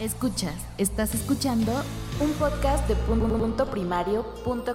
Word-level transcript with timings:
Escuchas, 0.00 0.54
estás 0.78 1.12
escuchando 1.12 1.72
un 2.20 2.32
podcast 2.34 2.86
de 2.86 2.94
puntoprimario.com. 2.94 4.68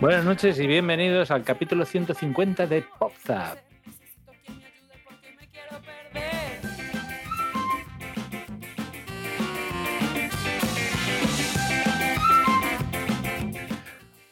Buenas 0.00 0.24
noches 0.24 0.58
y 0.58 0.66
bienvenidos 0.66 1.30
al 1.30 1.44
capítulo 1.44 1.84
150 1.84 2.66
de 2.66 2.82
PopZap. 2.98 3.69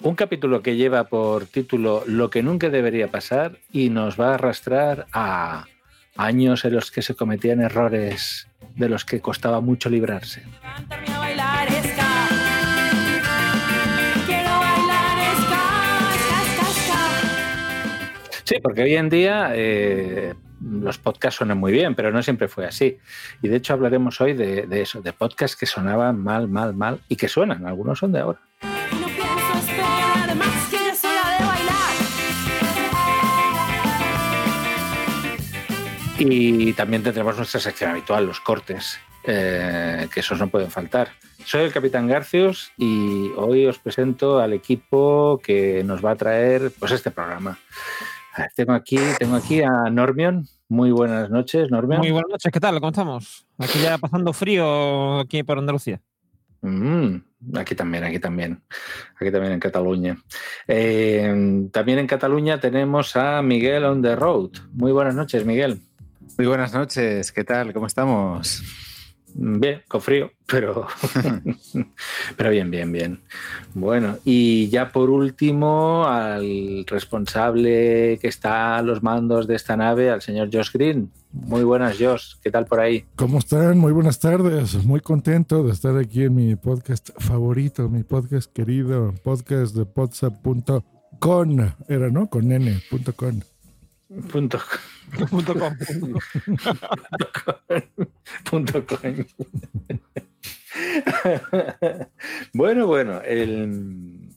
Un 0.08 0.14
capítulo 0.14 0.62
que 0.62 0.74
lleva 0.74 1.04
por 1.04 1.44
título 1.44 2.02
Lo 2.06 2.30
que 2.30 2.42
nunca 2.42 2.70
debería 2.70 3.08
pasar 3.08 3.58
y 3.70 3.90
nos 3.90 4.18
va 4.18 4.30
a 4.30 4.34
arrastrar 4.36 5.06
a 5.12 5.66
años 6.16 6.64
en 6.64 6.72
los 6.72 6.90
que 6.90 7.02
se 7.02 7.14
cometían 7.14 7.60
errores 7.60 8.48
de 8.74 8.88
los 8.88 9.04
que 9.04 9.20
costaba 9.20 9.60
mucho 9.60 9.90
librarse. 9.90 10.44
Sí, 18.44 18.54
porque 18.62 18.84
hoy 18.84 18.94
en 18.94 19.10
día 19.10 19.50
eh, 19.52 20.32
los 20.62 20.96
podcasts 20.96 21.36
suenan 21.36 21.58
muy 21.58 21.70
bien, 21.70 21.94
pero 21.94 22.10
no 22.12 22.22
siempre 22.22 22.48
fue 22.48 22.64
así. 22.64 22.96
Y 23.42 23.48
de 23.48 23.56
hecho 23.56 23.74
hablaremos 23.74 24.18
hoy 24.22 24.32
de, 24.32 24.66
de 24.66 24.80
eso, 24.80 25.02
de 25.02 25.12
podcasts 25.12 25.54
que 25.54 25.66
sonaban 25.66 26.18
mal, 26.18 26.48
mal, 26.48 26.72
mal 26.72 27.00
y 27.10 27.16
que 27.16 27.28
suenan. 27.28 27.66
Algunos 27.66 27.98
son 27.98 28.12
de 28.12 28.20
ahora. 28.20 28.40
Y 36.20 36.72
también 36.72 37.04
tendremos 37.04 37.36
nuestra 37.36 37.60
sección 37.60 37.92
habitual, 37.92 38.26
los 38.26 38.40
cortes, 38.40 38.98
eh, 39.24 40.08
que 40.12 40.20
esos 40.20 40.38
no 40.40 40.48
pueden 40.48 40.70
faltar. 40.70 41.10
Soy 41.44 41.62
el 41.62 41.72
Capitán 41.72 42.08
Garcius 42.08 42.72
y 42.76 43.28
hoy 43.36 43.66
os 43.66 43.78
presento 43.78 44.40
al 44.40 44.52
equipo 44.52 45.40
que 45.42 45.84
nos 45.84 46.04
va 46.04 46.10
a 46.12 46.16
traer 46.16 46.72
pues, 46.76 46.90
este 46.90 47.12
programa. 47.12 47.58
Tengo 48.56 48.72
aquí, 48.72 48.98
tengo 49.18 49.36
aquí 49.36 49.62
a 49.62 49.90
Normion. 49.90 50.46
Muy 50.68 50.90
buenas 50.90 51.30
noches, 51.30 51.70
Normion. 51.70 52.00
Muy 52.00 52.10
buenas 52.10 52.30
noches, 52.30 52.52
¿qué 52.52 52.60
tal? 52.60 52.74
¿Cómo 52.80 52.90
estamos? 52.90 53.46
Aquí 53.56 53.80
ya 53.80 53.96
pasando 53.98 54.32
frío 54.32 55.20
aquí 55.20 55.44
por 55.44 55.58
Andalucía. 55.58 56.00
Mm, 56.62 57.16
aquí 57.56 57.76
también, 57.76 58.04
aquí 58.04 58.18
también. 58.18 58.60
Aquí 59.20 59.30
también 59.30 59.52
en 59.52 59.60
Cataluña. 59.60 60.18
Eh, 60.66 61.68
también 61.72 62.00
en 62.00 62.06
Cataluña 62.08 62.58
tenemos 62.58 63.14
a 63.14 63.40
Miguel 63.40 63.84
on 63.84 64.02
the 64.02 64.16
road. 64.16 64.50
Muy 64.72 64.90
buenas 64.90 65.14
noches, 65.14 65.44
Miguel. 65.44 65.80
Muy 66.38 66.46
buenas 66.46 66.72
noches, 66.72 67.32
¿qué 67.32 67.42
tal? 67.42 67.72
¿Cómo 67.72 67.88
estamos? 67.88 68.62
Bien, 69.34 69.82
con 69.88 70.00
frío, 70.00 70.30
pero, 70.46 70.86
pero 72.36 72.50
bien, 72.50 72.70
bien, 72.70 72.92
bien. 72.92 73.20
Bueno, 73.74 74.18
y 74.24 74.68
ya 74.68 74.92
por 74.92 75.10
último, 75.10 76.06
al 76.06 76.86
responsable 76.86 78.20
que 78.22 78.28
está 78.28 78.76
a 78.76 78.82
los 78.82 79.02
mandos 79.02 79.48
de 79.48 79.56
esta 79.56 79.76
nave, 79.76 80.10
al 80.10 80.22
señor 80.22 80.48
Josh 80.52 80.70
Green. 80.72 81.10
Muy 81.32 81.64
buenas, 81.64 81.96
Josh. 81.98 82.34
¿Qué 82.40 82.52
tal 82.52 82.66
por 82.66 82.78
ahí? 82.78 83.04
¿Cómo 83.16 83.40
están? 83.40 83.76
Muy 83.76 83.90
buenas 83.90 84.20
tardes. 84.20 84.76
Muy 84.84 85.00
contento 85.00 85.64
de 85.64 85.72
estar 85.72 85.96
aquí 85.96 86.22
en 86.22 86.36
mi 86.36 86.54
podcast 86.54 87.10
favorito, 87.18 87.88
mi 87.88 88.04
podcast 88.04 88.52
querido, 88.52 89.12
podcast 89.24 89.74
de 89.74 89.86
podsap.con. 89.86 91.74
Era, 91.88 92.10
¿no? 92.10 92.30
Con 92.30 92.52
n, 92.52 92.80
punto. 94.30 94.60
Punto, 95.30 95.54
com. 95.58 95.74
punto 98.50 98.86
com. 98.86 99.24
bueno, 102.52 102.86
bueno. 102.86 103.20
el- 103.22 104.28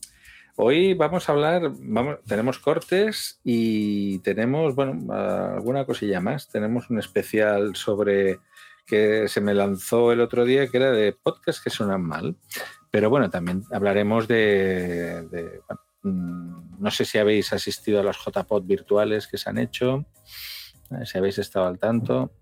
Hoy 0.56 0.92
vamos 0.92 1.28
a 1.28 1.32
hablar, 1.32 1.72
vamos, 1.80 2.18
tenemos 2.26 2.58
cortes 2.58 3.40
y 3.42 4.18
tenemos, 4.18 4.74
bueno, 4.74 5.10
alguna 5.12 5.86
cosilla 5.86 6.20
más. 6.20 6.48
Tenemos 6.50 6.90
un 6.90 6.98
especial 6.98 7.74
sobre 7.74 8.38
que 8.86 9.28
se 9.28 9.40
me 9.40 9.54
lanzó 9.54 10.12
el 10.12 10.20
otro 10.20 10.44
día, 10.44 10.66
que 10.68 10.76
era 10.76 10.92
de 10.92 11.14
podcasts 11.14 11.62
que 11.62 11.70
suenan 11.70 12.02
mal. 12.02 12.36
Pero 12.90 13.08
bueno, 13.08 13.30
también 13.30 13.64
hablaremos 13.72 14.28
de, 14.28 15.22
de- 15.30 15.60
bueno, 15.66 15.80
no 16.02 16.90
sé 16.90 17.04
si 17.04 17.18
habéis 17.18 17.52
asistido 17.52 18.00
a 18.00 18.02
los 18.02 18.16
JPod 18.18 18.64
virtuales 18.64 19.26
que 19.26 19.38
se 19.38 19.48
han 19.50 19.58
hecho, 19.58 20.04
eh, 20.90 21.06
si 21.06 21.18
habéis 21.18 21.38
estado 21.38 21.66
al 21.66 21.78
tanto. 21.78 22.32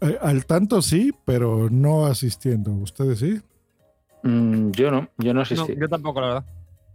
Eh, 0.00 0.18
al 0.20 0.46
tanto 0.46 0.82
sí, 0.82 1.12
pero 1.24 1.68
no 1.70 2.06
asistiendo. 2.06 2.72
¿Ustedes 2.72 3.18
sí? 3.18 3.40
Mm, 4.22 4.70
yo 4.72 4.90
no, 4.90 5.08
yo 5.18 5.32
no 5.32 5.38
No, 5.38 5.42
asistí. 5.42 5.74
yo 5.78 5.88
tampoco, 5.88 6.20
la 6.20 6.26
verdad. 6.28 6.44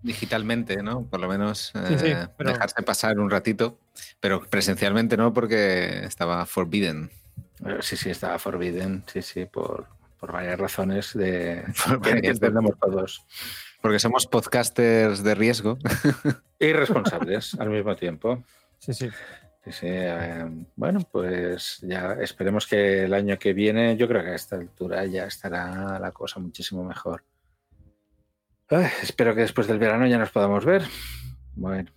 Digitalmente, 0.02 0.82
¿no? 0.82 1.04
Por 1.06 1.20
lo 1.20 1.28
menos 1.28 1.74
Sí, 1.88 1.98
sí, 2.00 2.06
eh, 2.08 2.28
pero- 2.38 2.52
dejarse 2.52 2.82
pasar 2.84 3.20
un 3.20 3.30
ratito, 3.30 3.80
pero 4.22 4.42
presencialmente 4.46 5.18
no 5.18 5.34
porque 5.34 6.06
estaba 6.06 6.46
forbidden. 6.46 7.12
Sí, 7.82 7.98
sí, 7.98 8.10
estaba 8.10 8.40
Forbidden, 8.40 9.04
sí, 9.12 9.22
sí, 9.22 9.46
por, 9.46 9.88
por 10.18 10.32
varias 10.32 10.58
razones 10.58 11.14
de 11.14 11.66
Por 11.86 12.00
que 12.02 12.12
varias 12.14 12.36
entendemos 12.36 12.80
todos. 12.80 13.26
Porque 13.82 14.00
somos 14.00 14.28
podcasters 14.28 15.24
de 15.24 15.36
riesgo. 15.36 15.78
Irresponsables 16.60 17.56
al 17.56 17.70
mismo 17.70 17.96
tiempo. 17.96 18.44
Sí, 18.80 18.94
sí. 18.94 19.10
Sí, 19.64 19.72
sí, 19.74 19.88
eh, 19.90 20.46
bueno, 20.76 21.02
pues 21.12 21.80
ya 21.82 22.14
esperemos 22.22 22.66
que 22.66 23.04
el 23.04 23.14
año 23.14 23.38
que 23.38 23.54
viene, 23.54 23.98
yo 23.98 24.08
creo 24.08 24.24
que 24.24 24.30
a 24.30 24.36
esta 24.36 24.56
altura 24.56 25.06
ya 25.06 25.26
estará 25.26 26.00
la 26.00 26.12
cosa 26.12 26.40
muchísimo 26.40 26.84
mejor. 26.84 27.24
Ay, 28.70 28.88
espero 29.02 29.36
que 29.36 29.42
después 29.42 29.68
del 29.68 29.80
verano 29.80 30.08
ya 30.08 30.18
nos 30.18 30.32
podamos 30.32 30.64
ver. 30.64 30.84
Bueno, 31.56 31.92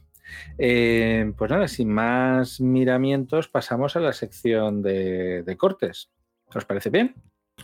eh, 0.59 1.32
pues 1.37 1.50
nada, 1.50 1.69
sin 1.69 1.88
más 1.88 2.60
miramientos, 2.60 3.49
pasamos 3.49 3.94
a 3.97 4.00
la 4.00 4.12
sección 4.12 4.82
de, 4.82 5.43
de 5.43 5.56
cortes. 5.56 6.10
¿Os 6.54 6.64
parece 6.64 6.91
bien? 6.91 7.14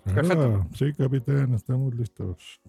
Perfecto. 0.05 0.65
Ah, 0.65 0.69
sí, 0.75 0.93
capitán, 0.93 1.55
estamos 1.55 1.95
listos. 1.95 2.61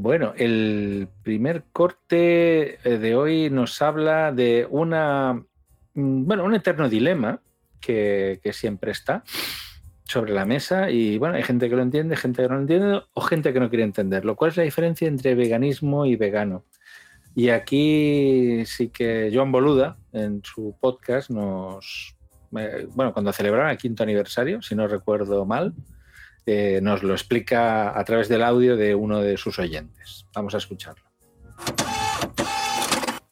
Bueno, 0.00 0.32
el 0.36 1.08
primer 1.24 1.64
corte 1.72 2.78
eh, 2.88 2.98
de 2.98 3.16
hoy 3.16 3.50
nos 3.50 3.82
habla 3.82 4.30
de 4.30 4.64
una, 4.70 5.42
mm, 5.94 6.24
bueno, 6.24 6.44
un 6.44 6.54
eterno 6.54 6.88
dilema 6.88 7.40
que, 7.80 8.40
siempre 8.52 8.92
está 8.92 9.24
sobre 10.04 10.32
la 10.32 10.44
mesa 10.44 10.88
y 10.88 11.18
bueno, 11.18 11.34
hay 11.34 11.42
gente 11.42 11.68
que 11.68 11.74
lo 11.74 11.82
entiende, 11.82 12.14
gente 12.14 12.42
que 12.42 12.48
no 12.48 12.54
lo 12.54 12.60
entiende 12.60 13.02
o 13.12 13.20
gente 13.22 13.52
que 13.52 13.58
no 13.58 13.68
quiere 13.68 13.82
entenderlo. 13.82 14.36
¿Cuál 14.36 14.52
es 14.52 14.56
la 14.58 14.62
diferencia 14.62 15.08
entre 15.08 15.34
veganismo 15.34 16.06
y 16.06 16.14
vegano? 16.14 16.64
Y 17.34 17.48
aquí 17.48 18.62
sí 18.66 18.90
que 18.90 19.32
Joan 19.34 19.50
Boluda 19.50 19.96
en 20.12 20.42
su 20.44 20.76
podcast 20.80 21.28
nos, 21.28 22.16
eh, 22.56 22.86
bueno, 22.94 23.12
cuando 23.12 23.32
celebraron 23.32 23.68
el 23.68 23.78
quinto 23.78 24.04
aniversario, 24.04 24.62
si 24.62 24.76
no 24.76 24.86
recuerdo 24.86 25.44
mal, 25.44 25.74
eh, 26.50 26.80
nos 26.80 27.02
lo 27.02 27.12
explica 27.12 27.98
a 27.98 28.02
través 28.04 28.26
del 28.30 28.42
audio 28.42 28.74
de 28.74 28.94
uno 28.94 29.20
de 29.20 29.36
sus 29.36 29.58
oyentes. 29.58 30.24
Vamos 30.34 30.54
a 30.54 30.58
escucharlo. 30.58 31.04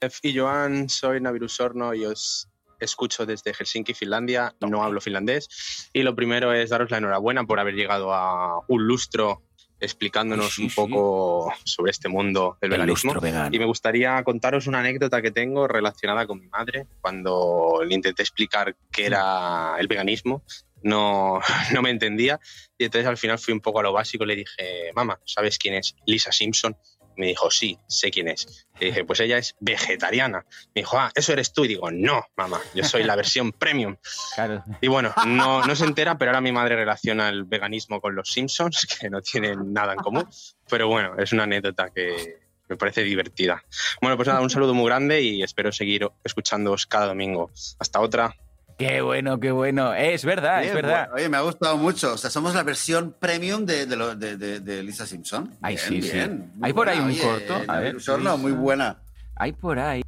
F 0.01 0.19
y 0.23 0.37
Joan, 0.37 0.91
soy 0.91 1.23
Naviru 1.23 1.49
Sorno 1.49 1.95
y 1.95 2.05
os 2.05 2.51
escucho 2.79 3.25
desde 3.25 3.55
Helsinki, 3.55 3.95
Finlandia. 3.95 4.55
No 4.61 4.83
hablo 4.83 5.01
finlandés. 5.01 5.89
Y 5.95 6.03
lo 6.03 6.15
primero 6.15 6.53
es 6.53 6.69
daros 6.69 6.91
la 6.91 6.99
enhorabuena 6.99 7.45
por 7.45 7.59
haber 7.59 7.75
llegado 7.75 8.13
a 8.13 8.63
un 8.69 8.87
lustro 8.87 9.43
explicándonos 9.81 10.55
Sí, 10.55 10.65
un 10.65 10.71
sí. 10.71 10.77
poco 10.77 11.53
sobre 11.65 11.93
este 11.93 12.11
mundo 12.11 12.59
del 12.61 12.73
El 12.73 12.79
veganismo. 12.79 13.15
Y 13.51 13.59
me 13.59 13.65
gustaría 13.65 14.23
contaros 14.25 14.67
una 14.67 14.81
anécdota 14.81 15.23
que 15.23 15.31
tengo 15.31 15.67
relacionada 15.67 16.27
con 16.27 16.41
mi 16.41 16.49
madre. 16.49 16.87
Cuando 17.01 17.81
le 17.83 17.95
intenté 17.95 18.23
explicar 18.23 18.77
qué 18.93 19.07
era 19.07 19.77
el 19.79 19.89
veganismo, 19.89 20.43
no, 20.87 21.41
no 21.73 21.83
me 21.83 21.91
entendía. 21.91 22.41
Y 22.79 22.85
entonces 22.85 23.07
al 23.07 23.17
final 23.17 23.39
fui 23.39 23.53
un 23.53 23.61
poco 23.61 23.81
a 23.81 23.83
lo 23.83 23.93
básico. 23.93 24.25
Le 24.25 24.37
dije, 24.37 24.91
mamá, 24.95 25.21
¿sabes 25.25 25.59
quién 25.59 25.75
es 25.75 25.95
Lisa 26.07 26.33
Simpson? 26.33 26.77
Me 27.17 27.29
dijo, 27.29 27.51
sí, 27.51 27.79
sé 27.89 28.11
quién 28.11 28.29
es. 28.29 28.67
Le 28.79 28.89
dije, 28.89 29.05
pues 29.05 29.21
ella 29.21 29.39
es 29.39 29.57
vegetariana. 29.59 30.45
Me 30.75 30.83
dijo, 30.83 30.99
ah, 30.99 31.11
eso 31.15 31.33
eres 31.33 31.53
tú. 31.53 31.65
Y 31.65 31.69
digo, 31.69 31.91
no, 31.91 32.23
mamá, 32.37 32.61
yo 32.75 32.85
soy 32.85 33.05
la 33.05 33.17
versión 33.17 33.53
premium. 33.59 33.97
Claro. 34.35 34.63
Y 34.83 34.89
bueno, 34.89 35.15
no, 35.27 35.65
no 35.65 35.77
se 35.77 35.85
entera, 35.85 36.19
pero 36.19 36.31
ahora 36.31 36.43
mi 36.43 36.53
madre 36.53 36.77
relaciona 36.77 37.31
el 37.31 37.45
veganismo 37.45 38.01
con 38.01 38.15
los 38.15 38.29
Simpsons, 38.29 38.87
que 39.01 39.09
no 39.09 39.23
tienen 39.23 39.73
nada 39.73 39.95
en 39.95 39.99
común. 39.99 40.29
Pero 40.69 40.89
bueno, 40.89 41.15
es 41.19 41.33
una 41.33 41.45
anécdota 41.45 41.91
que 41.91 42.39
me 42.69 42.77
parece 42.77 43.03
divertida. 43.03 43.65
Bueno, 44.03 44.17
pues 44.17 44.29
nada, 44.29 44.41
un 44.41 44.51
saludo 44.51 44.75
muy 44.75 44.87
grande 44.87 45.23
y 45.23 45.43
espero 45.43 45.73
seguir 45.73 46.09
escuchándoos 46.23 46.87
cada 46.87 47.07
domingo. 47.07 47.51
Hasta 47.79 48.01
otra. 48.01 48.37
Qué 48.79 49.01
bueno, 49.01 49.41
qué 49.41 49.51
bueno. 49.53 49.95
Es 49.95 50.25
verdad, 50.25 50.59
Bien, 50.61 50.69
es 50.69 50.75
verdad. 50.75 51.09
bueno, 51.09 51.15
oye, 51.15 51.29
me 51.31 51.37
ha 51.39 51.41
gustado 51.41 51.77
mucho. 51.79 52.13
O 52.13 52.19
sea, 52.19 52.29
somos 52.29 52.55
la 52.55 52.63
versión 52.63 53.15
premium 53.19 53.65
de, 53.65 53.87
de, 53.87 53.97
lo- 53.97 54.15
de- 54.15 54.37
de- 54.37 54.61
de 54.61 54.83
Lisa 54.83 55.07
Simpson. 55.07 55.57
Ay, 55.63 55.77
Bien, 55.77 55.89
sí, 55.89 56.03
sí. 56.03 56.13
bien. 56.15 56.53
Hay 56.61 56.73
por 56.75 56.89
ahí 56.89 56.99
un 56.99 57.07
Oye, 57.07 57.23
corto. 57.23 57.63
A 57.69 57.79
ver, 57.81 57.97
Osorno, 57.97 58.37
muy 58.37 58.53
buena. 58.53 58.99
Hay 59.35 59.53
por 59.53 59.79
ahí. 59.79 60.03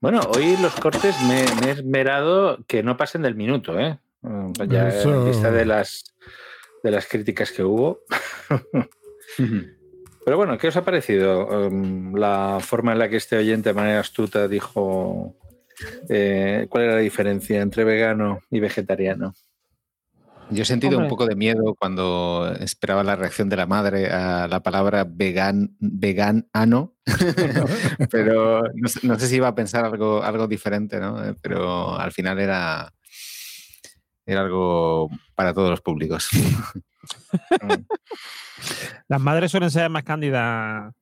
Bueno, 0.00 0.20
hoy 0.34 0.56
los 0.60 0.74
cortes 0.74 1.14
me, 1.22 1.44
me 1.60 1.68
he 1.68 1.70
esmerado 1.70 2.58
que 2.66 2.82
no 2.82 2.96
pasen 2.96 3.22
del 3.22 3.36
minuto, 3.36 3.78
¿eh? 3.78 3.98
Mm, 4.22 4.52
Ya 4.68 4.88
Eso. 4.88 5.14
en 5.14 5.24
vista 5.26 5.52
de 5.52 5.64
las, 5.64 6.02
de 6.82 6.90
las 6.90 7.06
críticas 7.06 7.52
que 7.52 7.62
hubo. 7.62 8.00
Pero 10.24 10.36
bueno, 10.36 10.58
¿qué 10.58 10.68
os 10.68 10.76
ha 10.76 10.84
parecido 10.84 11.46
um, 11.68 12.14
la 12.16 12.58
forma 12.60 12.92
en 12.92 12.98
la 12.98 13.08
que 13.08 13.16
este 13.16 13.36
oyente 13.36 13.70
de 13.70 13.74
manera 13.74 14.00
astuta 14.00 14.46
dijo 14.48 15.36
eh, 16.08 16.66
cuál 16.68 16.84
era 16.84 16.94
la 16.94 17.00
diferencia 17.00 17.60
entre 17.60 17.84
vegano 17.84 18.40
y 18.50 18.60
vegetariano? 18.60 19.34
Yo 20.50 20.62
he 20.62 20.66
sentido 20.66 20.96
Hombre. 20.98 21.06
un 21.06 21.10
poco 21.10 21.26
de 21.26 21.34
miedo 21.34 21.74
cuando 21.78 22.54
esperaba 22.60 23.02
la 23.02 23.16
reacción 23.16 23.48
de 23.48 23.56
la 23.56 23.66
madre 23.66 24.10
a 24.10 24.46
la 24.48 24.62
palabra 24.62 25.06
vegan, 25.08 25.74
vegano, 25.78 26.94
pero 28.10 28.62
no 28.74 28.88
sé, 28.88 29.06
no 29.06 29.18
sé 29.18 29.28
si 29.28 29.36
iba 29.36 29.48
a 29.48 29.54
pensar 29.54 29.84
algo, 29.86 30.22
algo 30.22 30.46
diferente, 30.46 31.00
¿no? 31.00 31.24
Eh, 31.24 31.34
Pero 31.40 31.98
al 31.98 32.12
final 32.12 32.38
era, 32.38 32.92
era 34.26 34.42
algo 34.42 35.08
para 35.34 35.54
todos 35.54 35.70
los 35.70 35.80
públicos. 35.80 36.28
Las 39.08 39.20
madres 39.20 39.50
suelen 39.50 39.70
ser 39.70 39.88
más 39.90 40.04
cándidas 40.04 40.92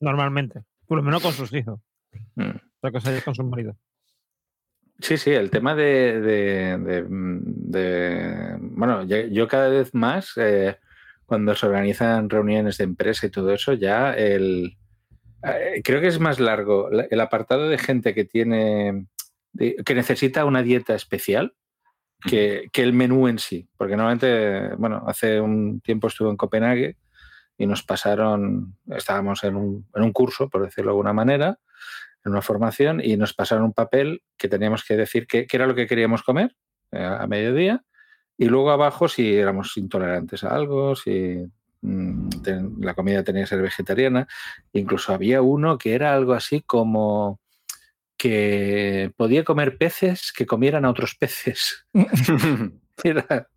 normalmente, 0.00 0.62
por 0.86 0.98
lo 0.98 1.04
menos 1.04 1.22
con 1.22 1.32
sus 1.32 1.52
hijos. 1.52 1.80
Mm. 2.34 2.56
Otra 2.84 3.00
cosa 3.00 3.16
es 3.16 3.24
con 3.24 3.34
sus 3.34 3.46
maridos. 3.46 3.76
Sí, 5.00 5.16
sí, 5.16 5.30
el 5.30 5.48
tema 5.50 5.74
de, 5.74 6.20
de- 6.20 6.76
de- 6.78 7.06
de- 7.08 8.56
bueno, 8.60 9.04
yo 9.04 9.48
cada 9.48 9.68
vez 9.70 9.94
más, 9.94 10.32
eh, 10.36 10.76
cuando 11.24 11.54
se 11.54 11.64
organizan 11.66 12.28
reuniones 12.28 12.76
de 12.76 12.84
empresa 12.84 13.26
y 13.26 13.30
todo 13.30 13.54
eso, 13.54 13.72
ya 13.72 14.12
el, 14.12 14.76
eh, 15.42 15.80
creo 15.82 16.02
que 16.02 16.08
es 16.08 16.20
más 16.20 16.38
largo 16.40 16.90
la- 16.90 17.06
el 17.10 17.20
apartado 17.22 17.70
de 17.70 17.78
gente 17.78 18.12
que 18.12 18.26
tiene, 18.26 19.06
que 19.58 19.94
necesita 19.94 20.44
una 20.44 20.62
dieta 20.62 20.94
especial 20.94 21.54
que, 22.20 22.68
que 22.70 22.82
el 22.82 22.92
menú 22.92 23.28
en 23.28 23.38
sí, 23.38 23.66
porque 23.78 23.96
normalmente, 23.96 24.74
bueno, 24.76 25.04
hace 25.06 25.40
un 25.40 25.80
tiempo 25.80 26.08
estuve 26.08 26.28
en 26.28 26.36
Copenhague 26.36 26.98
y 27.56 27.66
nos 27.66 27.82
pasaron, 27.82 28.76
estábamos 28.94 29.42
en 29.44 29.56
un, 29.56 29.86
en 29.94 30.02
un 30.02 30.12
curso, 30.12 30.50
por 30.50 30.62
decirlo 30.64 30.90
de 30.90 30.92
alguna 30.92 31.14
manera, 31.14 31.58
en 32.24 32.32
una 32.32 32.42
formación 32.42 33.00
y 33.02 33.16
nos 33.16 33.34
pasaron 33.34 33.64
un 33.64 33.72
papel 33.72 34.22
que 34.36 34.48
teníamos 34.48 34.84
que 34.84 34.96
decir 34.96 35.26
qué 35.26 35.46
era 35.50 35.66
lo 35.66 35.74
que 35.74 35.86
queríamos 35.86 36.22
comer 36.22 36.54
eh, 36.92 37.04
a 37.04 37.26
mediodía 37.26 37.82
y 38.36 38.46
luego 38.46 38.70
abajo 38.70 39.08
si 39.08 39.34
éramos 39.34 39.76
intolerantes 39.76 40.44
a 40.44 40.54
algo, 40.54 40.96
si 40.96 41.44
mm, 41.82 42.28
la 42.80 42.94
comida 42.94 43.22
tenía 43.22 43.42
que 43.42 43.48
ser 43.48 43.62
vegetariana. 43.62 44.26
Incluso 44.72 45.12
había 45.12 45.42
uno 45.42 45.78
que 45.78 45.94
era 45.94 46.14
algo 46.14 46.32
así 46.32 46.62
como 46.62 47.40
que 48.16 49.12
podía 49.16 49.44
comer 49.44 49.76
peces 49.76 50.32
que 50.32 50.46
comieran 50.46 50.84
a 50.84 50.90
otros 50.90 51.14
peces. 51.14 51.86
era, 53.04 53.48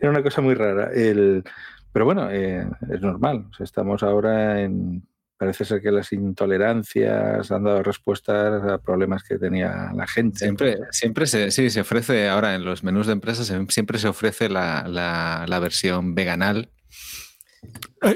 era 0.00 0.10
una 0.10 0.22
cosa 0.22 0.40
muy 0.40 0.54
rara. 0.54 0.90
El, 0.94 1.44
pero 1.92 2.04
bueno, 2.04 2.30
eh, 2.30 2.66
es 2.90 3.00
normal. 3.00 3.46
O 3.50 3.54
sea, 3.54 3.64
estamos 3.64 4.02
ahora 4.02 4.62
en... 4.62 5.06
Parece 5.38 5.64
ser 5.66 5.82
que 5.82 5.90
las 5.90 6.12
intolerancias 6.12 7.50
han 7.50 7.64
dado 7.64 7.82
respuestas 7.82 8.62
a 8.64 8.78
problemas 8.78 9.22
que 9.22 9.36
tenía 9.38 9.90
la 9.94 10.06
gente. 10.06 10.38
Siempre, 10.38 10.78
siempre 10.92 11.26
se, 11.26 11.50
sí, 11.50 11.68
se 11.68 11.80
ofrece 11.82 12.28
ahora 12.28 12.54
en 12.54 12.64
los 12.64 12.82
menús 12.82 13.06
de 13.06 13.12
empresas, 13.12 13.52
siempre 13.68 13.98
se 13.98 14.08
ofrece 14.08 14.48
la, 14.48 14.86
la- 14.88 15.44
la 15.46 15.58
versión 15.58 16.14
veganal. 16.14 16.70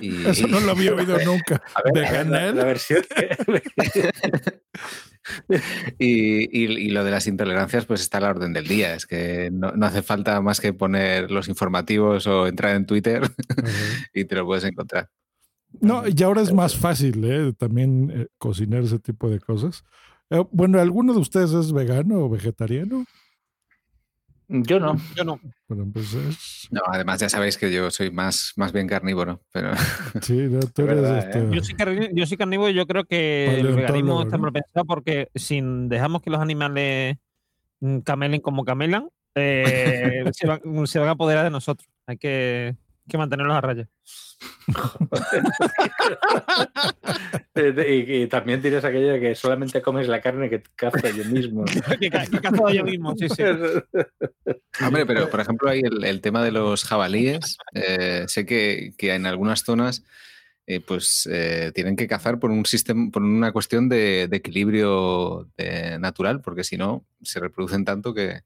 Y- 0.01 0.27
Eso 0.29 0.47
no 0.47 0.61
lo 0.61 0.71
había 0.73 0.95
oído 0.95 1.19
nunca. 1.25 1.63
Ver, 1.93 2.05
¿Veganal? 2.05 2.47
La, 2.57 2.63
la 2.63 2.65
versión 2.65 3.03
Y, 5.99 6.45
y- 6.59 6.79
y 6.87 6.91
lo 6.91 7.05
de 7.05 7.11
las 7.11 7.27
intolerancias, 7.27 7.85
pues 7.85 8.01
está 8.01 8.19
a 8.19 8.21
la 8.23 8.31
orden 8.31 8.53
del 8.53 8.67
día. 8.67 8.95
Es 8.95 9.07
que 9.07 9.51
no, 9.53 9.73
no 9.73 9.87
hace 9.87 10.03
falta 10.03 10.41
más 10.41 10.61
que 10.61 10.73
poner 10.73 11.31
los 11.31 11.49
informativos 11.49 12.27
o 12.27 12.47
entrar 12.47 12.75
en 12.77 12.87
Twitter 12.87 13.23
y 14.15 14.25
te 14.25 14.35
lo 14.37 14.47
puedes 14.47 14.65
encontrar. 14.65 15.09
No, 15.81 16.03
y 16.07 16.23
ahora 16.23 16.43
es 16.43 16.53
más 16.53 16.77
fácil 16.77 17.25
¿eh? 17.25 17.53
también 17.57 18.11
eh, 18.15 18.27
cocinar 18.39 18.83
ese 18.83 18.99
tipo 18.99 19.29
de 19.31 19.39
cosas. 19.41 19.85
Eh, 20.31 20.45
bueno, 20.51 20.81
¿alguno 20.81 21.13
de 21.13 21.21
ustedes 21.21 21.53
es 21.53 21.73
vegano 21.73 22.19
o 22.25 22.29
vegetariano? 22.29 23.05
Yo 24.49 24.81
no. 24.81 24.97
Yo 25.15 25.23
no. 25.23 25.39
Para 25.69 25.83
empezar. 25.83 26.23
No, 26.73 26.81
además 26.87 27.21
ya 27.21 27.29
sabéis 27.29 27.57
que 27.57 27.73
yo 27.73 27.89
soy 27.93 28.11
más, 28.11 28.53
más 28.57 28.73
bien 28.73 28.89
carnívoro, 28.89 29.41
pero 29.53 29.71
Sí, 30.23 30.35
no, 30.51 30.59
tú 30.75 30.83
Es 30.83 30.89
eres 30.89 31.03
verdad, 31.03 31.19
este, 31.19 31.39
¿eh? 31.39 31.49
Yo 31.53 31.63
soy, 31.63 31.75
carni- 31.77 32.11
yo 32.13 32.27
soy 32.27 32.37
carnívoro 32.37 32.71
y 32.71 32.75
yo 32.75 32.87
creo 32.87 33.05
que 33.05 33.61
el 33.61 33.75
veganismo 33.77 34.23
está 34.23 34.39
mal 34.39 34.53
pensado 34.53 34.85
porque 34.87 35.29
si 35.37 35.61
dejamos 35.63 36.21
que 36.23 36.31
los 36.31 36.41
animales 36.41 37.17
mm, 37.79 37.99
camelen 38.01 38.41
como 38.41 38.65
camelan, 38.65 39.09
eh, 39.37 40.25
se, 40.33 40.47
van, 40.49 40.61
se 40.89 40.99
van 40.99 41.09
a 41.09 41.13
apoderar 41.13 41.45
de 41.45 41.51
nosotros. 41.51 41.89
Hay 42.07 42.17
que, 42.19 42.75
que 43.11 43.19
mantenerlos 43.19 43.57
a 43.57 43.61
raya. 43.61 43.89
y, 47.55 48.23
y 48.23 48.27
también 48.29 48.63
tienes 48.63 48.85
aquello 48.85 49.13
de 49.13 49.21
que 49.21 49.35
solamente 49.35 49.83
comes 49.83 50.09
la 50.09 50.21
carne 50.21 50.49
que 50.49 50.63
caza 50.75 51.11
yo 51.11 51.25
mismo. 51.25 51.65
que, 52.01 52.11
ca- 52.11 52.27
que 52.27 52.41
cazo 52.41 52.71
yo 52.71 52.85
mismo, 52.85 53.15
sí, 53.17 53.29
sí. 53.29 53.43
Hombre, 54.85 55.07
pero 55.07 55.29
por 55.31 55.41
ejemplo, 55.41 55.69
hay 55.71 55.81
el, 55.81 56.05
el 56.05 56.21
tema 56.21 56.43
de 56.45 56.53
los 56.53 56.85
jabalíes. 56.85 57.57
eh, 57.75 58.25
sé 58.29 58.47
que, 58.47 58.95
que 58.97 59.15
en 59.15 59.27
algunas 59.27 59.63
zonas 59.65 60.05
eh, 60.67 60.81
pues 60.81 61.29
eh, 61.31 61.73
tienen 61.75 61.97
que 61.97 62.07
cazar 62.07 62.39
por 62.39 62.51
un 62.51 62.65
sistema, 62.65 63.11
por 63.11 63.23
una 63.23 63.53
cuestión 63.53 63.89
de, 63.89 64.29
de 64.29 64.37
equilibrio 64.37 65.49
de- 65.57 65.99
natural, 65.99 66.41
porque 66.41 66.65
si 66.65 66.77
no 66.77 67.05
se 67.23 67.41
reproducen 67.41 67.85
tanto 67.85 68.15
que, 68.15 68.43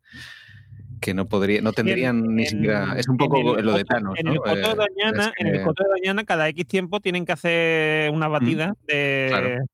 que 1.05 1.15
no 1.15 1.27
podría, 1.29 1.61
no 1.61 1.73
tendrían 1.73 2.35
ni 2.35 2.45
En- 2.45 2.49
siquiera. 2.49 2.95
Es 2.99 3.09
un 3.09 3.15
en 3.15 3.19
poco 3.19 3.59
el 3.59 3.67
lo 3.67 3.75
de 3.75 3.85
Thanos, 3.85 4.19
En 4.19 4.27
¿no? 4.27 4.33
el 4.33 4.39
coto 4.39 4.75
de 4.75 4.85
Eh, 4.85 5.33
en 5.39 5.47
el 5.49 5.63
coto 5.63 5.85
de 5.85 5.91
Doñana, 5.91 6.25
cada 6.25 6.49
X 6.49 6.67
tiempo 6.67 7.01
tienen 7.01 7.27
que 7.27 7.33
hacer 7.33 8.11
una 8.11 8.27
batida 8.29 8.75
de, 8.87 9.27
Claro. 9.29 9.65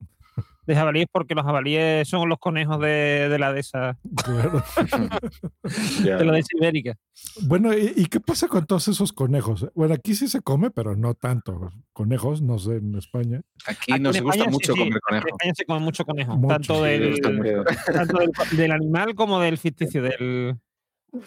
de 0.67 0.75
jabalíes 0.75 1.07
porque 1.11 1.33
los 1.33 1.45
jabalíes 1.45 2.07
son 2.07 2.27
los 2.27 2.37
conejos 2.37 2.79
de, 2.81 3.29
de 3.29 3.39
la 3.39 3.53
dehesa, 3.53 3.97
de 6.03 6.25
la 6.25 6.33
dehesa 6.33 6.49
ibérica. 6.57 6.95
Bueno, 7.43 7.73
¿y, 7.73 7.93
y 7.95 8.05
qué 8.07 8.19
pasa 8.19 8.47
con 8.47 8.65
todos 8.65 8.87
esos 8.87 9.13
conejos? 9.13 9.67
Bueno, 9.73 9.93
aquí 9.93 10.15
sí 10.15 10.27
se 10.27 10.41
come, 10.41 10.69
pero 10.71 10.95
no 10.95 11.13
tanto. 11.13 11.71
Conejos, 11.93 12.41
no 12.41 12.57
sé, 12.59 12.77
en 12.77 12.95
España. 12.95 13.41
Aquí 13.65 13.93
Aquí 13.93 14.01
nos 14.01 14.15
en 14.17 14.23
gusta 14.23 14.43
sí, 14.45 14.49
mucho 14.49 14.73
sí, 14.73 14.79
comer 14.79 14.93
En 14.93 14.99
conejo. 14.99 15.27
España 15.27 15.53
se 15.55 15.65
come 15.65 15.79
mucho 15.79 16.05
conejo, 16.05 16.37
Mucho, 16.37 16.53
tanto, 16.53 16.85
sí, 16.85 18.57
del 18.57 18.71
animal 18.71 19.15
como 19.15 19.39
del 19.39 19.57
ficticio, 19.57 20.01
del, 20.03 20.55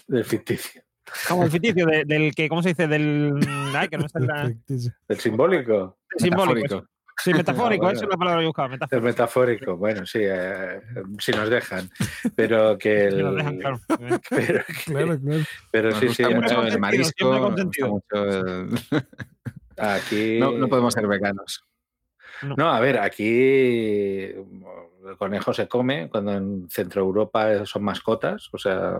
Del 0.07 0.25
ficticio. 0.25 0.83
como 1.29 1.45
el 1.45 1.51
ficticio, 1.51 1.87
de- 1.87 2.05
del 2.05 2.35
que, 2.35 2.49
¿cómo 2.49 2.63
se 2.63 2.71
dice? 2.71 2.89
Del, 2.89 3.35
ay, 3.77 3.89
que 3.89 3.99
no 3.99 4.09
sé 4.09 4.21
la, 4.21 4.51
Del 4.67 5.21
simbólico. 5.21 5.99
simbólico. 6.17 6.63
Metafórico. 6.77 6.89
Sí, 7.23 7.33
metafórico, 7.33 7.85
Ah, 7.85 7.87
bueno. 7.87 7.97
esa 7.97 8.05
es 8.07 8.11
la 8.11 8.17
palabra 8.17 8.41
que 8.41 8.47
buscaba, 8.47 8.77
El 8.91 9.03
metafórico. 9.03 9.77
Bueno, 9.77 10.05
sí, 10.05 10.19
eh, 10.23 10.81
si 11.21 11.31
nos 11.31 11.49
dejan. 11.49 11.89
Pero 12.35 12.77
que 12.77 13.05
el. 13.07 13.19
lo 13.21 13.35
dejan 13.35 13.59
claro. 13.59 13.81
Pero, 13.87 14.65
Claro, 14.85 15.21
claro. 15.21 15.45
pero 15.71 15.91
Nos 15.91 15.99
sí, 16.01 16.07
gusta 16.09 16.29
sí. 16.29 16.35
mucho 16.35 16.63
el 16.67 16.81
marisco. 16.81 17.51
gusta 17.51 17.65
mucho 17.87 18.29
el- 18.29 18.69
Aquí. 19.77 20.39
No, 20.41 20.53
no 20.53 20.69
podemos 20.69 20.93
ser 20.95 21.07
veganos. 21.07 21.63
No, 22.57 22.69
a 22.73 22.81
ver, 22.81 22.99
aquí 22.99 23.29
el 23.29 25.17
conejo 25.19 25.55
se 25.55 25.69
come 25.69 26.09
cuando 26.11 26.33
en 26.33 26.69
Centro 26.69 27.03
Europa 27.03 27.65
son 27.65 27.85
mascotas, 27.85 28.49
o 28.53 28.59
sea, 28.59 28.99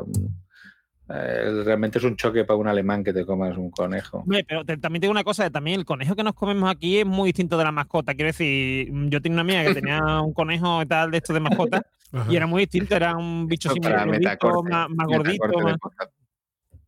Eh, 1.09 1.63
realmente 1.65 1.99
es 1.99 2.05
un 2.05 2.17
choque 2.17 2.45
para 2.45 2.57
un 2.57 2.67
alemán 2.67 3.05
que 3.05 3.13
te 3.13 3.27
comas 3.27 3.57
un 3.59 3.71
conejo. 3.71 4.25
Pero 4.49 4.65
te- 4.65 4.79
también 4.79 5.03
tengo 5.03 5.13
una 5.13 5.23
cosa, 5.25 5.51
también 5.51 5.79
el 5.79 5.85
conejo 5.85 6.17
que 6.17 6.23
nos 6.23 6.33
comemos 6.35 6.71
aquí 6.71 6.99
es 6.99 7.07
muy 7.07 7.29
distinto 7.29 7.59
de 7.59 7.65
la 7.65 7.73
mascota. 7.73 8.15
Quiero 8.15 8.29
decir, 8.29 8.91
mm, 8.91 9.09
yo 9.09 9.21
tenía 9.21 9.35
una 9.35 9.43
amiga 9.43 9.65
que 9.65 9.75
tenía 9.81 10.01
un 10.23 10.33
conejo 10.33 10.81
y 10.83 10.87
tal 10.87 11.11
de 11.11 11.19
esto 11.19 11.35
de 11.35 11.41
mascota 11.41 11.83
y 12.31 12.37
era 12.37 12.47
muy 12.47 12.61
distinto, 12.63 12.95
era 12.97 13.15
un 13.17 13.47
bicho 13.49 13.69
gordito, 13.71 14.07
metacorte, 14.07 14.71
más, 14.71 14.89
más 14.91 15.07
gordito. 15.09 15.47
de 15.49 15.63
más-. 15.65 15.79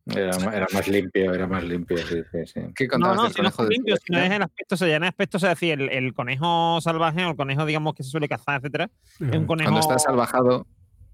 Era, 0.09 0.55
era 0.55 0.67
más 0.73 0.87
limpio, 0.87 1.33
era 1.33 1.47
más 1.47 1.63
limpio, 1.65 1.97
sí, 1.97 2.21
sí, 2.31 2.37
sí. 2.45 2.61
¿Qué 2.73 2.85
No, 2.85 2.91
contabas 2.91 3.17
no, 3.17 3.23
del 3.23 3.33
si 3.33 3.41
no 3.41 3.47
es 3.49 3.57
de 3.57 3.67
limpio, 3.67 3.95
si 3.97 4.11
no 4.13 4.17
Suecia? 4.19 4.25
es 4.25 4.35
el 4.37 4.41
aspecto, 4.41 4.75
o 4.75 4.77
sea, 4.77 4.87
ya 4.87 4.95
en 4.95 5.03
aspecto, 5.03 5.35
o 5.37 5.39
sea, 5.41 5.49
decir, 5.49 5.81
el, 5.81 5.89
el 5.89 6.13
conejo 6.13 6.79
salvaje 6.79 7.25
o 7.25 7.29
el 7.31 7.35
conejo, 7.35 7.65
digamos, 7.65 7.93
que 7.93 8.03
se 8.03 8.09
suele 8.09 8.29
cazar, 8.29 8.59
etcétera, 8.61 8.89
es 9.19 9.37
un 9.37 9.45
conejo. 9.45 9.69
Cuando 9.69 9.81
está 9.81 9.99
salvajado, 9.99 10.65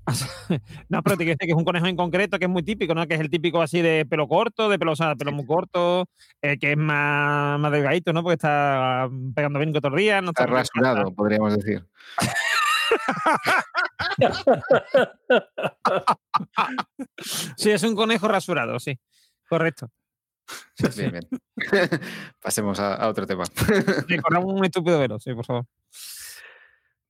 No, 0.89 1.01
pero 1.01 1.17
te 1.17 1.25
que 1.25 1.35
es 1.39 1.53
un 1.53 1.63
conejo 1.63 1.87
en 1.87 1.95
concreto 1.95 2.37
que 2.39 2.45
es 2.45 2.51
muy 2.51 2.63
típico, 2.63 2.93
¿no? 2.93 3.07
Que 3.07 3.15
es 3.15 3.19
el 3.19 3.29
típico 3.29 3.61
así 3.61 3.81
de 3.81 4.05
pelo 4.05 4.27
corto, 4.27 4.69
de 4.69 4.77
pelo, 4.79 4.91
o 4.93 4.95
sea, 4.95 5.15
pelo 5.15 5.31
muy 5.31 5.45
corto, 5.45 6.07
eh, 6.41 6.57
que 6.59 6.71
es 6.71 6.77
más, 6.77 7.59
más 7.59 7.71
delgadito, 7.71 8.13
¿no? 8.13 8.23
Porque 8.23 8.35
está 8.35 9.09
pegando 9.35 9.59
bien 9.59 9.73
todos 9.73 9.91
los 9.91 9.99
días. 9.99 10.21
No 10.21 10.29
está 10.29 10.43
está 10.43 10.55
rasurado, 10.55 11.13
podríamos 11.13 11.55
decir. 11.57 11.85
Sí, 17.57 17.71
es 17.71 17.81
un 17.83 17.95
conejo 17.95 18.27
rasurado, 18.27 18.79
sí. 18.79 18.99
Correcto. 19.49 19.89
Bien, 20.95 21.11
bien. 21.11 21.27
Pasemos 22.41 22.79
a, 22.79 22.95
a 22.95 23.07
otro 23.07 23.25
tema. 23.25 23.45
Recordamos 24.07 24.53
un 24.53 24.65
estúpido 24.65 24.99
velo, 24.99 25.19
sí, 25.19 25.33
por 25.33 25.45
favor. 25.45 25.65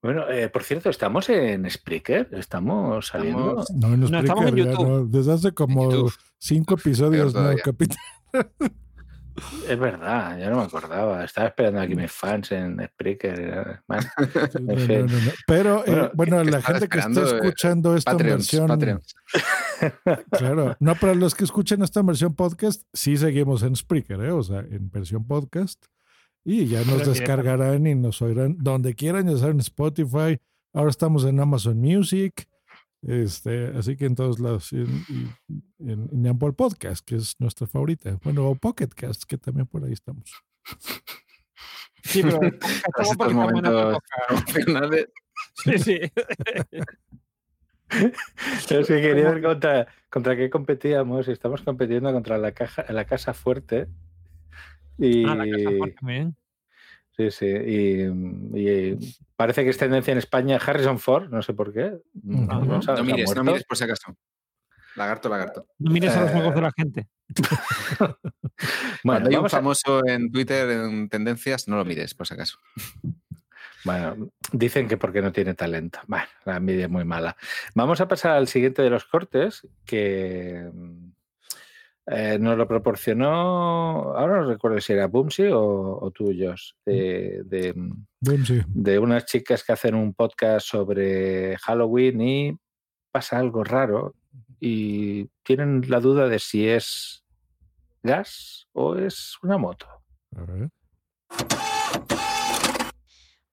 Bueno, 0.03 0.29
eh, 0.29 0.49
por 0.49 0.63
cierto, 0.63 0.89
estamos 0.89 1.29
en 1.29 1.69
Spreaker, 1.69 2.27
estamos 2.33 3.07
saliendo. 3.07 3.61
Estamos- 3.61 3.71
No, 3.71 3.95
no, 3.97 4.09
No, 4.09 4.19
estamos 4.19 4.45
en 4.47 4.55
YouTube. 4.57 4.87
no. 4.87 5.05
Desde 5.05 5.31
hace 5.33 5.51
como 5.53 6.09
cinco 6.37 6.73
episodios, 6.75 7.33
no, 7.33 7.49
capítulo. 7.63 7.99
Es 9.67 9.79
verdad, 9.79 10.37
ya 10.37 10.49
no 10.49 10.57
me 10.57 10.63
acordaba. 10.63 11.23
Estaba 11.23 11.47
esperando 11.47 11.79
aquí 11.79 11.95
mis 11.95 12.11
fans 12.11 12.51
en 12.51 12.85
Spreaker. 12.85 13.79
bueno, 13.87 14.03
No, 14.61 14.75
fin. 14.77 15.05
no, 15.05 15.11
no, 15.13 15.19
no. 15.25 15.31
Pero 15.47 15.83
eh, 15.87 16.11
Bueno, 16.13 16.43
la 16.43 16.61
gente 16.61 16.87
que 16.89 16.99
está 16.99 17.21
eh, 17.21 17.35
escuchando 17.37 17.95
esta 17.95 18.11
Patreons, 18.11 18.37
versión, 18.51 18.67
Patreons. 18.67 19.15
claro, 20.31 20.75
no 20.79 20.95
para 20.95 21.15
los 21.15 21.33
que 21.33 21.45
escuchan 21.45 21.81
esta 21.81 22.01
versión 22.03 22.35
podcast, 22.35 22.83
sí 22.93 23.15
seguimos 23.17 23.63
en 23.63 23.75
Spreaker, 23.75 24.19
¿eh? 24.21 24.31
o 24.31 24.43
sea, 24.43 24.59
en 24.59 24.91
versión 24.91 25.25
podcast, 25.25 25.83
y 26.45 26.67
ya 26.67 26.83
nos 26.85 27.05
descargarán 27.07 27.85
y 27.87 27.95
nos 27.95 28.21
oirán 28.21 28.57
donde 28.59 28.93
quieran, 28.95 29.27
ya 29.29 29.37
saben, 29.37 29.59
Spotify. 29.59 30.39
Ahora 30.73 30.89
estamos 30.89 31.23
en 31.25 31.39
Amazon 31.39 31.77
Music, 31.79 32.47
este, 33.01 33.67
así 33.77 33.95
que 33.95 34.05
en 34.05 34.15
todos 34.15 34.39
lados, 34.39 34.71
en, 34.73 34.87
en- 35.79 36.09
en 36.11 36.27
Apple 36.27 36.53
Podcast, 36.53 37.05
que 37.05 37.15
es 37.15 37.35
nuestra 37.39 37.67
favorita, 37.67 38.17
bueno, 38.23 38.47
o 38.47 38.55
Pocket 38.55 38.87
Cast, 38.89 39.23
que 39.23 39.37
también 39.37 39.67
por 39.67 39.83
ahí 39.83 39.93
estamos. 39.93 40.31
Sí, 42.03 42.21
pero 42.23 42.39
estamos 42.43 43.11
estos 43.11 43.33
momentos 43.33 43.97
promocionales, 44.27 45.07
Sí, 45.63 45.77
sí. 45.79 45.99
es 47.89 48.65
que 48.87 49.01
quería 49.01 49.31
ver 49.31 49.41
contra, 49.43 49.87
contra 50.09 50.35
qué 50.35 50.49
competíamos. 50.49 51.27
y 51.27 51.31
Estamos 51.31 51.61
compitiendo 51.61 52.11
contra 52.11 52.37
la, 52.37 52.51
caja, 52.51 52.85
la 52.91 53.05
Casa 53.05 53.33
Fuerte. 53.33 53.87
Y, 54.97 55.25
Ah, 55.27 55.35
la 55.35 55.45
casa 55.49 55.69
bien. 56.01 56.35
Sí, 57.15 57.29
sí. 57.31 57.45
Y, 57.45 58.01
y 58.59 58.97
parece 59.35 59.63
que 59.63 59.69
es 59.69 59.77
tendencia 59.77 60.11
en 60.11 60.17
España 60.17 60.57
Harrison 60.57 60.97
Ford, 60.99 61.29
no 61.29 61.41
sé 61.43 61.53
por 61.53 61.71
qué. 61.73 61.93
Ajá. 62.49 62.59
No, 62.59 63.03
mires, 63.03 63.35
no 63.35 63.43
mires 63.43 63.63
por 63.65 63.77
si 63.77 63.83
acaso. 63.83 64.15
Lagarto, 64.95 65.27
lagarto. 65.29 65.67
No 65.79 65.91
mires 65.91 66.15
a 66.15 66.21
los 66.21 66.29
Eh, 66.29 66.33
juegos 66.33 66.55
de 66.55 66.61
la 66.61 66.71
gente. 66.75 67.07
Bueno, 69.03 69.19
Cuando 69.25 69.29
hay 69.29 69.35
un 69.35 69.45
a- 69.45 69.49
famoso 69.49 70.05
en 70.07 70.31
Twitter 70.31 70.69
en 70.69 71.09
tendencias, 71.09 71.67
no 71.67 71.75
lo 71.77 71.83
mires, 71.85 72.13
por 72.13 72.25
si 72.27 72.33
acaso. 72.35 72.57
Bueno, 73.83 74.29
dicen 74.53 74.87
que 74.87 74.95
porque 74.97 75.21
no 75.21 75.31
tiene 75.33 75.55
talento. 75.55 75.99
Bueno, 76.07 76.25
la 76.45 76.55
envidia 76.57 76.85
es 76.85 76.91
muy 76.91 77.03
mala. 77.03 77.35
Vamos 77.75 77.99
a 77.99 78.07
pasar 78.07 78.31
al 78.31 78.47
siguiente 78.47 78.81
de 78.81 78.89
los 78.89 79.03
cortes, 79.05 79.67
que 79.85 80.69
mm, 80.73 81.02
eh, 82.07 82.37
nos 82.39 82.57
lo 82.57 82.67
proporcionó, 82.67 84.13
ahora 84.15 84.41
no 84.41 84.47
recuerdo 84.47 84.81
si 84.81 84.93
era 84.93 85.07
Bumsy 85.07 85.43
o, 85.43 85.99
o 86.01 86.11
tú, 86.11 86.25
Josh, 86.25 86.71
de, 86.85 87.41
de, 87.45 87.73
mm, 87.73 88.45
sí. 88.45 88.61
de 88.67 88.99
unas 88.99 89.25
chicas 89.25 89.63
que 89.63 89.71
hacen 89.71 89.95
un 89.95 90.13
podcast 90.13 90.67
sobre 90.67 91.57
Halloween 91.57 92.21
y 92.21 92.57
pasa 93.11 93.39
algo 93.39 93.63
raro 93.63 94.15
y 94.59 95.25
tienen 95.43 95.83
la 95.87 95.99
duda 95.99 96.27
de 96.27 96.39
si 96.39 96.67
es 96.67 97.23
gas 98.01 98.67
o 98.73 98.95
es 98.95 99.37
una 99.41 99.57
moto. 99.57 99.87
A 100.35 100.41
ver. 100.43 100.69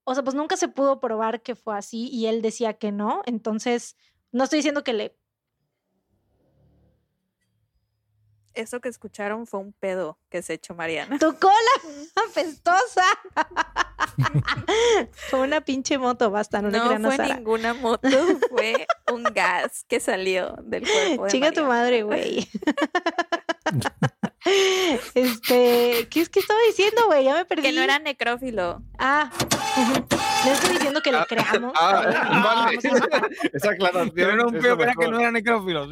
O 0.04 0.14
sea, 0.14 0.24
pues 0.24 0.34
nunca 0.34 0.56
se 0.56 0.66
pudo 0.66 0.98
probar 0.98 1.40
que 1.40 1.54
fue 1.54 1.76
así 1.76 2.08
y 2.08 2.26
él 2.26 2.42
decía 2.42 2.74
que 2.74 2.90
no. 2.90 3.22
Entonces, 3.26 3.96
no 4.32 4.44
estoy 4.44 4.58
diciendo 4.58 4.82
que 4.82 4.92
le... 4.92 5.16
Eso 8.54 8.80
que 8.80 8.88
escucharon 8.88 9.46
fue 9.46 9.60
un 9.60 9.72
pedo 9.72 10.18
que 10.28 10.42
se 10.42 10.54
echó 10.54 10.74
Mariana. 10.74 11.18
¡Tu 11.18 11.34
cola 11.38 11.54
apestosa! 12.30 13.04
fue 15.30 15.40
una 15.40 15.60
pinche 15.60 15.98
moto, 15.98 16.30
basta, 16.30 16.60
no, 16.60 16.68
le 16.70 16.78
No 16.78 16.86
crean 16.86 17.04
a 17.06 17.08
fue 17.08 17.16
Sara. 17.16 17.36
ninguna 17.36 17.74
moto, 17.74 18.08
fue 18.50 18.86
un 19.12 19.22
gas 19.24 19.84
que 19.88 20.00
salió 20.00 20.56
del 20.62 20.82
cuerpo 20.82 21.24
de 21.24 21.30
Chinga 21.30 21.52
tu 21.52 21.64
madre, 21.64 22.02
güey. 22.02 22.48
este, 25.14 26.08
¿qué 26.10 26.20
es 26.20 26.28
que 26.28 26.40
estaba 26.40 26.58
diciendo, 26.66 27.02
güey? 27.06 27.24
Ya 27.24 27.34
me 27.34 27.44
perdí. 27.44 27.62
Que 27.62 27.72
no 27.72 27.82
era 27.82 27.98
necrófilo. 27.98 28.82
Ah, 28.98 29.30
no 30.44 30.52
estoy 30.52 30.74
diciendo 30.74 31.00
que 31.02 31.12
le 31.12 31.24
creamos. 31.26 31.72
Ah, 31.80 31.92
vale. 32.44 32.78
vamos 32.82 32.84
a 32.84 32.90
matar. 32.90 33.30
Esa 33.52 33.70
aclaración. 33.70 34.12
Pero 34.14 34.30
era 34.32 34.46
un 34.46 34.52
peo 34.52 34.76
lo 34.76 34.92
que 34.94 35.08
no 35.08 35.20
era 35.20 35.30
necrófilo. 35.30 35.88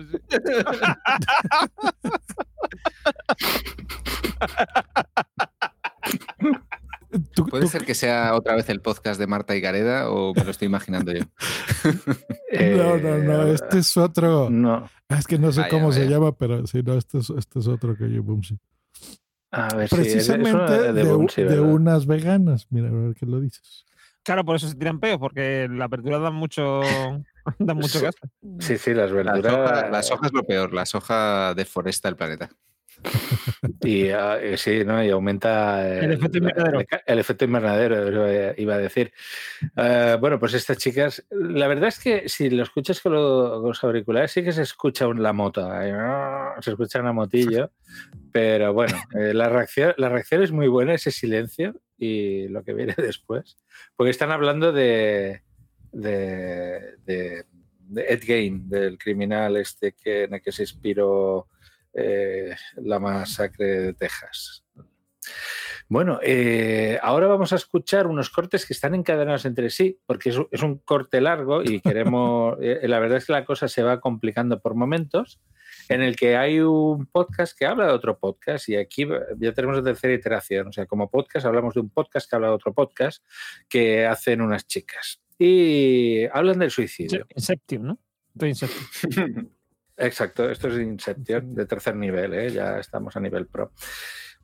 Sí, 7.11 7.19
sí. 7.19 7.31
Tú- 7.35 7.47
¿Puede 7.47 7.65
tú- 7.65 7.71
ser 7.71 7.85
que 7.85 7.95
sea 7.95 8.35
otra 8.35 8.55
vez 8.57 8.69
el 8.69 8.81
podcast 8.81 9.19
de 9.21 9.27
Marta 9.27 9.55
y 9.57 9.61
Gareda 9.61 10.11
o 10.11 10.35
me 10.35 10.45
lo 10.45 10.51
estoy 10.51 10.67
imaginando 10.67 11.13
yo? 11.13 11.25
No, 12.53 12.97
no, 12.97 13.19
no, 13.19 13.43
Eh, 13.47 13.55
este 13.55 13.79
es 13.79 13.97
otro. 13.97 14.49
No. 14.51 14.89
Ah, 15.09 15.19
Es 15.19 15.27
que 15.27 15.39
no 15.39 15.53
sé 15.53 15.61
Vaya, 15.61 15.71
cómo 15.71 15.93
se 15.93 16.07
llama, 16.09 16.33
pero 16.33 16.67
sí, 16.67 16.83
no, 16.83 16.95
este 16.95 17.19
es, 17.19 17.31
este 17.31 17.59
es 17.61 17.69
otro 17.69 17.97
que 17.97 18.11
yo, 18.11 18.23
boom, 18.23 18.43
sí. 18.43 18.59
A 19.51 19.75
ver, 19.75 19.89
sí, 19.89 19.97
es- 20.01 20.15
es 20.15 20.29
una 20.29 20.39
Precisamente 20.39 20.93
de, 20.93 21.05
Bumsy, 21.05 21.43
de 21.43 21.49
¿verdad? 21.49 21.65
unas 21.71 22.07
veganas. 22.07 22.67
Mira, 22.71 22.89
a 22.89 22.93
ver 22.93 23.15
qué 23.15 23.25
lo 23.27 23.41
dices. 23.41 23.85
Claro, 24.23 24.45
por 24.45 24.57
eso 24.57 24.69
se 24.69 24.75
tiran 24.75 25.01
peos, 25.01 25.19
porque 25.19 25.69
la 25.71 25.87
apertura 25.87 26.19
da 26.19 26.31
mucho, 26.31 26.81
da 27.59 27.75
mucho 27.75 27.99
Sí. 27.99 28.05
gas. 28.05 28.15
Sí, 28.61 28.77
sí, 28.77 28.93
las 28.93 29.11
La 29.11 29.33
verduras. 29.33 29.53
soja, 29.55 29.89
la 29.91 30.03
soja 30.03 30.27
es 30.27 30.33
lo 30.35 30.43
peor, 30.43 30.75
la 30.75 30.85
soja 30.85 31.55
deforesta 31.55 32.09
el 32.11 32.17
planeta. 32.17 32.51
Y 33.83 34.07
eh, 34.09 34.57
sí, 34.57 34.85
¿no? 34.85 35.03
Y 35.03 35.11
aumenta 35.11 35.99
El 35.99 36.13
efecto 36.13 36.39
invernadero. 36.39 36.81
el, 36.81 36.87
el 37.07 37.19
efecto 37.19 37.45
invernadero, 37.45 38.55
iba 38.57 38.75
a 38.75 38.79
decir. 38.79 39.13
Eh, 39.77 40.17
bueno, 40.21 40.39
pues 40.39 40.55
estas 40.55 40.79
chicas, 40.79 41.25
la 41.31 41.69
verdad 41.69 41.89
es 41.89 41.99
que 41.99 42.29
si 42.29 42.51
lo 42.51 42.63
escuchas 42.63 43.01
con, 43.01 43.13
lo- 43.15 43.59
con 43.61 43.69
los 43.69 43.85
auriculares, 43.85 44.33
sí 44.33 44.43
que 44.43 44.53
se 44.53 44.63
escucha 44.63 45.07
un- 45.07 45.23
la 45.23 45.33
moto. 45.33 45.71
ahí, 45.71 45.91
Se 46.61 46.71
escucha 46.71 47.01
una 47.01 47.13
motillo. 47.13 47.71
Pero 48.33 48.73
bueno, 48.73 48.97
eh, 49.19 49.33
la, 49.35 49.49
reacción, 49.49 49.95
la 49.97 50.09
reacción 50.09 50.43
es 50.43 50.53
muy 50.53 50.69
buena, 50.69 50.95
ese 50.95 51.11
silencio 51.11 51.75
y 51.99 52.49
lo 52.49 52.63
que 52.65 52.75
viene 52.75 52.95
después. 52.97 53.57
Porque 53.97 54.11
están 54.11 54.31
hablando 54.31 54.73
de, 54.73 55.43
de, 55.93 56.97
de, 57.07 57.45
de 57.81 58.05
Ed 58.09 58.23
Gein, 58.23 58.69
del 58.69 58.99
criminal 58.99 59.57
este 59.57 59.93
que, 59.93 60.25
en 60.25 60.35
el 60.35 60.43
que 60.43 60.53
se 60.53 60.63
inspiró 60.63 61.49
eh, 61.99 62.57
la 62.77 62.99
masacre 62.99 63.67
de 63.67 63.95
Texas. 63.95 64.65
Bueno, 65.91 66.21
eh, 66.23 66.99
ahora 67.03 67.27
vamos 67.29 67.53
a 67.53 67.57
escuchar 67.57 68.07
unos 68.07 68.29
cortes 68.29 68.67
que 68.67 68.75
están 68.75 68.95
encadenados 68.95 69.47
entre 69.47 69.71
sí, 69.71 69.99
porque 70.07 70.29
es, 70.31 70.37
un- 70.37 70.49
es 70.51 70.63
un 70.63 70.79
corte 70.79 71.21
largo 71.21 71.63
y 71.63 71.81
queremos, 71.81 72.59
eh, 72.61 72.81
la 72.87 72.99
verdad 72.99 73.19
es 73.19 73.27
que 73.27 73.33
la 73.33 73.45
cosa 73.47 73.69
se 73.69 73.83
va 73.83 73.99
complicando 74.01 74.61
por 74.61 74.75
momentos, 74.75 75.41
en 75.89 76.03
el 76.03 76.15
que 76.17 76.37
hay 76.37 76.61
un 76.61 77.07
podcast 77.07 77.59
que 77.59 77.65
habla 77.65 77.87
de 77.87 77.93
otro 77.93 78.19
podcast 78.19 78.69
y 78.69 78.77
aquí 78.77 79.07
ya 79.39 79.53
tenemos 79.55 79.77
la 79.79 79.83
tercera 79.83 80.13
iteración, 80.13 80.69
o 80.69 80.73
sea, 80.73 80.85
como 80.87 81.11
podcast 81.11 81.47
hablamos 81.47 81.73
de 81.75 81.81
un 81.81 81.89
podcast 81.91 82.29
que 82.29 82.37
habla 82.37 82.49
de 82.49 82.55
otro 82.55 82.75
podcast 82.75 83.25
que 83.69 84.05
hacen 84.07 84.43
unas 84.43 84.67
chicas 84.67 85.23
y 85.39 86.27
hablan 86.33 86.59
del 86.59 86.71
suicidio. 86.71 87.27
Inception, 87.35 87.87
¿no? 87.87 87.99
Inception. 88.47 89.51
Exacto, 89.99 90.49
esto 90.49 90.69
es 90.69 90.79
Inception 90.79 91.55
de 91.55 91.67
tercer 91.67 91.97
nivel, 91.97 92.33
¿eh? 92.33 92.51
ya 92.51 92.79
estamos 92.79 93.17
a 93.17 93.21
nivel 93.21 93.47
pro. 93.47 93.73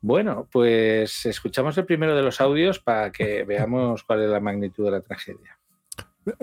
Bueno, 0.01 0.49
pues 0.51 1.25
escuchamos 1.27 1.79
el 1.79 1.87
primero 1.87 2.17
de 2.17 2.23
los 2.23 2.41
audios 2.41 2.81
para 2.81 3.13
que 3.13 3.45
veamos 3.49 4.03
cuál 4.03 4.23
es 4.23 4.31
la 4.31 4.41
magnitud 4.41 4.85
de 4.85 4.91
la 4.91 5.01
tragedia. 5.01 5.59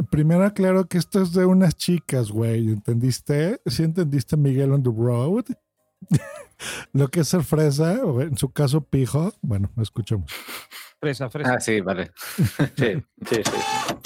Primero 0.09 0.45
aclaro 0.45 0.87
que 0.87 0.97
esto 0.97 1.21
es 1.21 1.33
de 1.33 1.45
unas 1.45 1.75
chicas, 1.75 2.31
güey. 2.31 2.69
¿Entendiste? 2.69 3.61
¿Sí 3.65 3.83
entendiste 3.83 4.37
Miguel 4.37 4.71
on 4.71 4.83
the 4.83 4.89
road? 4.89 5.45
Lo 6.93 7.07
que 7.09 7.21
es 7.21 7.27
ser 7.27 7.43
fresa, 7.43 8.05
o 8.05 8.21
en 8.21 8.37
su 8.37 8.51
caso 8.51 8.81
pijo. 8.81 9.33
Bueno, 9.41 9.71
escuchemos. 9.81 10.31
Fresa, 10.99 11.29
fresa. 11.29 11.55
Ah, 11.55 11.59
sí, 11.59 11.81
vale. 11.81 12.11
Sí, 12.77 13.03
sí, 13.27 13.41
sí. 13.43 14.01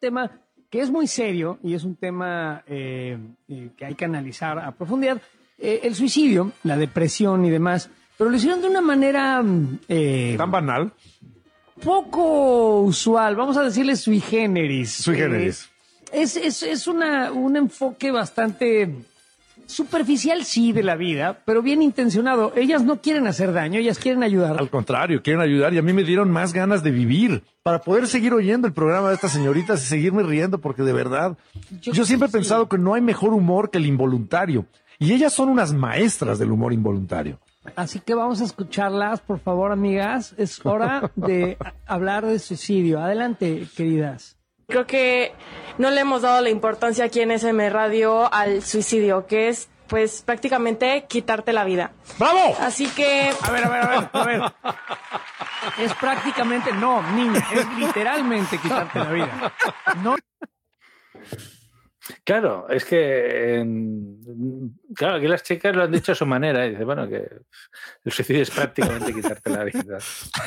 tema 0.00 0.30
que 0.70 0.80
es 0.80 0.90
muy 0.90 1.06
serio 1.06 1.58
y 1.62 1.74
es 1.74 1.84
un 1.84 1.96
tema 1.96 2.62
eh, 2.66 3.18
eh, 3.48 3.70
que 3.76 3.84
hay 3.84 3.94
que 3.94 4.04
analizar 4.04 4.58
a 4.58 4.70
profundidad. 4.72 5.20
Eh, 5.58 5.80
el 5.82 5.94
suicidio, 5.94 6.52
la 6.62 6.76
depresión 6.76 7.44
y 7.44 7.50
demás, 7.50 7.90
pero 8.16 8.30
lo 8.30 8.36
hicieron 8.36 8.62
de 8.62 8.68
una 8.68 8.80
manera... 8.80 9.42
eh, 9.88 10.34
¿Tan 10.38 10.50
banal? 10.50 10.92
poco 11.82 12.82
usual, 12.82 13.36
vamos 13.36 13.56
a 13.56 13.64
decirle 13.64 13.96
sui 13.96 14.20
generis. 14.20 14.92
Sui 14.92 15.16
generis. 15.16 15.68
Es 16.12 16.36
es, 16.36 16.62
es 16.62 16.86
una, 16.86 17.32
un 17.32 17.56
enfoque 17.56 18.10
bastante 18.10 18.94
superficial, 19.70 20.44
sí, 20.44 20.72
de 20.72 20.82
la 20.82 20.96
vida, 20.96 21.40
pero 21.44 21.62
bien 21.62 21.82
intencionado. 21.82 22.52
Ellas 22.56 22.82
no 22.82 23.00
quieren 23.00 23.26
hacer 23.26 23.52
daño, 23.52 23.78
ellas 23.78 23.98
quieren 23.98 24.22
ayudar. 24.22 24.58
Al 24.58 24.70
contrario, 24.70 25.22
quieren 25.22 25.40
ayudar 25.40 25.72
y 25.74 25.78
a 25.78 25.82
mí 25.82 25.92
me 25.92 26.04
dieron 26.04 26.30
más 26.30 26.52
ganas 26.52 26.82
de 26.82 26.90
vivir 26.90 27.42
para 27.62 27.80
poder 27.80 28.06
seguir 28.06 28.34
oyendo 28.34 28.66
el 28.66 28.72
programa 28.72 29.08
de 29.08 29.14
estas 29.14 29.32
señoritas 29.32 29.82
y 29.82 29.86
seguirme 29.86 30.22
riendo 30.22 30.58
porque 30.58 30.82
de 30.82 30.92
verdad, 30.92 31.36
yo, 31.80 32.04
siempre 32.04 32.28
he 32.28 32.32
pensado 32.32 32.68
que 32.68 32.78
no 32.78 32.94
hay 32.94 33.00
mejor 33.00 33.32
humor 33.32 33.70
que 33.70 33.78
el 33.78 33.86
involuntario 33.86 34.66
y 34.98 35.12
ellas 35.12 35.32
son 35.32 35.48
unas 35.48 35.72
maestras 35.72 36.38
del 36.38 36.52
humor 36.52 36.72
involuntario. 36.72 37.38
Así 37.76 38.00
que 38.00 38.14
vamos 38.14 38.40
a 38.40 38.44
escucharlas, 38.44 39.20
por 39.20 39.38
favor, 39.38 39.72
amigas. 39.72 40.34
Es 40.38 40.64
hora 40.64 41.10
de 41.14 41.58
hablar 41.86 42.26
de 42.26 42.38
suicidio. 42.38 43.00
Adelante, 43.00 43.66
queridas. 43.76 44.39
Creo 44.70 44.86
que 44.86 45.32
no 45.78 45.90
le 45.90 46.00
hemos 46.00 46.22
dado 46.22 46.40
la 46.40 46.50
importancia 46.50 47.04
aquí 47.04 47.20
en 47.20 47.30
SM 47.32 47.68
Radio 47.70 48.32
al 48.32 48.62
suicidio, 48.62 49.26
que 49.26 49.48
es 49.48 49.68
pues 49.88 50.22
prácticamente 50.22 51.04
quitarte 51.08 51.52
la 51.52 51.64
vida. 51.64 51.90
¡Bravo! 52.18 52.56
Así 52.60 52.86
que... 52.86 53.30
A 53.42 53.50
ver, 53.50 53.64
a 53.64 53.68
ver, 53.68 53.82
a 53.82 53.88
ver, 53.88 54.08
a 54.12 54.24
ver. 54.24 54.42
Es 55.80 55.92
prácticamente, 55.94 56.72
no, 56.72 57.02
niña, 57.12 57.44
es 57.52 57.66
literalmente 57.76 58.56
quitarte 58.58 58.98
la 59.00 59.10
vida. 59.10 59.52
No 60.04 60.16
Claro, 62.24 62.68
es 62.68 62.84
que 62.84 63.56
en- 63.58 64.18
claro, 64.94 65.16
aquí 65.16 65.28
las 65.28 65.42
chicas 65.42 65.74
lo 65.76 65.84
han 65.84 65.92
dicho 65.92 66.12
a 66.12 66.14
su 66.16 66.26
manera. 66.26 66.66
Y 66.66 66.70
dice, 66.70 66.84
bueno, 66.84 67.08
que 67.08 67.28
el 68.04 68.12
suicidio 68.12 68.42
es 68.42 68.50
prácticamente 68.50 69.12
quitarte 69.12 69.50
la 69.50 69.64
vida. 69.64 69.98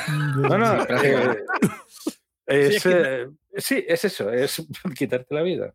Bueno, 0.36 0.82
eh, 0.88 1.36
Sí, 1.96 2.14
es, 2.46 2.74
es 2.76 2.82
que- 2.82 2.90
eh, 3.22 3.28
sí, 3.56 3.84
es 3.86 4.04
eso, 4.04 4.30
es 4.32 4.62
quitarte 4.98 5.34
la 5.34 5.42
vida. 5.42 5.74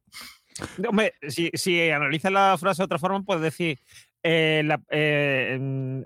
Hombre, 0.88 1.14
si, 1.28 1.50
si 1.54 1.90
analizas 1.90 2.32
la 2.32 2.58
frase 2.60 2.82
de 2.82 2.86
otra 2.86 3.00
forma, 3.00 3.24
puedes 3.24 3.42
decir. 3.44 3.80
eh, 4.24 4.62
la- 4.66 4.82
eh, 4.90 5.58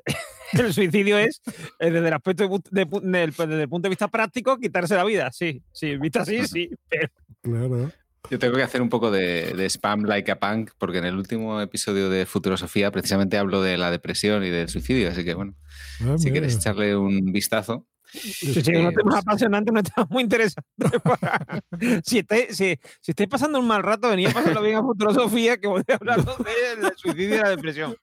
el 0.53 0.73
suicidio 0.73 1.17
es, 1.17 1.41
eh, 1.79 1.89
desde 1.89 2.07
el 2.07 2.13
aspecto 2.13 2.47
de 2.47 2.59
de 2.83 2.85
del- 3.01 3.33
pues, 3.33 3.49
desde 3.49 3.63
el 3.63 3.69
punto 3.69 3.87
de 3.87 3.89
vista 3.89 4.07
práctico, 4.07 4.57
quitarse 4.59 4.95
la 4.95 5.03
vida. 5.03 5.31
Sí, 5.31 5.63
sí, 5.71 5.97
visto 5.97 6.19
así, 6.19 6.45
sí. 6.45 6.69
Pero 6.89 7.07
Claro. 7.41 7.91
Yo 8.29 8.39
tengo 8.39 8.55
que 8.55 8.63
hacer 8.63 8.81
un 8.81 8.87
poco 8.89 9.11
de, 9.11 9.53
de 9.53 9.65
spam 9.69 10.03
like 10.03 10.31
a 10.31 10.39
punk, 10.39 10.71
porque 10.77 10.99
en 10.99 11.05
el 11.05 11.15
último 11.17 11.59
episodio 11.59 12.09
de 12.09 12.25
Futurosofía 12.25 12.89
precisamente 12.89 13.37
hablo 13.37 13.61
de 13.61 13.77
la 13.77 13.91
depresión 13.91 14.45
y 14.45 14.49
del 14.49 14.69
suicidio, 14.69 15.09
así 15.09 15.25
que 15.25 15.33
bueno, 15.33 15.55
Ah, 15.99 16.15
si 16.17 16.25
mira. 16.29 16.33
quieres 16.33 16.55
echarle 16.55 16.95
un 16.95 17.33
vistazo. 17.33 17.85
Sí, 18.13 18.61
sí, 18.61 18.75
un 18.75 18.93
tema 18.93 19.19
apasionante, 19.19 19.71
un 19.71 19.81
tema 19.81 20.07
muy 20.09 20.23
interesante. 20.23 20.69
si, 22.03 22.19
estáis, 22.19 22.55
si, 22.55 22.79
si 23.01 23.11
estáis 23.11 23.29
pasando 23.29 23.59
un 23.59 23.67
mal 23.67 23.81
rato, 23.81 24.09
venid 24.09 24.27
a 24.27 24.33
pasarlo 24.33 24.61
bien 24.61 24.77
a 24.77 24.81
Futurosofía, 24.83 25.57
que 25.57 25.67
voy 25.67 25.81
a 25.87 25.95
hablar 25.95 26.23
del 26.23 26.95
suicidio 26.95 27.35
y 27.35 27.39
la 27.39 27.49
depresión. 27.49 27.95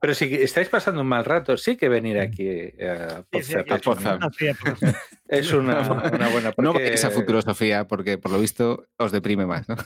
Pero 0.00 0.14
si 0.14 0.26
estáis 0.34 0.68
pasando 0.68 1.00
un 1.00 1.06
mal 1.06 1.24
rato, 1.24 1.56
sí 1.56 1.76
que 1.78 1.88
venir 1.88 2.20
aquí 2.20 2.46
eh, 2.46 2.90
a 2.90 3.24
Sí, 3.32 3.42
sí. 3.42 3.54
¿no? 3.56 4.18
Así 4.20 4.46
es, 5.28 5.52
una, 5.52 5.80
una 6.12 6.28
buena. 6.28 6.48
No 6.58 6.72
porque- 6.72 6.82
vayáis 6.84 7.04
a 7.04 7.10
Futurosofía, 7.10 7.88
porque 7.88 8.18
por 8.18 8.30
lo 8.32 8.38
visto 8.38 8.86
os 8.98 9.12
deprime 9.12 9.46
más, 9.46 9.66
¿no? 9.68 9.76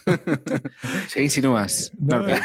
¿Qué 1.15 1.23
insinúas? 1.23 1.93
No, 1.99 2.19
Norberto? 2.19 2.45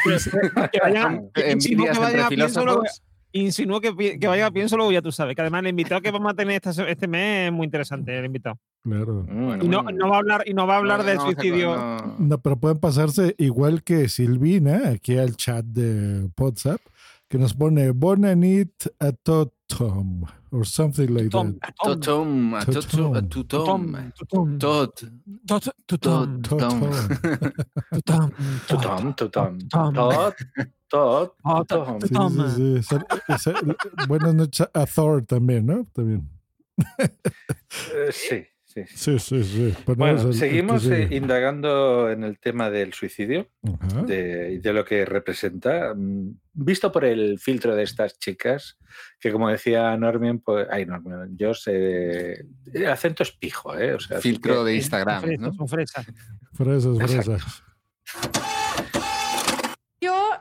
que 0.72 0.78
vayan, 0.80 1.30
que 1.34 1.54
vayan 1.98 2.20
a 2.20 2.28
filósofos. 2.28 3.02
Insinuó 3.40 3.80
que, 3.80 4.18
que 4.18 4.26
vayan 4.28 4.46
a 4.46 4.50
pienso 4.50 4.76
luego, 4.76 4.92
ya 4.92 5.02
tú 5.02 5.12
sabes. 5.12 5.34
Que 5.34 5.42
además 5.42 5.60
el 5.62 5.68
invitado 5.68 6.00
que 6.00 6.10
vamos 6.10 6.32
a 6.32 6.34
tener 6.34 6.60
este 6.64 7.08
mes 7.08 7.46
es 7.48 7.52
muy 7.52 7.64
interesante, 7.64 8.16
el 8.18 8.26
invitado. 8.26 8.58
Claro. 8.82 9.24
Bueno, 9.24 9.64
Y 9.64 9.68
no, 9.68 9.82
bueno. 9.82 9.98
no 9.98 10.08
va 10.10 10.16
a 10.16 10.18
hablar, 10.18 10.42
y 10.46 10.54
no 10.54 10.66
va 10.66 10.74
a 10.74 10.78
hablar 10.78 11.04
No, 11.04 11.14
no, 11.14 11.20
suicidio. 11.22 11.76
no. 12.18 12.38
Pero 12.38 12.56
pueden 12.56 12.78
pasarse 12.78 13.34
igual 13.38 13.82
que 13.82 14.08
Silvina, 14.08 14.88
aquí 14.90 15.18
al 15.18 15.36
chat 15.36 15.64
de 15.64 16.28
WhatsApp, 16.38 16.80
que 17.28 17.38
nos 17.38 17.54
pone 17.54 17.90
Bonanit 17.90 18.70
a 19.00 19.10
Totom, 19.12 20.22
or 20.52 20.64
something 20.64 21.08
like 21.08 21.30
Tom, 21.30 21.58
that. 21.58 21.74
Tom, 21.82 22.00
Totom, 22.00 22.54
a 22.54 22.64
Totom. 22.64 23.16
a 23.16 23.22
tutom, 23.22 23.92
Tom, 24.28 24.58
tot, 24.58 25.00
Tot- 25.46 25.74
tot, 25.86 25.86
Tutom, 25.86 26.42
tom. 26.48 26.80
Tom. 30.88 31.28
tot, 31.66 31.72
Oh. 31.88 31.98
Sí, 32.00 32.14
Tom. 32.14 32.50
sí, 32.54 32.54
sí. 32.56 32.82
Sal- 32.82 33.06
sal- 33.38 33.76
buenas 34.08 34.34
noches 34.34 34.68
a 34.72 34.86
Thor 34.86 35.24
también, 35.24 35.66
¿no? 35.66 35.86
También. 35.92 36.28
Eh, 36.98 38.10
sí, 38.12 38.44
sí. 38.64 38.82
Sí, 38.94 39.18
sí, 39.18 39.42
sí. 39.44 39.74
Pero 39.86 39.96
no, 39.96 40.04
Bueno, 40.14 40.32
seguimos 40.34 40.84
eh, 40.86 41.08
indagando 41.12 42.10
en 42.10 42.24
el 42.24 42.38
tema 42.38 42.68
del 42.68 42.92
suicidio 42.92 43.48
de, 44.06 44.52
y 44.52 44.58
de 44.58 44.72
lo 44.74 44.84
que 44.84 45.06
representa, 45.06 45.94
mm, 45.96 46.38
visto 46.52 46.92
por 46.92 47.06
el 47.06 47.38
filtro 47.38 47.74
de 47.74 47.82
estas 47.84 48.18
chicas, 48.18 48.76
que 49.18 49.32
como 49.32 49.48
decía 49.48 49.96
Norman, 49.96 50.40
pues, 50.40 50.66
ay, 50.70 50.84
Norman, 50.84 51.36
yo 51.38 51.54
sé, 51.54 52.44
el 52.72 52.86
acento 52.86 53.22
es 53.22 53.32
pijo, 53.32 53.74
¿eh? 53.78 53.94
O 53.94 54.00
sea, 54.00 54.20
Filtro 54.20 54.62
que- 54.62 54.70
de 54.70 54.76
Instagram, 54.76 55.22
Fresas, 55.22 55.40
¿no? 55.40 55.52
son 55.54 55.68
fresas. 55.68 56.06
Fresas, 56.52 57.00
Exacto. 57.00 57.22
fresas. 57.32 57.62
Yo 58.22 58.30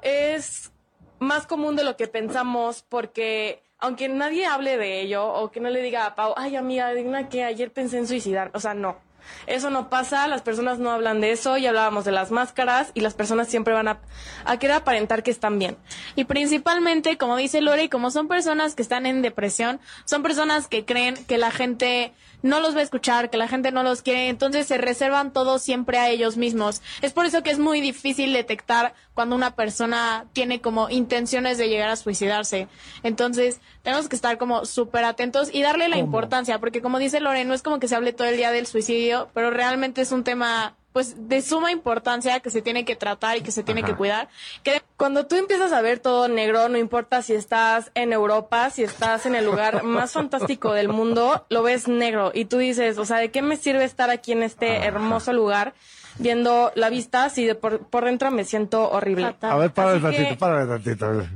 es 0.05 0.71
más 1.19 1.47
común 1.47 1.75
de 1.75 1.83
lo 1.83 1.97
que 1.97 2.07
pensamos 2.07 2.85
porque 2.87 3.63
aunque 3.79 4.07
nadie 4.07 4.45
hable 4.45 4.77
de 4.77 5.01
ello 5.01 5.27
o 5.27 5.51
que 5.51 5.59
no 5.59 5.69
le 5.69 5.81
diga 5.81 6.05
a 6.05 6.15
Pau, 6.15 6.33
ay 6.37 6.55
amiga, 6.55 6.87
adivina 6.87 7.27
que 7.27 7.43
ayer 7.43 7.71
pensé 7.71 7.97
en 7.97 8.07
suicidar, 8.07 8.51
o 8.53 8.59
sea, 8.59 8.73
no. 8.73 9.03
Eso 9.47 9.71
no 9.71 9.89
pasa, 9.89 10.27
las 10.27 10.43
personas 10.43 10.77
no 10.77 10.91
hablan 10.91 11.19
de 11.19 11.31
eso, 11.31 11.57
ya 11.57 11.69
hablábamos 11.69 12.05
de 12.05 12.11
las 12.11 12.29
máscaras 12.29 12.91
y 12.93 13.01
las 13.01 13.15
personas 13.15 13.47
siempre 13.47 13.73
van 13.73 13.87
a, 13.87 13.99
a 14.45 14.59
querer 14.59 14.75
aparentar 14.75 15.23
que 15.23 15.31
están 15.31 15.57
bien. 15.57 15.77
Y 16.15 16.25
principalmente, 16.25 17.17
como 17.17 17.35
dice 17.35 17.61
Lore, 17.61 17.89
como 17.89 18.11
son 18.11 18.27
personas 18.27 18.75
que 18.75 18.83
están 18.83 19.07
en 19.07 19.23
depresión, 19.23 19.79
son 20.05 20.21
personas 20.21 20.67
que 20.67 20.85
creen 20.85 21.15
que 21.25 21.39
la 21.39 21.49
gente 21.49 22.13
no 22.43 22.59
los 22.59 22.75
va 22.75 22.81
a 22.81 22.83
escuchar, 22.83 23.31
que 23.31 23.37
la 23.37 23.47
gente 23.47 23.71
no 23.71 23.81
los 23.81 24.03
quiere, 24.03 24.29
entonces 24.29 24.67
se 24.67 24.77
reservan 24.77 25.33
todo 25.33 25.57
siempre 25.57 25.97
a 25.97 26.09
ellos 26.09 26.37
mismos. 26.37 26.83
Es 27.01 27.11
por 27.11 27.25
eso 27.25 27.41
que 27.41 27.49
es 27.49 27.57
muy 27.57 27.81
difícil 27.81 28.33
detectar 28.33 28.93
cuando 29.15 29.35
una 29.35 29.55
persona 29.55 30.25
tiene 30.33 30.61
como 30.61 30.89
intenciones 30.89 31.57
de 31.57 31.69
llegar 31.69 31.89
a 31.89 31.95
suicidarse. 31.95 32.67
Entonces, 33.01 33.61
tenemos 33.81 34.07
que 34.07 34.15
estar 34.15 34.37
como 34.37 34.65
súper 34.65 35.05
atentos 35.05 35.49
y 35.51 35.63
darle 35.63 35.89
la 35.89 35.95
¿Cómo? 35.95 36.05
importancia, 36.05 36.59
porque 36.59 36.81
como 36.81 36.99
dice 36.99 37.19
Lore, 37.21 37.45
no 37.45 37.55
es 37.55 37.63
como 37.63 37.79
que 37.79 37.87
se 37.87 37.95
hable 37.95 38.13
todo 38.13 38.27
el 38.27 38.37
día 38.37 38.51
del 38.51 38.67
suicidio, 38.67 39.29
pero 39.33 39.49
realmente 39.49 40.01
es 40.01 40.11
un 40.11 40.23
tema 40.23 40.75
pues 40.91 41.27
de 41.27 41.41
suma 41.41 41.73
importancia 41.73 42.39
que 42.39 42.49
se 42.49 42.61
tiene 42.61 42.85
que 42.85 42.95
tratar 42.95 43.35
y 43.35 43.41
que 43.41 43.51
se 43.51 43.63
tiene 43.63 43.81
Ajá. 43.81 43.89
que 43.89 43.97
cuidar. 43.97 44.29
Que 44.63 44.81
Cuando 44.95 45.25
tú 45.27 45.35
empiezas 45.35 45.73
a 45.73 45.81
ver 45.81 45.99
todo 45.99 46.29
negro, 46.29 46.69
no 46.69 46.77
importa 46.77 47.21
si 47.21 47.33
estás 47.33 47.91
en 47.95 48.13
Europa, 48.13 48.69
si 48.69 48.83
estás 48.83 49.25
en 49.25 49.35
el 49.35 49.43
lugar 49.43 49.83
más 49.83 50.13
fantástico 50.13 50.71
del 50.71 50.87
mundo, 50.87 51.45
lo 51.49 51.63
ves 51.63 51.89
negro 51.89 52.31
y 52.33 52.45
tú 52.45 52.59
dices, 52.59 52.97
o 52.97 53.03
sea, 53.03 53.17
¿de 53.17 53.29
qué 53.29 53.41
me 53.41 53.57
sirve 53.57 53.83
estar 53.83 54.09
aquí 54.09 54.31
en 54.31 54.41
este 54.41 54.85
hermoso 54.85 55.33
lugar 55.33 55.73
viendo 56.17 56.71
la 56.75 56.89
vista 56.89 57.29
si 57.29 57.45
de 57.45 57.55
por, 57.55 57.87
por 57.87 58.05
dentro 58.05 58.31
me 58.31 58.43
siento 58.43 58.89
horrible? 58.91 59.25
Fatal. 59.27 59.51
A 59.51 59.55
ver, 59.57 59.71
párale 59.71 59.97
Así 59.97 60.05
que- 60.17 60.17
tantito, 60.23 60.39
párale 60.39 60.67
tantito. 60.67 61.27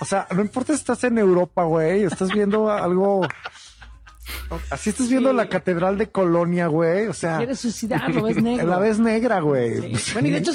O 0.00 0.04
sea, 0.04 0.26
no 0.34 0.40
importa 0.42 0.72
si 0.72 0.78
estás 0.78 1.02
en 1.04 1.18
Europa, 1.18 1.64
güey, 1.64 2.04
estás 2.04 2.30
viendo 2.32 2.70
algo... 2.70 3.26
Así 4.70 4.90
estás 4.90 5.08
viendo 5.08 5.30
Sí. 5.30 5.36
la 5.36 5.48
catedral 5.48 5.98
de 5.98 6.10
Colonia, 6.10 6.66
güey, 6.68 7.06
o 7.08 7.14
sea... 7.14 7.38
Quieres 7.38 7.58
suicidar, 7.60 8.08
lo 8.14 8.22
ves 8.22 8.40
negro. 8.42 8.66
La 8.68 8.78
ves 8.78 8.98
negra, 8.98 9.40
güey. 9.40 9.96
Sí. 9.98 10.12
Bueno, 10.12 10.28
y 10.28 10.30
de 10.32 10.38
hecho, 10.38 10.52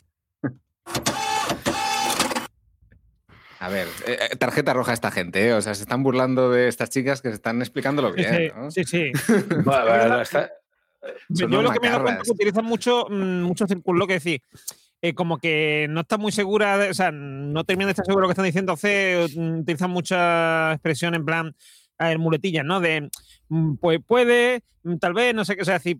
A 3.60 3.70
ver, 3.70 3.88
eh, 4.06 4.18
eh, 4.32 4.36
tarjeta 4.36 4.74
roja 4.74 4.92
a 4.92 4.94
esta 4.94 5.10
gente, 5.10 5.48
¿eh? 5.48 5.54
O 5.54 5.62
sea, 5.62 5.74
se 5.74 5.84
están 5.84 6.04
burlando 6.04 6.52
de 6.52 6.68
estas 6.68 6.89
chicas 6.89 7.22
que 7.22 7.30
se 7.30 7.36
están 7.36 7.62
explicándolo 7.62 8.10
Sí, 8.10 8.16
bien, 8.18 8.36
sí, 8.36 8.52
¿no? 8.56 8.72
sí, 8.72 8.84
sí. 8.84 9.12
Bueno, 9.63 9.86
bueno, 9.88 10.22
está- 10.22 10.50
Yo 11.30 11.48
lo 11.48 11.72
que 11.72 11.80
me 11.80 11.88
he 11.88 11.92
dado 11.92 12.04
cuenta 12.04 12.22
es 12.22 12.28
que 12.28 12.32
utilizan 12.34 12.66
mucho, 12.66 13.06
mm, 13.10 13.42
mucho 13.44 13.68
círculo, 13.68 14.08
que 14.08 14.13
decir, 14.13 14.42
eh, 15.02 15.13
como 15.13 15.38
que 15.38 15.88
no 15.89 16.02
está 16.02 16.18
muy 16.18 16.32
segura, 16.32 16.78
de- 16.78 16.89
o 16.89 16.94
sea, 16.94 17.12
no 17.12 17.63
terminan 17.66 17.88
de 17.88 17.92
estar 17.92 18.06
seguro 18.06 18.22
de 18.22 18.24
lo 18.24 18.28
que 18.30 18.34
están 18.34 18.46
diciendo, 18.46 18.72
hace, 18.74 19.28
mm, 19.36 19.60
utilizan 19.60 19.92
mucha 19.92 20.72
expresión 20.74 21.13
en 21.16 21.26
plan, 21.26 21.56
ver, 22.00 22.20
muletillas, 22.20 22.66
¿no? 22.66 22.80
De, 22.80 23.10
mm, 23.50 23.76
pues 23.76 24.00
puede, 24.06 24.63
tal 25.00 25.13
vez, 25.13 25.34
no 25.36 25.46
sé 25.46 25.56
qué, 25.56 25.62
o 25.62 25.66
sea, 25.66 25.76
decir, 25.76 25.98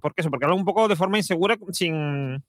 ¿por 0.00 0.14
qué 0.14 0.20
eso? 0.22 0.30
Porque 0.30 0.44
hablan 0.44 0.58
un 0.60 0.64
poco 0.64 0.88
de 0.88 0.96
forma 0.96 1.18
insegura, 1.18 1.56
sin 1.72 2.42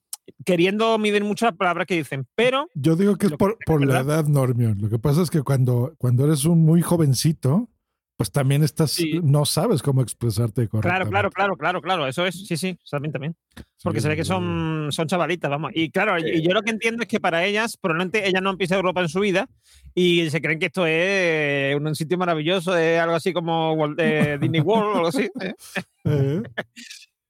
queriendo 0.46 0.98
medir 0.98 1.24
mucho 1.24 1.46
las 1.46 1.56
palabras 1.56 1.86
que 1.86 1.96
dicen, 1.96 2.26
pero 2.36 2.68
Yo 2.74 2.96
digo 2.96 3.18
que 3.18 3.26
es 3.28 3.34
por, 3.34 3.58
por 3.66 3.86
la 3.86 4.00
edad, 4.00 4.26
Normion. 4.26 4.78
Lo 4.82 4.90
que 4.90 4.98
pasa 5.00 5.22
es 5.22 5.30
que 5.30 5.42
cuando, 5.42 5.96
cuando 5.98 6.26
eres 6.26 6.46
un 6.46 6.64
muy 6.64 6.82
jovencito, 6.82 7.68
pues 8.16 8.32
también 8.32 8.64
estás, 8.64 8.98
no 9.24 9.46
sabes 9.46 9.82
cómo 9.82 10.02
expresarte 10.02 10.68
Claro, 10.68 10.70
correctamente. 10.70 11.10
claro, 11.10 11.32
claro, 11.32 11.58
claro, 11.58 11.82
claro, 11.82 12.08
eso 12.08 12.26
es, 12.26 12.46
sí, 12.48 12.58
sí, 12.58 12.78
también, 12.90 13.12
también. 13.12 13.36
Porque 13.82 14.02
se 14.02 14.08
ve 14.08 14.16
que 14.16 14.24
son, 14.24 14.92
son 14.92 15.08
chavalitas, 15.08 15.50
vamos. 15.50 15.72
Y 15.74 15.90
claro, 15.90 16.18
y 16.20 16.42
yo 16.42 16.54
lo 16.54 16.62
que 16.62 16.72
entiendo 16.72 17.02
es 17.02 17.08
que 17.08 17.20
para 17.20 17.44
ellas, 17.44 17.76
probablemente 17.76 18.28
ellas 18.28 18.42
no 18.42 18.52
han 18.52 18.58
pisado 18.58 18.80
Europa 18.80 19.02
en 19.02 19.10
su 19.10 19.20
vida 19.20 19.50
y 19.96 20.30
se 20.30 20.42
creen 20.42 20.60
que 20.60 20.68
esto 20.68 20.86
es 20.86 21.76
un, 21.76 21.96
sitio 21.96 22.18
maravilloso, 22.18 22.78
es 22.78 23.00
algo 23.00 23.16
así 23.16 23.34
como 23.34 23.76
eh, 23.98 24.38
Disney 24.42 24.62
World 24.62 24.94
o 24.94 24.96
algo 24.96 25.08
así. 25.08 25.30
¿eh? 25.42 25.54
Eh, 26.06 26.42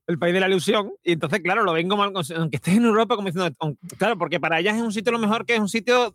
El 0.06 0.20
país 0.20 0.34
de 0.34 0.42
la 0.42 0.50
ilusión. 0.50 0.92
Y 1.02 1.14
entonces, 1.14 1.40
claro, 1.40 1.64
lo 1.64 1.72
ven 1.72 1.88
como 1.88 2.04
algo, 2.04 2.20
aunque 2.36 2.58
estés 2.58 2.76
en 2.76 2.84
Europa, 2.84 3.16
como 3.16 3.30
diciendo, 3.30 3.56
claro, 3.98 4.18
porque 4.18 4.38
para 4.38 4.60
ellas 4.60 4.76
es 4.76 4.82
un 4.82 4.92
sitio 4.92 5.12
a 5.12 5.14
lo 5.14 5.20
mejor 5.20 5.46
que 5.46 5.54
es 5.54 5.62
un 5.62 5.70
sitio 5.70 6.14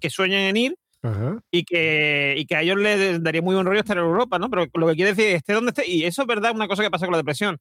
que 0.00 0.08
sueñan 0.08 0.42
en 0.42 0.56
ir 0.56 0.78
Ajá. 1.04 1.38
y 1.50 1.64
que, 1.64 2.34
y 2.38 2.46
que 2.46 2.56
a 2.56 2.62
ellos 2.62 2.78
les 2.78 3.22
daría 3.22 3.42
muy 3.42 3.54
buen 3.54 3.66
rollo 3.66 3.80
estar 3.80 3.96
en 3.98 4.04
Europa, 4.04 4.38
¿no? 4.38 4.48
Pero 4.48 4.66
lo 4.72 4.86
que 4.88 4.94
quiere 4.94 5.10
decir 5.12 5.26
es 5.26 5.34
esté 5.36 5.52
donde 5.52 5.68
esté, 5.70 5.86
y 5.86 6.04
eso 6.04 6.22
es 6.22 6.28
verdad, 6.28 6.52
una 6.54 6.66
cosa 6.66 6.82
que 6.82 6.90
pasa 6.90 7.04
con 7.06 7.12
la 7.12 7.18
depresión. 7.18 7.58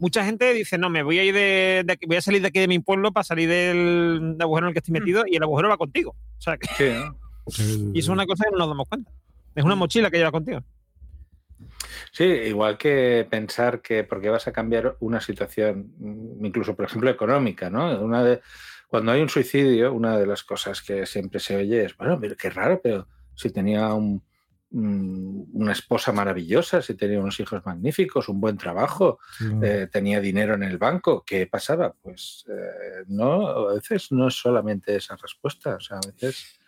Mucha 0.00 0.24
gente 0.24 0.52
dice, 0.52 0.76
no, 0.78 0.90
me 0.90 1.02
voy 1.02 1.18
a 1.18 1.24
ir 1.24 1.34
de, 1.34 1.82
de 1.84 1.98
voy 2.06 2.16
a 2.16 2.20
salir 2.22 2.42
de 2.42 2.48
aquí 2.48 2.60
de 2.60 2.68
mi 2.68 2.78
pueblo 2.78 3.12
para 3.12 3.24
salir 3.24 3.48
del 3.48 4.36
agujero 4.38 4.66
en 4.66 4.68
el 4.68 4.74
que 4.74 4.78
estoy 4.80 4.92
metido, 4.92 5.24
y 5.26 5.36
el 5.36 5.42
agujero 5.42 5.68
va 5.70 5.76
contigo. 5.78 6.14
O 6.38 6.40
sea, 6.40 6.56
que- 6.58 7.04
y 7.94 7.98
eso 7.98 7.98
es 7.98 8.08
una 8.08 8.26
cosa 8.26 8.44
que 8.44 8.50
no 8.52 8.58
nos 8.58 8.68
damos 8.68 8.88
cuenta. 8.88 9.10
Es 9.54 9.64
una 9.64 9.74
mochila 9.76 10.10
que 10.10 10.18
lleva 10.18 10.30
contigo. 10.32 10.60
Sí, 12.12 12.24
igual 12.24 12.78
que 12.78 13.26
pensar 13.28 13.80
que 13.80 14.04
porque 14.04 14.28
vas 14.28 14.46
a 14.46 14.52
cambiar 14.52 14.96
una 15.00 15.20
situación, 15.20 15.92
mm, 15.98 16.44
incluso 16.44 16.74
por 16.76 16.84
ejemplo 16.86 17.10
económica, 17.10 17.70
¿no? 17.70 18.00
Una 18.00 18.22
de, 18.22 18.40
cuando 18.94 19.10
hay 19.10 19.22
un 19.22 19.28
suicidio, 19.28 19.92
una 19.92 20.16
de 20.16 20.24
las 20.24 20.44
cosas 20.44 20.80
que 20.80 21.04
siempre 21.04 21.40
se 21.40 21.56
oye 21.56 21.84
es, 21.84 21.96
bueno, 21.96 22.16
pero 22.20 22.36
qué 22.36 22.48
raro, 22.48 22.80
pero 22.80 23.08
si 23.34 23.50
tenía 23.50 23.92
un- 23.92 24.22
un- 24.70 25.48
una 25.52 25.72
esposa 25.72 26.12
maravillosa, 26.12 26.80
si 26.80 26.94
tenía 26.94 27.18
unos 27.18 27.40
hijos 27.40 27.60
magníficos, 27.66 28.28
un 28.28 28.40
buen 28.40 28.56
trabajo, 28.56 29.18
eh, 29.62 29.88
tenía 29.90 30.20
dinero 30.20 30.54
en 30.54 30.62
el 30.62 30.78
banco, 30.78 31.24
¿qué 31.26 31.48
pasaba? 31.48 31.92
Pues 32.02 32.44
eh, 32.48 33.02
no, 33.08 33.48
a 33.70 33.74
veces 33.74 34.12
no 34.12 34.28
es 34.28 34.34
solamente 34.34 34.94
esa 34.94 35.16
respuesta, 35.16 35.74
o 35.74 35.80
sea, 35.80 35.96
a 35.98 36.06
veces 36.12 36.58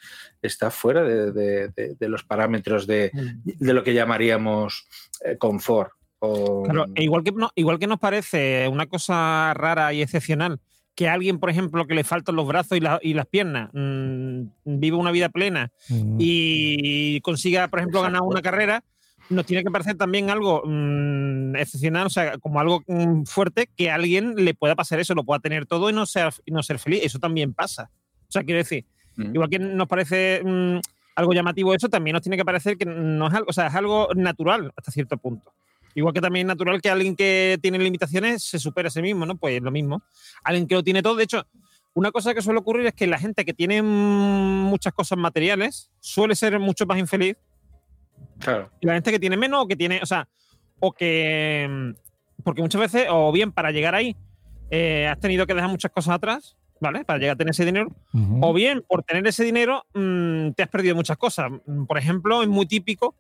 está 0.43 0.73
fuera 0.73 1.05
de, 1.05 1.31
de- 1.31 1.69
de- 1.69 1.95
de 1.95 2.09
los 2.09 2.25
parámetros 2.25 2.89
de, 2.89 3.13
de 3.45 3.73
lo 3.73 3.85
que 3.85 3.95
llamaríamos 3.95 4.89
eh, 5.25 5.37
confort. 5.39 5.93
O, 6.19 6.63
Claro, 6.65 6.87
e 6.97 7.03
igual 7.05 7.23
que, 7.23 7.31
no- 7.31 7.51
igual 7.55 7.79
que 7.79 7.87
nos 7.87 8.01
parece 8.01 8.67
una 8.69 8.87
cosa 8.87 9.53
rara 9.55 9.93
y 9.93 10.03
excepcional 10.03 10.59
que 10.97 11.09
alguien, 11.09 11.39
por 11.39 11.51
ejemplo, 11.51 11.87
que 11.87 11.95
le 11.95 12.03
faltan 12.03 12.35
los 12.35 12.49
brazos 12.49 12.77
y, 12.77 12.81
la- 12.81 12.99
y 13.03 13.15
las 13.15 13.27
piernas, 13.27 13.71
mm, 13.73 14.41
vive 14.65 14.97
una 14.97 15.13
vida 15.13 15.29
plena 15.29 15.71
y 16.19 17.21
consiga, 17.21 17.69
por 17.69 17.79
ejemplo, 17.81 18.03
ganar 18.03 18.23
una 18.23 18.43
carrera, 18.43 18.83
nos 19.29 19.45
tiene 19.47 19.63
que 19.63 19.71
parecer 19.71 19.97
también 19.97 20.31
algo 20.31 20.63
mm, 20.65 21.57
excepcional, 21.57 22.07
o 22.07 22.11
sea, 22.11 22.39
como 22.39 22.61
algo 22.61 22.83
mm, 22.87 23.25
fuerte 23.25 23.69
que 23.77 23.91
a 23.91 23.97
alguien 23.97 24.35
le 24.37 24.55
pueda 24.55 24.75
pasar 24.75 24.99
eso, 25.01 25.15
lo 25.15 25.25
pueda 25.25 25.41
tener 25.41 25.67
todo 25.67 25.91
y 25.91 25.93
no 25.93 26.07
ser, 26.07 26.33
y 26.45 26.51
no 26.53 26.63
ser 26.63 26.79
feliz. 26.79 27.01
Eso 27.05 27.19
también 27.19 27.53
pasa. 27.53 27.91
O 28.29 28.33
sea, 28.33 28.43
quiero 28.43 28.59
decir, 28.59 28.85
igual 29.35 29.49
que 29.51 29.59
nos 29.59 29.89
parece 29.89 30.43
mm, 30.45 30.79
algo 31.17 31.33
llamativo 31.33 31.75
eso, 31.75 31.89
también 31.89 32.13
nos 32.15 32.23
tiene 32.23 32.37
que 32.37 32.45
parecer 32.45 32.77
que 32.79 32.85
no 32.87 33.27
es 33.29 33.35
algo, 33.35 33.47
o 33.51 33.53
sea, 33.53 33.67
es 33.67 33.75
algo 33.75 34.09
natural 34.15 34.73
hasta 34.77 34.93
cierto 34.93 35.17
punto. 35.19 35.53
Igual 35.97 36.13
que 36.13 36.21
también 36.21 36.47
es 36.47 36.49
natural 36.49 36.83
que 36.83 36.91
alguien 36.91 37.17
que 37.17 37.59
tiene 37.63 37.79
limitaciones 37.79 38.45
se 38.45 38.59
supere 38.59 38.89
a 38.89 38.91
sí 38.91 39.01
mismo, 39.01 39.25
¿no? 39.25 39.39
Pues 39.39 39.63
lo 39.63 39.71
mismo. 39.71 40.03
Alguien 40.45 40.67
que 40.67 40.75
lo 40.75 40.85
tiene 40.85 41.03
todo. 41.03 41.17
De 41.17 41.25
hecho, 41.25 41.47
una 41.95 42.13
cosa 42.13 42.35
que 42.35 42.43
suele 42.43 42.61
ocurrir 42.61 42.85
es 42.87 42.93
que 42.93 43.07
la 43.07 43.19
gente 43.19 43.47
que 43.47 43.55
tiene 43.55 43.81
muchas 43.81 44.93
cosas 44.93 45.17
materiales 45.17 45.91
suele 46.01 46.35
ser 46.37 46.61
mucho 46.61 46.85
más 46.85 46.99
infeliz. 46.99 47.39
Claro. 48.41 48.71
Y 48.79 48.87
la 48.87 48.93
gente 48.93 49.11
que 49.11 49.19
tiene 49.19 49.39
menos 49.39 49.65
o 49.65 49.67
que 49.67 49.75
tiene, 49.75 50.01
o 50.03 50.07
sea, 50.07 50.29
o 50.81 50.93
que. 50.93 51.95
Porque 52.45 52.61
muchas 52.61 52.83
veces, 52.83 53.07
o 53.09 53.33
bien 53.33 53.51
para 53.51 53.71
llegar 53.71 53.95
ahí, 53.95 54.15
eh, 54.71 55.09
has 55.11 55.19
tenido 55.19 55.47
que 55.47 55.55
dejar 55.55 55.71
muchas 55.71 55.91
cosas 55.91 56.17
atrás, 56.17 56.59
¿vale? 56.79 57.07
Para 57.07 57.19
llegar 57.19 57.37
a 57.37 57.39
tener 57.39 57.53
ese 57.53 57.65
dinero. 57.65 57.91
O 58.43 58.53
bien, 58.53 58.85
por 58.87 59.03
tener 59.03 59.27
ese 59.27 59.45
dinero, 59.45 59.87
mm, 59.95 60.51
te 60.51 60.63
has 60.63 60.69
perdido 60.69 60.95
muchas 60.95 61.17
cosas. 61.17 61.51
Mm, 61.65 61.87
Por 61.87 61.97
ejemplo, 61.97 62.43
es 62.43 62.49
muy 62.49 62.67
típico 62.67 63.15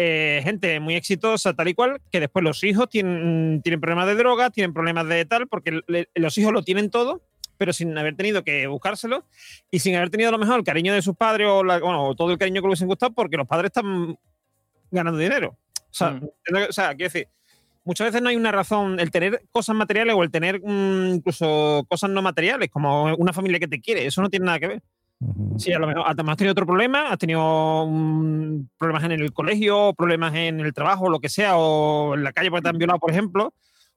eh, 0.00 0.40
gente 0.44 0.78
muy 0.78 0.94
exitosa, 0.94 1.54
tal 1.54 1.66
y 1.68 1.74
cual, 1.74 2.00
que 2.12 2.20
después 2.20 2.44
los 2.44 2.62
hijos 2.62 2.88
tienen, 2.88 3.60
tienen 3.64 3.80
problemas 3.80 4.06
de 4.06 4.14
droga, 4.14 4.50
tienen 4.50 4.72
problemas 4.72 5.08
de 5.08 5.24
tal, 5.24 5.48
porque 5.48 5.80
le- 5.88 6.08
los 6.14 6.38
hijos 6.38 6.52
lo 6.52 6.62
tienen 6.62 6.88
todo, 6.88 7.20
pero 7.56 7.72
sin 7.72 7.98
haber 7.98 8.14
tenido 8.14 8.44
que 8.44 8.68
buscárselo 8.68 9.26
y 9.72 9.80
sin 9.80 9.96
haber 9.96 10.10
tenido 10.10 10.28
a 10.28 10.32
lo 10.32 10.38
mejor 10.38 10.58
el 10.60 10.64
cariño 10.64 10.94
de 10.94 11.02
sus 11.02 11.16
padres 11.16 11.48
o, 11.50 11.64
la- 11.64 11.80
bueno, 11.80 12.04
o 12.06 12.14
todo 12.14 12.30
el 12.30 12.38
cariño 12.38 12.62
que 12.62 12.68
les 12.68 12.72
hubiesen 12.78 12.86
gustado, 12.86 13.12
porque 13.12 13.36
los 13.36 13.48
padres 13.48 13.70
están 13.74 14.16
ganando 14.92 15.18
dinero. 15.18 15.58
O 15.80 15.82
sea, 15.90 16.08
entiendo 16.10 16.30
que- 16.54 16.68
o 16.68 16.72
sea, 16.72 16.94
quiero 16.94 17.12
decir, 17.12 17.26
muchas 17.84 18.06
veces 18.06 18.22
no 18.22 18.28
hay 18.28 18.36
una 18.36 18.52
razón, 18.52 19.00
el 19.00 19.10
tener 19.10 19.42
cosas 19.50 19.74
materiales 19.74 20.14
o 20.16 20.22
el 20.22 20.30
tener 20.30 20.60
mm, 20.62 21.14
incluso 21.16 21.84
cosas 21.88 22.10
no 22.10 22.22
materiales, 22.22 22.68
como 22.70 23.12
una 23.16 23.32
familia 23.32 23.58
que 23.58 23.66
te 23.66 23.80
quiere, 23.80 24.06
eso 24.06 24.22
no 24.22 24.30
tiene 24.30 24.46
nada 24.46 24.60
que 24.60 24.68
ver. 24.68 24.82
Sí, 25.58 25.72
a 25.72 25.78
lo 25.80 25.86
mejor 25.88 26.04
además 26.06 26.32
has 26.32 26.36
tenido 26.36 26.52
otro 26.52 26.66
problema, 26.66 27.08
has 27.10 27.18
tenido 27.18 27.88
problemas 28.78 29.04
en 29.04 29.12
el 29.12 29.32
colegio, 29.32 29.92
problemas 29.94 30.34
en 30.34 30.60
el 30.60 30.72
trabajo, 30.72 31.08
lo 31.10 31.18
que 31.18 31.28
sea, 31.28 31.56
o 31.56 32.14
en 32.14 32.22
la 32.22 32.32
calle 32.32 32.50
porque 32.50 32.62
te 32.62 32.68
han 32.68 32.78
violado, 32.78 33.00
por 33.00 33.10
ejemplo, 33.10 33.52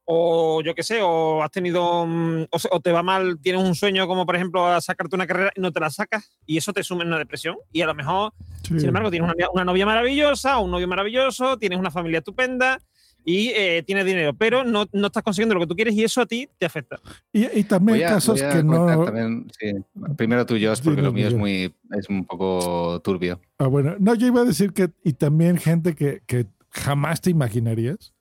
o 0.05 0.63
yo 0.63 0.73
qué 0.73 0.81
sé, 0.81 0.99
o 1.03 1.43
has 1.43 1.51
tenido, 1.51 2.05
mm, 2.07 2.43
o, 2.49 2.57
o 2.71 2.79
te 2.79 2.91
va 2.91 3.03
mal, 3.03 3.39
tienes 3.39 3.61
un 3.63 3.75
sueño 3.75 4.07
como 4.07 4.25
por 4.25 4.35
ejemplo 4.35 4.65
a 4.65 4.81
sacarte 4.81 5.15
una 5.15 5.27
carrera 5.27 5.51
y 5.55 5.61
no 5.61 5.71
te 5.71 5.79
la 5.79 5.91
sacas, 5.91 6.39
y 6.47 6.57
eso 6.57 6.73
te 6.73 6.83
suma 6.83 7.03
en 7.03 7.09
una 7.09 7.19
depresión, 7.19 7.55
y 7.71 7.81
a 7.81 7.85
lo 7.85 7.93
mejor, 7.93 8.33
Sí. 8.63 8.79
sin 8.79 8.87
embargo, 8.89 9.11
tienes 9.11 9.31
una, 9.31 9.49
una 9.53 9.65
novia 9.65 9.85
maravillosa, 9.85 10.57
un 10.59 10.71
novio 10.71 10.87
maravilloso, 10.87 11.57
tienes 11.57 11.77
una 11.79 11.91
familia 11.91 12.19
estupenda 12.19 12.79
y 13.25 13.49
eh, 13.49 13.83
tienes 13.85 14.05
dinero, 14.05 14.33
pero 14.33 14.63
no, 14.63 14.85
no 14.91 15.07
estás 15.07 15.21
consiguiendo 15.23 15.55
lo 15.55 15.61
que 15.61 15.67
tú 15.67 15.75
quieres 15.75 15.93
y 15.93 16.03
eso 16.03 16.21
a 16.21 16.25
ti 16.25 16.49
te 16.57 16.65
afecta. 16.65 16.99
Y, 17.31 17.45
y 17.59 17.63
también 17.63 17.99
Voy 17.99 18.03
a- 18.03 18.09
casos 18.09 18.39
voy 18.41 18.49
a 18.49 18.53
que 18.53 18.63
no. 18.63 19.05
también, 19.05 19.47
sí. 19.59 19.73
Primero 20.17 20.45
tú, 20.45 20.55
Josh, 20.61 20.81
porque 20.83 21.01
lo 21.01 21.11
mío 21.13 21.27
es 21.27 21.35
muy 21.35 21.73
es 21.97 22.09
un 22.09 22.25
poco 22.25 22.99
turbio. 23.03 23.39
Ah, 23.59 23.67
bueno, 23.67 23.95
no, 23.99 24.15
yo 24.15 24.27
iba 24.27 24.41
a 24.41 24.45
decir 24.45 24.73
que, 24.73 24.89
y 25.03 25.13
también 25.13 25.57
gente 25.57 25.93
que, 25.95 26.21
que 26.25 26.47
jamás 26.69 27.21
te 27.21 27.29
imaginarías. 27.29 28.13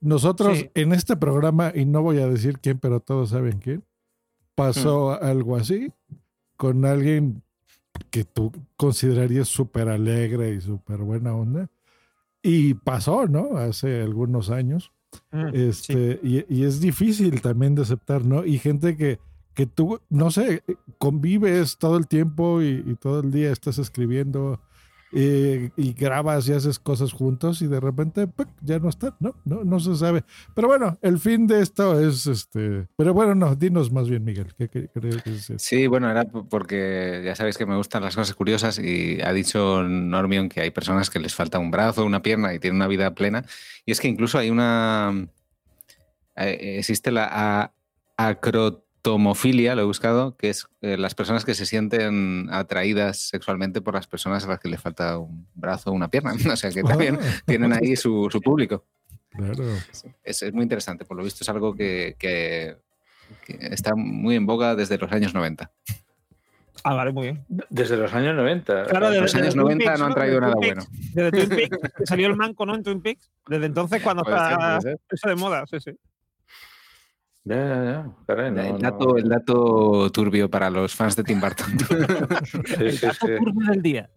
Nosotros 0.00 0.58
Sí. 0.58 0.70
en 0.74 0.92
este 0.92 1.16
programa, 1.16 1.72
y 1.74 1.84
no 1.86 2.02
voy 2.02 2.18
a 2.18 2.28
decir 2.28 2.58
quién, 2.60 2.78
pero 2.78 3.00
todos 3.00 3.30
saben 3.30 3.58
quién, 3.58 3.82
pasó 4.54 5.20
algo 5.22 5.56
así 5.56 5.90
con 6.56 6.84
alguien 6.84 7.42
que 8.10 8.24
tú 8.24 8.52
considerarías 8.76 9.48
súper 9.48 9.88
alegre 9.88 10.52
y 10.54 10.60
súper 10.60 10.98
buena 10.98 11.34
onda. 11.34 11.68
Y 12.48 12.74
pasó, 12.74 13.26
¿no? 13.26 13.56
Hace 13.56 14.02
algunos 14.02 14.50
años. 14.50 14.92
Mm, 15.32 15.48
Este, 15.52 16.20
y, 16.22 16.44
y 16.48 16.64
es 16.64 16.80
difícil 16.80 17.40
también 17.40 17.74
de 17.74 17.82
aceptar, 17.82 18.24
¿no? 18.24 18.44
Y 18.44 18.58
gente 18.58 18.96
que, 18.96 19.18
que 19.54 19.66
tú, 19.66 20.00
no 20.10 20.30
sé, 20.30 20.62
convives 20.98 21.76
todo 21.78 21.96
el 21.96 22.06
tiempo 22.06 22.62
y, 22.62 22.84
y 22.86 22.94
todo 22.94 23.20
el 23.20 23.32
día 23.32 23.50
estás 23.50 23.78
escribiendo 23.78 24.60
eh, 25.12 25.70
y 25.76 25.92
grabas 25.92 26.48
y 26.48 26.52
haces 26.52 26.78
cosas 26.78 27.12
juntos 27.12 27.62
y 27.62 27.66
de 27.66 27.80
repente 27.80 28.28
ya 28.60 28.78
no 28.78 28.88
están, 28.88 29.14
¿no? 29.20 29.34
¿no? 29.44 29.64
No 29.64 29.80
se 29.80 29.94
sabe. 29.96 30.24
Pero 30.54 30.68
bueno, 30.68 30.98
el 31.02 31.18
fin 31.18 31.46
de 31.46 31.60
esto 31.60 31.98
es 32.00 32.26
este. 32.26 32.88
Pero 32.96 33.14
bueno, 33.14 33.34
no, 33.34 33.54
dinos 33.54 33.92
más 33.92 34.08
bien, 34.08 34.24
Miguel. 34.24 34.52
Sí, 35.58 35.86
bueno, 35.86 36.10
era 36.10 36.24
porque 36.24 37.22
ya 37.24 37.34
sabéis 37.34 37.56
que 37.56 37.66
me 37.66 37.76
gustan 37.76 38.02
las 38.02 38.16
cosas 38.16 38.34
curiosas 38.34 38.78
y 38.78 39.20
ha 39.22 39.32
dicho 39.32 39.82
Normion 39.82 40.48
que 40.48 40.60
hay 40.60 40.70
personas 40.70 41.08
que 41.10 41.18
les 41.20 41.34
falta 41.34 41.58
un 41.58 41.70
brazo, 41.70 42.04
una 42.04 42.22
pierna 42.22 42.52
y 42.54 42.58
tienen 42.58 42.76
una 42.76 42.88
vida 42.88 43.14
plena. 43.14 43.44
Y 43.84 43.92
es 43.92 44.00
que 44.00 44.08
incluso 44.08 44.38
hay 44.38 44.50
una... 44.50 45.28
eh, 46.36 46.76
Existe 46.78 47.10
la 47.12 47.28
a- 47.30 47.72
acrotomofilia, 49.06 49.74
lo 49.74 49.82
he 49.82 49.84
buscado, 49.84 50.36
que 50.36 50.50
es 50.50 50.66
eh, 50.82 50.96
las 50.96 51.14
personas 51.14 51.44
que 51.44 51.54
se 51.54 51.64
sienten 51.66 52.48
atraídas 52.50 53.28
sexualmente 53.28 53.80
por 53.80 53.94
las 53.94 54.06
personas 54.06 54.44
a 54.44 54.48
las 54.48 54.58
que 54.60 54.68
le 54.68 54.78
falta 54.78 55.18
un 55.18 55.46
brazo 55.54 55.90
o 55.90 55.92
una 55.94 56.08
pierna. 56.08 56.32
O 56.52 56.56
sea 56.56 56.70
que 56.70 56.82
también 56.82 57.18
Ah. 57.20 57.40
tienen 57.46 57.72
ahí 57.72 57.96
su, 57.96 58.28
su 58.30 58.40
público. 58.40 58.84
Claro. 59.30 59.64
Es, 60.24 60.42
es 60.42 60.52
muy 60.52 60.62
interesante, 60.62 61.04
por 61.04 61.16
lo 61.16 61.22
visto 61.24 61.44
es 61.44 61.48
algo 61.48 61.74
que, 61.74 62.16
que- 62.18 62.76
que 63.44 63.58
está 63.74 63.94
muy 63.96 64.36
en 64.36 64.46
boga 64.46 64.76
desde 64.76 64.98
los 64.98 65.10
años 65.10 65.34
90. 65.34 65.68
Ah, 66.84 66.94
vale, 66.94 67.10
muy 67.12 67.24
bien. 67.24 67.44
Desde 67.68 67.96
los 67.96 68.12
años 68.14 68.36
90. 68.36 68.84
Claro, 68.84 69.10
Los 69.10 69.32
desde- 69.32 69.38
años 69.38 69.54
desde 69.54 69.60
Twin 69.64 69.78
90 69.78 69.84
Peaks, 69.84 69.98
no 70.00 70.06
han 70.06 70.14
traído 70.14 70.34
Desde 70.36 70.40
nada 70.46 70.54
Twin 70.54 70.74
bueno. 70.74 70.82
Peaks, 70.90 71.14
Desde 71.14 71.30
Twin 71.32 71.48
Peaks, 71.70 71.92
que 71.96 72.06
salió 72.06 72.26
el 72.28 72.36
manco, 72.36 72.64
¿no? 72.66 72.74
En 72.76 72.82
Twin 72.84 73.02
Peaks. 73.02 73.28
Desde 73.48 73.66
entonces, 73.66 74.02
cuando 74.02 74.22
está 74.26 74.78
eso 74.78 75.28
de 75.28 75.34
moda, 75.36 75.64
sí, 75.68 75.80
sí. 75.80 75.90
Ya, 77.46 77.54
ya, 77.54 77.84
ya. 77.84 78.10
Caray, 78.26 78.50
no, 78.50 78.60
el, 78.60 78.72
no. 78.72 78.78
dato, 78.78 79.16
el 79.16 79.28
dato 79.28 80.10
turbio 80.10 80.50
para 80.50 80.68
los 80.68 80.92
fans 80.96 81.14
de 81.14 81.22
Tim 81.22 81.40
Burton. 81.40 81.78
Sí, 82.66 82.90
sí, 82.90 83.06
sí. 83.08 83.26
Turbio 83.38 83.70
del 83.70 83.82
día. 83.82 84.10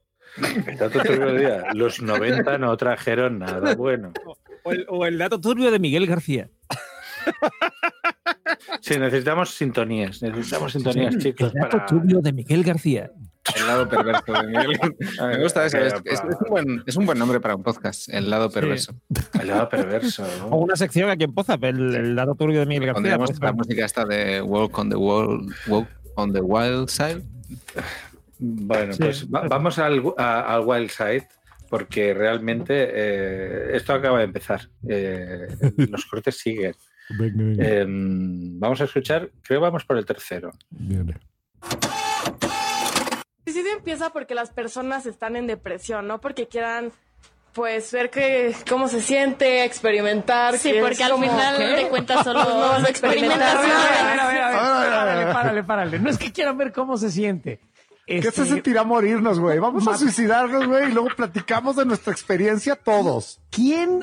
El 0.65 0.77
dato 0.77 0.99
turbio 0.99 1.25
del 1.27 1.37
día. 1.37 1.63
Los 1.75 2.01
90 2.01 2.57
no 2.57 2.75
trajeron 2.75 3.37
nada 3.37 3.75
bueno. 3.75 4.13
O 4.63 4.71
el, 4.71 4.85
o 4.89 5.05
el 5.05 5.19
dato 5.19 5.39
turbio 5.39 5.69
de 5.69 5.77
Miguel 5.77 6.07
García. 6.07 6.49
Sí, 8.81 8.97
necesitamos 8.99 9.51
sintonías. 9.55 10.21
Necesitamos 10.21 10.71
sintonías, 10.73 11.17
chicos. 11.17 11.51
El 11.53 11.61
dato 11.61 11.77
Para... 11.77 11.85
turbio 11.85 12.21
de 12.21 12.33
Miguel 12.33 12.63
García. 12.63 13.11
El 13.55 13.65
lado 13.65 13.89
perverso 13.89 14.31
de 14.33 14.47
Miguel. 14.47 14.79
Me 15.21 15.41
gusta 15.41 15.65
eso. 15.65 15.77
Es, 15.77 15.93
es- 15.93 16.03
es 16.05 16.21
un 16.21 16.49
buen, 16.49 16.83
es 16.85 16.95
un 16.97 17.05
buen 17.05 17.17
nombre 17.17 17.39
para 17.39 17.55
un 17.55 17.63
podcast. 17.63 18.07
El 18.09 18.29
lado 18.29 18.49
perverso. 18.51 18.93
El 19.39 19.47
lado 19.47 19.67
perverso. 19.69 20.25
O 20.51 20.57
una 20.57 20.75
sección 20.75 21.09
aquí 21.09 21.23
en 21.23 21.33
Pozap, 21.33 21.63
el, 21.63 21.95
el 21.95 22.15
dato 22.15 22.35
turbio 22.35 22.59
de 22.59 22.65
Miguel 22.67 22.85
García. 22.87 22.93
Pondríamos 23.17 23.29
pues, 23.31 23.39
la 23.41 23.53
música 23.53 23.85
esta 23.85 24.05
de 24.05 24.41
Walk 24.41 24.77
on 24.77 24.89
the 24.89 24.95
Wall, 24.95 25.47
Walk 25.67 25.87
on 26.15 26.33
the 26.33 26.41
Wild 26.41 26.89
Side. 26.89 27.23
Bueno, 28.37 28.93
Sí. 28.93 28.99
pues 29.03 29.27
va- 29.29 29.47
vamos 29.47 29.79
al, 29.79 30.01
a- 30.17 30.53
al 30.55 30.61
Wild 30.65 30.89
Side 30.91 31.27
porque 31.69 32.13
realmente 32.13 32.73
eh, 32.91 33.75
esto 33.75 33.93
acaba 33.93 34.19
de 34.19 34.25
empezar. 34.25 34.61
Eh, 34.87 35.47
los 35.89 36.05
cortes 36.05 36.37
siguen. 36.37 36.73
Venga, 37.09 37.33
venga. 37.37 37.63
Eh, 37.65 37.85
vamos 37.87 38.81
a 38.81 38.83
escuchar, 38.83 39.29
creo 39.43 39.59
que 39.59 39.63
vamos 39.63 39.85
por 39.85 39.97
el 39.97 40.05
tercero. 40.05 40.51
Viene. 40.69 41.17
El 43.45 43.53
suicidio 43.53 43.77
empieza 43.77 44.11
porque 44.11 44.35
las 44.35 44.51
personas 44.51 45.05
están 45.05 45.35
en 45.35 45.47
depresión, 45.47 46.07
no 46.07 46.21
porque 46.21 46.47
quieran 46.47 46.91
pues 47.53 47.91
ver 47.91 48.09
que 48.11 48.55
cómo 48.69 48.87
se 48.87 49.01
siente, 49.01 49.63
experimentar. 49.65 50.57
Sí, 50.57 50.71
que 50.71 50.81
porque 50.81 51.03
al 51.03 51.11
como, 51.11 51.23
final 51.23 51.57
¿qué? 51.57 51.63
de 51.65 51.87
cuentas 51.89 52.23
solo 52.23 52.43
no 52.43 52.59
vas 52.59 52.83
a 52.85 52.89
experimentar 52.89 53.55
experimentación. 53.57 53.69
nada. 53.69 54.01
A 54.01 54.09
ver, 54.09 54.19
a 54.19 54.27
ver, 54.27 54.41
a 54.41 54.43
ver, 54.43 54.53
a 54.61 55.03
ver, 55.03 55.05
párale, 55.05 55.33
párale, 55.33 55.63
párale. 55.63 55.99
No 55.99 56.09
es 56.09 56.17
que 56.17 56.31
quieran 56.31 56.57
ver 56.57 56.71
cómo 56.71 56.95
se 56.97 57.09
siente. 57.09 57.59
¿Qué 58.09 58.17
Este, 58.17 58.31
se 58.31 58.45
sentirá 58.47 58.83
morirnos, 58.83 59.39
güey? 59.39 59.59
Vamos 59.59 59.87
a 59.87 59.95
suicidarnos, 59.95 60.65
güey, 60.65 60.89
y 60.89 60.93
luego 60.93 61.09
platicamos 61.15 61.75
de 61.75 61.85
nuestra 61.85 62.11
experiencia 62.11 62.75
todos. 62.75 63.39
¿Quién 63.51 64.01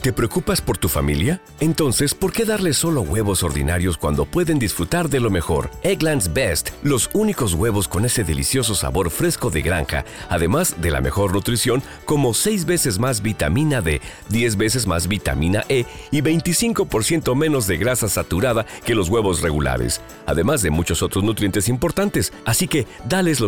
¿Te 0.00 0.12
preocupas 0.12 0.60
por 0.60 0.78
tu 0.78 0.88
familia? 0.88 1.40
Entonces, 1.60 2.14
¿por 2.14 2.32
qué 2.32 2.44
darles 2.44 2.78
solo 2.78 3.02
huevos 3.02 3.42
ordinarios 3.42 3.96
cuando 3.96 4.24
pueden 4.24 4.58
disfrutar 4.58 5.08
de 5.08 5.20
lo 5.20 5.30
mejor? 5.30 5.70
Eggland's 5.82 6.32
Best, 6.32 6.70
los 6.82 7.10
únicos 7.12 7.54
huevos 7.54 7.86
con 7.86 8.04
ese 8.04 8.24
delicioso 8.24 8.74
sabor 8.74 9.10
fresco 9.10 9.50
de 9.50 9.62
granja, 9.62 10.04
además 10.28 10.80
de 10.80 10.90
la 10.90 11.00
mejor 11.00 11.32
nutrición, 11.32 11.82
como 12.06 12.34
6 12.34 12.64
veces 12.64 12.98
más 12.98 13.22
vitamina 13.22 13.80
D, 13.82 14.00
10 14.30 14.56
veces 14.56 14.86
más 14.86 15.06
vitamina 15.06 15.64
E 15.68 15.84
y 16.10 16.22
25% 16.22 17.36
menos 17.36 17.66
de 17.66 17.76
grasa 17.76 18.08
saturada 18.08 18.66
que 18.84 18.94
los 18.94 19.08
huevos 19.08 19.42
regulares, 19.42 20.00
además 20.26 20.62
de 20.62 20.70
muchos 20.70 21.02
otros 21.02 21.22
nutrientes 21.22 21.68
importantes. 21.68 22.32
Así 22.44 22.66
que, 22.66 22.86
dales 23.08 23.40
los 23.40 23.47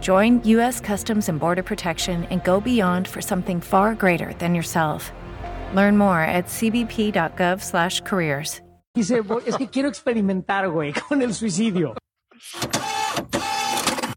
Join 0.00 0.40
U.S. 0.44 0.80
Customs 0.80 1.28
and 1.28 1.40
Border 1.40 1.62
Protection 1.64 2.22
and 2.30 2.42
go 2.44 2.60
beyond 2.60 3.08
for 3.08 3.20
something 3.20 3.60
far 3.60 3.96
greater 3.96 4.32
than 4.38 4.54
yourself. 4.54 5.10
Learn 5.74 5.98
more 5.98 6.20
at 6.20 6.46
cbp.gov/careers. 6.46 8.60
dice, 8.94 9.20
"Voy- 9.20 9.42
es 9.46 9.56
que 9.56 9.66
quiero 9.68 9.88
experimentar, 9.88 10.68
güey, 10.70 10.92
con 11.08 11.20
el 11.22 11.34
suicidio? 11.34 11.94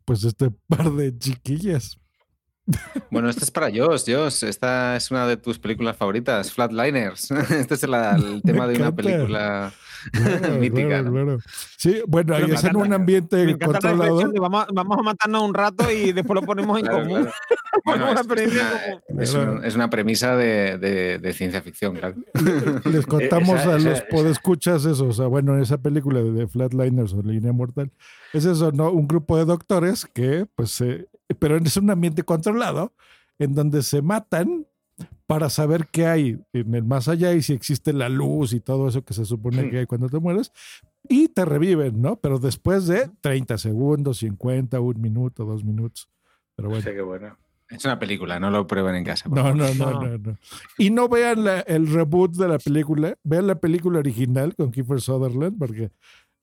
Pues 0.06 0.24
este 0.24 0.52
par 0.67 0.91
de 0.91 1.17
chiquillas. 1.17 1.98
Bueno, 3.10 3.28
esta 3.30 3.43
es 3.43 3.52
para 3.52 3.69
Joss. 3.74 4.06
Joss, 4.08 4.43
esta 4.43 4.95
es 4.95 5.12
una 5.12 5.28
de 5.28 5.36
tus 5.38 5.60
películas 5.60 5.97
favoritas, 5.97 6.52
Flatliners. 6.54 7.32
Este 7.52 7.74
es 7.74 7.88
la- 7.88 8.15
el 8.15 8.41
tema 8.43 8.67
de 8.67 8.76
una 8.78 8.91
película 8.93 9.74
Claro, 10.12 10.54
mítica. 10.60 10.88
claro, 10.88 11.12
claro. 11.12 11.38
Sí, 11.78 12.02
bueno, 12.08 12.34
Pero 12.34 12.45
ahí 12.45 12.50
me 12.52 12.56
es 12.56 12.63
en 12.63 12.76
un 12.76 12.91
ambiente 12.93 13.45
Me 13.45 13.52
la 13.54 13.58
controlado. 13.67 14.30
de 14.32 14.39
vamos, 14.39 14.63
a- 14.63 14.67
vamos 14.74 14.97
a 14.97 15.02
matarnos 15.04 15.43
un 15.43 15.54
rato 15.54 15.91
y 15.91 16.12
después 16.12 16.39
lo 16.39 16.45
ponemos 16.45 16.80
en 16.80 16.86
común. 16.88 17.28
Bueno, 17.86 18.12
es, 18.12 18.26
una, 18.26 18.41
en 18.43 18.50
común. 19.08 19.21
es 19.24 19.34
un- 19.34 19.65
es 19.65 19.76
una 19.76 19.89
premisa 19.89 20.36
de, 20.36 20.78
de- 20.78 21.19
de 21.19 21.34
ciencia 21.34 21.62
ficción, 21.62 21.95
claro. 21.95 22.15
Les 22.86 23.06
contamos 23.06 23.60
Esa- 23.62 23.74
a 23.74 23.78
esa- 23.78 23.89
los 23.89 23.97
esa- 24.00 24.08
podescuchas 24.10 24.86
eso, 24.86 25.08
o 25.08 25.13
sea, 25.13 25.28
bueno, 25.28 25.58
esa 25.60 25.78
película 25.78 26.21
de, 26.21 26.32
de 26.32 26.47
Flatliners 26.47 27.13
o 27.13 27.21
Línea 27.21 27.54
Mortal, 27.54 27.91
es 28.34 28.45
eso, 28.45 28.71
¿no? 28.71 28.91
Un 28.91 29.08
grupo 29.08 29.38
de 29.38 29.45
doctores 29.45 30.06
que, 30.06 30.45
pues, 30.56 30.80
eh, 30.82 31.08
pero 31.34 31.58
es 31.58 31.78
un 31.78 31.89
ambiente 31.89 32.24
controlado 32.24 32.94
en 33.39 33.54
donde 33.56 33.82
se 33.84 34.02
matan 34.02 34.65
para 35.26 35.50
saber 35.50 35.88
qué 35.91 36.06
hay 36.06 36.39
en 36.54 36.76
el 36.76 36.84
más 36.84 37.08
allá 37.08 37.34
y 37.34 37.41
si 37.41 37.54
existe 37.54 37.94
la 37.94 38.10
luz 38.10 38.54
y 38.54 38.60
todo 38.60 38.88
eso 38.88 39.04
que 39.04 39.13
se 39.13 39.26
supone 39.26 39.70
que 39.70 39.80
hay 39.80 39.86
cuando 39.86 40.10
te 40.10 40.20
mueres, 40.20 40.52
y 41.10 41.30
te 41.30 41.46
reviven, 41.46 42.02
¿no? 42.02 42.17
Pero 42.17 42.38
después 42.38 42.86
de 42.86 43.10
30 43.22 43.58
segundos, 43.58 44.20
50, 44.20 44.80
un 44.80 45.02
minuto, 45.02 45.46
dos 45.46 45.63
minutos. 45.63 46.08
Pero 46.56 46.70
bueno. 46.70 46.84
Sí, 46.84 46.91
qué 46.94 47.02
bueno. 47.02 47.36
Es 47.70 47.86
una 47.86 47.98
película, 47.98 48.39
no 48.39 48.52
lo 48.52 48.67
prueben 48.67 48.96
en 48.96 49.06
casa. 49.06 49.30
No, 49.30 49.54
no, 49.56 49.74
no, 49.74 49.91
no, 50.02 50.17
no. 50.17 50.38
Y 50.78 50.89
no 50.89 51.08
vean 51.08 51.46
la- 51.46 51.62
el 51.62 51.88
reboot 51.91 52.36
de 52.36 52.48
la 52.50 52.60
película, 52.60 53.15
vean 53.24 53.48
la 53.48 53.56
película 53.56 54.00
original 54.00 54.54
con 54.56 54.72
Kiefer 54.72 55.00
Sutherland, 55.02 55.58
porque 55.58 55.89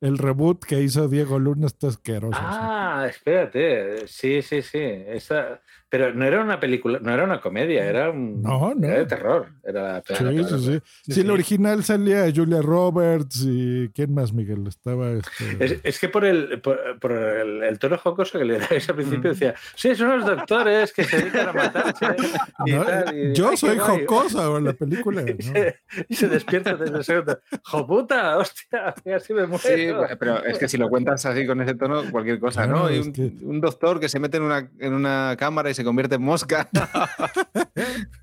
el 0.01 0.19
reboot 0.19 0.65
que 0.65 0.81
hizo 0.81 1.09
Diego 1.09 1.39
Luna 1.39 1.67
está 1.67 1.89
asqueroso. 1.89 2.39
Ah, 2.41 3.07
espérate. 3.09 4.07
Sí, 4.07 4.43
sí, 4.43 4.63
sí. 4.63 4.79
Esa... 4.81 5.61
Pero 5.91 6.13
no 6.13 6.25
era 6.27 6.43
una 6.43 6.61
película, 6.61 6.99
no 7.01 7.13
era 7.15 7.25
una 7.25 7.41
comedia, 7.41 7.85
era 7.87 8.11
un. 8.11 8.43
No, 8.43 8.75
no. 8.75 8.87
Era 8.87 8.99
de 8.99 9.07
terror. 9.07 9.49
Era 9.65 10.03
sí, 10.07 10.15
sí, 10.45 10.81
sí. 11.05 11.13
Sí, 11.13 11.23
la 11.23 11.33
original 11.33 11.83
salía 11.83 12.31
Julia 12.35 12.61
Roberts 12.61 13.43
y 13.47 13.89
¿quién 13.95 14.13
más, 14.13 14.33
Miguel? 14.35 14.67
Estaba 14.67 15.11
este... 15.13 15.65
Es, 15.65 15.81
es 15.83 15.99
que 15.99 16.09
por 16.11 16.25
el, 16.27 16.61
por, 16.61 16.79
por 17.01 17.13
el, 17.13 17.63
el 17.63 17.79
tono 17.79 17.97
jocoso 17.97 18.39
que 18.39 18.45
le 18.45 18.59
dais 18.59 18.87
al 18.89 18.97
principio 18.97 19.31
decía, 19.31 19.55
sí, 19.75 19.95
son 19.95 20.19
los 20.19 20.27
doctores 20.27 20.93
que 20.93 21.05
se 21.05 21.17
dedican 21.19 21.49
a 21.49 21.53
matarse. 21.55 22.07
y 22.67 22.73
No, 22.73 22.85
tal, 22.85 23.17
y, 23.19 23.35
yo 23.35 23.47
"Ay, 23.47 23.51
qué 23.53 23.57
soy 23.57 23.79
guay". 23.79 24.01
jocosa 24.07 24.57
en 24.59 24.65
la 24.65 24.73
película. 24.75 25.23
Y 25.23 25.35
¿no? 25.35 25.53
se, 25.55 25.77
y 26.09 26.15
se 26.15 26.29
despierta 26.29 26.75
desde 26.77 26.99
el 26.99 27.05
segundo. 27.05 27.39
¡Joputa! 27.65 28.37
¡Hostia! 28.37 28.95
Así 29.17 29.33
me 29.33 29.47
muero. 29.47 29.59
Sí, 29.59 29.89
pero 30.19 30.45
es 30.45 30.59
que 30.59 30.69
si 30.69 30.77
lo 30.77 30.89
cuentas 30.91 31.25
así 31.25 31.47
con 31.47 31.61
ese 31.63 31.75
tono, 31.75 32.03
cualquier 32.11 32.39
cosa, 32.39 32.65
Claro, 32.65 32.81
¿no? 32.81 32.91
Y 32.95 32.99
un, 32.99 33.13
que- 33.13 33.33
un 33.43 33.61
doctor 33.61 33.99
que 34.01 34.09
se 34.11 34.19
mete 34.21 34.37
en 34.37 34.43
una, 34.43 34.69
en 34.79 34.93
una 34.93 35.35
cámara 35.39 35.71
y 35.71 35.75
se 35.79 35.85
convierte 35.85 36.17
en 36.17 36.23
mosca. 36.23 36.69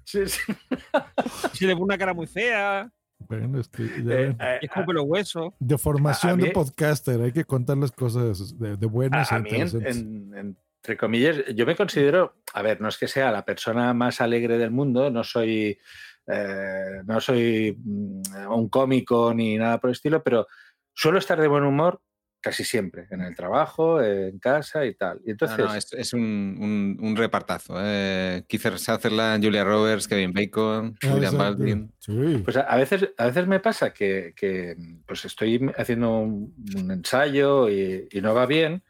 Sí, 0.03 0.19
sí. 0.27 0.39
Si 1.53 1.65
le 1.65 1.73
pone 1.73 1.85
una 1.85 1.97
cara 1.97 2.13
muy 2.13 2.27
fea, 2.27 2.91
Bueno, 3.19 3.59
es 3.59 3.67
que 3.69 3.83
ya 4.03 4.13
Eh, 4.13 4.35
eh, 4.39 4.59
y 4.61 4.65
escupe 4.65 4.93
los 4.93 5.05
huesos. 5.07 5.53
de 5.59 5.77
formación 5.77 6.33
a 6.33 6.35
de 6.35 6.43
mí- 6.43 6.51
podcaster, 6.51 7.19
hay 7.21 7.31
que 7.31 7.45
contar 7.45 7.77
las 7.77 7.91
cosas 7.91 8.57
de, 8.59 8.75
de 8.77 8.85
buenas 8.85 9.31
a, 9.31 9.35
e 9.35 9.39
a 9.39 9.41
mí, 9.41 9.49
en- 9.49 9.55
interesantes. 9.61 9.97
en- 9.97 10.57
entre 10.83 10.97
comillas, 10.97 11.37
yo 11.55 11.65
me 11.65 11.75
considero, 11.75 12.35
a 12.53 12.61
ver, 12.61 12.79
no 12.81 12.87
es 12.89 12.97
que 12.97 13.07
sea 13.07 13.31
la 13.31 13.43
persona 13.43 13.91
más 13.95 14.21
alegre 14.21 14.57
del 14.59 14.69
mundo, 14.69 15.09
no 15.09 15.23
soy, 15.23 15.79
eh, 16.27 17.01
no 17.05 17.19
soy 17.19 17.75
mm, 17.83 18.21
un 18.51 18.69
cómico 18.69 19.33
ni 19.33 19.57
nada 19.57 19.79
por 19.79 19.89
el 19.89 19.93
estilo, 19.95 20.21
pero 20.21 20.45
suelo 20.93 21.17
estar 21.17 21.41
de 21.41 21.47
buen 21.47 21.63
humor 21.63 22.01
casi 22.45 22.63
siempre, 22.63 23.07
en 23.09 23.21
el 23.21 23.35
trabajo, 23.35 23.99
en 24.03 24.37
casa 24.37 24.85
y 24.85 24.93
tal. 24.93 25.17
Y 25.25 25.29
No, 25.29 25.31
entonces, 25.31 25.57
no, 25.57 25.73
es, 25.73 25.93
es 25.93 26.13
un, 26.13 26.21
un- 26.21 26.97
un 27.01 27.15
repartazo. 27.15 27.73
¿eh? 27.79 28.43
Kiefer 28.47 28.77
Sutherland, 28.77 29.43
Julia 29.43 29.63
Roberts, 29.63 30.07
Kevin 30.07 30.31
Bacon, 30.31 30.95
Ah, 31.03 31.13
William. 31.15 31.35
Baldwin. 31.39 31.91
Sí. 31.97 32.41
Pues 32.43 32.55
a, 32.57 32.61
a 32.61 32.77
veces, 32.77 33.09
a 33.17 33.25
veces 33.25 33.47
me 33.47 33.59
pasa 33.59 33.91
que, 33.91 34.33
que, 34.35 34.75
pues 35.07 35.25
estoy 35.25 35.59
haciendo 35.75 36.19
un, 36.19 36.53
un 36.77 36.91
ensayo 36.91 37.67
y, 37.67 38.07
y 38.11 38.21
no 38.21 38.35
va 38.35 38.45
bien. 38.45 38.83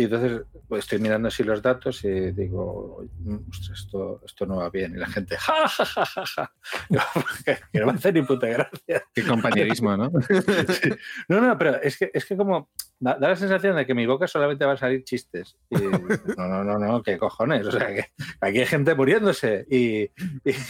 Y 0.00 0.04
entonces 0.04 0.42
pues, 0.68 0.84
estoy 0.84 0.98
mirando 0.98 1.28
así 1.28 1.42
los 1.42 1.60
datos 1.62 2.02
y 2.04 2.30
digo, 2.32 3.04
"Mm, 3.18 3.36
ostras, 3.50 3.78
esto, 3.80 4.20
esto 4.24 4.46
no 4.46 4.56
va 4.56 4.70
bien. 4.70 4.94
Y 4.94 4.98
la 4.98 5.06
gente, 5.06 5.36
ja, 5.36 5.68
ja, 5.68 5.84
ja, 5.84 6.04
ja, 6.06 6.24
ja. 6.26 6.52
Digo, 6.88 7.02
que, 7.44 7.58
no 7.80 7.86
me 7.86 7.92
hace 7.92 8.12
ni 8.12 8.22
puta 8.22 8.46
gracia. 8.46 9.02
Qué 9.14 9.22
compañerismo, 9.24 9.96
¿no? 9.96 10.10
Sí. 10.82 10.90
No, 11.28 11.40
no, 11.40 11.58
pero 11.58 11.80
es 11.82 11.98
que, 11.98 12.10
es 12.14 12.24
que 12.24 12.36
como 12.36 12.70
da, 12.98 13.14
da 13.18 13.28
la 13.30 13.36
sensación 13.36 13.76
de 13.76 13.84
que 13.86 13.94
mi 13.94 14.06
boca 14.06 14.26
solamente 14.26 14.64
van 14.64 14.74
a 14.74 14.78
salir 14.78 15.04
chistes. 15.04 15.56
Y, 15.70 15.76
no, 15.76 16.46
no, 16.48 16.64
no, 16.64 16.78
no, 16.78 17.02
qué 17.02 17.18
cojones. 17.18 17.66
O 17.66 17.72
sea, 17.72 17.88
que 17.94 18.06
aquí 18.40 18.58
hay 18.60 18.66
gente 18.66 18.94
muriéndose 18.94 19.66
y, 19.70 20.02
y- 20.02 20.10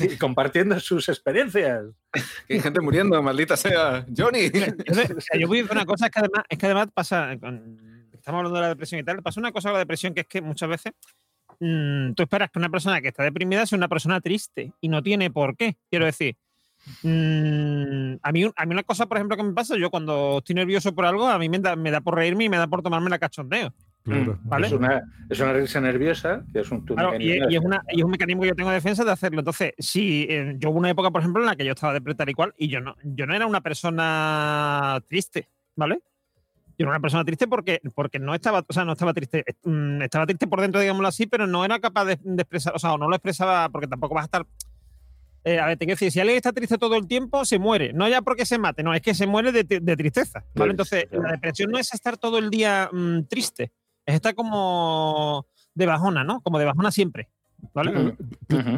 y 0.00 0.16
compartiendo 0.18 0.78
sus 0.80 1.08
experiencias. 1.08 1.84
Que 2.46 2.54
hay 2.54 2.60
gente 2.60 2.80
muriendo, 2.80 3.22
maldita 3.22 3.56
sea. 3.56 4.04
Johnny. 4.16 4.50
Yo, 4.50 4.94
sé- 4.94 5.14
o 5.16 5.20
sea, 5.20 5.38
yo 5.38 5.46
voy 5.46 5.58
a 5.58 5.62
decir 5.62 5.76
una 5.76 5.86
cosa, 5.86 6.06
es 6.06 6.10
que 6.12 6.18
además, 6.20 6.44
es 6.48 6.58
que 6.58 6.66
además 6.66 6.88
pasa, 6.92 7.36
con- 7.38 7.99
estamos 8.30 8.38
hablando 8.40 8.56
de 8.56 8.62
la 8.62 8.68
depresión 8.68 9.00
y 9.00 9.04
tal, 9.04 9.22
pasa 9.22 9.40
una 9.40 9.52
cosa 9.52 9.68
con 9.68 9.74
la 9.74 9.78
depresión 9.80 10.14
que 10.14 10.20
es 10.22 10.26
que 10.26 10.40
muchas 10.40 10.68
veces 10.68 10.92
mm, 11.58 12.12
tú 12.12 12.22
esperas 12.22 12.50
que 12.50 12.58
una 12.58 12.68
persona 12.68 13.00
que 13.00 13.08
está 13.08 13.22
deprimida 13.22 13.66
sea 13.66 13.76
una 13.76 13.88
persona 13.88 14.20
triste 14.20 14.72
y 14.80 14.88
no 14.88 15.02
tiene 15.02 15.30
por 15.30 15.56
qué. 15.56 15.76
Quiero 15.90 16.06
decir, 16.06 16.36
mm, 17.02 18.14
a, 18.22 18.32
mí, 18.32 18.44
a 18.56 18.66
mí 18.66 18.72
una 18.72 18.82
cosa, 18.82 19.06
por 19.06 19.16
ejemplo, 19.16 19.36
que 19.36 19.42
me 19.42 19.52
pasa, 19.52 19.76
yo 19.76 19.90
cuando 19.90 20.38
estoy 20.38 20.54
nervioso 20.54 20.94
por 20.94 21.04
algo, 21.06 21.26
a 21.28 21.38
mí 21.38 21.48
me 21.48 21.58
da, 21.58 21.76
me 21.76 21.90
da 21.90 22.00
por 22.00 22.14
reírme 22.14 22.44
y 22.44 22.48
me 22.48 22.56
da 22.56 22.66
por 22.66 22.82
tomarme 22.82 23.10
la 23.10 23.18
cachondeo. 23.18 23.72
Claro. 24.02 24.38
¿Vale? 24.44 24.66
Es, 24.68 24.72
una, 24.72 25.02
es 25.28 25.40
una 25.40 25.52
risa 25.52 25.80
nerviosa, 25.80 26.42
que 26.52 26.60
es 26.60 26.70
un, 26.70 26.86
Claro, 26.86 27.20
y, 27.20 27.32
es 27.32 27.60
una- 27.60 27.82
y 27.90 27.98
es 27.98 28.04
un 28.04 28.10
mecanismo 28.10 28.42
que 28.42 28.48
yo 28.48 28.54
tengo 28.54 28.70
de 28.70 28.76
defensa 28.76 29.04
de 29.04 29.10
hacerlo. 29.12 29.40
Entonces, 29.40 29.74
si 29.78 30.26
eh, 30.28 30.54
yo 30.58 30.70
hubo 30.70 30.78
una 30.78 30.88
época, 30.90 31.10
por 31.10 31.20
ejemplo, 31.20 31.42
en 31.42 31.46
la 31.46 31.54
que 31.54 31.66
yo 31.66 31.72
estaba 31.72 31.92
de 31.92 32.00
y 32.26 32.32
cual, 32.34 32.54
y 32.56 32.68
yo 32.68 32.80
no, 32.80 32.96
yo 33.04 33.26
no 33.26 33.34
era 33.34 33.46
una 33.46 33.60
persona 33.60 35.02
triste, 35.06 35.48
¿vale? 35.76 36.00
Yo 36.80 36.84
era 36.84 36.92
una 36.92 37.00
persona 37.00 37.26
triste 37.26 37.46
porque, 37.46 37.82
porque 37.94 38.18
no 38.18 38.34
estaba, 38.34 38.64
o 38.66 38.72
sea, 38.72 38.86
no 38.86 38.92
estaba 38.92 39.12
triste, 39.12 39.44
eh, 39.46 39.52
mm, 39.64 40.00
estaba 40.00 40.24
triste 40.24 40.46
por 40.46 40.62
dentro, 40.62 40.80
digámoslo 40.80 41.08
así, 41.08 41.26
pero 41.26 41.46
no 41.46 41.62
era 41.62 41.78
capaz 41.78 42.06
de, 42.06 42.18
de 42.22 42.40
expresar, 42.40 42.74
o 42.74 42.78
sea, 42.78 42.94
o 42.94 42.96
no 42.96 43.06
lo 43.06 43.14
expresaba 43.14 43.68
porque 43.68 43.86
tampoco 43.86 44.14
vas 44.14 44.22
a 44.22 44.24
estar. 44.24 44.46
eh, 45.44 45.58
a 45.58 45.66
ver, 45.66 45.76
te 45.76 45.84
quiero 45.84 45.96
decir, 45.96 46.10
si 46.10 46.20
alguien 46.20 46.38
está 46.38 46.52
triste 46.54 46.78
todo 46.78 46.96
el 46.96 47.06
tiempo, 47.06 47.44
se 47.44 47.58
muere. 47.58 47.92
No 47.92 48.08
ya 48.08 48.22
porque 48.22 48.46
se 48.46 48.56
mate, 48.56 48.82
no, 48.82 48.94
es 48.94 49.02
que 49.02 49.12
se 49.12 49.26
muere 49.26 49.52
de, 49.52 49.64
de 49.64 49.96
tristeza. 49.98 50.42
¿vale? 50.54 50.70
Entonces, 50.70 51.04
la 51.10 51.32
depresión 51.32 51.70
no 51.70 51.76
es 51.76 51.92
estar 51.92 52.16
todo 52.16 52.38
el 52.38 52.48
día 52.48 52.88
mm, 52.90 53.24
triste, 53.24 53.72
es 54.06 54.14
estar 54.14 54.34
como 54.34 55.46
de 55.74 55.84
bajona, 55.84 56.24
¿no? 56.24 56.40
Como 56.40 56.58
de 56.58 56.64
bajona 56.64 56.90
siempre. 56.90 57.28
¿Vale? 57.74 58.16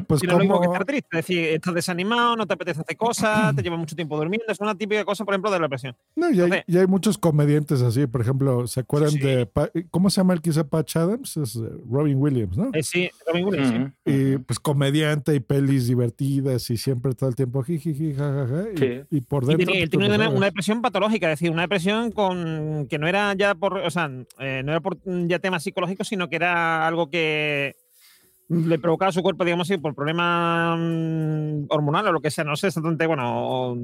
Pues 0.07 0.21
Si 0.21 0.27
no 0.27 0.33
es 0.33 0.38
lo 0.38 0.38
mismo 0.38 0.61
que 0.61 0.66
estar 0.66 0.85
triste, 0.85 1.09
es 1.18 1.27
decir, 1.27 1.38
estás 1.51 1.75
desanimado, 1.75 2.37
no 2.37 2.47
te 2.47 2.55
apetece 2.55 2.81
hacer 2.83 2.97
cosas, 2.97 3.55
te 3.57 3.62
lleva 3.62 3.77
mucho 3.77 3.97
tiempo 3.97 4.16
durmiendo, 4.16 4.45
es 4.49 4.61
una 4.61 4.75
típica 4.75 5.05
cosa, 5.05 5.25
por 5.25 5.35
ejemplo, 5.35 5.51
de 5.51 5.59
la 5.59 5.64
depresión. 5.64 5.97
No, 6.16 6.31
y, 6.31 6.40
hay, 6.40 6.62
y 6.66 6.77
hay 6.79 6.87
muchos 6.87 7.16
comediantes 7.18 7.81
así, 7.83 8.07
por 8.07 8.21
ejemplo, 8.21 8.66
¿se 8.66 8.81
acuerdan 8.81 9.14
de 9.14 9.47
Pa- 9.47 9.71
¿cómo 9.90 10.11
se 10.11 10.18
llama 10.21 10.35
el 10.35 10.42
que 10.42 10.51
hizo 10.51 10.66
Patch 10.66 10.97
Adams? 10.97 11.37
Es 11.37 11.57
eh, 11.57 11.61
Robin 11.90 12.18
Williams, 12.18 12.57
¿no? 12.57 12.71
Eh, 12.73 12.83
sí, 12.83 13.11
Robin 13.27 13.47
Williams, 13.47 13.90
sí. 14.05 14.11
Y 14.12 14.38
pues 14.38 14.59
comediante 14.61 15.35
y 15.35 15.40
pelis 15.40 15.87
divertidas 15.87 16.68
y 16.71 16.77
siempre 16.77 17.14
todo 17.14 17.29
el 17.31 17.35
tiempo 17.37 17.62
jijiji, 17.62 18.14
jajaja. 18.14 18.64
Y, 18.75 18.79
Sí. 18.79 19.01
y 19.11 19.21
por 19.21 19.45
Y 19.45 19.47
dentro. 19.49 19.66
tenía, 19.66 19.83
él 19.83 19.88
pues, 19.88 20.01
tenía 20.01 20.09
una, 20.16 20.25
sabes. 20.25 20.37
una 20.37 20.47
depresión 20.47 20.83
patológica, 20.83 21.33
es 21.33 21.38
decir, 21.38 21.51
una 21.53 21.62
depresión 21.62 22.11
con 22.12 22.87
que 22.88 22.99
no 22.99 23.07
era 23.07 23.33
ya 23.35 23.55
por, 23.55 23.79
o 23.79 23.90
sea, 23.90 24.11
eh, 24.38 24.62
no 24.64 24.73
era 24.73 24.81
por 24.81 24.99
ya 25.29 25.38
temas 25.38 25.62
psicológicos, 25.62 26.09
sino 26.09 26.29
que 26.29 26.37
era 26.37 26.87
algo 26.87 27.09
que 27.11 27.77
le 28.53 28.79
provocaba 28.79 29.09
a 29.09 29.12
su 29.12 29.23
cuerpo, 29.23 29.45
digamos 29.45 29.71
así, 29.71 29.79
por 29.79 29.95
problemas 29.95 30.79
mm, 30.79 31.65
hormonales 31.69 32.11
o 32.11 32.12
lo 32.12 32.21
que 32.21 32.31
sea, 32.31 32.45
no 32.45 32.57
sé 32.57 32.69
exactamente, 32.69 33.07
bueno, 33.07 33.77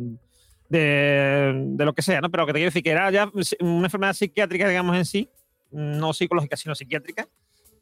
de, 0.69 1.53
de 1.67 1.85
lo 1.85 1.95
que 1.95 2.03
sea, 2.03 2.21
¿no? 2.21 2.31
Pero 2.31 2.47
que 2.47 2.53
te 2.53 2.59
quiero 2.59 2.69
decir 2.69 2.83
que 2.83 2.91
era 2.91 3.11
ya 3.11 3.31
una 3.61 3.87
enfermedad 3.87 4.13
psiquiátrica, 4.13 4.69
digamos 4.69 4.97
en 4.97 5.05
sí, 5.05 5.31
no 5.71 6.13
psicológica, 6.13 6.57
sino 6.57 6.75
psiquiátrica, 6.75 7.29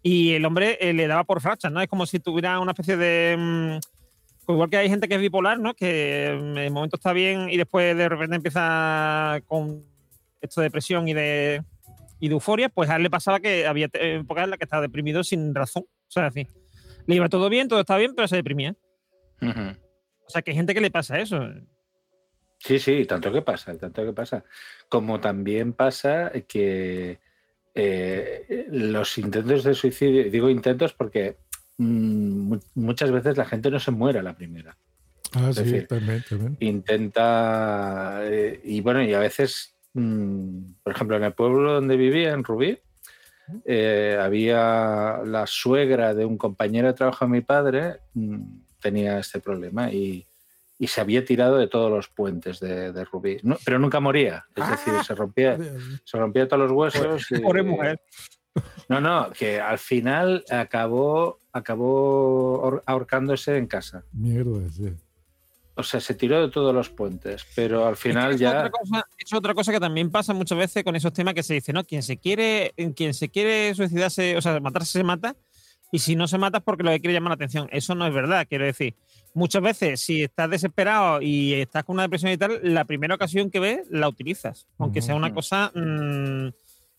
y 0.02 0.34
el 0.34 0.44
hombre 0.44 0.78
eh, 0.80 0.92
le 0.92 1.06
daba 1.08 1.24
por 1.24 1.40
frachas, 1.40 1.72
¿no? 1.72 1.80
Es 1.80 1.88
como 1.88 2.06
si 2.06 2.20
tuviera 2.20 2.60
una 2.60 2.72
especie 2.72 2.96
de... 2.96 3.36
mm, 3.36 4.52
igual 4.52 4.70
que 4.70 4.76
hay 4.76 4.88
gente 4.88 5.08
que 5.08 5.16
es 5.16 5.20
bipolar, 5.20 5.58
¿no? 5.58 5.74
Que 5.74 6.38
mm, 6.40 6.58
en 6.58 6.72
momento 6.72 6.96
está 6.96 7.12
bien 7.12 7.50
y 7.50 7.56
después 7.56 7.96
de 7.96 8.08
repente 8.08 8.36
empieza 8.36 9.40
con 9.46 9.84
esto 10.40 10.60
de 10.60 10.66
depresión 10.66 11.08
y 11.08 11.14
de, 11.14 11.64
y 12.20 12.28
de 12.28 12.34
euforia, 12.34 12.68
pues 12.68 12.88
a 12.88 12.96
él 12.96 13.02
le 13.02 13.10
pasaba 13.10 13.40
que 13.40 13.66
había 13.66 13.88
épocas 13.92 14.44
en 14.44 14.50
las 14.50 14.58
que 14.58 14.64
estaba 14.64 14.82
deprimido 14.82 15.24
sin 15.24 15.54
razón. 15.54 15.84
O 15.84 16.10
sea, 16.10 16.26
así. 16.26 16.46
Le 17.06 17.14
iba 17.16 17.28
todo 17.28 17.48
bien, 17.48 17.68
todo 17.68 17.80
estaba 17.80 17.98
bien, 17.98 18.14
pero 18.14 18.28
se 18.28 18.36
deprimía. 18.36 18.74
O 19.42 20.30
sea, 20.30 20.42
que 20.42 20.50
hay 20.50 20.56
gente 20.56 20.74
que 20.74 20.80
le 20.80 20.90
pasa 20.90 21.18
eso. 21.20 21.40
Sí, 22.58 22.78
sí, 22.78 23.04
tanto 23.04 23.32
que 23.32 23.42
pasa, 23.42 23.76
tanto 23.76 24.04
que 24.04 24.12
pasa. 24.12 24.44
Como 24.88 25.20
también 25.20 25.72
pasa 25.72 26.32
que 26.48 27.20
eh, 27.74 28.66
los 28.70 29.18
intentos 29.18 29.62
de 29.64 29.74
suicidio, 29.74 30.28
digo 30.30 30.48
intentos 30.50 30.92
porque 30.94 31.36
mm, 31.78 32.48
mu- 32.48 32.60
muchas 32.74 33.10
veces 33.12 33.36
la 33.36 33.44
gente 33.44 33.70
no 33.70 33.78
se 33.78 33.90
muere 33.90 34.18
a 34.18 34.22
la 34.22 34.36
primera. 34.36 34.76
Ah, 35.34 35.50
Es 35.50 35.56
sí, 35.56 35.64
decir, 35.64 35.86
también, 35.86 36.24
también. 36.28 36.56
Intenta, 36.60 38.20
eh, 38.24 38.60
y 38.64 38.80
bueno, 38.80 39.02
y 39.02 39.12
a 39.12 39.18
veces, 39.20 39.76
mm, 39.92 40.72
por 40.82 40.92
ejemplo, 40.94 41.16
en 41.18 41.24
el 41.24 41.34
pueblo 41.34 41.74
donde 41.74 41.96
vivía, 41.96 42.32
en 42.32 42.42
Rubí, 42.42 42.78
eh, 43.64 44.18
había 44.20 45.20
la 45.24 45.46
suegra 45.46 46.14
de 46.14 46.24
un 46.24 46.36
compañero 46.38 46.88
de 46.88 46.94
trabajo 46.94 47.24
de 47.24 47.30
mi 47.30 47.40
padre, 47.40 48.00
mm, 48.14 48.42
tenía 48.80 49.18
este 49.18 49.40
problema 49.40 49.90
y, 49.92 50.26
y 50.78 50.86
se 50.86 51.00
había 51.00 51.24
tirado 51.24 51.56
de 51.56 51.68
todos 51.68 51.90
los 51.90 52.08
puentes 52.08 52.60
de, 52.60 52.92
de 52.92 53.04
Rubí, 53.04 53.38
No, 53.42 53.56
pero 53.64 53.78
nunca 53.78 53.98
moría, 54.00 54.44
es 54.54 54.68
decir, 54.68 54.92
se 55.04 55.14
rompía, 55.14 55.58
se 56.04 56.18
rompía 56.18 56.46
todos 56.46 56.62
los 56.64 56.72
huesos. 56.72 57.30
y- 57.32 57.38
Pobre 57.40 57.62
mujer. 57.62 58.00
No, 58.88 59.00
no, 59.00 59.30
que 59.36 59.60
al 59.60 59.78
final 59.78 60.42
acabó, 60.50 61.38
acabó 61.52 62.62
ahor- 62.62 62.82
ahorcándose 62.86 63.56
en 63.58 63.66
casa. 63.66 64.04
Mierda, 64.12 64.68
sí. 64.70 64.94
O 65.78 65.82
sea, 65.82 66.00
se 66.00 66.14
tiró 66.14 66.40
de 66.40 66.50
todos 66.50 66.74
los 66.74 66.88
puentes, 66.88 67.46
pero 67.54 67.86
al 67.86 67.96
final 67.96 68.32
Es 68.32 68.40
ya... 68.40 68.50
otra, 68.50 68.70
cosa, 68.70 69.06
es 69.18 69.32
otra 69.32 69.54
cosa 69.54 69.72
que 69.72 69.80
también 69.80 70.10
pasa 70.10 70.32
muchas 70.32 70.56
veces 70.56 70.82
con 70.82 70.96
esos 70.96 71.12
temas 71.12 71.34
que 71.34 71.42
se 71.42 71.52
dice, 71.52 71.72
¿no? 71.74 71.84
Quien 71.84 72.02
se 72.02 72.16
quiere, 72.16 72.72
quien 72.96 73.12
se 73.12 73.28
quiere 73.28 73.74
suicidarse, 73.74 74.36
o 74.38 74.40
sea, 74.40 74.58
matarse 74.58 74.92
se 74.92 75.04
mata, 75.04 75.36
y 75.92 75.98
si 75.98 76.16
no 76.16 76.26
se 76.28 76.38
mata 76.38 76.58
es 76.58 76.64
porque 76.64 76.82
lo 76.82 76.90
que 76.90 77.00
quiere 77.00 77.14
llamar 77.14 77.30
la 77.30 77.34
atención. 77.34 77.68
Eso 77.70 77.94
no 77.94 78.06
es 78.06 78.14
verdad, 78.14 78.46
quiero 78.48 78.64
decir. 78.64 78.94
Muchas 79.34 79.62
veces, 79.62 80.00
si 80.00 80.22
estás 80.22 80.48
desesperado 80.48 81.20
y 81.20 81.52
estás 81.54 81.84
con 81.84 81.94
una 81.94 82.04
depresión 82.04 82.32
y 82.32 82.38
tal, 82.38 82.58
la 82.62 82.86
primera 82.86 83.14
ocasión 83.14 83.50
que 83.50 83.60
ves 83.60 83.86
la 83.90 84.08
utilizas, 84.08 84.66
aunque 84.78 85.02
sea 85.02 85.14
una 85.14 85.34
cosa 85.34 85.70
mm, 85.74 86.48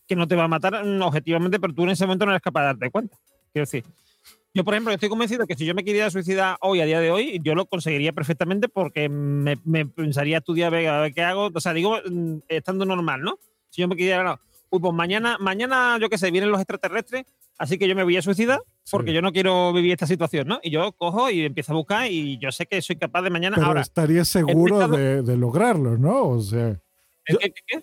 que 0.08 0.16
no 0.16 0.28
te 0.28 0.36
va 0.36 0.44
a 0.44 0.48
matar 0.48 0.86
mm, 0.86 1.02
objetivamente, 1.02 1.60
pero 1.60 1.74
tú 1.74 1.84
en 1.84 1.90
ese 1.90 2.06
momento 2.06 2.26
no 2.26 2.32
eres 2.32 2.44
capaz 2.44 2.62
de 2.62 2.66
darte 2.68 2.92
cuenta. 2.92 3.18
Quiero 3.52 3.64
decir, 3.64 3.84
yo, 4.58 4.64
por 4.64 4.74
ejemplo, 4.74 4.92
estoy 4.92 5.08
convencido 5.10 5.46
que 5.46 5.54
si 5.56 5.66
yo 5.66 5.76
me 5.76 5.84
quería 5.84 6.10
suicidar 6.10 6.58
hoy, 6.62 6.82
a 6.82 6.86
día 6.86 7.00
de 7.00 7.12
hoy, 7.12 7.40
yo 7.44 7.54
lo 7.54 7.68
conseguiría 7.68 8.12
perfectamente 8.12 8.68
porque 8.68 9.08
me, 9.08 9.60
me 9.66 9.86
pensaría 9.86 10.40
estudiar, 10.40 10.74
a 10.74 11.02
ver 11.02 11.14
qué 11.14 11.22
hago. 11.22 11.52
O 11.54 11.60
sea, 11.62 11.74
digo, 11.74 11.98
mm, 12.10 12.38
estando 12.48 12.84
normal, 12.84 13.22
¿no? 13.22 13.38
Si 13.70 13.82
yo 13.82 13.88
me 13.88 13.96
quería, 13.96 14.24
no, 14.24 14.40
uy, 14.72 14.80
pues 14.80 14.94
mañana, 14.96 15.38
mañana, 15.40 16.00
yo 16.02 16.10
qué 16.10 16.18
sé, 16.18 16.32
vienen 16.32 16.50
los 16.50 16.60
extraterrestres, 16.60 17.26
así 17.60 17.78
que 17.78 17.88
yo 17.88 17.96
me 17.96 18.04
voy 18.04 18.18
a 18.18 18.22
suicidar 18.24 18.60
porque 18.90 19.14
yo 19.14 19.22
no 19.22 19.32
quiero 19.32 19.72
vivir 19.74 19.92
esta 19.92 20.08
situación, 20.08 20.48
¿no? 20.48 20.60
Y 20.64 20.72
yo 20.72 20.92
cojo 20.94 21.30
y 21.30 21.46
empiezo 21.46 21.74
a 21.74 21.76
buscar 21.76 22.12
y 22.12 22.40
yo 22.40 22.52
sé 22.52 22.66
que 22.66 22.82
soy 22.82 22.96
capaz 22.96 23.22
de 23.22 23.30
mañana. 23.30 23.58
Pero 23.58 23.68
Ahora, 23.68 23.82
estarías 23.82 24.28
seguro 24.28 24.82
estado- 24.82 24.98
de, 24.98 25.22
de 25.22 25.38
lograrlo, 25.38 25.98
¿no? 26.00 26.24
O 26.30 26.42
sea, 26.42 26.80
yo, 27.30 27.38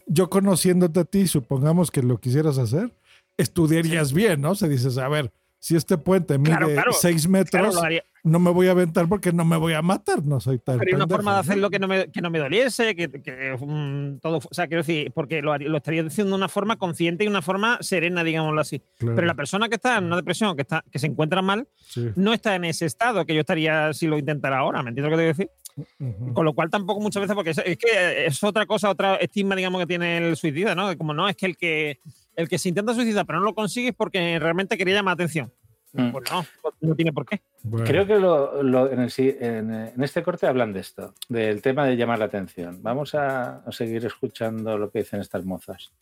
yo 0.06 0.28
conociéndote 0.28 0.98
a 0.98 1.04
ti, 1.04 1.28
supongamos 1.28 1.90
que 1.92 2.02
lo 2.02 2.18
quisieras 2.18 2.58
hacer, 2.58 2.92
estudiarías 3.37 4.12
bien, 4.12 4.40
¿no? 4.40 4.50
O 4.52 4.54
sea, 4.54 4.68
dices, 4.68 4.98
a 4.98 5.08
ver, 5.08 5.30
si 5.64 5.77
este 5.77 5.96
puente 5.96 6.37
mide 6.37 6.50
Claro, 6.50 6.68
claro. 6.68 6.92
seis 6.92 7.27
Claro, 7.27 7.33
metros, 7.70 7.83
no 8.22 8.38
me 8.38 8.50
voy 8.50 8.66
a 8.66 8.72
aventar 8.72 9.09
porque 9.09 9.33
no 9.33 9.46
me 9.46 9.57
voy 9.57 9.72
a 9.72 9.81
matar, 9.81 10.22
no 10.22 10.38
soy 10.38 10.59
tan 10.59 10.79
Haría 10.79 10.94
una 10.94 11.07
forma 11.09 11.33
de 11.33 11.40
hacerlo 11.40 11.70
que 11.70 11.79
no 11.79 11.88
me, 11.88 12.11
que 12.11 12.20
no 12.20 12.29
me 12.29 12.38
doliese, 12.38 12.94
que, 12.94 13.11
que, 13.11 13.57
mm, 13.59 14.18
todo. 14.18 14.37
O 14.37 14.53
sea, 14.55 14.66
quiero 14.66 14.83
decir, 14.83 15.11
porque 15.14 15.40
lo, 15.40 15.57
lo 15.57 15.79
estaría 15.79 16.03
diciendo 16.03 16.33
de 16.33 16.37
una 16.37 16.50
forma 16.50 16.77
consciente 16.77 17.24
y 17.24 17.29
una 17.29 17.40
forma 17.40 17.79
serena, 17.81 18.22
digámoslo 18.22 18.61
así. 18.61 18.83
Pero 18.98 19.22
la 19.22 19.33
persona 19.33 19.70
que 19.70 19.77
está 19.77 19.96
en 19.96 20.05
una 20.05 20.16
depresión, 20.16 20.55
que, 20.55 20.61
está, 20.62 20.85
que 20.90 20.98
se 20.98 21.07
encuentra 21.07 21.40
mal, 21.40 21.66
Sí. 21.79 22.11
no 22.14 22.35
está 22.35 22.55
en 22.57 22.66
ese 22.66 22.85
estado 22.85 23.24
que 23.24 23.33
yo 23.33 23.40
estaría 23.40 23.90
si 23.94 24.07
lo 24.07 24.18
intentara 24.18 24.59
ahora. 24.59 24.83
¿Me 24.83 24.90
entiendes 24.90 25.11
lo 25.12 25.16
que 25.16 25.22
te 25.22 25.27
decir? 25.29 25.50
Ujú. 25.98 26.35
Con 26.35 26.44
lo 26.44 26.53
cual 26.53 26.68
tampoco 26.68 27.00
muchas 27.00 27.22
veces, 27.22 27.35
porque 27.35 27.50
es, 27.50 27.59
es 27.64 27.79
que 27.79 28.27
es 28.27 28.44
otra 28.44 28.66
cosa, 28.66 28.90
otra 28.90 29.16
estigma, 29.16 29.57
digamos, 29.57 29.81
que 29.81 29.87
tiene 29.87 30.18
el 30.18 30.37
suicida, 30.37 30.74
¿no? 30.74 30.94
Como 30.98 31.14
no, 31.14 31.27
es 31.27 31.37
que 31.37 31.46
el 31.46 31.57
que 31.57 32.00
el 32.37 32.49
que 32.49 32.59
se 32.59 32.68
intenta 32.68 32.94
suicidar 32.94 33.27
pero 33.27 33.38
no 33.40 33.44
lo 33.47 33.55
consigue 33.55 33.88
es 33.90 33.94
porque 33.94 34.38
realmente 34.38 34.77
quería 34.77 34.94
llamar 34.94 35.14
atención. 35.14 35.53
Mm. 35.92 36.11
Pues 36.11 36.25
no, 36.31 36.44
no 36.81 36.94
tiene 36.97 37.12
por 37.12 37.25
qué. 37.25 37.40
Creo 37.85 38.05
que 38.07 38.18
lo- 38.18 38.62
lo- 38.64 38.90
en, 38.90 39.01
el 39.01 39.12
en, 39.16 39.73
en 39.73 40.03
este 40.03 40.23
corte 40.25 40.47
hablan 40.47 40.73
de 40.73 40.81
esto, 40.81 41.14
del 41.29 41.62
tema 41.62 41.87
de 41.87 41.97
llamar 41.97 42.18
la 42.18 42.25
atención. 42.25 42.83
Vamos 42.83 43.14
a, 43.14 43.59
a 43.59 43.70
seguir 43.73 44.05
escuchando 44.05 44.77
lo 44.77 44.90
que 44.90 44.99
dicen 45.01 45.20
estas 45.20 45.44
mozas. 45.44 45.92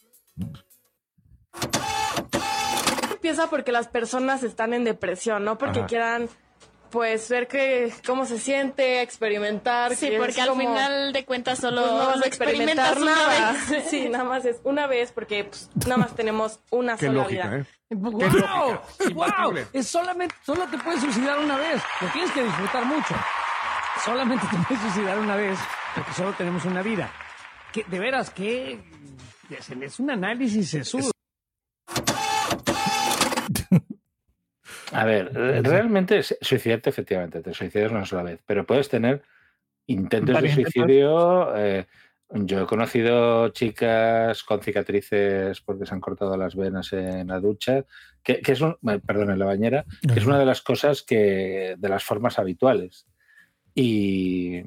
Empieza 3.12 3.49
porque 3.49 3.71
las 3.71 3.88
personas 3.88 4.42
están 4.42 4.75
en 4.75 4.85
depresión, 4.85 5.45
no 5.45 5.59
porque 5.59 5.81
Ajá. 5.81 5.87
quieran 5.88 6.29
pues 6.92 7.28
ver 7.31 7.48
que 7.48 7.92
cómo 8.07 8.26
se 8.26 8.38
siente, 8.38 9.00
experimentar. 9.02 9.96
Sí, 9.96 10.11
que 10.11 10.18
porque 10.18 10.40
al 10.40 10.50
como- 10.50 10.61
final 10.61 11.12
de 11.12 11.24
cuentas 11.24 11.59
solo 11.59 11.81
Pues 11.81 11.92
no 11.92 11.98
vas 12.07 12.16
lo 12.18 12.24
a 12.24 12.26
experimentar 12.28 12.92
experimentas 12.92 13.02
una 13.02 13.14
nada. 13.16 13.52
vez. 13.70 13.85
Sí, 13.90 14.09
nada 14.09 14.24
más 14.24 14.44
es 14.44 14.61
una 14.62 14.87
vez 14.87 15.11
porque 15.11 15.44
pues, 15.44 15.70
nada 15.87 15.96
más 15.96 16.14
tenemos 16.14 16.61
una 16.70 16.96
Qué 16.96 17.07
sola 17.07 17.22
lógica, 17.22 17.48
vida. 17.48 17.59
¿eh? 17.61 17.64
Qué 17.88 17.94
¡Wow! 17.96 18.20
lógica. 18.20 18.83
¡Wow! 19.14 19.55
Es 19.72 19.88
solamente, 19.88 20.35
solo 20.44 20.66
te 20.68 20.78
puedes 20.78 21.00
suicidar 21.00 21.38
una 21.38 21.57
vez. 21.57 21.83
Lo 22.00 22.09
tienes 22.09 22.31
que 22.33 22.42
disfrutar 22.44 22.85
mucho. 22.85 23.14
Solamente 24.05 24.46
te 24.50 24.57
puedes 24.68 24.83
suicidar 24.83 25.19
una 25.19 25.37
vez 25.37 25.58
porque 25.94 26.12
solo 26.12 26.33
tenemos 26.35 26.64
una 26.67 26.83
vida. 26.83 27.10
Que, 27.73 27.85
de 27.85 27.98
veras, 27.98 28.29
que 28.31 28.79
es 29.81 29.98
un 29.98 30.10
análisis 30.10 30.71
sesudo. 30.71 31.12
A 34.93 35.05
ver, 35.05 35.33
re- 35.33 35.63
realmente 35.63 36.23
suicidarte, 36.23 36.90
efectivamente, 36.90 37.40
te 37.43 37.55
suicidas 37.55 37.90
una 37.90 38.05
sola 38.05 38.23
vez, 38.25 38.40
pero 38.47 38.67
puedes 38.67 38.88
tener 38.88 39.23
intentos 39.87 40.40
de 40.40 40.53
suicidio. 40.53 41.57
eh, 41.57 41.87
yo 42.35 42.63
he 42.63 42.67
conocido 42.67 43.49
chicas 43.51 44.43
con 44.43 44.63
cicatrices 44.63 45.61
porque 45.61 45.85
se 45.85 45.93
han 45.95 46.01
cortado 46.01 46.37
las 46.37 46.57
venas 46.57 46.93
en 46.93 47.29
la 47.29 47.40
ducha, 47.40 47.85
que, 48.23 48.40
que 48.40 48.53
es 48.53 48.61
un, 48.63 48.77
perdón, 49.05 49.31
en 49.31 49.38
la 49.38 49.45
bañera, 49.47 49.85
que 50.01 50.19
es 50.19 50.25
una 50.25 50.38
de 50.38 50.47
las 50.47 50.63
cosas 50.63 51.03
que, 51.03 51.75
de 51.77 51.88
las 51.88 52.05
formas 52.05 52.38
habituales. 52.38 53.07
Y, 53.75 54.63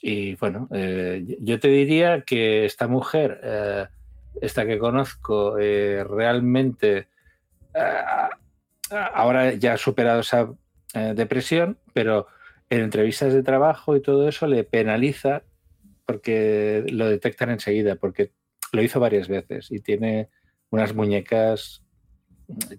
y 0.00 0.34
bueno, 0.36 0.68
eh, 0.72 1.36
yo 1.40 1.60
te 1.60 1.68
diría 1.68 2.22
que 2.22 2.64
esta 2.64 2.88
mujer, 2.88 3.40
eh, 3.42 3.86
esta 4.40 4.66
que 4.66 4.78
conozco, 4.78 5.58
eh, 5.58 6.02
realmente 6.04 7.08
eh, 7.74 8.02
ahora 8.90 9.54
ya 9.54 9.74
ha 9.74 9.78
superado 9.78 10.20
esa 10.20 10.50
eh, 10.94 11.12
depresión, 11.14 11.78
pero 11.92 12.26
en 12.70 12.80
entrevistas 12.80 13.32
de 13.32 13.42
trabajo 13.42 13.96
y 13.96 14.02
todo 14.02 14.28
eso 14.28 14.46
le 14.46 14.64
penaliza 14.64 15.42
porque 16.04 16.84
lo 16.88 17.08
detectan 17.08 17.50
enseguida, 17.50 17.96
porque 17.96 18.32
lo 18.72 18.82
hizo 18.82 19.00
varias 19.00 19.28
veces 19.28 19.70
y 19.70 19.80
tiene 19.80 20.28
unas 20.70 20.94
muñecas 20.94 21.82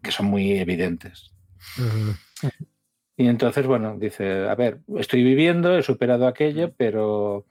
que 0.02 0.12
son 0.12 0.28
muy 0.28 0.58
evidentes. 0.58 1.34
Y 3.18 3.28
entonces, 3.28 3.66
bueno, 3.66 3.98
dice, 3.98 4.48
a 4.48 4.56
ver, 4.56 4.82
estoy 4.98 5.24
viviendo, 5.24 5.78
he 5.78 5.84
superado 5.84 6.28
aquello, 6.28 6.74
pero 6.78 7.46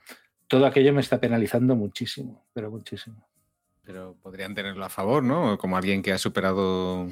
todo 0.46 0.64
aquello 0.64 0.92
me 0.94 1.00
está 1.00 1.20
penalizando 1.20 1.74
muchísimo, 1.74 2.46
pero 2.52 2.70
muchísimo. 2.70 3.28
Pero 3.82 4.16
podrían 4.22 4.54
tenerlo 4.54 4.84
a 4.84 4.88
favor, 4.88 5.22
¿no? 5.22 5.58
Como 5.58 5.76
alguien 5.76 6.02
que 6.02 6.12
ha 6.12 6.18
superado 6.18 7.08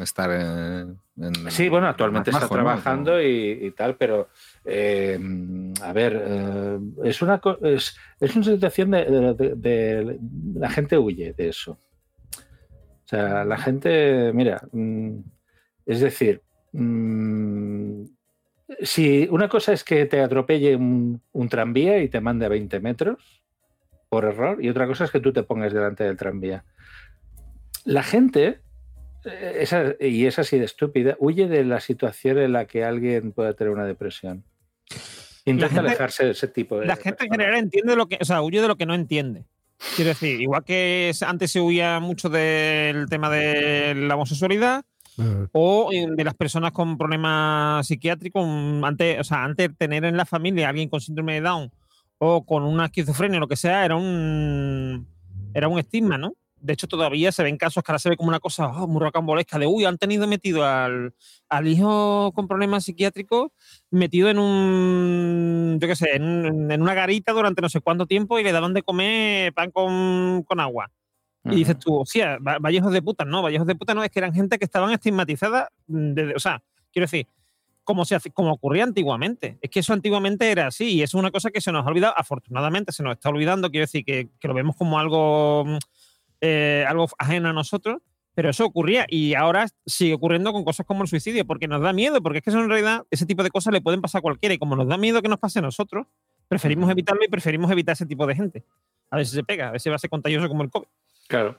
estar 0.00 0.30
en... 0.32 0.98
en- 1.16 1.50
Sí, 1.50 1.68
bueno, 1.68 1.86
actualmente 1.86 2.30
está 2.30 2.46
trabajando 2.64 3.22
y, 3.22 3.66
y 3.66 3.70
tal, 3.72 3.96
pero 3.96 4.28
eh, 4.64 5.18
a 5.82 5.92
ver, 5.92 6.20
eh, 6.26 6.78
es 7.04 7.22
una 7.22 7.40
es, 7.62 7.96
es 8.20 8.36
una 8.36 8.44
situación 8.44 8.90
de, 8.90 9.04
de- 9.04 9.34
de- 9.34 9.54
de- 9.56 10.18
la 10.54 10.70
gente 10.70 10.98
huye 10.98 11.32
de 11.36 11.48
eso. 11.48 11.78
O 12.32 13.08
sea, 13.10 13.44
la 13.44 13.58
gente, 13.58 14.32
mira, 14.32 14.62
mm, 14.72 15.18
es 15.86 16.00
decir, 16.00 16.42
mm, 16.72 18.04
si 18.82 19.26
una 19.30 19.48
cosa 19.48 19.72
es 19.72 19.82
que 19.82 20.06
te 20.06 20.20
atropelle 20.20 20.76
un, 20.76 21.20
un 21.32 21.48
tranvía 21.48 22.00
y 22.02 22.08
te 22.08 22.20
mande 22.20 22.46
a 22.46 22.48
20 22.48 22.78
metros 22.80 23.42
por 24.08 24.24
error, 24.24 24.62
y 24.64 24.68
otra 24.68 24.86
cosa 24.86 25.04
es 25.04 25.10
que 25.10 25.20
tú 25.20 25.32
te 25.32 25.42
pongas 25.42 25.72
delante 25.72 26.04
del 26.04 26.16
tranvía. 26.16 26.64
La 27.84 28.02
gente 28.02 28.60
esa- 29.24 29.94
y 30.00 30.26
es 30.26 30.38
así 30.38 30.58
de 30.58 30.64
estúpida, 30.64 31.16
huye 31.18 31.46
de 31.48 31.64
la 31.64 31.80
situación 31.80 32.38
en 32.38 32.52
la 32.52 32.66
que 32.66 32.84
alguien 32.84 33.32
pueda 33.32 33.52
tener 33.54 33.72
una 33.72 33.84
depresión. 33.84 34.44
Intenta 35.44 35.74
gente- 35.74 35.88
alejarse 35.88 36.24
de 36.26 36.30
ese 36.32 36.48
tipo 36.48 36.78
de... 36.78 36.86
La 36.86 36.96
gente 36.96 37.24
en 37.24 37.30
general 37.30 37.54
entiende 37.56 37.96
lo 37.96 38.06
que, 38.08 38.18
o 38.20 38.24
sea, 38.24 38.42
huye 38.42 38.60
de 38.60 38.68
lo 38.68 38.76
que 38.76 38.86
no 38.86 38.94
entiende. 38.94 39.44
Quiero 39.96 40.10
decir, 40.10 40.40
igual 40.40 40.62
que 40.64 41.10
antes 41.26 41.50
se 41.52 41.60
huía 41.60 42.00
mucho 42.00 42.28
del 42.28 43.06
tema 43.08 43.30
de 43.30 43.94
la 43.94 44.14
homosexualidad 44.14 44.84
o 45.52 45.90
eh, 45.92 46.06
de 46.10 46.24
las 46.24 46.34
personas 46.34 46.72
con 46.72 46.96
problemas 46.98 47.86
psiquiátricos, 47.86 48.44
mm, 48.46 48.84
antes, 48.84 49.20
o 49.20 49.24
sea, 49.24 49.44
antes 49.44 49.70
tener 49.76 50.04
en 50.04 50.16
la 50.16 50.24
familia 50.26 50.66
a 50.66 50.70
alguien 50.70 50.88
con 50.88 51.00
síndrome 51.00 51.34
de 51.34 51.40
Down 51.42 51.70
o 52.18 52.44
con 52.44 52.62
una 52.64 52.86
esquizofrenia 52.86 53.38
o 53.38 53.40
lo 53.40 53.48
que 53.48 53.56
sea, 53.56 53.84
era 53.84 53.96
un 53.96 55.06
era 55.54 55.68
un 55.68 55.78
estigma, 55.78 56.16
¿no? 56.18 56.34
De 56.60 56.72
hecho, 56.74 56.86
todavía 56.88 57.32
se 57.32 57.42
ven 57.42 57.56
casos 57.56 57.82
que 57.82 57.90
ahora 57.92 57.98
se 57.98 58.10
ve 58.10 58.16
como 58.16 58.28
una 58.28 58.40
cosa 58.40 58.68
oh, 58.68 58.86
muy 58.86 59.00
rocambolesca 59.00 59.58
de, 59.58 59.66
uy, 59.66 59.84
han 59.86 59.98
tenido 59.98 60.26
metido 60.26 60.64
al, 60.64 61.14
al 61.48 61.66
hijo 61.68 62.32
con 62.34 62.46
problemas 62.48 62.84
psiquiátricos 62.84 63.50
metido 63.90 64.28
en 64.28 64.38
un, 64.38 65.78
yo 65.80 65.88
qué 65.88 65.96
sé, 65.96 66.16
en, 66.16 66.22
un- 66.24 66.70
en 66.70 66.82
una 66.82 66.94
garita 66.94 67.32
durante 67.32 67.62
no 67.62 67.68
sé 67.68 67.80
cuánto 67.80 68.06
tiempo 68.06 68.38
y 68.38 68.44
le 68.44 68.52
daban 68.52 68.74
de 68.74 68.82
comer 68.82 69.52
pan 69.54 69.70
con, 69.70 70.42
con 70.44 70.60
agua. 70.60 70.90
Y 71.44 71.56
dices 71.56 71.78
tú, 71.78 71.96
hostia, 72.00 72.36
va- 72.46 72.58
vaya 72.60 72.78
hijos 72.78 72.92
de 72.92 73.00
puta, 73.02 73.24
no, 73.24 73.40
vaya 73.42 73.54
hijos 73.56 73.66
de 73.66 73.74
puta, 73.74 73.94
no, 73.94 74.04
es 74.04 74.10
que 74.10 74.18
eran 74.18 74.34
gente 74.34 74.58
que 74.58 74.64
estaban 74.66 74.90
estigmatizadas, 74.92 75.68
mm, 75.86 76.12
desde- 76.12 76.34
o 76.34 76.38
sea, 76.38 76.62
quiero 76.92 77.04
decir, 77.04 77.26
como, 77.82 78.04
se 78.04 78.14
hace- 78.14 78.30
como 78.30 78.52
ocurría 78.52 78.84
antiguamente. 78.84 79.58
Es 79.62 79.70
que 79.70 79.80
eso 79.80 79.92
antiguamente 79.94 80.50
era 80.50 80.66
así 80.68 80.96
y 80.96 81.02
eso 81.02 81.16
es 81.16 81.20
una 81.20 81.30
cosa 81.30 81.50
que 81.50 81.60
se 81.62 81.72
nos 81.72 81.84
ha 81.86 81.88
olvidado, 81.88 82.12
afortunadamente 82.16 82.92
se 82.92 83.02
nos 83.02 83.12
está 83.14 83.30
olvidando, 83.30 83.70
quiero 83.70 83.84
decir, 83.84 84.04
que, 84.04 84.28
que 84.38 84.48
lo 84.48 84.54
vemos 84.54 84.76
como 84.76 84.98
algo, 84.98 85.64
eh, 86.40 86.84
algo 86.88 87.08
ajeno 87.18 87.48
a 87.48 87.52
nosotros, 87.52 88.00
pero 88.34 88.50
eso 88.50 88.64
ocurría 88.64 89.06
y 89.08 89.34
ahora 89.34 89.66
sigue 89.86 90.14
ocurriendo 90.14 90.52
con 90.52 90.64
cosas 90.64 90.86
como 90.86 91.02
el 91.02 91.08
suicidio, 91.08 91.46
porque 91.46 91.68
nos 91.68 91.82
da 91.82 91.92
miedo, 91.92 92.22
porque 92.22 92.38
es 92.38 92.44
que 92.44 92.50
eso 92.50 92.60
en 92.60 92.68
realidad, 92.68 93.04
ese 93.10 93.26
tipo 93.26 93.42
de 93.42 93.50
cosas 93.50 93.72
le 93.72 93.80
pueden 93.80 94.00
pasar 94.00 94.20
a 94.20 94.22
cualquiera 94.22 94.54
y 94.54 94.58
como 94.58 94.76
nos 94.76 94.88
da 94.88 94.96
miedo 94.96 95.20
que 95.22 95.28
nos 95.28 95.38
pase 95.38 95.58
a 95.58 95.62
nosotros, 95.62 96.06
preferimos 96.48 96.90
evitarlo 96.90 97.24
y 97.24 97.28
preferimos 97.28 97.70
evitar 97.70 97.92
ese 97.92 98.06
tipo 98.06 98.26
de 98.26 98.34
gente. 98.34 98.64
A 99.10 99.16
ver 99.16 99.26
si 99.26 99.34
se 99.34 99.44
pega, 99.44 99.68
a 99.68 99.70
ver 99.72 99.80
si 99.80 99.88
va 99.88 99.96
a 99.96 99.98
ser 99.98 100.10
contagioso 100.10 100.48
como 100.48 100.62
el 100.62 100.70
COVID. 100.70 100.86
Claro. 101.28 101.58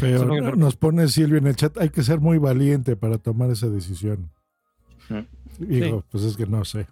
Pero 0.00 0.50
es 0.50 0.56
nos 0.56 0.76
pone 0.76 1.08
Silvia 1.08 1.38
en 1.38 1.46
el 1.46 1.56
chat, 1.56 1.76
hay 1.78 1.90
que 1.90 2.02
ser 2.02 2.20
muy 2.20 2.38
valiente 2.38 2.96
para 2.96 3.18
tomar 3.18 3.50
esa 3.50 3.68
decisión. 3.68 4.30
Digo, 5.58 6.04
pues 6.10 6.24
es 6.24 6.36
que 6.36 6.46
no 6.46 6.64
sé. 6.64 6.86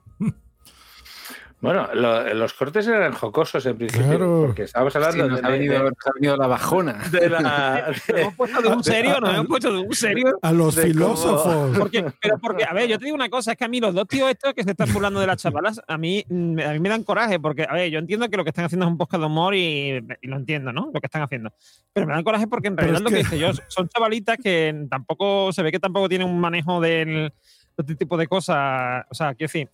Bueno, 1.61 1.89
lo- 1.95 2.35
los 2.35 2.53
cortes 2.53 2.87
eran 2.87 3.13
jocosos 3.15 3.65
en 3.65 3.79
principio, 3.79 4.07
Claro. 4.09 4.43
porque 4.49 4.65
estábamos 4.65 4.95
hablando 4.97 5.25
Sí, 5.25 5.31
nos 5.31 5.41
de, 5.41 5.47
ha 5.47 5.51
venido- 5.51 5.73
de- 5.73 5.85
nos 5.85 6.07
ha 6.07 6.11
venido 6.15 6.37
la 6.37 6.47
bajona. 6.47 6.93
de 7.11 7.31
la... 7.31 7.41
¿Nos 7.89 8.09
hemos 8.21 8.35
puesto 8.35 8.61
de 8.61 8.69
un 8.69 8.85
serio? 8.85 9.19
¿Nos 9.21 9.35
hemos 9.35 9.47
puesto 9.47 9.73
de 9.73 9.79
un 9.79 9.95
serio? 9.95 10.39
A 10.43 10.53
los 10.53 10.75
cómo- 10.75 10.87
filósofos. 10.87 11.79
Porque, 11.79 12.05
pero 12.21 12.39
porque, 12.39 12.65
a 12.65 12.75
ver, 12.75 12.87
yo 12.89 12.99
te 12.99 13.07
digo 13.07 13.15
una 13.15 13.31
cosa, 13.31 13.53
es 13.53 13.57
que 13.57 13.65
a 13.65 13.69
mí 13.69 13.81
los 13.81 13.95
dos 13.95 14.07
tíos 14.07 14.29
estos 14.31 14.53
que 14.53 14.63
se 14.63 14.73
están 14.73 14.93
burlando 14.93 15.21
de 15.21 15.27
las 15.27 15.39
chavalas, 15.41 15.81
a 15.89 15.97
mí, 15.97 16.23
a 16.29 16.33
mí 16.73 16.81
me 16.81 16.89
dan 16.91 17.03
coraje, 17.03 17.41
porque, 17.41 17.67
a 17.67 17.73
ver, 17.73 17.91
yo 17.91 17.99
entiendo 17.99 18.29
que 18.29 18.37
lo 18.37 18.45
que 18.45 18.51
están 18.51 18.67
haciendo 18.67 18.85
es 18.85 18.93
un 18.93 18.99
podcast 18.99 19.21
de 19.23 19.27
humor 19.27 19.55
y, 19.55 20.05
y 20.21 20.27
lo 20.29 20.37
entiendo, 20.37 20.71
¿no? 20.71 20.91
Lo 20.93 21.01
que 21.01 21.07
están 21.07 21.23
haciendo. 21.23 21.51
Pero 21.95 22.07
me 22.07 22.13
dan 22.13 22.25
coraje 22.25 22.47
porque 22.47 22.69
en 22.69 22.77
realidad 22.77 23.01
lo 23.01 23.09
que 23.09 23.15
que- 23.17 23.23
dice 23.23 23.39
yo 23.39 23.53
son 23.69 23.89
chavalitas 23.89 24.37
que 24.37 24.87
tampoco, 24.91 25.51
se 25.51 25.63
ve 25.63 25.73
que 25.73 25.81
tampoco 25.81 26.11
tienen 26.11 26.29
un 26.29 26.39
manejo 26.39 26.79
del, 26.83 27.33
de 27.33 27.33
este 27.79 27.95
tipo 27.95 28.19
de 28.19 28.27
cosas. 28.27 29.07
O 29.11 29.15
sea, 29.15 29.29
quiero 29.35 29.51
decir, 29.51 29.69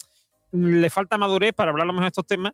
le 0.52 0.90
falta 0.90 1.18
madurez 1.18 1.52
para 1.52 1.70
hablar 1.70 1.86
lo 1.86 1.92
mejor 1.92 2.04
de 2.04 2.08
estos 2.08 2.26
temas, 2.26 2.52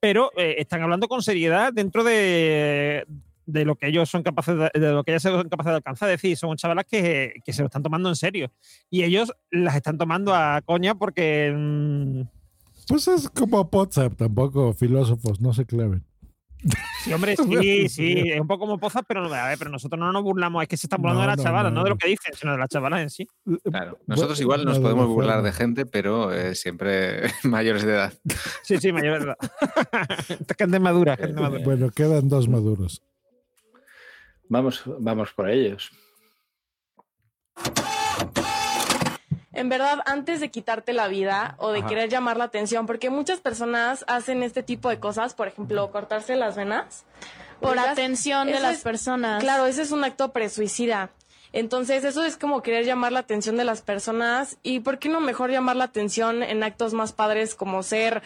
pero 0.00 0.30
eh, 0.36 0.56
están 0.58 0.82
hablando 0.82 1.08
con 1.08 1.22
seriedad 1.22 1.72
dentro 1.72 2.02
de, 2.04 3.04
de 3.46 3.64
lo 3.64 3.76
que 3.76 3.88
ellos 3.88 4.08
son 4.08 4.22
capaces 4.22 4.56
de, 4.56 4.70
de 4.80 4.92
lo 4.92 5.04
que 5.04 5.12
ellas 5.12 5.22
son 5.22 5.48
capaces 5.48 5.70
de 5.70 5.76
alcanzar. 5.76 6.08
Es 6.10 6.20
decir, 6.20 6.36
son 6.36 6.56
chavalas 6.56 6.86
que, 6.86 7.34
que 7.44 7.52
se 7.52 7.62
lo 7.62 7.66
están 7.66 7.82
tomando 7.82 8.08
en 8.08 8.16
serio. 8.16 8.50
Y 8.88 9.02
ellos 9.02 9.32
las 9.50 9.76
están 9.76 9.98
tomando 9.98 10.34
a 10.34 10.62
coña 10.64 10.94
porque. 10.94 11.52
mm, 11.54 12.22
Pues 12.88 13.08
es 13.08 13.28
como 13.28 13.68
WhatsApp, 13.70 14.14
tampoco 14.16 14.72
filósofos, 14.72 15.40
no 15.40 15.52
se 15.52 15.66
claven. 15.66 16.04
Sí, 17.02 17.12
hombre, 17.12 17.34
sí, 17.36 17.88
sí, 17.88 18.30
es 18.30 18.40
un 18.40 18.46
poco 18.46 18.66
como 18.66 18.78
pozas, 18.78 19.02
pero, 19.08 19.22
no- 19.22 19.32
a 19.32 19.48
ver, 19.48 19.58
pero 19.58 19.70
nosotros 19.70 19.98
no 19.98 20.12
nos 20.12 20.22
burlamos, 20.22 20.62
es 20.62 20.68
que 20.68 20.76
se 20.76 20.86
están 20.86 21.00
burlando 21.00 21.20
No, 21.20 21.22
de 21.22 21.26
las 21.28 21.36
no, 21.38 21.42
chavalas, 21.44 21.72
no, 21.72 21.78
no, 21.78 21.84
de 21.84 21.90
lo 21.90 21.96
que 21.96 22.08
dicen, 22.08 22.34
sino 22.34 22.52
de 22.52 22.58
las 22.58 22.68
chavalas 22.68 23.00
en 23.00 23.10
sí. 23.10 23.26
Claro. 23.64 23.98
Nosotros 24.06 24.38
Bueno, 24.38 24.42
igual 24.42 24.64
nos 24.66 24.78
podemos 24.78 25.08
de 25.08 25.14
burlar 25.14 25.42
de 25.42 25.52
gente, 25.52 25.86
pero 25.86 26.32
eh, 26.32 26.54
siempre 26.54 27.22
mayores 27.44 27.84
de 27.84 27.92
edad. 27.92 28.12
Sí, 28.62 28.76
sí, 28.78 28.92
mayor 28.92 29.18
verdad. 29.20 29.36
Esta 30.28 30.54
gente 30.58 30.78
madura, 30.78 31.16
gente 31.16 31.40
madura. 31.40 31.62
Bueno, 31.64 31.90
quedan 31.90 32.28
dos 32.28 32.48
maduros. 32.48 33.02
Vamos, 34.48 34.82
vamos 34.98 35.32
por 35.32 35.48
ellos. 35.48 35.90
En 39.60 39.68
verdad, 39.68 40.00
antes 40.06 40.40
de 40.40 40.50
quitarte 40.50 40.92
la 40.92 41.06
vida 41.08 41.54
o 41.58 41.70
de 41.72 41.80
Ajá. 41.80 41.88
querer 41.88 42.08
llamar 42.08 42.36
la 42.36 42.44
atención, 42.44 42.86
porque 42.86 43.10
muchas 43.10 43.40
personas 43.40 44.04
hacen 44.08 44.42
este 44.42 44.62
tipo 44.62 44.88
de 44.88 44.98
cosas, 44.98 45.34
por 45.34 45.48
ejemplo, 45.48 45.90
cortarse 45.90 46.34
las 46.36 46.56
venas. 46.56 47.04
Por 47.60 47.78
atención 47.78 48.46
de 48.46 48.58
las 48.58 48.76
es- 48.78 48.82
personas. 48.82 49.42
Claro, 49.42 49.66
ese 49.66 49.82
es 49.82 49.90
un 49.92 50.02
acto 50.02 50.32
presuicida. 50.32 51.10
Entonces, 51.52 52.04
eso 52.04 52.24
es 52.24 52.36
como 52.36 52.62
querer 52.62 52.84
llamar 52.86 53.12
la 53.12 53.20
atención 53.20 53.56
de 53.56 53.64
las 53.64 53.82
personas. 53.82 54.56
¿Y 54.62 54.80
por 54.80 54.98
qué 54.98 55.08
no 55.08 55.20
mejor 55.20 55.50
llamar 55.50 55.76
la 55.76 55.84
atención 55.84 56.42
en 56.42 56.62
actos 56.62 56.94
más 56.94 57.12
padres 57.12 57.54
como 57.54 57.82
ser 57.82 58.22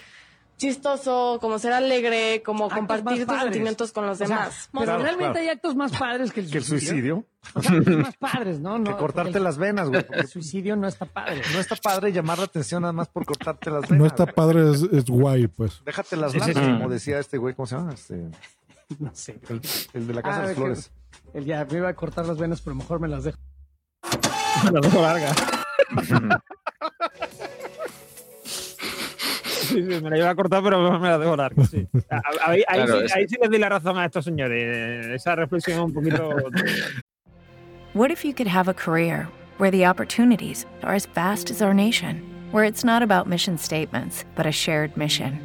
chistoso, 0.57 1.39
como 1.41 1.59
ser 1.59 1.73
alegre, 1.73 2.43
como 2.45 2.65
Actos 2.65 2.79
compartir 2.79 3.27
tus 3.27 3.41
sentimientos 3.41 3.93
con 3.93 4.07
los 4.07 4.21
O 4.21 4.27
sea, 4.27 4.37
demás? 4.37 4.69
Claro, 4.73 4.99
realmente 5.03 5.33
claro. 5.33 5.39
hay 5.41 5.49
actos 5.49 5.75
más 5.77 5.93
padres 5.99 6.33
que 6.33 6.41
el 6.41 6.51
Que 6.51 6.59
el 6.59 6.65
suicidio. 6.65 6.93
suicidio. 6.93 7.25
O 7.55 7.63
sea, 7.63 7.73
actos 7.79 7.97
más 7.97 8.17
padres, 8.19 8.61
¿no? 8.61 8.79
no 8.79 8.85
Que 8.85 8.97
cortarte 8.97 9.41
las 9.41 9.59
venas, 9.59 9.89
güey. 9.91 10.07
El 10.13 10.27
suicidio 10.29 10.77
no 10.77 10.87
está 10.89 11.07
padre. 11.07 11.43
No 11.53 11.61
está 11.61 11.77
padre 11.77 12.13
llamar 12.13 12.39
la 12.39 12.45
atención 12.45 12.83
nada 12.83 12.93
más 12.93 13.09
por 13.09 13.25
cortarte 13.27 13.71
las 13.71 13.83
venas. 13.83 13.99
No 13.99 14.07
está 14.07 14.27
padre, 14.27 14.71
es, 14.73 14.83
es 14.83 15.05
guay, 15.07 15.47
pues. 15.49 15.83
Déjate 15.85 16.17
las 16.17 16.33
Sí, 16.33 16.39
sí, 16.41 16.45
blancas, 16.53 16.65
sí. 16.65 16.73
como 16.73 16.89
decía 16.89 17.19
este 17.19 17.39
güey, 17.39 17.55
¿cómo 17.55 17.67
se 17.67 17.77
llama? 17.77 17.93
Este, 17.93 18.29
No 18.99 19.11
sé. 19.15 19.41
el, 19.49 19.61
el 19.93 20.07
de 20.07 20.15
la 20.15 20.23
Casa 20.23 20.37
Ah, 20.37 20.41
de 20.41 20.47
las 20.47 20.55
que- 20.55 20.61
Flores. 20.61 20.91
El 21.33 21.45
ya 21.45 21.65
me 21.65 21.79
iba 21.79 21.89
a 21.89 21.95
cortar 21.95 22.27
las 22.27 22.39
venas, 22.39 22.61
pero 22.61 22.77
mejor 22.77 23.01
me 23.01 23.09
las 23.09 23.25
dejo. 23.25 23.39
La 24.73 24.81
dejo 24.81 25.03
larga. 25.03 25.33
Sí, 29.65 29.75
sí, 29.83 30.01
me 30.03 30.11
la 30.11 30.19
iba 30.19 30.31
a 30.31 30.35
cortar, 30.35 30.63
pero 30.63 30.99
me 30.99 31.09
la 31.09 31.19
dejo 31.19 31.37
larga. 31.37 31.65
Sí. 31.67 31.87
A- 32.11 32.17
a- 32.17 32.51
Ahí, 32.51 32.63
ahí 32.69 32.85
Claro, 32.85 33.09
sí, 33.09 33.15
ahí 33.17 33.29
sí 33.29 33.37
les 33.41 33.51
di 33.51 33.59
la 33.59 33.69
razón 33.69 33.97
a 33.99 34.05
estos 34.05 34.25
señores. 34.25 35.07
Esa 35.07 35.35
reflexión 35.37 35.81
un 35.81 35.93
poquito. 35.93 36.31
What 37.95 38.11
if 38.11 38.25
you 38.25 38.33
could 38.35 38.49
have 38.49 38.69
a 38.69 38.75
career 38.75 39.29
where 39.59 39.71
the 39.71 39.87
opportunities 39.87 40.67
are 40.83 40.95
as 40.95 41.07
vast 41.07 41.51
as 41.51 41.63
our 41.63 41.73
nation, 41.73 42.21
where 42.51 42.65
it's 42.65 42.85
not 42.85 43.03
about 43.03 43.29
mission 43.29 43.57
statements, 43.57 44.25
but 44.35 44.47
a 44.47 44.53
shared 44.53 44.97
mission? 44.97 45.39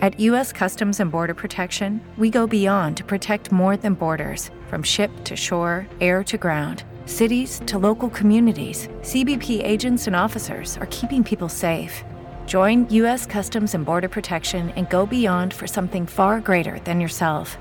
At 0.00 0.18
U.S. 0.18 0.50
Customs 0.50 0.98
and 0.98 1.10
Border 1.12 1.34
Protection, 1.34 2.00
we 2.16 2.30
go 2.30 2.46
beyond 2.46 2.96
to 2.96 3.04
protect 3.04 3.52
more 3.52 3.76
than 3.76 3.92
borders 3.92 4.50
from 4.68 4.82
ship 4.82 5.10
to 5.24 5.36
shore, 5.36 5.86
air 6.00 6.24
to 6.24 6.38
ground. 6.38 6.84
Cities 7.04 7.60
to 7.66 7.76
local 7.78 8.08
communities, 8.08 8.88
CBP 9.02 9.62
agents 9.62 10.06
and 10.06 10.16
officers 10.16 10.78
are 10.78 10.86
keeping 10.90 11.22
people 11.22 11.50
safe. 11.50 12.02
Join 12.50 12.88
U.S. 12.94 13.26
Customs 13.26 13.74
and 13.76 13.84
Border 13.84 14.08
Protection 14.08 14.70
and 14.70 14.90
go 14.90 15.06
beyond 15.06 15.54
for 15.54 15.68
something 15.68 16.04
far 16.04 16.40
greater 16.40 16.80
than 16.80 17.00
yourself. 17.00 17.56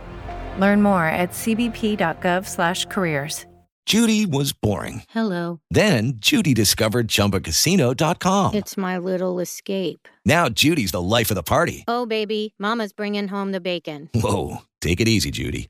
Learn 0.57 0.81
more 0.81 1.05
at 1.05 1.29
cbp.gov/careers. 1.29 3.45
Judy 3.85 4.25
was 4.25 4.51
boring. 4.53 5.03
Hello. 5.09 5.59
Then 5.69 6.13
Judy 6.17 6.55
discovered 6.55 7.07
ChumbaCasino.com. 7.07 8.55
It's 8.55 8.77
my 8.77 8.97
little 8.97 9.39
escape. 9.39 10.07
Now 10.25 10.49
Judy's 10.49 10.91
the 10.91 11.01
life 11.01 11.29
of 11.31 11.35
the 11.35 11.43
party. 11.43 11.83
Oh, 11.87 12.07
baby, 12.07 12.55
Mama's 12.59 12.93
bringing 12.93 13.27
home 13.27 13.51
the 13.51 13.61
bacon. 13.61 14.09
Whoa, 14.15 14.57
take 14.81 15.01
it 15.01 15.07
easy, 15.07 15.29
Judy. 15.31 15.69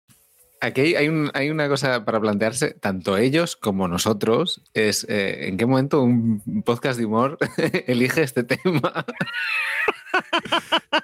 Aquí 0.63 0.95
hay, 0.95 1.07
un- 1.09 1.31
hay 1.33 1.49
una 1.49 1.67
cosa 1.67 2.05
para 2.05 2.19
plantearse, 2.21 2.75
tanto 2.75 3.17
ellos 3.17 3.55
como 3.55 3.87
nosotros, 3.87 4.61
es 4.75 5.05
eh, 5.09 5.47
en 5.47 5.57
qué 5.57 5.65
momento 5.65 6.03
un 6.03 6.63
podcast 6.63 6.99
de 6.99 7.05
humor 7.05 7.37
elige 7.87 8.21
este 8.21 8.43
tema. 8.43 9.05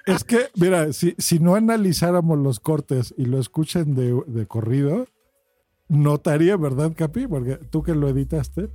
Es 0.05 0.23
que, 0.23 0.49
mira, 0.55 0.91
si, 0.93 1.15
si 1.17 1.39
no 1.39 1.55
analizáramos 1.55 2.37
los 2.39 2.59
cortes 2.59 3.13
y 3.17 3.25
lo 3.25 3.39
escuchen 3.39 3.95
de, 3.95 4.21
de 4.27 4.45
corrido, 4.45 5.07
notaría, 5.87 6.57
¿verdad, 6.57 6.91
Capi? 6.95 7.27
Porque 7.27 7.55
tú 7.55 7.83
que 7.83 7.93
lo 7.95 8.07
editaste. 8.09 8.69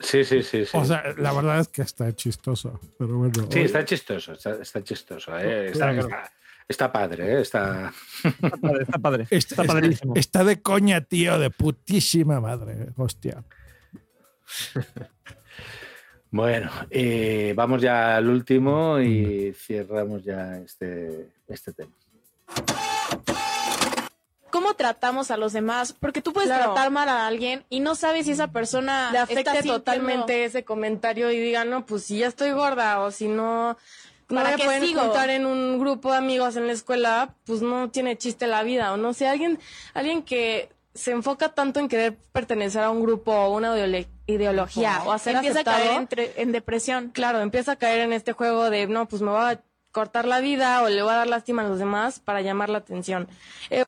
Sí, 0.00 0.24
sí, 0.24 0.42
sí. 0.42 0.64
sí. 0.64 0.76
O 0.76 0.84
sea, 0.84 1.02
la 1.16 1.32
verdad 1.32 1.60
es 1.60 1.68
que 1.68 1.82
está 1.82 2.14
chistoso. 2.14 2.80
Pero 2.98 3.18
bueno. 3.18 3.34
Sí, 3.50 3.58
hoy- 3.60 3.64
está 3.64 3.84
chistoso, 3.84 4.32
está, 4.32 4.52
está 4.60 4.82
chistoso. 4.82 5.36
eh, 5.38 5.66
Está, 5.66 5.92
Claro. 5.92 6.00
está- 6.00 6.32
está 6.68 6.92
padre, 6.92 7.32
eh, 7.38 7.40
está... 7.40 7.92
Está 8.22 8.98
padre. 8.98 9.26
Está, 9.30 9.62
está- 9.62 9.80
está 10.14 10.44
de 10.44 10.60
coña, 10.62 11.00
tío, 11.00 11.38
de 11.38 11.50
putísima 11.50 12.40
madre. 12.40 12.88
Hostia. 12.96 13.42
Bueno, 16.30 16.70
eh, 16.90 17.54
vamos 17.56 17.80
ya 17.80 18.16
al 18.16 18.28
último 18.28 19.00
y 19.00 19.54
cerramos 19.54 20.22
ya 20.24 20.58
este, 20.58 21.30
este 21.48 21.72
tema. 21.72 21.90
¿Cómo 24.50 24.74
tratamos 24.74 25.30
a 25.30 25.36
los 25.36 25.52
demás? 25.52 25.94
Porque 25.98 26.20
tú 26.22 26.32
puedes 26.32 26.48
Claro. 26.50 26.64
tratar 26.72 26.90
mal 26.90 27.08
a 27.08 27.26
alguien 27.26 27.64
y 27.70 27.80
no 27.80 27.94
sabes 27.94 28.26
si 28.26 28.32
esa 28.32 28.48
persona 28.48 29.10
le 29.12 29.20
sintiendo- 29.26 29.74
totalmente 29.74 30.44
ese 30.44 30.64
comentario 30.64 31.30
y 31.30 31.38
diga, 31.38 31.64
no, 31.64 31.86
pues 31.86 32.04
si 32.04 32.18
ya 32.18 32.26
estoy 32.26 32.50
gorda 32.52 33.00
o 33.00 33.10
si 33.10 33.28
no, 33.28 33.78
no 34.28 34.36
¿Para 34.36 34.50
me 34.50 34.56
qué 34.56 34.64
pueden 34.64 34.82
sigo? 34.84 35.00
juntar 35.00 35.30
en 35.30 35.46
un 35.46 35.78
grupo 35.78 36.12
de 36.12 36.18
amigos 36.18 36.56
en 36.56 36.66
la 36.66 36.72
escuela, 36.72 37.34
pues 37.44 37.62
no 37.62 37.90
tiene 37.90 38.16
chiste 38.16 38.46
la 38.46 38.62
vida. 38.62 38.92
O 38.92 38.96
no 38.96 39.14
sé, 39.14 39.26
alguien, 39.28 39.58
alguien 39.94 40.22
que 40.22 40.68
se 40.94 41.12
enfoca 41.12 41.50
tanto 41.50 41.78
en 41.80 41.88
querer 41.88 42.16
pertenecer 42.32 42.82
a 42.82 42.90
un 42.90 43.00
grupo 43.02 43.32
o 43.32 43.54
una 43.56 43.72
ideología 44.26 45.02
o 45.04 45.12
hacer 45.12 45.36
empieza 45.36 45.60
a 45.60 45.64
caer 45.64 45.90
aceptado, 45.92 46.26
en, 46.36 46.52
depresión. 46.52 47.10
Claro, 47.10 47.40
empieza 47.40 47.72
a 47.72 47.76
caer 47.76 48.00
en 48.00 48.12
este 48.12 48.32
juego 48.32 48.68
de, 48.70 48.86
no, 48.86 49.06
pues 49.08 49.22
me 49.22 49.30
voy 49.30 49.40
a 49.40 49.60
cortar 49.92 50.26
la 50.26 50.40
vida 50.40 50.82
o 50.82 50.88
le 50.88 51.02
voy 51.02 51.12
a 51.12 51.16
dar 51.16 51.26
lástima 51.28 51.62
a 51.62 51.68
los 51.68 51.78
demás 51.78 52.20
para 52.20 52.40
llamar 52.42 52.68
la 52.68 52.78
atención. 52.78 53.28
Eh, 53.70 53.84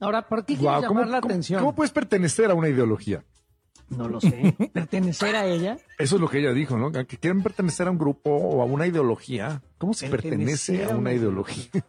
Ahora, 0.00 0.28
¿por 0.28 0.44
qué 0.44 0.54
Guau, 0.56 0.74
quieres 0.74 0.88
¿cómo- 0.88 1.00
llamar 1.00 1.12
la 1.12 1.20
cómo- 1.20 1.32
atención? 1.32 1.60
¿Cómo 1.60 1.74
puedes 1.74 1.90
pertenecer 1.92 2.50
a 2.50 2.54
una 2.54 2.68
ideología? 2.68 3.24
No 3.90 4.08
lo 4.08 4.20
sé. 4.20 4.54
¿Pertenecer 4.72 5.36
a 5.36 5.46
ella? 5.46 5.78
Eso 5.98 6.16
es 6.16 6.20
lo 6.20 6.28
que 6.28 6.38
ella 6.40 6.52
dijo, 6.52 6.76
¿no? 6.78 6.90
Que 6.92 7.04
quieren 7.06 7.42
pertenecer 7.42 7.86
a 7.86 7.90
un 7.90 7.98
grupo 7.98 8.30
o 8.30 8.62
a 8.62 8.64
una 8.64 8.86
ideología. 8.86 9.62
¿Cómo 9.78 9.94
se 9.94 10.08
pertenece 10.08 10.84
a 10.84 10.88
una 10.88 10.96
una 10.98 11.12
ideología? 11.12 11.64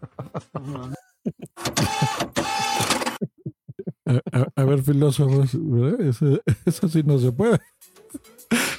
A, 4.07 4.21
a- 4.39 4.47
a 4.55 4.63
ver, 4.65 4.83
filósofos, 4.83 5.49
¿verdad? 5.59 5.99
Eso, 6.01 6.39
eso 6.65 6.87
sí 6.87 7.01
no 7.03 7.17
se 7.17 7.31
puede. 7.31 7.59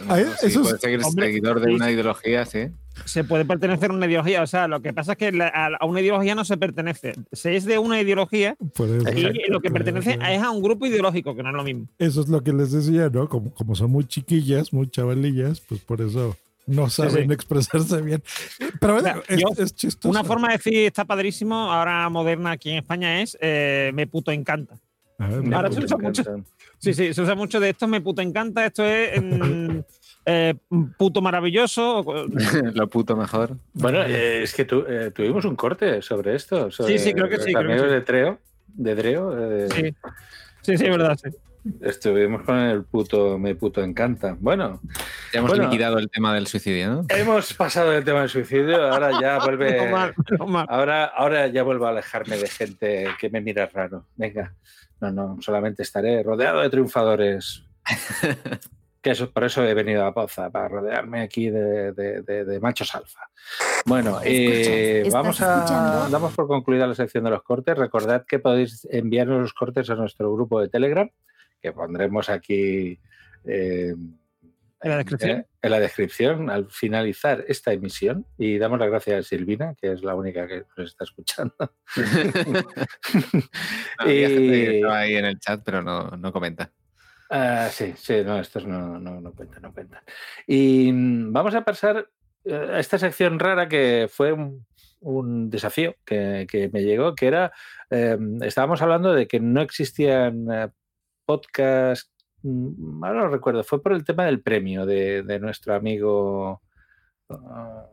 Ay, 0.09 0.25
Sí, 0.41 0.47
eso 0.47 0.61
es- 0.61 0.67
puedes 0.67 0.81
seguir 0.81 1.01
hombre, 1.05 1.27
seguidor 1.27 1.61
de 1.61 1.69
sí. 1.69 1.75
una 1.75 1.91
ideología, 1.91 2.45
sí. 2.47 2.69
Se 3.05 3.25
puede 3.25 3.45
pertenecer 3.45 3.91
a 3.91 3.95
una 3.95 4.07
ideología. 4.07 4.43
O 4.43 4.47
sea, 4.47 4.69
lo 4.69 4.81
que 4.81 4.93
pasa 4.93 5.13
es 5.13 5.19
que 5.19 5.31
la- 5.33 5.49
a, 5.49 5.85
una 5.85 6.01
ideología 6.01 6.35
no 6.35 6.45
se 6.45 6.57
pertenece. 6.57 7.13
Se 7.33 7.55
es 7.57 7.65
de 7.67 7.79
una 7.79 8.01
ideología 8.01 8.57
y 8.61 9.51
lo 9.51 9.61
que 9.61 9.71
pertenece 9.71 10.19
es 10.31 10.43
a 10.43 10.51
un 10.51 10.63
grupo 10.63 10.87
ideológico, 10.87 11.35
que 11.37 11.43
no 11.43 11.51
es 11.51 11.55
lo 11.55 11.65
mismo. 11.65 11.87
Eso 11.99 12.21
es 12.23 12.29
lo 12.29 12.43
que 12.43 12.53
les 12.53 12.73
decía, 12.73 13.11
¿no? 13.11 13.29
Como, 13.29 13.53
como 13.53 13.75
son 13.75 13.91
muy 13.91 14.07
chiquillas, 14.07 14.73
muy 14.73 14.89
chavalillas, 14.89 15.61
pues 15.61 15.81
por 15.83 16.01
eso 16.01 16.37
no 16.67 16.89
saben 16.89 17.29
sí. 17.29 17.33
expresarse 17.35 18.01
bien. 18.01 18.23
Pero 18.81 18.97
O 18.97 19.01
sea, 19.01 19.23
es, 19.29 19.41
yo- 19.41 19.63
es 19.63 19.75
chistoso. 19.75 20.09
Una 20.09 20.25
forma 20.25 20.49
de 20.49 20.55
decir 20.57 20.75
está 20.87 21.05
padrísimo, 21.05 21.71
ahora 21.73 22.09
moderna 22.09 22.53
aquí 22.53 22.71
en 22.71 22.79
España 22.79 23.21
es 23.21 23.37
eh, 23.41 23.91
me 23.95 24.07
puto 24.07 24.31
encanta. 24.33 24.79
Ver, 25.19 25.55
Ahora 25.55 25.69
me 25.69 25.75
se 25.75 25.85
usa 25.85 25.97
mucho. 25.97 26.23
encanta. 26.23 26.51
Sí, 26.79 26.93
sí, 26.93 27.15
se 27.15 27.23
usa 27.23 27.35
mucho 27.35 27.59
de 27.59 27.71
esto 27.71 27.87
me 27.89 28.01
puto 28.03 28.21
encanta, 28.21 28.67
esto 28.67 28.85
es 28.85 29.21
mm, 29.23 29.79
eh, 30.27 30.55
puto 30.99 31.23
maravilloso. 31.23 32.05
lo 32.75 32.87
puto 32.89 33.17
mejor. 33.17 33.57
Bueno, 33.73 34.03
eh, 34.03 34.43
es 34.43 34.53
que 34.55 34.65
tu- 34.67 34.85
eh, 34.87 35.11
tuvimos 35.13 35.45
un 35.47 35.57
corte 35.57 36.03
sobre 36.03 36.35
esto. 36.35 36.71
Sobre 36.71 36.99
Sí, 36.99 37.05
sí, 37.05 37.15
creo 37.15 37.29
que 37.29 37.37
los 37.37 37.45
sí, 37.47 37.53
creo 37.53 37.67
que 37.67 37.73
amigos 37.73 37.89
sí. 37.89 37.95
de 37.95 38.01
Treo. 38.03 38.39
De 38.69 38.95
Dreo. 38.95 39.53
eh, 39.65 39.69
Sí, 39.71 39.83
sí, 40.63 40.77
sí, 40.77 40.85
es 40.85 40.91
verdad. 40.91 41.17
sí. 41.23 41.31
Estuvimos 41.81 42.43
con 42.43 42.57
el 42.59 42.85
puto, 42.85 43.39
me 43.39 43.57
puto 43.57 43.83
encanta. 43.83 44.37
Bueno, 44.39 44.81
Ya 45.33 45.41
hemos 45.41 45.51
Bueno. 45.51 45.65
liquidado 45.65 45.99
el 45.99 46.09
tema 46.09 46.33
del 46.33 46.47
suicidio, 46.47 46.89
¿no? 46.89 47.05
hemos 47.09 47.53
pasado 47.55 47.93
el 47.93 48.05
tema 48.05 48.21
del 48.21 48.29
suicidio, 48.29 48.87
ahora 48.87 49.11
ya 49.21 49.39
vuelve. 49.45 49.91
Mal, 49.91 50.15
mal. 50.47 50.67
Ahora, 50.69 51.07
ahora 51.07 51.49
ya 51.49 51.65
vuelvo 51.65 51.87
a 51.87 51.91
alejarme 51.91 52.37
de 52.37 52.47
gente 52.47 53.07
que 53.19 53.31
me 53.31 53.41
mira 53.41 53.67
raro. 53.67 54.05
Venga, 54.15 54.55
no, 55.01 55.11
no, 55.11 55.43
solamente 55.43 55.83
estaré 55.83 56.23
rodeado 56.23 56.61
de 56.61 56.71
triunfadores. 56.71 57.65
Que 59.03 59.13
eso, 59.13 59.31
por 59.31 59.45
eso 59.45 59.63
he 59.65 59.73
venido 59.73 60.05
a 60.05 60.13
Poza, 60.13 60.51
para 60.51 60.67
rodearme 60.67 61.21
aquí 61.21 61.49
de, 61.49 61.93
de- 61.93 62.23
de- 62.23 62.45
de 62.45 62.59
machos 62.59 62.93
alfa. 62.93 63.21
Bueno, 63.85 64.19
eh, 64.25 65.03
¿estás 65.07 65.13
vamos 65.15 65.41
a 65.41 65.55
escuchando? 65.59 66.09
damos 66.11 66.35
por 66.35 66.49
concluida 66.49 66.89
la 66.89 66.95
sección 66.97 67.23
de 67.23 67.31
los 67.31 67.45
cortes. 67.45 67.79
Recordad 67.79 68.25
que 68.27 68.41
podéis 68.41 68.85
enviarnos 68.91 69.39
los 69.43 69.55
cortes 69.55 69.89
a 69.91 69.95
nuestro 69.95 70.33
grupo 70.35 70.61
de 70.61 70.69
Telegram, 70.69 71.09
que 71.63 71.71
pondremos 71.71 72.29
aquí 72.29 72.99
eh, 73.45 73.95
En 74.83 74.91
la 74.91 74.97
descripción. 74.99 75.39
eh, 75.41 75.47
en 75.63 75.71
la 75.71 75.81
descripción 75.81 76.51
al 76.51 76.71
finalizar 76.71 77.45
esta 77.49 77.73
emisión. 77.73 78.27
Y 78.39 78.59
damos 78.59 78.79
las 78.79 78.89
gracias 78.91 79.21
a 79.21 79.23
Silvina, 79.29 79.75
que 79.81 79.93
es 79.93 80.03
la 80.03 80.15
única 80.15 80.47
que 80.47 80.65
nos 80.77 80.91
está 80.91 81.05
escuchando. 81.05 81.55
Gente 81.97 82.43
que 83.99 84.73
Y- 84.73 84.77
estaba 84.77 84.99
ahí 85.01 85.17
en 85.17 85.25
el 85.25 85.39
chat, 85.41 85.63
pero 85.65 85.83
no, 85.83 86.11
no 86.11 86.33
comenta. 86.33 86.71
Ah, 87.31 87.69
sí, 87.73 87.93
sí, 87.97 88.23
no, 88.25 88.39
estos 88.39 88.67
no, 88.67 89.01
no, 89.01 89.21
no 89.21 89.33
cuentan, 89.33 89.63
no 89.63 89.73
cuentan. 89.73 90.03
Y 90.47 90.93
mm, 90.93 91.33
vamos 91.33 91.55
a 91.55 91.65
pasar 91.65 92.09
eh, 92.45 92.55
a 92.75 92.79
esta 92.79 92.99
sección 92.99 93.39
rara 93.41 93.69
que 93.69 94.09
fue 94.13 94.33
un, 94.33 94.65
un 95.01 95.51
desafío 95.51 95.97
que, 96.05 96.47
que 96.49 96.69
me 96.69 96.83
llegó, 96.85 97.15
que 97.17 97.27
era, 97.27 97.53
eh, 97.91 98.17
estábamos 98.43 98.81
hablando 98.83 99.13
de 99.13 99.27
que 99.27 99.41
no 99.41 99.61
existían 99.61 100.47
podcasts, 101.25 102.13
ahora 103.03 103.21
no 103.21 103.29
recuerdo, 103.29 103.63
fue 103.65 103.83
por 103.83 103.93
el 103.93 104.05
tema 104.05 104.25
del 104.25 104.41
premio 104.41 104.87
de, 104.87 105.23
de 105.23 105.39
nuestro 105.39 105.75
amigo 105.75 106.61
ah, 107.31 107.87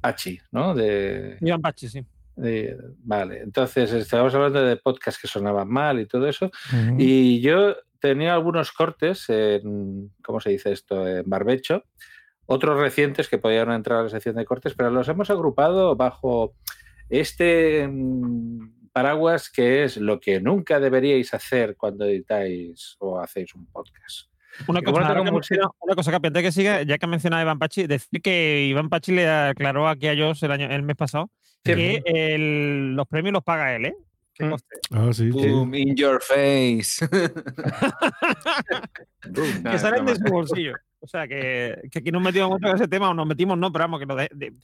Pachi, 0.00 0.38
¿no? 0.52 0.74
De, 0.74 1.36
Iván 1.40 1.60
Pachi, 1.62 1.88
sí. 1.88 2.04
de- 2.36 2.76
vale, 2.98 3.40
entonces 3.40 3.92
estábamos 3.92 4.34
hablando 4.34 4.62
de 4.64 4.76
podcasts 4.76 5.20
que 5.20 5.28
sonaban 5.28 5.68
mal 5.68 6.00
y 6.00 6.06
todo 6.06 6.28
eso. 6.28 6.50
Y 6.98 7.40
yo 7.40 7.76
tenía 8.00 8.34
algunos 8.34 8.72
cortes 8.72 9.28
en, 9.28 10.10
¿cómo 10.22 10.40
se 10.40 10.50
dice 10.50 10.72
esto? 10.72 11.06
En 11.08 11.28
barbecho. 11.28 11.84
Otros 12.46 12.78
recientes 12.78 13.28
que 13.30 13.38
podían 13.38 13.70
entrar 13.72 14.00
a 14.00 14.02
la 14.02 14.08
sección 14.10 14.36
de 14.36 14.44
cortes, 14.44 14.74
pero 14.74 14.90
los 14.90 15.08
hemos 15.08 15.30
agrupado 15.30 15.96
bajo 15.96 16.52
este 17.08 17.88
mm, 17.88 18.83
paraguas 18.94 19.50
que 19.50 19.84
es 19.84 19.96
lo 19.96 20.20
que 20.20 20.40
nunca 20.40 20.78
deberíais 20.78 21.34
hacer 21.34 21.76
cuando 21.76 22.04
editáis 22.04 22.94
o 23.00 23.18
hacéis 23.20 23.52
un 23.54 23.66
podcast. 23.66 24.28
Una 24.68 24.80
cosa, 24.82 25.14
que 25.14 25.20
una 25.80 25.94
cosa, 25.96 26.12
Capi, 26.12 26.28
antes 26.28 26.42
que 26.44 26.52
siga, 26.52 26.82
ya 26.82 26.96
que 26.96 27.04
ha 27.04 27.08
mencionado 27.08 27.40
a 27.40 27.42
Iván 27.42 27.58
Pachi, 27.58 27.88
decir 27.88 28.22
que 28.22 28.66
Iván 28.68 28.88
Pachi 28.88 29.10
le 29.10 29.28
aclaró 29.28 29.88
aquí 29.88 30.06
a 30.06 30.16
Joss 30.16 30.44
el, 30.44 30.52
año, 30.52 30.70
el 30.70 30.84
mes 30.84 30.94
pasado 30.96 31.28
que 31.64 32.02
el- 32.04 32.94
los 32.94 33.08
premios 33.08 33.32
los 33.32 33.42
paga 33.42 33.74
él, 33.74 33.86
¿eh? 33.86 33.96
Que 34.32 34.48
conste. 34.48 34.76
Ah, 34.92 35.08
sí, 35.12 35.32
sí. 35.32 35.48
Boom, 35.48 35.74
in 35.74 35.96
your 35.96 36.22
face. 36.22 37.04
que 39.70 39.78
salen 39.78 40.06
de 40.06 40.16
su 40.16 40.22
bolsillo. 40.24 40.74
O 41.04 41.06
sea, 41.06 41.28
que, 41.28 41.82
que 41.90 41.98
aquí 41.98 42.10
nos 42.10 42.22
metimos 42.22 42.48
mucho 42.48 42.66
en 42.66 42.76
ese 42.76 42.88
tema, 42.88 43.10
o 43.10 43.14
nos 43.14 43.26
metimos, 43.26 43.58
no, 43.58 43.70
pero 43.70 43.84
vamos, 43.84 44.00
que 44.00 44.06
lo 44.06 44.16
de- 44.16 44.30
de- 44.34 44.54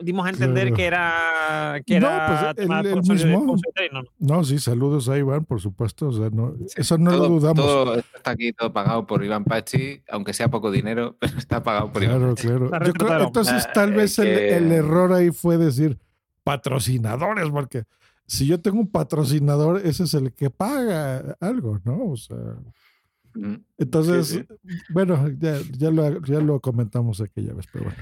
dimos 0.00 0.24
a 0.24 0.30
entender 0.30 0.68
Claro. 0.68 0.76
que 0.76 0.84
era. 0.86 1.82
Que 1.84 1.98
No, 1.98 2.06
era 2.06 2.54
pues, 2.54 2.68
el- 2.68 2.86
el 2.86 3.02
mismo. 3.02 3.56
no, 3.90 4.02
no. 4.02 4.08
No, 4.20 4.44
sí, 4.44 4.60
saludos 4.60 5.08
a 5.08 5.18
Iván, 5.18 5.44
por 5.44 5.60
supuesto. 5.60 6.06
O 6.06 6.12
sea, 6.12 6.30
no, 6.30 6.54
eso 6.76 6.98
no 6.98 7.10
todo, 7.10 7.22
lo 7.24 7.28
dudamos. 7.30 7.56
todo 7.66 7.96
está 7.96 8.30
aquí 8.30 8.52
todo 8.52 8.72
pagado 8.72 9.04
por 9.08 9.24
Iván 9.24 9.42
Pachi, 9.44 10.02
aunque 10.08 10.32
sea 10.34 10.48
poco 10.48 10.70
dinero, 10.70 11.16
pero 11.20 11.36
está 11.36 11.64
pagado 11.64 11.92
por 11.92 12.04
Iván 12.04 12.18
Claro, 12.18 12.34
Pachi. 12.36 12.46
claro. 12.46 12.86
Yo 12.86 12.92
creo- 12.92 13.26
entonces, 13.26 13.68
tal 13.74 13.92
eh, 13.92 13.96
vez 13.96 14.18
el, 14.20 14.26
que- 14.38 14.56
el 14.58 14.70
error 14.70 15.12
ahí 15.12 15.32
fue 15.32 15.58
decir 15.58 15.98
patrocinadores, 16.44 17.48
porque 17.50 17.82
si 18.26 18.46
yo 18.46 18.60
tengo 18.60 18.78
un 18.80 18.90
patrocinador, 18.90 19.80
ese 19.84 20.04
es 20.04 20.14
el 20.14 20.32
que 20.32 20.48
paga 20.50 21.36
algo, 21.40 21.80
¿no? 21.84 22.04
O 22.10 22.16
sea. 22.16 22.36
Entonces, 23.78 24.26
Sí, 24.28 24.44
bueno, 24.90 25.28
ya, 25.38 25.58
ya, 25.72 25.90
lo, 25.90 26.22
ya 26.22 26.40
lo 26.40 26.60
comentamos 26.60 27.20
aquella 27.20 27.54
vez, 27.54 27.66
pero 27.72 27.84
bueno. 27.84 27.98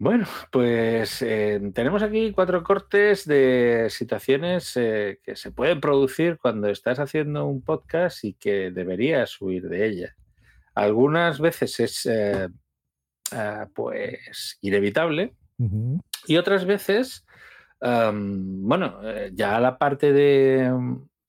Bueno, 0.00 0.26
pues 0.50 1.20
eh, 1.20 1.60
tenemos 1.74 2.02
aquí 2.02 2.32
cuatro 2.32 2.62
cortes 2.62 3.26
de 3.26 3.88
situaciones 3.90 4.74
eh, 4.76 5.20
que 5.22 5.36
se 5.36 5.52
pueden 5.52 5.78
producir 5.78 6.38
cuando 6.38 6.70
estás 6.70 6.98
haciendo 6.98 7.44
un 7.44 7.60
podcast 7.60 8.24
y 8.24 8.32
que 8.32 8.70
deberías 8.70 9.38
huir 9.42 9.68
de 9.68 9.86
ellas. 9.86 10.16
Algunas 10.74 11.38
veces 11.38 11.80
es 11.80 12.06
eh, 12.06 12.48
ah, 13.32 13.68
pues 13.74 14.56
inevitable 14.62 15.34
y 16.26 16.38
otras 16.38 16.64
veces, 16.64 17.26
bueno, 17.82 19.02
ya 19.34 19.60
la 19.60 19.76
parte 19.76 20.14
de, 20.14 20.72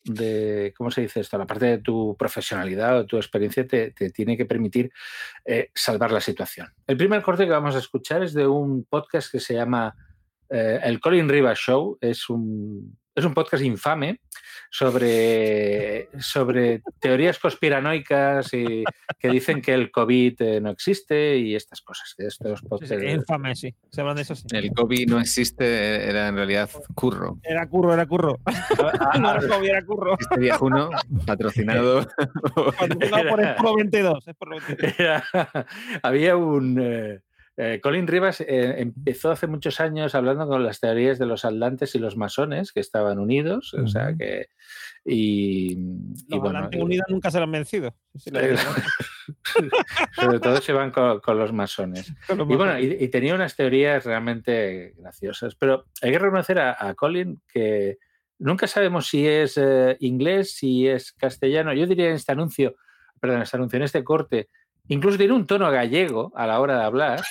de, 0.04 0.74
¿cómo 0.78 0.92
se 0.92 1.02
dice 1.02 1.20
esto? 1.20 1.38
La 1.38 1.46
parte 1.46 1.66
de 1.66 1.78
tu 1.80 2.16
profesionalidad 2.18 3.00
o 3.00 3.06
tu 3.06 3.18
experiencia 3.18 3.68
te, 3.68 3.92
tiene 3.92 4.36
que 4.36 4.46
permitir 4.46 4.92
eh, 5.46 5.70
salvar 5.74 6.12
la 6.12 6.22
situación. 6.22 6.68
El 6.88 6.98
primer 6.98 7.22
corte 7.22 7.46
que 7.46 7.52
vamos 7.52 7.76
a 7.76 7.80
escuchar 7.80 8.24
es 8.24 8.34
de 8.34 8.48
un 8.48 8.86
podcast 8.86 9.32
que 9.32 9.40
se 9.40 9.54
llama 9.54 9.96
eh, 10.50 10.80
El 10.84 11.00
Colin 11.00 11.30
Rivas 11.30 11.60
Show. 11.60 11.98
Es 12.02 12.30
un, 12.30 12.98
es 13.16 13.26
un 13.26 13.34
podcast 13.34 13.64
infame 13.64 14.20
sobre, 14.70 16.10
sobre 16.20 16.82
teorías 17.00 17.38
conspiranoicas 17.40 18.54
y 18.54 18.84
que 19.20 19.28
dicen 19.30 19.62
que 19.62 19.74
el 19.74 19.92
COVID 19.92 20.42
eh, 20.42 20.62
no 20.62 20.70
existe 20.70 21.38
y 21.38 21.56
estas 21.56 21.82
cosas. 21.82 22.14
que 22.18 22.28
Estos 22.28 22.60
Sí, 22.60 22.66
sí, 22.66 22.70
podcasts- 22.70 23.04
es 23.04 23.14
infame, 23.16 23.56
sí. 23.56 23.76
Se 23.92 24.02
hablan 24.02 24.16
de 24.16 24.22
eso, 24.24 24.36
sí. 24.36 24.46
El 24.52 24.72
COVID 24.72 25.10
no 25.10 25.20
existe, 25.20 26.08
era 26.10 26.30
en 26.30 26.36
realidad 26.36 26.70
curro. 26.96 27.40
Era 27.44 27.68
curro, 27.68 27.94
era 27.94 28.06
curro. 28.06 28.40
no 29.20 29.32
era 29.38 29.48
COVID, 29.48 29.70
era 29.70 29.86
curro. 29.86 30.18
Este 30.20 30.40
viejuno, 30.40 30.90
patrocinado. 31.26 32.02
No, 32.02 33.30
por 33.30 33.42
el 33.42 33.56
Pro 33.56 33.76
22. 33.76 34.28
Es 34.28 34.36
por 34.36 34.54
el 34.56 34.62
22. 34.62 34.94
Era- 35.00 35.24
había 36.04 36.36
un... 36.38 36.80
eh, 36.82 37.20
eh, 37.58 37.80
Colin 37.82 38.08
Rivas 38.08 38.42
eh, 38.42 38.82
empezó 38.82 39.32
hace 39.32 39.48
muchos 39.48 39.80
años 39.80 40.16
hablando 40.16 40.48
con 40.48 40.64
las 40.64 40.80
teorías 40.80 41.20
de 41.20 41.26
los 41.26 41.46
atlantes 41.46 41.96
y 41.96 42.00
los 42.00 42.18
masones 42.18 42.72
que 42.72 42.80
estaban 42.80 43.20
unidos, 43.20 43.74
o 43.74 43.88
sea 43.88 44.16
que... 44.18 44.48
Y, 45.04 45.72
y 45.74 45.78
Los 46.30 46.40
bueno, 46.42 46.60
Atlantes 46.60 46.82
Unidos 46.82 47.06
nunca 47.10 47.32
se 47.32 47.38
lo 47.40 47.46
han 47.46 47.52
vencido. 47.52 47.96
La 48.26 48.42
Eh, 48.42 48.56
sobre 50.16 50.40
todo 50.40 50.62
se 50.62 50.74
van 50.74 50.92
con, 50.92 51.20
con 51.20 51.40
los 51.40 51.52
masones. 51.52 52.14
Y 52.30 52.56
bueno, 52.56 52.80
y, 52.80 52.98
y 53.00 53.08
tenía 53.08 53.36
unas 53.36 53.56
teorías 53.56 54.06
realmente 54.06 54.94
graciosas, 54.98 55.56
pero 55.56 55.86
hay 56.02 56.12
que 56.12 56.20
reconocer 56.20 56.60
a, 56.60 56.78
a 56.80 56.94
Colin 56.94 57.42
que 57.52 57.98
nunca 58.42 58.68
sabemos 58.68 59.08
si 59.08 59.28
es 59.28 59.58
eh, 59.58 59.96
inglés, 60.00 60.56
si 60.56 60.88
es 60.88 61.14
castellano. 61.14 61.74
Yo 61.74 61.88
diría 61.88 62.10
en 62.10 62.16
este 62.16 62.32
anuncio, 62.32 62.76
perdón, 63.20 63.38
en 63.38 63.44
este 63.44 63.58
anuncio, 63.58 63.78
en 63.78 63.84
este 63.84 64.04
corte, 64.04 64.50
incluso 64.88 65.18
tiene 65.18 65.34
un 65.34 65.46
tono 65.48 65.70
gallego 65.72 66.32
a 66.36 66.46
la 66.48 66.60
hora 66.60 66.78
de 66.78 66.84
hablar. 66.84 67.22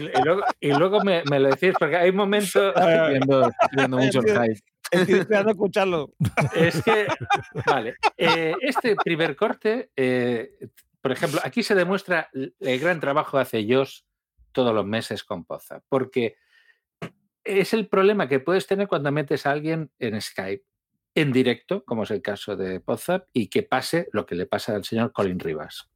Y, 0.00 0.04
y 0.04 0.22
luego, 0.24 0.42
y 0.60 0.72
luego 0.72 1.00
me, 1.04 1.22
me 1.30 1.38
lo 1.38 1.48
decís, 1.50 1.74
porque 1.78 1.96
hay 1.96 2.12
momentos. 2.12 2.74
Estoy 2.74 3.10
viendo- 3.10 3.50
viendo 3.72 3.96
mucho 3.98 4.20
el 4.20 4.28
hype. 4.28 4.60
Estoy 4.90 5.14
deseando 5.20 5.50
escucharlo. 5.52 6.12
Es 6.54 6.82
que, 6.82 7.06
vale, 7.66 7.96
eh, 8.16 8.54
este 8.60 8.96
primer 8.96 9.36
corte, 9.36 9.90
eh, 9.96 10.50
por 11.00 11.12
ejemplo, 11.12 11.40
aquí 11.44 11.62
se 11.62 11.74
demuestra 11.74 12.28
el 12.32 12.80
gran 12.80 13.00
trabajo 13.00 13.36
que 13.36 13.42
hace 13.42 13.66
Josh 13.68 14.00
todos 14.52 14.74
los 14.74 14.84
meses 14.86 15.24
con 15.24 15.44
Poza, 15.44 15.80
porque 15.88 16.36
es 17.44 17.72
el 17.72 17.88
problema 17.88 18.28
que 18.28 18.38
puedes 18.40 18.66
tener 18.66 18.86
cuando 18.86 19.10
metes 19.10 19.46
a 19.46 19.50
alguien 19.50 19.90
en 19.98 20.20
Skype 20.20 20.64
en 21.14 21.32
directo, 21.32 21.84
como 21.84 22.04
es 22.04 22.10
el 22.10 22.22
caso 22.22 22.56
de 22.56 22.80
Poza, 22.80 23.26
y 23.32 23.48
que 23.48 23.62
pase 23.62 24.08
lo 24.12 24.26
que 24.26 24.34
le 24.34 24.46
pasa 24.46 24.74
al 24.74 24.84
señor 24.84 25.12
Colin 25.12 25.38
Rivas. 25.38 25.88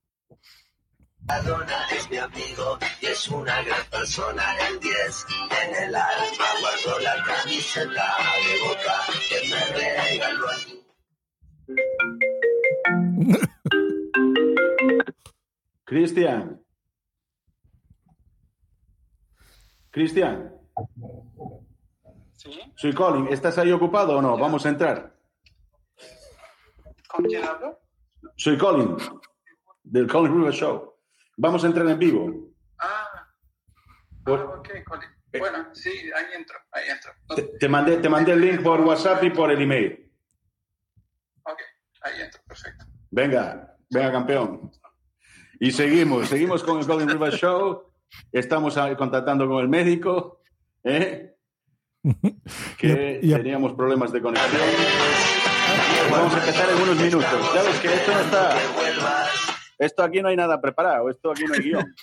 Maradona 1.27 1.87
es 1.91 2.09
mi 2.09 2.19
amigo 2.19 2.79
y 3.01 3.07
es 3.07 3.29
una 3.29 3.63
gran 3.63 3.85
persona. 3.91 4.45
El 4.69 4.79
10 4.79 5.27
en 5.51 5.75
el 5.85 5.95
alma 5.95 6.47
guardo 6.61 7.01
la 7.01 7.25
camiseta 7.25 8.17
de 8.45 8.59
boca 8.61 8.95
que 9.29 9.49
me 9.49 9.61
regaló 9.75 10.49
a 10.49 10.57
mí. 10.59 10.77
Cristian. 15.85 16.61
Soy 22.77 22.93
Colin. 22.93 23.29
¿Estás 23.29 23.59
ahí 23.59 23.73
ocupado 23.73 24.19
o 24.19 24.23
no? 24.23 24.37
Vamos 24.37 24.65
a 24.67 24.69
entrar. 24.69 25.17
¿Con 27.09 27.25
quién 27.25 27.45
hablo? 27.45 27.81
Soy 28.37 28.59
Colin, 28.59 28.97
del 29.83 30.07
Colin 30.07 30.35
River 30.37 30.53
Show. 30.53 30.95
Vamos 31.37 31.65
a 31.65 31.67
entrar 31.69 31.89
en 31.89 31.99
vivo. 31.99 32.51
Ah, 32.79 33.29
ok, 34.27 34.69
Colin. 34.85 35.09
Bueno, 35.39 35.75
sí, 35.75 35.91
ahí 35.91 36.25
entro, 36.35 36.59
ahí 36.73 36.89
entro. 36.89 37.13
Te, 37.35 37.43
te 37.59 37.69
mandé, 37.69 37.99
te 37.99 38.09
mandé 38.09 38.33
el 38.33 38.41
link 38.41 38.63
por 38.63 38.81
WhatsApp 38.81 39.23
y 39.25 39.31
por 39.31 39.51
el 39.51 39.61
email. 39.61 40.11
Ok, 41.45 41.61
ahí 42.03 42.23
entro, 42.23 42.41
perfecto. 42.47 42.87
Venga, 43.11 43.77
venga, 43.91 44.13
campeón. 44.13 44.71
Y 45.61 45.71
seguimos, 45.73 46.29
seguimos 46.29 46.63
con 46.65 46.79
el 46.79 46.87
Colin 46.87 47.09
River 47.09 47.33
Show. 47.33 47.93
Estamos 48.33 48.79
contactando 48.97 49.49
con 49.49 49.59
el 49.59 49.69
médico, 49.69 50.43
¿eh? 50.85 51.36
que 52.79 53.21
Y 53.23 53.33
teníamos 53.33 53.73
problemas 53.75 54.13
de 54.13 54.21
conexión. 54.21 54.63
Vamos 56.11 56.35
a 56.35 56.39
empezar 56.39 56.69
en 56.71 56.83
unos 56.83 56.97
minutos. 56.97 57.53
Ya 57.55 57.63
ves 57.63 57.81
que 57.81 57.89
esto 57.89 58.13
no 58.13 58.21
está. 58.21 58.57
Esto 59.79 60.03
aquí 60.03 60.23
no 60.23 60.29
hay 60.29 60.37
nada 60.37 60.59
preparado, 60.61 61.11
esto 61.11 61.31
aquí 61.33 61.45
no 61.45 61.53
hay 61.55 61.61
guion. 61.61 61.95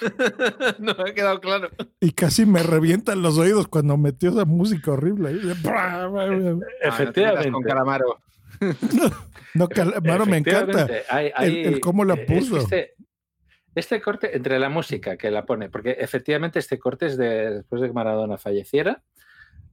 no 0.78 0.94
me 0.94 1.10
ha 1.10 1.14
quedado 1.14 1.40
claro. 1.40 1.70
Y 2.00 2.12
casi 2.12 2.44
me 2.44 2.62
revientan 2.62 3.22
los 3.22 3.38
oídos 3.38 3.66
cuando 3.68 3.96
metió 3.96 4.30
esa 4.30 4.44
música 4.44 4.92
horrible. 4.92 5.30
ahí. 5.30 6.58
Efectivamente. 6.82 7.50
con 7.50 7.62
Calamaro. 7.62 8.18
No, 9.54 9.68
Calamaro 9.68 10.26
me 10.26 10.38
encanta. 10.38 10.82
Efectivamente, 10.84 11.04
hay- 11.08 11.26
El- 11.28 11.32
hay- 11.36 11.64
el 11.64 11.80
cómo 11.80 12.04
la 12.04 12.14
eh, 12.14 12.26
puso. 12.26 12.58
Este, 12.58 12.94
este 13.74 14.02
corte, 14.02 14.36
entre 14.36 14.58
la 14.58 14.68
música 14.68 15.16
que 15.16 15.30
la 15.30 15.46
pone, 15.46 15.70
porque 15.70 15.92
efectivamente 15.98 16.58
este 16.58 16.78
corte 16.78 17.06
es 17.06 17.16
de, 17.16 17.54
después 17.54 17.80
de 17.80 17.88
que 17.88 17.94
Maradona 17.94 18.36
falleciera, 18.36 19.02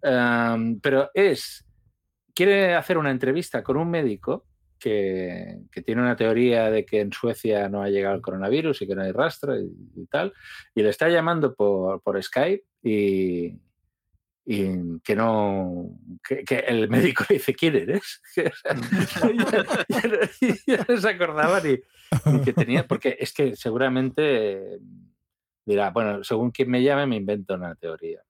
am, 0.03 0.79
pero 0.79 1.09
es, 1.13 1.65
quiere 2.33 2.75
hacer 2.75 2.97
una 2.97 3.11
entrevista 3.11 3.63
con 3.63 3.77
un 3.77 3.89
médico 3.89 4.45
que, 4.79 5.61
tiene 5.85 6.01
una 6.01 6.15
teoría 6.15 6.69
de 6.69 6.85
que 6.85 7.01
en 7.01 7.11
Suecia 7.11 7.67
no 7.69 7.81
ha 7.81 7.89
llegado 7.89 8.15
el 8.15 8.21
coronavirus 8.21 8.81
y 8.81 8.87
que 8.87 8.95
no 8.95 9.01
hay 9.01 9.11
rastro 9.11 9.59
y, 9.59 10.05
tal, 10.09 10.33
y 10.75 10.83
le 10.83 10.89
está 10.89 11.09
llamando 11.09 11.55
por, 11.55 12.21
Skype 12.21 12.63
y, 12.83 13.57
y 14.45 14.99
que 15.03 15.15
no 15.15 15.97
que, 16.23 16.43
el 16.67 16.87
médico 16.87 17.25
dice 17.29 17.55
quién 17.55 17.77
eres 17.77 18.21
ya, 18.35 18.51
no- 20.87 20.97
se 21.01 21.09
acordaban 21.09 21.63
ni, 21.63 21.79
que 22.43 22.53
tenía 22.53 22.87
porque 22.87 23.17
es 23.19 23.33
que 23.33 23.55
seguramente 23.55 24.77
dirá 25.65 25.89
bueno 25.89 26.23
según 26.23 26.51
quien 26.51 26.69
me 26.69 26.83
llame 26.83 27.07
me 27.07 27.15
invento 27.15 27.55
una 27.55 27.73
teoría 27.73 28.21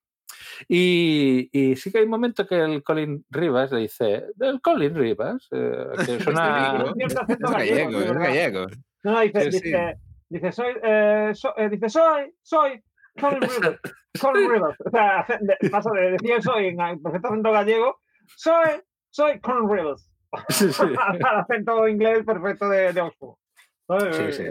y, 0.67 1.49
y 1.51 1.75
sí 1.75 1.91
que 1.91 1.99
hay 1.99 2.03
un 2.05 2.09
momento 2.11 2.45
que 2.47 2.59
el 2.59 2.83
Colin 2.83 3.25
Rivas 3.29 3.71
le 3.71 3.81
dice 3.81 4.25
el 4.39 4.61
Colin 4.61 4.95
Rivas 4.95 5.47
eh, 5.51 5.87
que 6.05 6.19
suena 6.23 6.83
Es 6.97 7.13
gallego, 7.39 7.99
es 8.01 8.13
gallego. 8.13 8.65
No, 9.03 9.11
no, 9.13 9.19
dice, 9.21 9.51
Sí, 9.51 9.59
sí. 9.59 9.63
dice, 9.65 9.95
dice, 10.29 10.51
soy, 10.51 10.73
eh, 10.83 11.31
so- 11.33 11.57
eh, 11.57 11.69
dice, 11.69 11.89
soy, 11.89 12.33
soy 12.41 12.83
Colin 13.19 13.41
Rivers. 13.41 13.79
Colin 14.21 14.49
Rivers. 14.49 14.77
O 14.85 14.89
sea, 14.89 15.25
pasa 15.71 15.89
de 15.91 16.11
decir 16.11 16.41
soy 16.41 16.67
en 16.67 16.77
perfecto 17.01 17.27
acento 17.27 17.51
gallego, 17.51 17.99
soy, 18.35 18.81
soy 19.09 19.39
Colin 19.39 19.69
Rivers. 19.69 20.09
Sí. 20.49 20.65
Al 20.99 21.39
acento 21.39 21.87
inglés 21.87 22.25
perfecto 22.25 22.67
de, 22.69 22.91
de 22.91 23.01
Oxford. 23.01 23.35
Sí, 24.11 24.31
sí. 24.33 24.43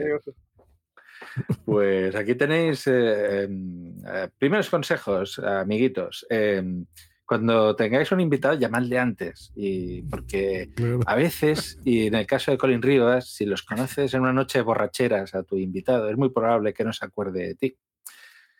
Pues 1.64 2.14
aquí 2.14 2.34
tenéis 2.34 2.86
eh, 2.86 3.44
em, 3.44 3.96
eh, 4.06 4.28
primeros 4.38 4.68
consejos, 4.70 5.38
amiguitos. 5.38 6.26
Em, 6.30 6.84
cuando 7.26 7.74
tengáis 7.74 8.12
un 8.12 8.20
invitado, 8.20 8.58
llamadle 8.58 8.98
antes. 8.98 9.50
Y 9.56 10.02
porque 10.02 10.68
a 11.06 11.14
veces, 11.16 11.80
y 11.84 12.06
en 12.08 12.14
el 12.16 12.26
caso 12.26 12.50
de 12.50 12.58
Colin 12.58 12.82
Rivas, 12.82 13.30
si 13.32 13.46
los 13.46 13.62
conoces 13.62 14.12
en 14.12 14.20
una 14.20 14.32
noche 14.34 14.58
de 14.58 14.62
borracheras 14.64 15.34
a 15.34 15.42
tu 15.42 15.56
invitado, 15.56 16.10
es 16.10 16.16
muy 16.18 16.28
probable 16.30 16.74
que 16.74 16.84
no 16.84 16.92
se 16.92 17.06
acuerde 17.06 17.46
de 17.48 17.54
ti. 17.54 17.76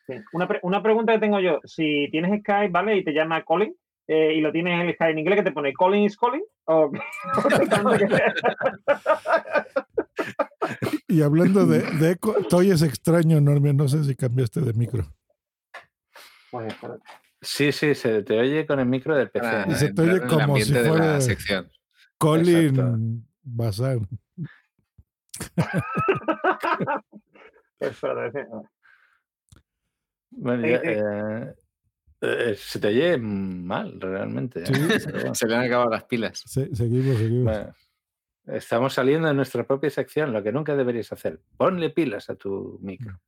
Sí. 0.07 0.15
Una, 0.33 0.49
pre- 0.49 0.61
una 0.63 0.83
pregunta 0.83 1.13
que 1.13 1.19
tengo 1.19 1.41
yo. 1.41 1.61
Si 1.65 2.09
tienes 2.11 2.41
Skype, 2.41 2.71
¿vale? 2.71 2.97
Y 2.97 3.05
te 3.05 3.13
llama 3.13 3.45
Colin, 3.45 3.75
eh, 4.07 4.33
y 4.35 4.41
lo 4.41 4.51
tienes 4.53 4.75
en 4.75 4.81
el 4.89 4.95
Skype 4.95 5.13
en 5.13 5.19
inglés, 5.19 5.37
que 5.39 5.45
te 5.45 5.53
pone 5.53 5.73
Colin 5.75 6.05
is 6.05 6.17
Colin? 6.17 6.43
¿O 6.67 6.91
Y 11.09 11.23
hablando 11.23 11.67
de, 11.67 11.79
de 12.01 12.11
eco, 12.13 12.35
Toy 12.49 12.71
es 12.71 12.83
extraño, 12.83 13.41
Normia. 13.41 13.73
No 13.73 13.89
sé 13.89 14.03
si 14.05 14.15
cambiaste 14.17 14.61
de 14.61 14.73
micro. 14.73 15.07
Espérate. 16.53 17.03
Sí, 17.43 17.73
sí, 17.73 17.95
se 17.95 18.23
te 18.23 18.39
oye 18.39 18.67
con 18.67 18.81
el 18.81 18.87
micro 18.87 19.15
del 19.17 19.31
PC. 19.31 19.65
Y 19.69 19.75
se 19.75 19.93
te 19.93 20.03
oye 20.03 20.13
en 20.23 20.29
como 20.29 20.57
si 20.57 20.73
de 20.73 20.85
fuera 20.89 21.13
la 21.15 21.21
sección. 21.21 21.71
Colin 22.17 23.27
Bazán. 23.43 24.09
Espérate, 27.81 28.41
sí. 28.45 28.49
Bueno, 30.31 30.65
Eh, 30.67 30.71
ya, 30.83 30.91
eh. 30.91 31.55
eh, 32.23 32.55
se 32.57 32.79
te 32.81 32.89
oye 32.89 33.19
mal, 33.19 34.01
realmente. 34.01 34.65
Sí. 34.67 34.73
Pero 35.05 35.13
bueno. 35.21 35.35
Se 35.35 35.47
le 35.47 35.57
han 35.57 35.65
acabado 35.65 35.91
las 35.91 36.05
pilas. 36.05 36.43
Se- 36.47 36.75
seguimos, 36.75 37.19
seguimos. 37.19 37.45
Bueno, 37.45 37.75
estamos 38.47 38.95
saliendo 38.95 39.29
de 39.29 39.35
nuestra 39.35 39.65
propia 39.67 39.91
sección, 39.91 40.33
lo 40.33 40.43
que 40.43 40.53
nunca 40.53 40.75
deberías 40.77 41.13
hacer. 41.13 41.41
Ponle 41.57 41.91
pilas 41.91 42.31
a 42.31 42.35
tu 42.37 42.79
micro. 42.83 43.21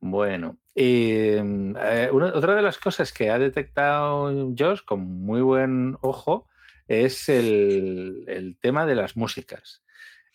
Bueno, 0.00 0.58
y, 0.74 1.10
eh, 1.12 2.08
una- 2.12 2.32
otra 2.34 2.54
de 2.54 2.62
las 2.62 2.78
cosas 2.78 3.12
que 3.12 3.30
ha 3.30 3.38
detectado 3.38 4.30
Josh 4.56 4.82
con 4.84 5.00
muy 5.00 5.40
buen 5.40 5.96
ojo 6.02 6.46
es 6.86 7.28
el, 7.28 8.24
el 8.28 8.56
tema 8.60 8.86
de 8.86 8.94
las 8.94 9.16
músicas. 9.16 9.82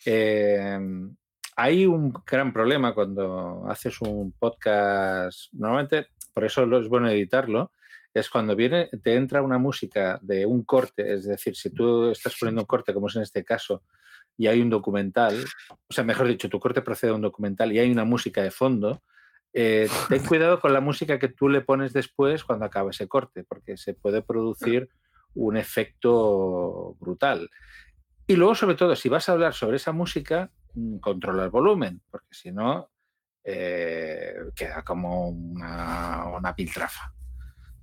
Eh, 0.04 0.78
hay 1.56 1.86
un 1.86 2.12
gran 2.26 2.52
problema 2.52 2.94
cuando 2.94 3.64
haces 3.68 4.00
un 4.02 4.32
podcast, 4.32 5.52
normalmente, 5.54 6.08
por 6.34 6.44
eso 6.44 6.64
es 6.78 6.88
bueno 6.88 7.08
editarlo, 7.08 7.72
es 8.14 8.30
cuando 8.30 8.54
viene, 8.54 8.88
te 9.02 9.16
entra 9.16 9.42
una 9.42 9.58
música 9.58 10.20
de 10.22 10.46
un 10.46 10.62
corte, 10.62 11.14
es 11.14 11.26
decir, 11.26 11.56
si 11.56 11.70
tú 11.70 12.10
estás 12.10 12.36
poniendo 12.38 12.62
un 12.62 12.66
corte, 12.66 12.94
como 12.94 13.08
es 13.08 13.16
en 13.16 13.22
este 13.22 13.44
caso, 13.44 13.82
y 14.36 14.46
hay 14.46 14.60
un 14.60 14.70
documental, 14.70 15.44
o 15.70 15.92
sea, 15.92 16.04
mejor 16.04 16.28
dicho, 16.28 16.48
tu 16.48 16.60
corte 16.60 16.80
procede 16.80 17.10
de 17.10 17.16
un 17.16 17.22
documental 17.22 17.72
y 17.72 17.80
hay 17.80 17.90
una 17.90 18.04
música 18.04 18.42
de 18.42 18.50
fondo, 18.52 19.02
eh, 19.52 19.88
ten 20.08 20.22
cuidado 20.26 20.60
con 20.60 20.72
la 20.72 20.80
música 20.80 21.18
que 21.18 21.28
tú 21.28 21.48
le 21.48 21.60
pones 21.60 21.92
después 21.92 22.44
cuando 22.44 22.64
acaba 22.64 22.90
ese 22.90 23.08
corte, 23.08 23.44
porque 23.44 23.76
se 23.76 23.94
puede 23.94 24.22
producir 24.22 24.88
un 25.34 25.56
efecto 25.56 26.96
brutal. 27.00 27.50
Y 28.26 28.36
luego, 28.36 28.54
sobre 28.54 28.76
todo, 28.76 28.96
si 28.96 29.08
vas 29.08 29.28
a 29.28 29.32
hablar 29.32 29.54
sobre 29.54 29.76
esa 29.76 29.92
música, 29.92 30.50
mm, 30.74 30.98
controla 30.98 31.44
el 31.44 31.50
volumen, 31.50 32.00
porque 32.10 32.28
si 32.30 32.52
no, 32.52 32.90
eh, 33.44 34.34
queda 34.54 34.82
como 34.82 35.28
una, 35.28 36.24
una 36.26 36.54
piltrafa. 36.54 37.13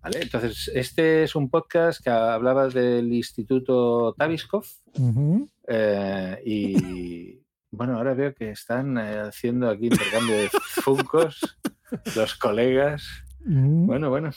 ¿Vale? 0.01 0.21
Entonces, 0.21 0.71
este 0.73 1.23
es 1.23 1.35
un 1.35 1.49
podcast 1.49 2.03
que 2.03 2.09
hablaba 2.09 2.67
del 2.69 3.13
Instituto 3.13 4.13
Taviskov 4.17 4.65
eh, 5.67 6.41
y 6.45 7.39
bueno, 7.71 7.97
ahora 7.97 8.13
veo 8.15 8.33
que 8.33 8.49
están 8.51 8.97
eh, 8.97 9.19
haciendo 9.19 9.69
aquí 9.69 9.85
intercambio 9.87 10.35
de 10.35 10.49
funcos 10.83 11.57
los 12.15 12.35
colegas. 12.35 13.03
Bueno, 13.85 14.09
bueno. 14.09 14.31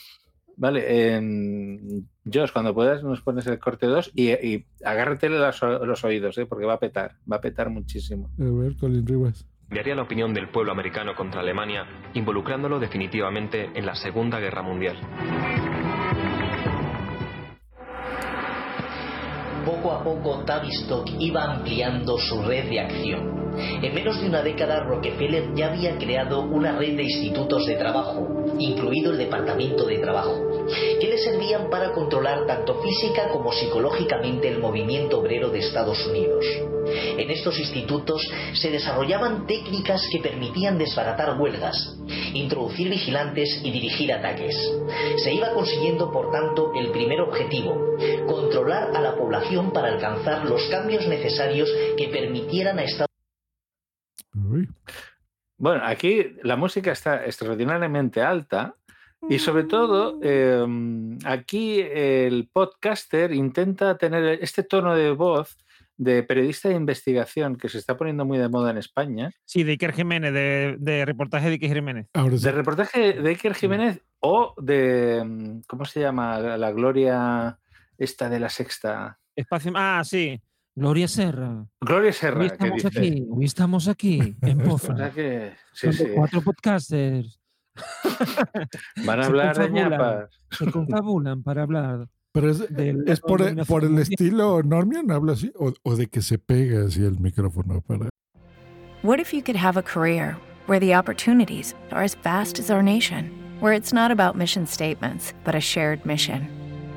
Vale, 0.57 1.17
en 1.17 2.09
Josh, 2.33 2.53
cuando 2.53 2.73
puedas 2.75 3.03
nos 3.03 3.23
pones 3.23 3.45
el 3.49 3.59
corte 3.59 3.87
2 3.87 4.12
y, 4.15 4.31
y 4.31 4.67
agárratele 4.85 5.37
las 5.39 5.61
o- 5.65 5.85
los 5.85 6.05
oídos, 6.05 6.39
¿eh? 6.39 6.47
porque 6.47 6.65
va 6.65 6.75
a 6.75 6.79
petar, 6.79 7.17
va 7.31 7.37
a 7.37 7.41
petar 7.41 7.71
muchísimo. 7.71 8.31
A 8.39 8.45
ver, 8.45 8.77
Colin 8.77 9.05
Rivas. 9.05 9.49
Cambiaría 9.75 9.97
la 9.97 10.03
opinión 10.03 10.33
del 10.33 10.51
pueblo 10.51 10.70
americano 10.70 11.16
contra 11.16 11.41
Alemania, 11.41 11.85
involucrándolo 12.12 12.79
definitivamente 12.79 13.72
en 13.75 13.85
la 13.85 13.97
Segunda 13.97 14.39
Guerra 14.39 14.62
Mundial. 14.62 14.97
Poco 19.66 19.91
a 19.91 20.05
poco 20.05 20.45
Tavistock 20.45 21.11
iba 21.18 21.43
ampliando 21.43 22.16
su 22.18 22.41
red 22.43 22.70
de 22.70 22.79
acción. 22.79 23.53
En 23.83 23.93
menos 23.93 24.20
de 24.20 24.29
una 24.29 24.43
década 24.43 24.85
Rockefeller 24.85 25.53
ya 25.57 25.72
había 25.72 25.99
creado 25.99 26.43
una 26.43 26.79
red 26.79 26.97
de 26.97 27.03
institutos 27.03 27.66
de 27.66 27.75
trabajo, 27.75 28.45
incluido 28.61 29.11
el 29.11 29.18
Departamento 29.18 29.87
de 29.87 29.99
Trabajo, 29.99 30.53
que 31.01 31.09
le 31.09 31.19
servían 31.19 31.71
para 31.71 31.93
controlar 31.93 32.47
tanto 32.47 32.81
física 32.83 33.29
como 33.29 33.53
psicológicamente 33.53 34.49
el 34.49 34.59
movimiento 34.59 35.21
obrero 35.21 35.51
de 35.51 35.61
Estados 35.61 36.07
Unidos. 36.07 36.45
En 36.87 37.31
estos 37.31 37.59
institutos 37.59 38.23
se 38.55 38.71
desarrollaban 38.71 39.47
técnicas 39.47 40.07
que 40.12 40.21
permitían 40.21 40.79
desbaratar 40.79 41.41
huelgas, 41.41 41.97
introducir 42.35 42.91
vigilantes 42.91 43.61
y 43.65 43.71
dirigir 43.71 44.12
ataques. 44.12 44.55
Se 45.23 45.33
iba 45.33 45.53
consiguiendo, 45.55 46.12
por 46.12 46.31
tanto, 46.31 46.73
el 46.75 46.91
primer 46.91 47.21
objetivo, 47.21 47.97
controlar 48.27 48.95
a 48.95 49.01
la 49.01 49.17
población 49.17 49.73
para 49.73 49.89
alcanzar 49.89 50.45
los 50.45 50.62
cambios 50.69 51.07
necesarios 51.09 51.71
que 51.97 52.09
permitieran 52.09 52.79
a 52.79 52.85
Estados 52.85 53.09
Bueno, 55.57 55.83
aquí 55.85 56.37
la 56.43 56.57
música 56.57 56.93
está 56.93 57.25
extraordinariamente 57.25 58.21
alta 58.21 58.75
y 59.31 59.39
sobre 59.39 59.64
todo 59.64 60.18
eh, 60.22 60.64
aquí 61.25 61.81
el 61.81 62.49
podcaster 62.53 63.33
intenta 63.33 63.97
tener 63.97 64.39
este 64.43 64.62
tono 64.62 64.95
de 64.95 65.11
voz 65.12 65.57
de 65.97 66.22
periodista 66.25 66.68
de 66.68 66.75
investigación 66.75 67.57
que 67.57 67.68
se 67.68 67.79
está 67.79 67.97
poniendo 67.97 68.25
muy 68.25 68.37
de 68.39 68.49
moda 68.49 68.70
en 68.72 68.79
España. 68.79 69.31
Sí, 69.45 69.62
de 69.62 69.72
Iker 69.72 69.93
Jiménez, 69.93 70.33
de, 70.33 70.77
de 70.79 71.05
reportaje 71.05 71.47
de 71.49 71.53
Iker 71.55 71.75
Jiménez. 71.75 72.07
De 72.43 72.51
reportaje 72.53 73.12
de 73.14 73.29
Iker 73.31 73.55
Jiménez 73.55 74.01
o 74.20 74.55
de, 74.61 75.22
mm, 75.25 75.61
¿cómo 75.68 75.85
se 75.85 76.01
llama? 76.01 76.39
La, 76.41 76.59
la 76.59 76.72
gloria 76.72 77.59
esta 77.97 78.29
de 78.29 78.41
la 78.41 78.49
sexta. 78.49 79.18
Espacio. 79.37 79.72
Ah, 79.77 80.03
sí. 80.05 80.41
Gloria 80.77 81.07
Serra. 81.07 81.64
Gloria 81.81 82.12
Serra. 82.12 82.41
Hoy 82.41 82.49
que 82.49 82.55
estamos 82.55 82.83
dice- 82.83 82.89
aquí, 82.99 83.27
hoy 83.31 83.45
estamos 83.45 83.89
aquí, 83.89 84.37
en 84.43 84.61
O 84.62 84.64
Poza. 84.64 84.97
sea 84.97 85.11
que, 85.12 85.53
sí. 85.72 85.89
Cuatro 86.16 86.43
podcasters. 86.43 87.39
Van 89.05 89.20
a 89.20 89.27
hablar 89.27 89.57
de 89.59 89.70
ñapas. 89.70 90.31
Se 90.51 90.70
confabulan 90.70 91.43
para 91.43 91.62
hablar. 91.62 92.09
Pero 92.33 92.51
es, 92.51 92.59
de 92.75 92.97
es 93.07 93.20
por, 93.20 93.43
el- 93.43 93.64
por 93.64 93.85
el 93.85 93.97
estilo 93.99 94.62
Normian, 94.62 95.11
habla 95.12 95.33
así, 95.35 95.53
o, 95.57 95.72
o 95.85 95.95
de 95.97 96.09
que 96.09 96.20
se 96.20 96.37
pega 96.39 96.85
así 96.87 97.05
el 97.05 97.18
micrófono 97.20 97.81
para. 97.81 98.09
What 99.03 99.20
if 99.20 99.33
you 99.33 99.43
could 99.43 99.57
have 99.57 99.77
a 99.77 99.83
career 99.83 100.37
where 100.66 100.81
the 100.81 100.95
opportunities 100.95 101.75
are 101.93 102.03
as 102.03 102.14
vast 102.16 102.59
as 102.59 102.70
our 102.70 102.83
nation, 102.83 103.31
where 103.61 103.72
it's 103.72 103.93
not 103.93 104.11
about 104.11 104.37
mission 104.37 104.66
statements, 104.66 105.33
but 105.45 105.55
a 105.55 105.61
shared 105.61 106.05
mission? 106.05 106.49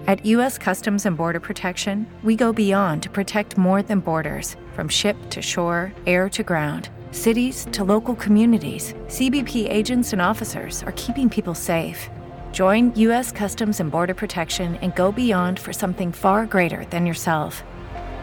At 0.08 0.26
U.S. 0.26 0.58
Customs 0.58 1.06
and 1.06 1.18
Border 1.18 1.42
Protection, 1.42 2.08
we 2.24 2.36
go 2.38 2.54
beyond 2.54 3.04
to 3.04 3.10
protect 3.10 3.58
more 3.58 3.84
than 3.84 4.00
borders 4.00 4.56
from 4.74 4.88
ship 4.88 5.18
to 5.32 5.42
shore, 5.42 5.92
air 6.08 6.30
to 6.30 6.44
ground, 6.44 6.90
cities 7.12 7.68
to 7.74 7.84
local 7.84 8.16
communities. 8.16 8.94
CBP 9.08 9.70
agents 9.70 10.14
and 10.14 10.22
officers 10.22 10.82
are 10.84 10.94
keeping 10.94 11.30
people 11.30 11.54
safe. 11.54 12.10
Join 12.54 12.96
U.S. 12.96 13.34
Customs 13.34 13.82
and 13.82 13.92
Border 13.92 14.14
Protection 14.14 14.78
and 14.78 14.96
go 14.96 15.12
beyond 15.12 15.60
for 15.60 15.74
something 15.74 16.14
far 16.14 16.46
greater 16.46 16.86
than 16.86 17.06
yourself. 17.06 17.62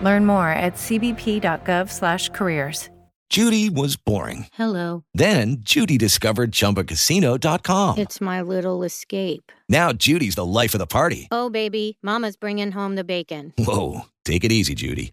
Learn 0.03 0.25
more 0.25 0.49
at 0.49 0.77
cbp.gov/careers. 0.77 2.89
Judy 3.31 3.69
was 3.69 3.97
boring. 3.97 4.47
Hello. 4.53 5.03
Then 5.13 5.57
Judy 5.61 5.99
discovered 5.99 6.53
ChumbaCasino.com. 6.53 7.99
It's 7.99 8.21
my 8.21 8.41
little 8.41 8.85
escape. 8.85 9.51
Now 9.69 9.93
Judy's 9.93 10.37
the 10.37 10.45
life 10.45 10.73
of 10.75 10.79
the 10.79 10.87
party. 10.87 11.27
Oh, 11.33 11.51
baby, 11.51 11.99
Mama's 12.01 12.37
bringing 12.37 12.71
home 12.71 12.95
the 12.95 13.03
bacon. 13.03 13.53
Whoa, 13.59 14.03
take 14.25 14.45
it 14.45 14.53
easy, 14.53 14.77
Judy. 14.77 15.13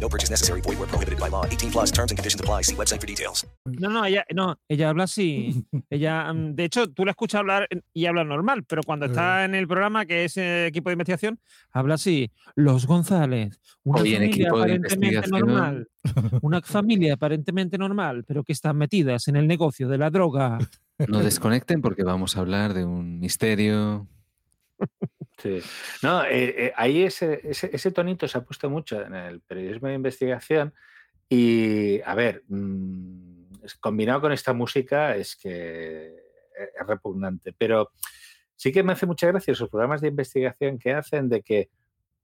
No 0.00 0.08
purchase 0.08 0.30
necessary. 0.30 0.62
Void 0.62 0.78
where 0.78 0.88
prohibited 0.88 1.20
by 1.20 1.28
law. 1.28 1.44
18 1.44 1.70
plus 1.70 1.90
terms 1.90 2.10
and 2.10 2.18
conditions 2.18 2.40
apply. 2.40 2.62
See 2.62 2.74
website 2.74 3.00
for 3.00 3.06
details. 3.06 3.46
No, 3.66 3.90
no, 3.90 4.04
ella, 4.04 4.24
no, 4.34 4.58
ella 4.68 4.88
habla 4.88 5.04
así. 5.04 5.64
ella, 5.90 6.32
mm, 6.32 6.54
de 6.54 6.64
hecho, 6.64 6.90
tú 6.90 7.04
la 7.04 7.10
escuchas 7.10 7.40
hablar 7.40 7.68
y 7.92 8.06
habla 8.06 8.24
normal, 8.24 8.64
pero 8.64 8.82
cuando 8.82 9.06
está 9.06 9.44
en 9.44 9.54
el 9.54 9.68
programa, 9.68 10.06
que 10.06 10.24
es 10.24 10.36
eh, 10.38 10.66
equipo 10.66 10.88
de 10.88 10.94
investigación, 10.94 11.38
habla 11.72 11.94
así. 11.94 12.30
Los 12.54 12.86
González, 12.86 13.60
una 13.84 14.00
Hoy 14.00 14.14
en 14.14 14.22
familia 14.22 14.30
equipo 14.30 14.56
aparentemente 14.56 15.28
normal, 15.28 15.88
una 16.42 16.60
familia 16.62 17.14
aparentemente 17.14 17.78
normal, 17.78 18.24
pero 18.26 18.42
que 18.42 18.52
están 18.52 18.78
metidas 18.78 19.28
en 19.28 19.36
el 19.36 19.46
negocio 19.46 19.88
de 19.88 19.98
la 19.98 20.10
droga. 20.10 20.58
No 21.08 21.20
desconecten 21.20 21.82
porque 21.82 22.04
vamos 22.04 22.36
a 22.36 22.40
hablar 22.40 22.74
de 22.74 22.84
un 22.84 23.20
misterio. 23.20 24.06
Sí. 25.42 25.60
No, 26.02 26.24
eh, 26.24 26.66
eh, 26.66 26.72
ahí 26.76 27.02
ese, 27.02 27.40
ese, 27.44 27.70
ese 27.72 27.90
tonito 27.92 28.28
se 28.28 28.38
ha 28.38 28.42
puesto 28.44 28.68
mucho 28.68 29.00
en 29.00 29.14
el 29.14 29.40
periodismo 29.40 29.88
de 29.88 29.94
investigación 29.94 30.74
y, 31.28 32.00
a 32.02 32.14
ver, 32.14 32.42
mm, 32.48 33.52
combinado 33.80 34.20
con 34.22 34.32
esta 34.32 34.52
música 34.52 35.16
es 35.16 35.36
que 35.36 36.14
es 36.80 36.86
repugnante, 36.86 37.54
pero 37.56 37.90
sí 38.56 38.72
que 38.72 38.82
me 38.82 38.92
hace 38.92 39.06
mucha 39.06 39.26
gracia 39.28 39.52
esos 39.52 39.68
programas 39.70 40.00
de 40.00 40.08
investigación 40.08 40.78
que 40.78 40.92
hacen 40.92 41.28
de 41.28 41.42
que 41.42 41.70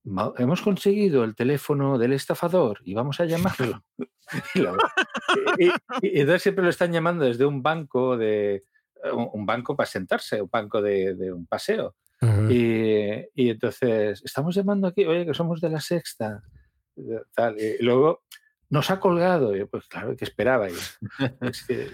"Ma- 0.04 0.32
hemos 0.38 0.60
conseguido 0.60 1.24
el 1.24 1.34
teléfono 1.34 1.98
del 1.98 2.12
estafador 2.12 2.80
y 2.84 2.94
vamos 2.94 3.18
a 3.20 3.24
llamarlo. 3.24 3.82
y, 4.54 4.58
lo- 4.60 4.76
y- 5.58 5.66
y- 5.66 6.16
y 6.16 6.20
entonces 6.20 6.42
siempre 6.42 6.64
lo 6.64 6.70
están 6.70 6.92
llamando 6.92 7.24
desde 7.24 7.46
un 7.46 7.62
banco 7.62 8.16
de 8.16 8.64
un 9.12 9.28
un 9.32 9.46
banco 9.46 9.76
para 9.76 9.86
sentarse, 9.86 10.42
un 10.42 10.50
banco 10.50 10.82
de, 10.82 11.14
de 11.14 11.32
un 11.32 11.46
paseo. 11.46 11.94
Y, 12.50 13.10
y 13.34 13.50
entonces, 13.50 14.22
estamos 14.24 14.54
llamando 14.54 14.86
aquí, 14.88 15.04
oye, 15.04 15.26
que 15.26 15.34
somos 15.34 15.60
de 15.60 15.70
la 15.70 15.80
sexta. 15.80 16.42
eh, 16.96 17.20
Tal, 17.34 17.56
y 17.60 17.82
luego 17.82 18.22
nos 18.70 18.90
ha 18.90 18.98
colgado. 18.98 19.54
Y 19.54 19.60
yo, 19.60 19.68
pues 19.68 19.86
claro, 19.86 20.16
que 20.16 20.24
esperabais? 20.24 20.98
Es 21.42 21.64
que, 21.66 21.90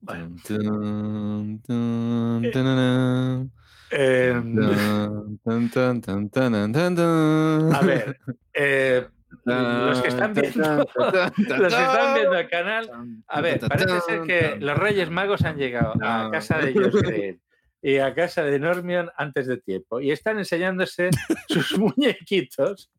bueno, 0.00 0.34
Tun, 0.46 1.62
tun, 1.62 2.50
tanana. 2.52 3.46
em, 3.90 4.54
Tun, 4.56 5.38
tun, 5.44 5.70
tun, 5.70 6.00
tun, 6.00 6.30
tun, 6.30 6.72
tun, 6.72 6.96
tun. 6.96 7.74
a 7.74 7.80
ver, 7.82 8.18
eh, 8.54 9.06
los 9.44 10.02
que 10.02 10.08
están 10.08 10.34
viendo, 10.34 10.76
los 10.96 11.74
que 11.74 11.82
están 11.82 12.14
viendo 12.14 12.34
el 12.36 12.48
canal, 12.48 12.90
a 13.28 13.40
ver, 13.40 13.60
parece 13.60 14.00
ser 14.00 14.22
que 14.22 14.56
los 14.60 14.76
Reyes 14.76 15.10
Magos 15.10 15.42
han 15.44 15.56
llegado 15.56 15.94
a 16.02 16.30
casa 16.30 16.58
de 16.58 16.72
Green 16.72 17.41
y 17.82 17.98
a 17.98 18.14
casa 18.14 18.42
de 18.44 18.58
Normion 18.60 19.10
antes 19.16 19.46
de 19.48 19.56
tiempo 19.58 20.00
y 20.00 20.12
están 20.12 20.38
enseñándose 20.38 21.10
sus 21.48 21.76
muñequitos. 21.78 22.90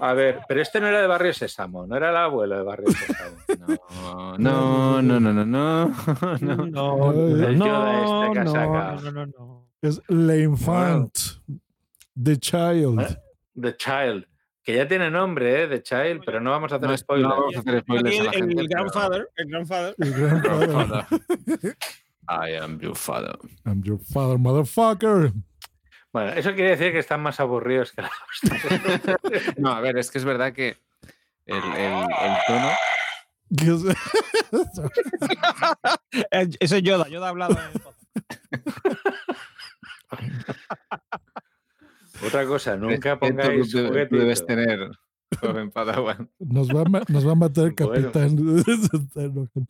A 0.00 0.12
ver, 0.12 0.40
pero 0.46 0.60
este 0.60 0.78
no 0.78 0.86
era 0.88 1.00
de 1.00 1.06
Barrio 1.06 1.32
Sésamo, 1.32 1.86
no 1.86 1.96
era 1.96 2.10
el 2.10 2.16
abuelo 2.16 2.56
de 2.58 2.62
Barrio 2.62 2.88
Sésamo. 2.90 3.36
No, 4.38 5.00
no, 5.00 5.02
no, 5.02 5.18
no, 5.20 5.32
no. 5.32 5.44
no. 5.46 5.88
No, 6.40 6.56
no, 6.66 7.12
Yoda 7.14 7.42
este 7.44 7.56
no, 8.44 9.00
no, 9.00 9.10
no, 9.12 9.26
no. 9.26 9.68
Es 9.82 10.00
Le 10.08 10.40
Infant. 10.42 11.12
The 12.22 12.36
Child. 12.38 13.18
The 13.60 13.76
Child, 13.76 14.26
que 14.62 14.74
ya 14.76 14.86
tiene 14.86 15.10
nombre, 15.10 15.62
¿eh? 15.64 15.68
The 15.68 15.82
Child, 15.82 16.22
pero 16.24 16.40
no 16.40 16.50
vamos 16.50 16.72
a 16.72 16.76
hacer 16.76 16.88
No, 16.90 16.96
spoilers. 16.96 17.28
no 17.28 17.40
vamos 17.40 17.56
a 17.56 17.60
hacer 17.60 17.80
spoilers 17.80 18.20
a 18.20 18.22
la 18.24 18.30
el, 18.30 18.36
gente. 18.36 18.60
el 18.60 18.68
pero- 18.68 18.80
grandfather, 18.84 19.28
el 19.36 19.48
grandfather. 19.50 19.94
El 19.98 20.12
grandfather. 20.12 21.06
I 22.28 22.56
am 22.56 22.78
your 22.80 22.94
father. 22.96 23.36
I'm 23.64 23.82
your 23.84 23.98
father, 23.98 24.38
motherfucker. 24.38 25.32
Bueno, 26.12 26.32
eso 26.32 26.54
quiere 26.54 26.70
decir 26.76 26.92
que 26.92 26.98
están 27.00 27.20
más 27.22 27.38
aburridos 27.40 27.92
que 27.92 28.02
la 28.02 28.10
hostia. 28.10 29.18
No, 29.58 29.70
a 29.72 29.80
ver, 29.80 29.98
es 29.98 30.10
que 30.10 30.18
es 30.18 30.24
verdad 30.24 30.52
que 30.52 30.76
el, 31.46 31.56
el, 31.56 31.92
el 31.92 32.36
tono. 32.46 32.70
¿Qué 33.56 33.66
es 33.74 33.84
eso? 34.72 34.90
Eso 36.60 36.76
es 36.76 36.82
Yoda, 36.82 37.08
Yoda 37.08 37.26
ha 37.26 37.30
hablado. 37.30 37.52
en 37.52 37.64
el 37.72 37.80
podcast. 37.80 39.06
Otra 42.26 42.46
cosa, 42.46 42.76
nunca 42.76 43.18
¿Qué 43.18 43.28
pongáis 43.28 43.70
tú- 43.70 43.86
tú- 43.86 43.92
debes 43.92 44.44
tener, 44.46 44.88
joven 45.38 45.70
Padawan. 45.70 46.30
Nos 46.38 46.68
va, 46.70 46.80
a 46.80 46.84
ma- 46.86 47.02
nos 47.08 47.26
va 47.26 47.32
a 47.32 47.34
matar 47.34 47.64
el 47.66 47.74
capitán. 47.74 48.36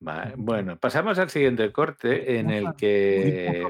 está 0.00 0.12
enojando. 0.12 0.36
Va- 0.36 0.44
Bueno, 0.44 0.76
pasamos 0.78 1.18
al 1.18 1.30
siguiente 1.30 1.70
corte 1.72 2.38
en 2.38 2.50
el 2.50 2.74
que 2.76 3.62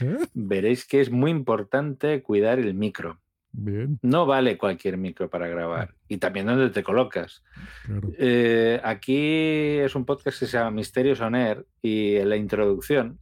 ¿Eh? 0.00 0.16
veréis 0.34 0.86
que 0.86 1.00
es 1.00 1.10
muy 1.10 1.30
importante 1.30 2.22
cuidar 2.22 2.58
el 2.58 2.74
micro. 2.74 3.20
Bien, 3.52 3.98
No 4.02 4.26
vale 4.26 4.56
cualquier 4.56 4.96
micro 4.96 5.28
para 5.28 5.48
grabar 5.48 5.96
y 6.06 6.18
también 6.18 6.46
donde 6.46 6.70
te 6.70 6.84
colocas. 6.84 7.42
claro. 7.84 8.08
Eh, 8.16 8.80
aquí 8.84 9.78
es 9.80 9.94
un 9.96 10.04
podcast 10.04 10.38
que 10.38 10.46
se 10.46 10.56
llama 10.56 10.70
Misterios 10.70 11.20
on 11.20 11.34
Air 11.34 11.66
y 11.82 12.14
en 12.16 12.28
la 12.28 12.36
introducción 12.36 13.18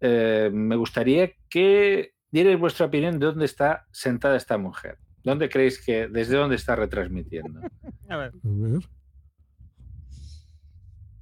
eh, 0.00 0.50
me 0.52 0.76
gustaría 0.76 1.32
que 1.48 2.12
dierais 2.30 2.58
vuestra 2.60 2.86
opinión 2.86 3.18
de 3.18 3.26
dónde 3.26 3.44
está 3.44 3.86
sentada 3.90 4.36
esta 4.36 4.56
mujer. 4.56 4.98
¿Dónde 5.24 5.48
creéis 5.50 5.84
que, 5.84 6.06
desde 6.08 6.36
dónde 6.36 6.54
está 6.56 6.76
retransmitiendo? 6.76 7.60
A 8.08 8.16
ver. 8.16 8.32
A 8.32 8.38
ver. 8.44 8.80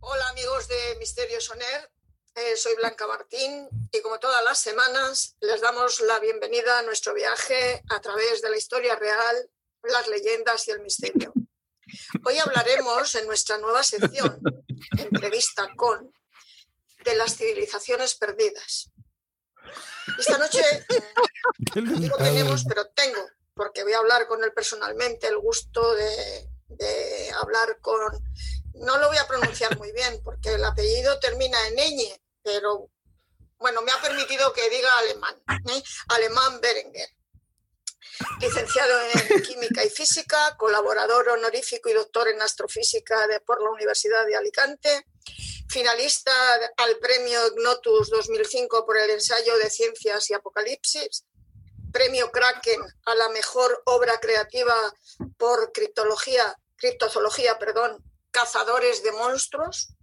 Hola 0.00 0.28
amigos 0.28 0.68
de 0.68 0.96
Misterio 0.98 1.40
Soner, 1.40 1.90
Eh, 2.34 2.56
soy 2.56 2.76
Blanca 2.76 3.04
Martín 3.08 3.68
y 3.90 4.00
como 4.00 4.20
todas 4.20 4.44
las 4.44 4.60
semanas 4.60 5.34
les 5.40 5.60
damos 5.60 5.98
la 6.00 6.20
bienvenida 6.20 6.78
a 6.78 6.82
nuestro 6.82 7.12
viaje 7.12 7.82
a 7.90 8.00
través 8.00 8.42
de 8.42 8.50
la 8.50 8.56
historia 8.56 8.94
real, 8.94 9.50
las 9.82 10.06
leyendas 10.06 10.68
y 10.68 10.70
el 10.70 10.80
misterio. 10.80 11.32
Hoy 12.24 12.38
hablaremos 12.38 13.16
en 13.16 13.26
nuestra 13.26 13.58
nueva 13.58 13.82
sección, 13.82 14.40
entrevista 14.96 15.68
con, 15.74 16.12
de 17.04 17.16
las 17.16 17.36
civilizaciones 17.36 18.14
perdidas. 18.14 18.92
Esta 20.16 20.38
noche 20.38 20.62
¿Qué 21.72 21.80
le 21.80 21.90
no 21.90 22.04
está 22.04 22.18
tenemos, 22.18 22.64
pero 22.68 22.86
tengo, 22.90 23.28
porque 23.54 23.82
voy 23.82 23.94
a 23.94 23.98
hablar 23.98 24.28
con 24.28 24.44
él 24.44 24.52
personalmente, 24.52 25.26
el 25.26 25.38
gusto 25.38 25.94
de, 25.94 26.48
de 26.68 27.32
hablar 27.32 27.80
con... 27.80 28.00
No 28.80 28.98
lo 28.98 29.08
voy 29.08 29.16
a 29.16 29.26
pronunciar 29.26 29.76
muy 29.78 29.92
bien, 29.92 30.20
porque 30.22 30.54
el 30.54 30.64
apellido 30.64 31.18
termina 31.20 31.58
en 31.68 31.76
ñ, 31.76 32.20
pero 32.42 32.90
bueno, 33.58 33.82
me 33.82 33.92
ha 33.92 34.00
permitido 34.00 34.52
que 34.52 34.70
diga 34.70 34.98
alemán, 34.98 35.34
¿eh? 35.48 35.82
alemán 36.08 36.60
Berenguer. 36.60 37.08
Licenciado 38.40 39.00
en 39.02 39.42
Química 39.42 39.84
y 39.84 39.90
Física, 39.90 40.56
colaborador 40.56 41.28
honorífico 41.28 41.88
y 41.88 41.92
doctor 41.92 42.28
en 42.28 42.40
Astrofísica 42.40 43.26
de, 43.26 43.40
por 43.40 43.62
la 43.62 43.70
Universidad 43.70 44.26
de 44.26 44.36
Alicante, 44.36 45.06
finalista 45.68 46.32
al 46.76 46.98
Premio 46.98 47.46
Ignotus 47.48 48.10
2005 48.10 48.86
por 48.86 48.96
el 48.98 49.10
ensayo 49.10 49.56
de 49.58 49.70
Ciencias 49.70 50.30
y 50.30 50.34
Apocalipsis, 50.34 51.24
Premio 51.92 52.30
Kraken 52.30 52.80
a 53.06 53.14
la 53.14 53.28
mejor 53.30 53.82
obra 53.86 54.18
creativa 54.20 54.74
por 55.36 55.72
criptología, 55.72 56.56
criptozoología, 56.76 57.58
perdón, 57.58 58.02
Cazadores 58.30 59.02
de 59.02 59.12
Monstruos, 59.12 59.94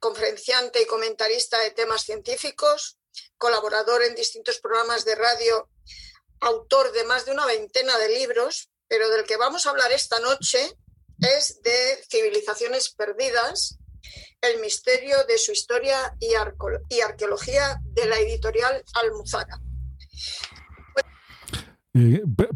conferenciante 0.00 0.82
y 0.82 0.86
comentarista 0.86 1.58
de 1.60 1.70
temas 1.70 2.02
científicos, 2.02 2.98
colaborador 3.36 4.02
en 4.02 4.14
distintos 4.14 4.58
programas 4.60 5.04
de 5.04 5.14
radio, 5.14 5.68
autor 6.40 6.92
de 6.92 7.04
más 7.04 7.24
de 7.24 7.32
una 7.32 7.46
veintena 7.46 7.98
de 7.98 8.08
libros, 8.10 8.70
pero 8.86 9.08
del 9.10 9.24
que 9.24 9.36
vamos 9.36 9.66
a 9.66 9.70
hablar 9.70 9.92
esta 9.92 10.18
noche 10.20 10.76
es 11.20 11.60
de 11.62 12.04
Civilizaciones 12.08 12.90
Perdidas, 12.90 13.78
el 14.40 14.60
misterio 14.60 15.24
de 15.24 15.36
su 15.38 15.52
historia 15.52 16.14
y, 16.20 16.34
arqueología 16.34 17.80
de 17.82 18.06
la 18.06 18.18
editorial 18.18 18.84
Almuzara. 18.94 19.60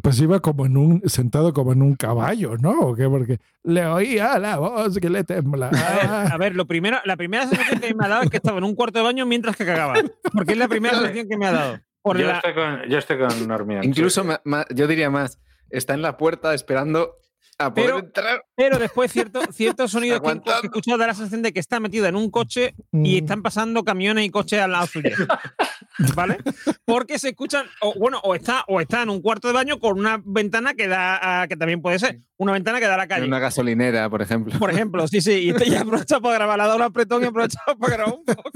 Pues 0.03 0.21
iba 0.21 0.41
como 0.41 0.67
en 0.67 0.77
un, 0.77 1.03
sentado 1.07 1.53
como 1.53 1.73
en 1.73 1.83
un 1.83 1.95
caballo, 1.95 2.57
¿no? 2.59 2.79
¿O 2.81 2.95
qué? 2.95 3.09
Porque 3.09 3.39
le 3.65 3.85
oía 3.87 4.39
la 4.39 4.59
voz 4.59 4.99
que 4.99 5.09
le 5.11 5.19
A 5.21 5.23
ver, 5.23 5.27
temblaba. 5.43 5.73
a 6.33 6.37
ver, 6.37 6.55
lo 6.57 6.67
primero, 6.67 6.99
la 7.05 7.17
primera 7.17 7.47
sensación 7.47 7.81
que 7.81 7.95
me 7.95 8.05
ha 8.05 8.09
dado 8.09 8.23
es 8.23 8.31
que 8.31 8.37
estaba 8.39 8.59
en 8.59 8.65
un 8.65 8.75
cuarto 8.75 8.99
de 8.99 9.05
baño 9.05 9.27
mientras 9.27 9.57
que 9.57 9.65
cagaba. 9.67 9.95
Porque 10.33 10.53
es 10.53 10.59
la 10.59 10.69
primera 10.69 10.95
sensación 10.99 11.29
que 11.29 11.37
me 11.37 11.47
ha 11.47 11.53
dado. 11.53 11.81
Por 12.03 12.19
Yo 12.19 12.27
la- 12.27 12.37
estoy 12.37 12.55
con, 12.55 12.83
yo 12.89 12.99
estoy 12.99 13.19
con 13.19 13.49
Normión. 13.49 13.85
Incluso 13.85 14.23
sí. 14.23 14.29
ma- 14.29 14.41
ma- 14.45 14.67
yo 14.75 14.87
diría 14.89 15.09
más, 15.11 15.39
está 15.71 15.95
en 15.95 16.03
la 16.03 16.17
puerta 16.17 16.53
esperando 16.55 17.17
a 17.59 17.73
poder 17.73 17.87
Pero- 17.91 17.99
entrar. 18.01 18.45
Pero 18.57 18.79
después 18.79 19.13
cierto, 19.13 19.41
ciertos 19.53 19.91
sonidos 19.93 20.21
que, 20.21 20.41
que 20.41 20.51
he 20.51 20.67
escuchado 20.67 20.99
da 20.99 21.07
la 21.09 21.15
sensación 21.15 21.43
de 21.43 21.53
que 21.53 21.61
está 21.61 21.81
metido 21.81 22.07
en 22.07 22.17
un 22.17 22.31
coche 22.31 22.75
y 22.93 23.21
Mm. 23.21 23.25
están 23.25 23.43
pasando 23.43 23.85
camiones 23.85 24.25
y 24.27 24.31
coches 24.31 24.61
al 24.61 24.73
lado 24.73 24.87
suyo. 24.87 25.11
¿Vale? 26.17 26.39
Porque 26.85 27.19
se 27.19 27.31
escuchan, 27.31 27.67
o, 27.81 27.95
bueno, 27.99 28.19
o 28.25 28.35
está, 28.35 28.65
o 28.69 28.81
está 28.81 29.03
en 29.03 29.11
un 29.11 29.21
cuarto 29.21 29.49
de 29.49 29.55
baño 29.55 29.79
con 29.79 29.99
una 29.99 30.21
ventana 30.25 30.75
que 30.75 30.89
da, 30.89 31.43
a- 31.43 31.49
que 31.49 31.57
también 31.57 31.83
puede 31.83 31.99
ser, 31.99 32.21
una 32.43 32.53
ventana 32.53 32.79
que 32.81 32.87
da 32.87 32.95
a 32.95 32.97
la 32.99 33.03
En 33.05 33.09
calle. 33.09 33.27
una 33.27 33.39
gasolinera, 33.39 34.09
por 34.11 34.23
ejemplo. 34.23 34.59
Por 34.59 34.71
ejemplo, 34.71 35.07
sí, 35.09 35.21
sí, 35.21 35.33
y 35.45 35.51
este 35.51 35.71
ya 35.71 35.79
ha 35.79 35.83
aprovechado 35.83 36.21
para 36.23 36.35
grabar, 36.35 36.57
le 36.59 36.63
ha 36.65 36.67
dado 36.67 36.77
un 36.79 36.83
apretón 36.85 37.23
y 37.23 37.27
ha 37.27 37.29
aprovechado 37.29 37.79
para 37.79 37.97
grabar 37.97 38.15
un 38.15 38.25
poco. 38.25 38.51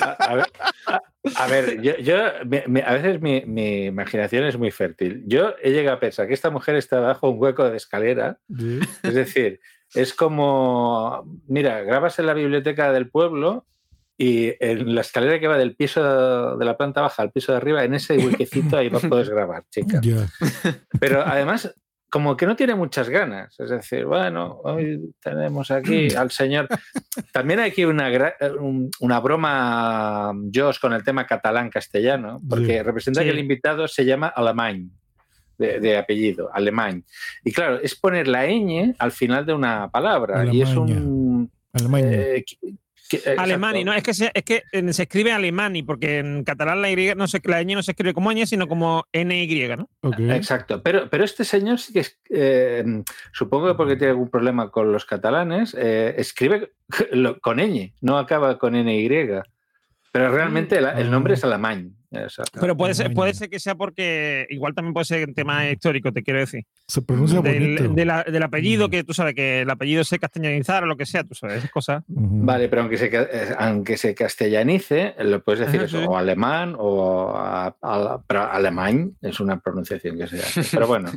A, 0.00 0.10
a 0.10 0.34
ver, 0.34 0.46
a- 0.86 1.00
a 1.36 1.46
ver, 1.46 1.82
yo, 1.82 2.16
a 2.24 2.92
veces 2.94 3.20
mi, 3.20 3.42
mi 3.44 3.84
imaginación 3.86 4.44
es 4.44 4.56
muy 4.56 4.70
fértil. 4.70 5.22
Yo 5.26 5.54
he 5.62 5.72
llegado 5.72 5.96
a 5.98 6.00
pensar 6.00 6.26
que 6.26 6.32
esta 6.34 6.48
mujer 6.50 6.74
está 6.76 7.00
bajo 7.00 7.28
un 7.28 7.38
hueco 7.40 7.68
de 7.68 7.76
escalera. 7.76 8.38
Sí. 8.56 8.80
Es 9.02 9.14
decir, 9.14 9.60
es 9.94 10.14
como, 10.14 11.24
mira, 11.46 11.82
grabas 11.82 12.18
en 12.18 12.26
la 12.26 12.34
biblioteca 12.34 12.92
del 12.92 13.10
pueblo 13.10 13.66
y 14.16 14.52
en 14.58 14.94
la 14.94 15.02
escalera 15.02 15.38
que 15.38 15.46
va 15.48 15.58
del 15.58 15.76
piso 15.76 16.56
de 16.56 16.64
la 16.64 16.76
planta 16.76 17.02
baja 17.02 17.22
al 17.22 17.30
piso 17.30 17.52
de 17.52 17.58
arriba, 17.58 17.84
en 17.84 17.94
ese 17.94 18.16
huequecito 18.18 18.76
ahí 18.78 18.90
no 18.90 18.98
puedes 18.98 19.28
grabar, 19.30 19.64
chica. 19.70 20.00
Pero 20.98 21.22
además, 21.26 21.74
como 22.10 22.36
que 22.36 22.46
no 22.46 22.56
tiene 22.56 22.74
muchas 22.74 23.08
ganas. 23.08 23.58
Es 23.60 23.70
decir, 23.70 24.04
bueno, 24.06 24.60
hoy 24.64 25.12
tenemos 25.22 25.70
aquí 25.70 26.14
al 26.14 26.30
señor. 26.30 26.66
También 27.32 27.60
hay 27.60 27.70
aquí 27.70 27.84
una, 27.84 28.08
un- 28.60 28.90
una 29.00 29.20
broma, 29.20 30.32
Josh, 30.54 30.78
con 30.80 30.92
el 30.94 31.02
tema 31.04 31.26
catalán-castellano, 31.26 32.40
porque 32.48 32.78
Sí. 32.78 32.82
representa 32.82 33.22
que 33.22 33.30
el 33.30 33.38
invitado 33.38 33.86
se 33.88 34.04
llama 34.04 34.28
Alemán, 34.28 34.90
de, 35.58 35.80
de 35.80 35.98
apellido, 35.98 36.48
alemán. 36.52 37.04
Y 37.44 37.52
claro, 37.52 37.78
es 37.82 37.94
poner 37.94 38.28
la 38.28 38.46
ñ 38.46 38.94
al 38.98 39.12
final 39.12 39.44
de 39.44 39.52
una 39.54 39.90
palabra. 39.90 40.44
Y 40.46 40.62
es 40.62 40.74
un. 40.76 41.50
Alemania. 41.72 42.10
eh, 42.36 42.44
Alemani, 43.38 43.80
exacto. 43.80 43.84
no, 43.84 43.94
es 43.94 44.02
que, 44.02 44.14
se, 44.14 44.30
es 44.34 44.42
que 44.44 44.62
eh, 44.72 44.92
se 44.92 45.02
escribe 45.02 45.32
Alemani, 45.32 45.82
porque 45.82 46.18
en 46.18 46.44
catalán 46.44 46.82
la, 46.82 46.90
y 46.90 47.14
no 47.16 47.26
se, 47.26 47.40
la 47.44 47.62
ñ 47.62 47.74
no 47.74 47.82
se 47.82 47.92
escribe 47.92 48.12
como 48.14 48.30
ñ, 48.32 48.46
sino 48.46 48.68
como 48.68 49.04
NY, 49.12 49.68
¿no? 49.76 49.88
Exacto, 50.34 50.82
pero, 50.82 51.08
pero 51.10 51.24
este 51.24 51.44
señor 51.44 51.78
sí 51.78 51.92
que 51.92 52.00
es, 52.00 52.18
eh, 52.30 52.84
supongo 53.32 53.68
que 53.68 53.74
porque 53.74 53.96
tiene 53.96 54.10
algún 54.10 54.30
problema 54.30 54.70
con 54.70 54.92
los 54.92 55.04
catalanes, 55.04 55.74
eh, 55.78 56.14
escribe 56.18 56.72
con 57.42 57.58
ñ, 57.58 57.94
no 58.00 58.18
acaba 58.18 58.58
con 58.58 58.74
NY. 58.74 59.08
Pero 60.10 60.30
realmente 60.32 60.80
la- 60.80 60.98
el 60.98 61.10
nombre 61.10 61.34
es 61.34 61.44
alemán. 61.44 61.94
Pero 62.58 62.76
puede 62.76 62.94
ser, 62.94 63.12
puede 63.12 63.34
ser 63.34 63.50
que 63.50 63.60
sea 63.60 63.74
porque, 63.74 64.46
igual 64.50 64.74
también 64.74 64.94
puede 64.94 65.04
ser 65.04 65.28
un 65.28 65.34
tema 65.34 65.68
histórico, 65.70 66.10
te 66.12 66.22
quiero 66.22 66.40
decir. 66.40 66.64
Se 66.86 67.02
pronuncia 67.02 67.40
Del, 67.42 67.76
bonito. 67.76 67.94
de 67.94 68.04
la- 68.06 68.22
del 68.24 68.42
apellido, 68.42 68.88
que 68.88 69.04
tú 69.04 69.12
sabes 69.12 69.34
que 69.34 69.60
el 69.60 69.70
apellido 69.70 70.02
se 70.04 70.18
castellanizar 70.18 70.82
o 70.84 70.86
lo 70.86 70.96
que 70.96 71.04
sea, 71.04 71.22
tú 71.24 71.34
sabes, 71.34 71.58
esas 71.58 71.70
cosas. 71.70 72.02
Vale, 72.06 72.68
pero 72.70 72.80
aunque 72.82 72.96
se, 72.96 73.10
eh, 73.12 73.28
aunque 73.58 73.96
se 73.98 74.14
castellanice, 74.14 75.14
lo 75.18 75.42
puedes 75.44 75.60
decir 75.60 75.80
Ajá, 75.80 75.86
eso, 75.86 75.98
sí. 76.00 76.04
o 76.08 76.16
alemán 76.16 76.74
o 76.78 77.32
a- 77.36 77.76
a- 77.82 78.22
pero 78.26 78.42
alemán 78.50 79.12
es 79.20 79.38
una 79.40 79.60
pronunciación 79.60 80.16
que 80.18 80.26
se 80.28 80.38
hace. 80.38 80.62
Pero 80.78 80.86
bueno, 80.86 81.10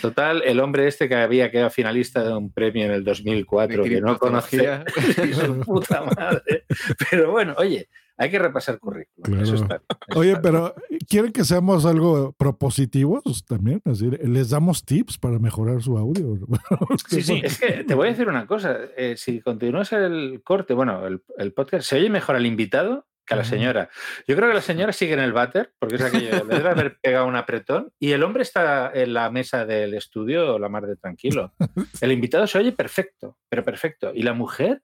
total, 0.00 0.42
el 0.46 0.60
hombre 0.60 0.86
este 0.88 1.08
que 1.08 1.16
había 1.16 1.50
quedado 1.50 1.70
finalista 1.70 2.22
de 2.24 2.34
un 2.34 2.50
premio 2.50 2.84
en 2.86 2.92
el 2.92 3.04
2004 3.04 3.82
De 3.84 3.88
que 3.90 4.00
no 4.00 4.18
criptozoología. 4.18 4.84
su 5.34 5.60
puta 5.60 6.02
madre. 6.02 6.64
Pero 7.10 7.30
bueno, 7.30 7.54
oye, 7.58 7.88
hay 8.16 8.30
que 8.30 8.38
repasar 8.38 8.78
currículum. 8.78 9.22
Claro. 9.24 9.42
Eso 9.42 9.54
está. 9.54 9.80
Oye, 10.14 10.29
pero 10.42 10.74
¿quieren 11.08 11.32
que 11.32 11.44
seamos 11.44 11.84
algo 11.86 12.32
propositivos 12.32 13.44
también? 13.46 13.80
Es 13.84 13.98
decir, 14.00 14.20
¿les 14.28 14.50
damos 14.50 14.84
tips 14.84 15.18
para 15.18 15.38
mejorar 15.38 15.82
su 15.82 15.96
audio? 15.96 16.38
Sí, 17.08 17.22
sí. 17.22 17.40
Es 17.42 17.58
que 17.58 17.84
te 17.84 17.94
voy 17.94 18.08
a 18.08 18.10
decir 18.10 18.28
una 18.28 18.46
cosa. 18.46 18.78
eh, 18.96 19.14
si 19.16 19.40
continúas 19.40 19.92
el 19.92 20.42
corte, 20.44 20.74
bueno, 20.74 21.06
el, 21.06 21.22
el 21.38 21.52
podcast, 21.52 21.88
se 21.88 21.96
oye 21.96 22.10
mejor 22.10 22.36
al 22.36 22.46
invitado 22.46 23.06
que 23.26 23.34
a 23.34 23.36
la 23.36 23.44
señora. 23.44 23.88
Yo 24.26 24.34
creo 24.34 24.48
que 24.48 24.54
la 24.54 24.60
señora 24.60 24.92
sigue 24.92 25.12
en 25.12 25.20
el 25.20 25.32
váter, 25.32 25.72
porque 25.78 25.96
es 25.96 26.02
aquello, 26.02 26.44
le 26.44 26.56
debe 26.56 26.68
haber 26.68 26.98
pegado 27.00 27.26
un 27.26 27.36
apretón, 27.36 27.92
y 28.00 28.10
el 28.10 28.24
hombre 28.24 28.42
está 28.42 28.90
en 28.92 29.14
la 29.14 29.30
mesa 29.30 29.64
del 29.66 29.94
estudio, 29.94 30.58
la 30.58 30.68
mar 30.68 30.86
de 30.86 30.96
tranquilo. 30.96 31.52
El 32.00 32.12
invitado 32.12 32.46
se 32.48 32.58
oye 32.58 32.72
perfecto, 32.72 33.38
pero 33.48 33.64
perfecto. 33.64 34.10
Y 34.14 34.22
la 34.22 34.32
mujer 34.32 34.82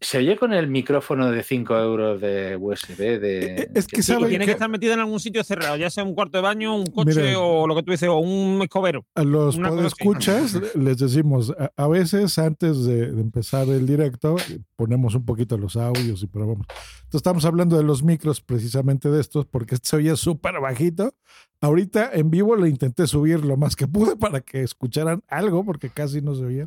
se 0.00 0.18
oye 0.18 0.36
con 0.36 0.52
el 0.52 0.68
micrófono 0.68 1.30
de 1.30 1.42
5 1.42 1.76
euros 1.76 2.20
de 2.20 2.56
USB. 2.56 3.18
De, 3.18 3.68
Es 3.74 3.86
que 3.88 4.02
Sí, 4.02 4.12
sabe 4.12 4.28
tiene 4.28 4.44
que- 4.44 4.50
que 4.50 4.52
estar 4.52 4.68
metido 4.68 4.92
en 4.94 5.00
algún 5.00 5.18
sitio 5.18 5.42
cerrado, 5.42 5.76
ya 5.76 5.90
sea 5.90 6.04
un 6.04 6.14
cuarto 6.14 6.38
de 6.38 6.42
baño, 6.42 6.76
un 6.76 6.86
coche 6.86 7.20
Mira. 7.20 7.40
o 7.40 7.66
lo 7.66 7.74
que 7.74 7.82
tú 7.82 7.90
dices, 7.90 8.08
o 8.08 8.18
un 8.18 8.62
escobero. 8.62 9.04
A 9.16 9.24
los 9.24 9.56
podescuchas 9.58 10.52
les 10.76 10.98
decimos, 10.98 11.52
a, 11.58 11.72
a 11.76 11.88
veces 11.88 12.38
antes 12.38 12.84
de, 12.84 13.10
de 13.12 13.20
empezar 13.20 13.66
el 13.68 13.86
directo, 13.86 14.36
ponemos 14.76 15.14
un 15.14 15.24
poquito 15.24 15.58
los 15.58 15.76
audios 15.76 16.22
y 16.22 16.26
probamos. 16.26 16.66
Entonces 16.98 17.14
estamos 17.20 17.44
hablando 17.44 17.76
de 17.76 17.82
los 17.82 18.02
micros 18.02 18.40
precisamente 18.40 19.10
de 19.10 19.20
estos 19.20 19.46
porque 19.46 19.74
este 19.74 19.88
se 19.88 19.96
oye 19.96 20.16
súper 20.16 20.60
bajito. 20.60 21.14
Ahorita 21.60 22.10
en 22.12 22.30
vivo 22.30 22.54
le 22.56 22.68
intenté 22.68 23.06
subir 23.08 23.44
lo 23.44 23.56
más 23.56 23.74
que 23.74 23.88
pude 23.88 24.16
para 24.16 24.40
que 24.40 24.62
escucharan 24.62 25.22
algo 25.28 25.64
porque 25.64 25.90
casi 25.90 26.20
no 26.20 26.34
se 26.34 26.44
oía. 26.44 26.66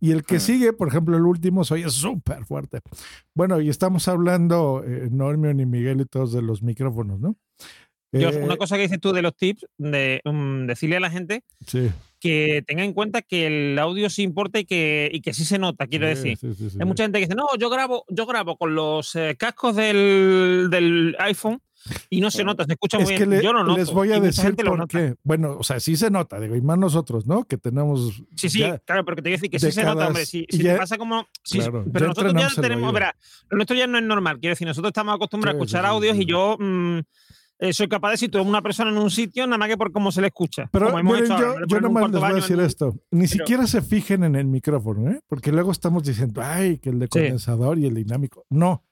Y 0.00 0.10
el 0.10 0.24
que 0.24 0.40
sigue, 0.40 0.72
por 0.72 0.88
ejemplo, 0.88 1.16
el 1.16 1.22
último 1.24 1.64
se 1.64 1.74
oye 1.74 1.88
súper 1.88 2.44
fuerte. 2.44 2.80
Bueno, 3.34 3.60
y 3.60 3.68
estamos 3.70 4.06
hablando, 4.08 4.82
eh, 4.86 5.08
Normion 5.10 5.60
y 5.60 5.66
Miguel 5.66 6.00
y 6.00 6.04
todos 6.04 6.32
de 6.32 6.42
los 6.42 6.62
micrófonos, 6.62 7.20
¿no? 7.20 7.36
Dios, 8.12 8.34
Eh, 8.36 8.42
una 8.44 8.56
cosa 8.56 8.76
que 8.76 8.82
dices 8.82 9.00
tú 9.00 9.12
de 9.12 9.22
los 9.22 9.34
tips, 9.34 9.66
de 9.78 10.20
mm, 10.24 10.66
decirle 10.66 10.96
a 10.96 11.00
la 11.00 11.10
gente 11.10 11.42
Sí. 11.66 11.90
que 12.20 12.62
tenga 12.66 12.84
en 12.84 12.92
cuenta 12.92 13.22
que 13.22 13.46
el 13.46 13.78
audio 13.78 14.08
sí 14.10 14.22
importa 14.22 14.58
y 14.60 14.64
que, 14.66 15.10
y 15.12 15.20
que 15.20 15.32
sí 15.32 15.44
se 15.44 15.58
nota, 15.58 15.86
quiero 15.86 16.06
Sí, 16.14 16.30
decir. 16.30 16.54
sí. 16.54 16.76
Hay 16.78 16.86
mucha 16.86 17.04
gente 17.04 17.18
que 17.18 17.26
dice, 17.26 17.34
no, 17.36 17.46
yo 17.58 17.70
grabo, 17.70 18.04
yo 18.08 18.26
grabo 18.26 18.56
con 18.56 18.74
los 18.74 19.16
eh, 19.16 19.34
cascos 19.38 19.74
del, 19.76 20.68
del 20.70 21.16
iPhone 21.18 21.60
y 22.10 22.20
no 22.20 22.30
se 22.30 22.44
nota, 22.44 22.64
se 22.64 22.72
escucha 22.72 22.98
muy 22.98 23.12
Es 23.12 23.18
que 23.18 23.26
bien. 23.26 23.38
le- 23.38 23.44
yo 23.44 23.52
no 23.52 23.64
noto, 23.64 23.76
les 23.78 23.90
voy 23.92 24.12
a 24.12 24.20
decir 24.20 24.54
por 24.56 24.88
qué. 24.88 25.14
Bueno, 25.22 25.56
o 25.58 25.62
sea, 25.64 25.80
sí 25.80 25.96
se 25.96 26.10
nota, 26.10 26.38
digo, 26.40 26.56
y 26.56 26.60
más 26.62 26.78
nosotros, 26.78 27.26
¿no? 27.26 27.44
Que 27.44 27.58
tenemos. 27.58 28.22
Sí, 28.36 28.48
sí, 28.48 28.60
claro, 28.84 29.04
pero 29.04 29.16
que 29.16 29.22
te 29.22 29.28
voy 29.28 29.32
a 29.32 29.36
decir 29.36 29.50
que 29.50 29.58
sí 29.58 29.72
se 29.72 29.84
nota, 29.84 30.06
hombre. 30.08 30.26
Si, 30.26 30.46
si 30.50 30.62
ya- 30.62 30.72
te 30.74 30.78
pasa 30.78 30.98
como. 30.98 31.26
si- 31.42 31.58
Claro, 31.58 31.84
pero 31.92 32.04
ya 32.06 32.08
nosotros 32.08 32.34
ya 32.56 32.62
tenemos. 32.62 32.92
verá, 32.92 33.16
nuestro 33.50 33.76
ya 33.76 33.86
no 33.86 33.98
es 33.98 34.04
normal. 34.04 34.38
Quiero 34.40 34.52
decir, 34.52 34.66
nosotros 34.66 34.90
estamos 34.90 35.14
acostumbrados 35.14 35.54
Sí, 35.56 35.60
a 35.60 35.64
escuchar 35.64 35.82
sí, 35.82 35.86
sí, 35.86 35.94
audios 35.94 36.16
y 36.18 36.24
yo 36.26 36.56
mm, 36.58 36.98
eh, 37.60 37.72
soy 37.72 37.88
capaz 37.88 38.08
de 38.08 38.12
decir 38.14 38.30
tú 38.30 38.42
una 38.42 38.60
persona 38.62 38.90
en 38.90 38.98
un 38.98 39.10
sitio 39.10 39.46
nada 39.46 39.58
más 39.58 39.68
que 39.68 39.76
por 39.76 39.92
cómo 39.92 40.10
se 40.10 40.20
le 40.20 40.26
escucha. 40.26 40.68
Pero 40.72 40.86
como 40.86 40.98
hemos 40.98 41.18
hecho 41.20 41.38
yo, 41.38 41.46
ahora, 41.48 41.66
yo 41.68 41.80
nomás 41.80 42.10
les 42.10 42.20
voy 42.20 42.30
a 42.30 42.34
decir 42.34 42.58
en 42.58 42.64
esto. 42.64 42.94
Ni 43.12 43.26
pero- 43.28 43.28
siquiera 43.28 43.66
se 43.66 43.80
fijen 43.80 44.24
en 44.24 44.34
el 44.36 44.46
micrófono, 44.46 45.10
¿eh? 45.10 45.20
Porque 45.28 45.52
luego 45.52 45.70
estamos 45.70 46.02
diciendo, 46.02 46.42
ay, 46.42 46.78
que 46.78 46.90
el 46.90 46.98
de 46.98 47.06
Sí. 47.06 47.10
condensador 47.10 47.78
y 47.78 47.86
el 47.86 47.94
dinámico. 47.94 48.44
No, 48.50 48.82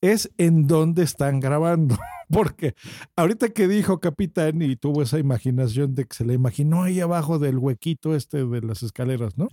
es 0.00 0.30
en 0.38 0.66
dónde 0.66 1.02
están 1.02 1.40
grabando. 1.40 1.96
Porque 2.28 2.74
ahorita 3.14 3.50
que 3.50 3.68
dijo 3.68 4.00
Capitán 4.00 4.60
y 4.60 4.76
tuvo 4.76 5.02
esa 5.02 5.18
imaginación 5.18 5.94
de 5.94 6.06
que 6.06 6.16
se 6.16 6.24
le 6.24 6.34
imaginó 6.34 6.82
ahí 6.82 7.00
abajo 7.00 7.38
del 7.38 7.58
huequito 7.58 8.16
este 8.16 8.44
de 8.44 8.62
las 8.62 8.82
escaleras, 8.82 9.38
¿no? 9.38 9.48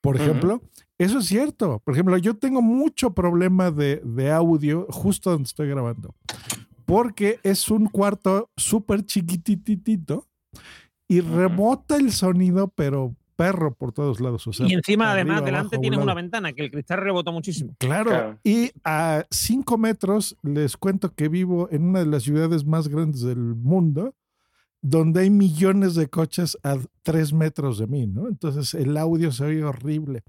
Por 0.00 0.16
ejemplo, 0.16 0.62
eso 0.98 1.18
es 1.18 1.26
cierto. 1.26 1.80
Por 1.84 1.92
ejemplo, 1.92 2.16
yo 2.16 2.36
tengo 2.36 2.62
mucho 2.62 3.12
problema 3.12 3.70
de, 3.70 4.00
de 4.02 4.30
audio 4.30 4.86
justo 4.88 5.30
donde 5.30 5.46
estoy 5.46 5.68
grabando. 5.68 6.14
Porque 6.86 7.38
es 7.42 7.70
un 7.70 7.86
cuarto 7.86 8.50
súper 8.56 9.04
chiquititito 9.04 10.26
y 11.06 11.20
rebota 11.20 11.96
el 11.96 12.12
sonido, 12.12 12.68
pero 12.68 13.14
perro 13.40 13.74
por 13.74 13.92
todos 13.92 14.20
lados. 14.20 14.46
O 14.46 14.52
sea, 14.52 14.66
y 14.66 14.74
encima, 14.74 15.10
arriba, 15.10 15.34
además, 15.34 15.44
delante 15.44 15.76
abajo, 15.76 15.80
tienes 15.80 15.98
una 16.00 16.14
ventana 16.14 16.52
que 16.52 16.62
el 16.64 16.70
cristal 16.70 17.00
rebota 17.00 17.30
muchísimo. 17.30 17.74
Claro. 17.78 18.10
Claro. 18.10 18.38
Y 18.44 18.70
a 18.84 19.24
cinco 19.30 19.78
metros 19.78 20.36
les 20.42 20.76
cuento 20.76 21.14
que 21.14 21.28
vivo 21.28 21.68
en 21.70 21.84
una 21.84 22.00
de 22.00 22.06
las 22.06 22.22
ciudades 22.22 22.64
más 22.64 22.88
grandes 22.88 23.22
del 23.22 23.38
mundo, 23.38 24.14
donde 24.82 25.20
hay 25.22 25.30
millones 25.30 25.94
de 25.94 26.08
coches 26.08 26.56
a 26.62 26.78
tres 27.02 27.32
metros 27.32 27.78
de 27.78 27.86
mí, 27.86 28.06
¿no? 28.06 28.28
Entonces 28.28 28.74
el 28.74 28.96
audio 28.96 29.30
se 29.32 29.44
oye 29.44 29.62
horrible. 29.64 30.22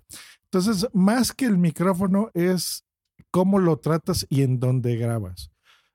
Entonces, 0.45 0.87
más 0.93 1.31
que 1.31 1.45
el 1.45 1.57
micrófono 1.57 2.29
es 2.33 2.83
cómo 3.29 3.59
lo 3.59 3.77
tratas 3.77 4.25
y 4.29 4.41
en 4.41 4.59
dónde 4.59 4.97
grabas. 4.97 5.51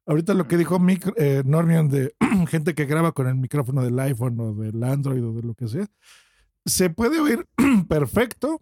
Ahorita 0.06 0.32
lo 0.34 0.46
que 0.46 0.56
dijo 0.56 0.78
micro- 0.78 1.12
eh, 1.16 1.42
Normion 1.44 1.88
de 1.88 2.14
gente 2.48 2.74
que 2.74 2.86
graba 2.86 3.12
con 3.12 3.26
el 3.26 3.34
micrófono 3.34 3.82
del 3.82 3.98
iPhone 3.98 4.38
o 4.40 4.54
del 4.54 4.82
Android 4.84 5.22
o 5.22 5.32
de 5.34 5.42
lo 5.42 5.52
que 5.54 5.68
sea, 5.68 5.86
se 6.66 6.90
puede 6.90 7.20
oír 7.20 7.46
perfecto, 7.88 8.60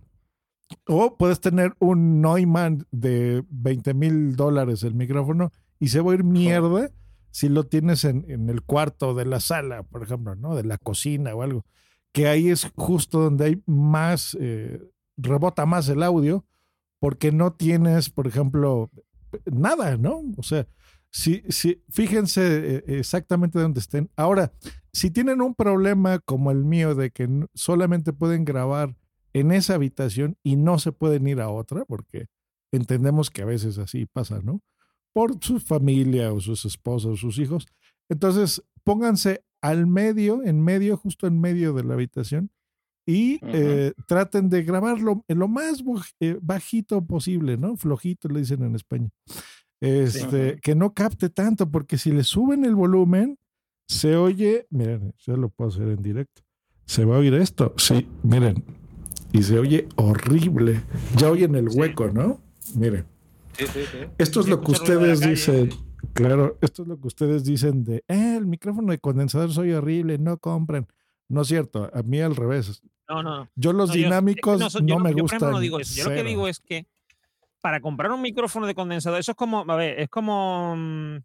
o 0.86 1.16
puedes 1.16 1.40
tener 1.40 1.74
un 1.78 2.20
Neumann 2.20 2.86
de 2.90 3.44
20 3.48 3.94
mil 3.94 4.36
dólares 4.36 4.82
el 4.82 4.94
micrófono 4.94 5.50
y 5.78 5.88
se 5.88 6.00
va 6.00 6.12
a 6.12 6.14
ir 6.14 6.24
mierda 6.24 6.90
si 7.30 7.48
lo 7.48 7.64
tienes 7.64 8.04
en, 8.04 8.24
en 8.30 8.48
el 8.48 8.62
cuarto 8.62 9.14
de 9.14 9.26
la 9.26 9.40
sala, 9.40 9.82
por 9.82 10.02
ejemplo, 10.02 10.36
¿no? 10.36 10.54
De 10.54 10.62
la 10.62 10.78
cocina 10.78 11.34
o 11.34 11.42
algo. 11.42 11.64
Que 12.12 12.28
ahí 12.28 12.48
es 12.48 12.70
justo 12.76 13.18
donde 13.18 13.44
hay 13.46 13.62
más, 13.66 14.36
eh, 14.40 14.80
rebota 15.16 15.66
más 15.66 15.88
el 15.88 16.04
audio, 16.04 16.44
porque 17.00 17.32
no 17.32 17.52
tienes, 17.52 18.08
por 18.08 18.28
ejemplo, 18.28 18.90
nada, 19.46 19.96
¿no? 19.96 20.22
O 20.36 20.42
sea, 20.44 20.68
si, 21.14 21.44
si, 21.48 21.80
fíjense 21.90 22.42
eh, 22.76 22.84
exactamente 22.88 23.60
dónde 23.60 23.78
estén. 23.78 24.10
Ahora, 24.16 24.52
si 24.92 25.12
tienen 25.12 25.40
un 25.42 25.54
problema 25.54 26.18
como 26.18 26.50
el 26.50 26.64
mío 26.64 26.96
de 26.96 27.12
que 27.12 27.28
solamente 27.54 28.12
pueden 28.12 28.44
grabar 28.44 28.96
en 29.32 29.52
esa 29.52 29.76
habitación 29.76 30.36
y 30.42 30.56
no 30.56 30.80
se 30.80 30.90
pueden 30.90 31.28
ir 31.28 31.40
a 31.40 31.50
otra, 31.50 31.84
porque 31.84 32.26
entendemos 32.72 33.30
que 33.30 33.42
a 33.42 33.44
veces 33.44 33.78
así 33.78 34.06
pasa, 34.06 34.40
¿no? 34.42 34.60
Por 35.12 35.38
su 35.40 35.60
familia 35.60 36.32
o 36.32 36.40
sus 36.40 36.64
esposas 36.64 37.12
o 37.12 37.16
sus 37.16 37.38
hijos. 37.38 37.68
Entonces, 38.08 38.64
pónganse 38.82 39.44
al 39.62 39.86
medio, 39.86 40.42
en 40.42 40.60
medio, 40.64 40.96
justo 40.96 41.28
en 41.28 41.40
medio 41.40 41.74
de 41.74 41.84
la 41.84 41.94
habitación 41.94 42.50
y 43.06 43.38
eh, 43.42 43.92
traten 44.08 44.48
de 44.48 44.64
grabarlo 44.64 45.24
en 45.28 45.38
lo 45.38 45.46
más 45.46 45.84
eh, 46.18 46.38
bajito 46.42 47.06
posible, 47.06 47.56
¿no? 47.56 47.76
Flojito, 47.76 48.28
le 48.28 48.40
dicen 48.40 48.64
en 48.64 48.74
España. 48.74 49.10
Este, 49.80 50.58
Que 50.62 50.74
no 50.74 50.94
capte 50.94 51.28
tanto, 51.28 51.70
porque 51.70 51.98
si 51.98 52.10
le 52.10 52.24
suben 52.24 52.64
el 52.64 52.74
volumen, 52.74 53.38
se 53.86 54.16
oye, 54.16 54.66
miren, 54.70 55.14
ya 55.26 55.34
lo 55.36 55.48
puedo 55.50 55.70
hacer 55.70 55.88
en 55.88 56.02
directo. 56.02 56.42
Se 56.86 57.04
va 57.04 57.16
a 57.16 57.18
oír 57.18 57.34
esto, 57.34 57.74
sí, 57.76 58.06
miren, 58.22 58.64
y 59.32 59.42
se 59.42 59.58
oye 59.58 59.88
horrible. 59.96 60.82
Ya 61.16 61.30
oyen 61.30 61.54
el 61.54 61.68
hueco, 61.68 62.08
¿no? 62.08 62.40
Miren. 62.74 63.04
Esto 64.18 64.40
es 64.40 64.48
lo 64.48 64.60
que 64.62 64.72
ustedes 64.72 65.20
dicen. 65.20 65.70
Claro, 66.12 66.58
esto 66.60 66.82
es 66.82 66.88
lo 66.88 67.00
que 67.00 67.06
ustedes 67.06 67.44
dicen 67.44 67.82
de, 67.84 68.04
"Eh, 68.08 68.36
el 68.36 68.46
micrófono 68.46 68.90
de 68.92 68.98
condensador 68.98 69.52
soy 69.52 69.72
horrible, 69.72 70.18
no 70.18 70.38
compren. 70.38 70.86
No 71.28 71.42
es 71.42 71.48
cierto, 71.48 71.90
a 71.92 72.02
mí 72.02 72.20
al 72.20 72.36
revés. 72.36 72.82
No, 73.08 73.22
no. 73.22 73.48
Yo 73.56 73.72
los 73.72 73.88
No, 73.90 73.94
yo- 73.96 74.02
dinámicos 74.04 74.60
no, 74.60 74.68
yo 74.86 74.98
me 74.98 75.10
yo, 75.14 75.22
gustan. 75.22 75.50
no 75.50 75.58
digo 75.60 75.80
eso. 75.80 75.94
Yo 75.94 76.08
lo 76.10 76.14
que 76.14 76.22
digo 76.22 76.46
es 76.48 76.60
que 76.60 76.86
para 77.64 77.80
comprar 77.80 78.12
un 78.12 78.20
micrófono 78.20 78.66
de 78.66 78.74
condensador, 78.74 79.18
eso 79.18 79.32
es 79.32 79.36
como, 79.38 79.64
a 79.66 79.76
ver, 79.76 79.98
es 79.98 80.10
como 80.10 80.76
mm, 80.76 81.16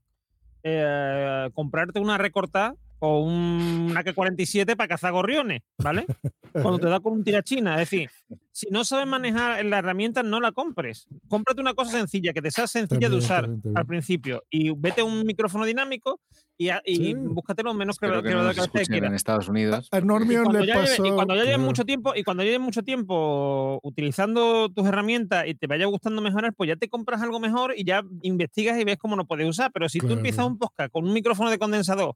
eh, 0.63 1.49
comprarte 1.53 1.99
una 1.99 2.17
recortada 2.17 2.75
o 2.99 3.19
un, 3.19 3.87
una 3.91 4.05
K-47 4.05 4.77
para 4.77 4.87
cazar 4.87 5.11
gorriones, 5.11 5.63
¿vale? 5.77 6.05
Cuando 6.53 6.79
te 6.79 6.87
da 6.87 7.01
con 7.01 7.11
un 7.11 7.25
tirachina. 7.25 7.73
Es 7.73 7.89
decir, 7.89 8.09
si 8.53 8.69
no 8.69 8.85
sabes 8.85 9.05
manejar 9.05 9.65
la 9.65 9.79
herramienta, 9.79 10.23
no 10.23 10.39
la 10.39 10.53
compres. 10.53 11.09
Cómprate 11.27 11.59
una 11.59 11.73
cosa 11.73 11.91
sencilla, 11.97 12.31
que 12.31 12.41
te 12.41 12.51
sea 12.51 12.67
sencilla 12.67 13.09
de 13.09 13.17
usar 13.17 13.41
también, 13.41 13.61
también. 13.61 13.77
al 13.77 13.85
principio. 13.85 14.45
Y 14.49 14.71
vete 14.71 15.01
a 15.01 15.03
un 15.03 15.25
micrófono 15.25 15.65
dinámico 15.65 16.21
y, 16.59 16.69
y 16.85 16.95
Sí. 16.97 17.13
búscate 17.15 17.63
lo 17.63 17.73
menos 17.73 17.97
que, 17.97 18.05
Espero 18.05 18.21
que 18.21 18.29
que, 18.29 18.35
no 18.35 18.41
que 18.51 18.55
nos 18.57 18.67
quieras. 18.69 18.89
en 19.09 19.13
Estados 19.15 19.47
Unidos. 19.47 19.87
A 19.91 20.01
Normion 20.01 20.51
le 20.51 20.59
lleve- 20.65 20.73
pasó. 20.73 21.05
y 21.05 21.11
cuando 21.11 21.33
ya 21.35 21.43
lleves 21.45 21.59
mucho 21.59 21.85
tiempo 21.85 22.13
y 22.15 22.23
cuando 22.23 22.43
lleves 22.43 22.59
mucho 22.59 22.83
tiempo 22.83 23.79
utilizando 23.81 24.69
tus 24.69 24.85
herramientas 24.85 25.47
y 25.47 25.55
te 25.55 25.67
vaya 25.67 25.85
gustando 25.85 26.21
mejorar, 26.21 26.53
pues 26.53 26.67
ya 26.67 26.75
te 26.75 26.89
compras 26.89 27.21
algo 27.21 27.39
mejor 27.39 27.73
y 27.77 27.85
ya 27.85 28.03
investigas 28.21 28.77
y 28.79 28.83
ves 28.83 28.97
cómo 28.97 29.15
lo 29.15 29.25
puedes 29.25 29.47
usar. 29.47 29.71
Pero 29.73 29.87
si 29.89 29.99
tú 29.99 30.11
empiezas 30.11 30.45
un 30.45 30.57
podcast 30.57 30.91
con 30.91 31.05
un 31.05 31.13
micrófono 31.13 31.49
de 31.49 31.57
condensador 31.57 32.15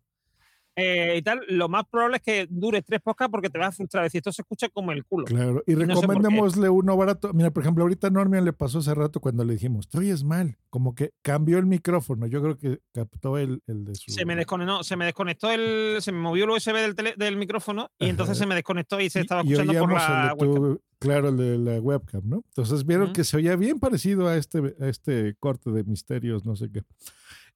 eh, 0.76 1.16
y 1.18 1.22
tal, 1.22 1.42
lo 1.50 1.70
más 1.70 1.84
probable 1.90 2.18
es 2.18 2.24
que 2.24 2.48
dures 2.50 2.84
tres 2.86 3.00
podcasts 3.02 3.32
porque 3.32 3.50
te 3.50 3.58
vas 3.60 3.70
a 3.70 3.72
frustrar. 3.74 4.06
Es 4.06 4.10
decir, 4.12 4.20
esto 4.20 4.32
se 4.32 4.42
escucha 4.42 4.70
como 4.70 4.92
el 4.92 5.06
culo. 5.06 5.26
Claro, 5.26 5.64
y 5.68 5.74
no 5.74 5.80
sé 5.82 5.86
por 5.86 5.88
qué. 5.88 6.02
recomendémosle 6.02 6.70
uno 6.70 6.98
barato. 6.98 7.34
Mira, 7.34 7.52
por 7.52 7.64
ejemplo, 7.64 7.84
ahorita 7.84 8.08
a 8.08 8.10
Normion 8.10 8.44
le 8.46 8.54
pasó 8.54 8.80
hace 8.80 8.94
rato 8.96 9.20
cuando 9.20 9.44
le 9.44 9.54
dijimos, 9.54 9.88
te 9.88 10.00
oyes 10.00 10.24
mal, 10.24 10.58
como 10.70 10.96
que 10.96 11.12
cambió 11.22 11.58
el 11.60 11.66
micrófono. 11.66 12.26
Yo 12.28 12.42
creo 12.42 12.58
que 12.58 12.80
captó 12.94 13.38
el, 13.38 13.62
el 13.68 13.86
de 13.86 13.96
su. 13.96 14.12
Se 14.12 14.26
me 14.26 14.36
desconectó, 14.36 14.84
se 14.84 14.96
me 14.96 15.06
desconectó 15.06 15.52
el, 15.52 15.98
se 16.02 16.12
me 16.12 16.20
movió 16.20 16.46
el 16.46 16.50
USB 16.52 16.74
del, 16.74 16.96
tele- 16.96 17.16
del 17.18 17.38
micrófono 17.38 17.92
y 18.00 18.08
entonces 18.10 18.38
se 18.38 18.46
me 18.46 18.56
desconectó 18.56 19.00
y 19.00 19.10
se 19.10 19.22
estaba 19.22 19.44
y 19.44 19.54
escuchando 19.54 19.80
por 19.80 19.94
la 19.94 20.34
webcam. 20.38 20.56
tu, 20.56 20.82
claro, 21.00 21.30
el 21.30 21.38
de 21.38 21.58
la 21.58 21.80
webcam, 21.80 22.22
¿no? 22.26 22.44
Entonces 22.48 22.86
vieron 22.86 23.14
que 23.14 23.24
se 23.24 23.38
oía 23.38 23.56
bien 23.56 23.80
parecido 23.80 24.28
a 24.28 24.38
este, 24.38 24.76
a 24.80 24.88
este 24.88 25.36
corte 25.40 25.70
de 25.72 25.84
misterios, 25.84 26.46
no 26.46 26.56
sé 26.56 26.72
qué. 26.72 26.82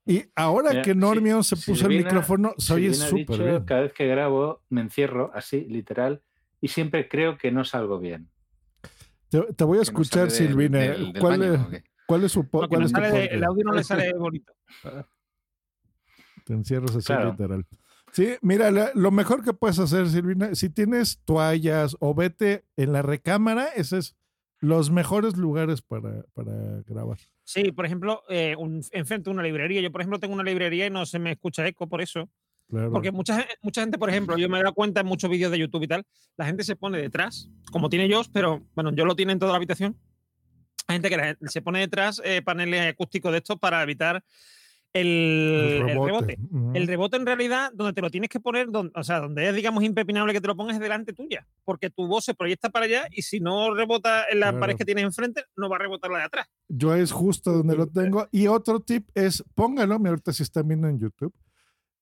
Y 0.07 0.23
ahora 0.35 0.69
Mira, 0.69 0.81
que 0.83 0.93
si- 0.93 0.97
Normion 0.97 1.43
se 1.43 1.55
puso 1.57 1.87
el 1.87 1.97
micrófono, 1.97 2.53
se 2.57 2.73
oye 2.73 2.93
súper 2.93 3.43
bien. 3.43 3.65
Cada 3.65 3.81
vez 3.81 3.93
que 3.93 4.07
grabo 4.07 4.63
me 4.69 4.81
encierro 4.81 5.31
así, 5.33 5.65
literal, 5.65 6.21
y 6.61 6.69
siempre 6.69 7.07
creo 7.09 7.37
que 7.37 7.51
no 7.51 7.65
salgo 7.65 7.99
bien. 7.99 8.29
Te, 9.29 9.41
te 9.53 9.63
voy 9.65 9.79
a 9.79 9.81
escuchar, 9.81 10.31
Silvina. 10.31 10.79
del- 10.79 11.11
del 11.11 11.21
¿Cuál, 11.21 11.39
baño, 11.39 11.53
es, 11.53 11.59
su 11.59 11.67
cuál 12.07 12.21
no 12.21 12.85
es 12.85 12.91
sale- 12.91 13.25
el 13.33 13.43
audio 13.43 13.63
no 13.65 13.73
le 13.73 13.83
sale 13.83 14.13
bonito. 14.13 14.53
Te 16.45 16.53
encierras 16.53 16.95
así 16.95 17.05
Claro. 17.07 17.31
literal. 17.31 17.65
Sí, 18.13 18.35
mira, 18.41 18.71
la- 18.71 18.91
lo 18.95 19.11
mejor 19.11 19.43
que 19.43 19.53
puedes 19.53 19.77
hacer, 19.79 20.07
Silvina, 20.07 20.55
si 20.55 20.69
tienes 20.69 21.19
toallas 21.25 21.97
o 21.99 22.13
vete 22.15 22.63
en 22.77 22.93
la 22.93 23.01
recámara, 23.01 23.65
ese 23.75 23.97
es 23.97 24.15
los 24.59 24.89
mejores 24.89 25.35
lugares 25.35 25.81
para, 25.81 26.23
para 26.33 26.53
grabar. 26.87 27.17
Sí, 27.49 27.71
por 27.71 27.85
ejemplo, 27.85 28.23
eh, 28.27 28.55
un- 28.57 28.81
enfrente 28.91 29.29
de 29.29 29.33
una 29.33 29.41
librería. 29.41 29.79
Yo, 29.79 29.89
por 29.89 30.01
ejemplo, 30.01 30.19
tengo 30.19 30.33
una 30.33 30.43
librería 30.43 30.85
y 30.85 30.89
no 30.89 31.05
se 31.05 31.17
me 31.17 31.31
escucha 31.31 31.65
eco 31.65 31.87
por 31.87 32.01
eso. 32.01 32.29
Claro. 32.69 32.91
Porque 32.91 33.09
mucha, 33.13 33.47
mucha 33.61 33.79
gente, 33.79 33.97
por 33.97 34.09
ejemplo, 34.09 34.37
yo 34.37 34.49
me 34.49 34.59
he 34.59 34.61
dado 34.63 34.73
cuenta 34.73 34.99
en 34.99 35.07
muchos 35.07 35.29
vídeos 35.29 35.49
de 35.49 35.57
YouTube 35.59 35.83
y 35.83 35.87
tal, 35.87 36.03
la 36.35 36.45
gente 36.45 36.65
se 36.65 36.75
pone 36.75 36.97
detrás, 36.97 37.49
como 37.71 37.87
tiene 37.87 38.09
yo, 38.09 38.21
pero 38.33 38.61
bueno, 38.75 38.91
yo 38.93 39.05
lo 39.05 39.15
tiene 39.15 39.31
en 39.31 39.39
toda 39.39 39.53
la 39.53 39.57
habitación. 39.57 39.97
Hay 40.87 40.95
gente 40.95 41.09
que 41.09 41.15
la 41.15 41.37
se 41.49 41.61
pone 41.61 41.79
detrás 41.79 42.21
eh, 42.25 42.41
paneles 42.41 42.81
acústicos 42.91 43.31
de 43.31 43.37
estos 43.37 43.57
para 43.57 43.81
evitar 43.81 44.21
el, 44.93 45.05
El 45.05 45.89
el 45.89 45.95
rebote. 45.95 46.38
El 46.73 46.88
rebote 46.88 47.17
en 47.17 47.25
realidad, 47.25 47.71
donde 47.73 47.93
te 47.93 48.01
lo 48.01 48.09
tienes 48.09 48.29
que 48.29 48.39
poner, 48.39 48.69
don- 48.71 48.91
o 48.95 49.03
sea, 49.03 49.19
donde 49.19 49.47
es, 49.49 49.53
digamos, 49.55 49.83
impepinable 49.83 50.33
que 50.33 50.41
te 50.41 50.47
lo 50.47 50.55
pongas 50.55 50.79
delante 50.79 51.13
tuya, 51.13 51.45
porque 51.65 51.89
tu 51.89 52.07
voz 52.07 52.25
se 52.25 52.33
proyecta 52.33 52.69
para 52.69 52.85
allá 52.85 53.07
y 53.11 53.21
si 53.21 53.39
no 53.39 53.73
rebota 53.73 54.23
en 54.31 54.39
la 54.39 54.47
Claro. 54.47 54.59
pared 54.59 54.75
que 54.75 54.85
tienes 54.85 55.03
enfrente, 55.03 55.43
no 55.55 55.69
va 55.69 55.75
a 55.75 55.79
rebotar 55.79 56.09
la 56.11 56.19
de 56.19 56.23
atrás. 56.25 56.47
Yo 56.67 56.95
es 56.95 57.11
justo 57.11 57.51
donde 57.51 57.75
lo 57.75 57.88
tengo. 57.88 58.27
Y 58.31 58.47
otro 58.47 58.79
tip 58.79 59.07
es, 59.13 59.43
póngalo, 59.55 59.99
mira, 59.99 60.11
ahorita 60.11 60.33
si 60.33 60.43
están 60.43 60.67
viendo 60.67 60.88
en 60.88 60.99
YouTube, 60.99 61.33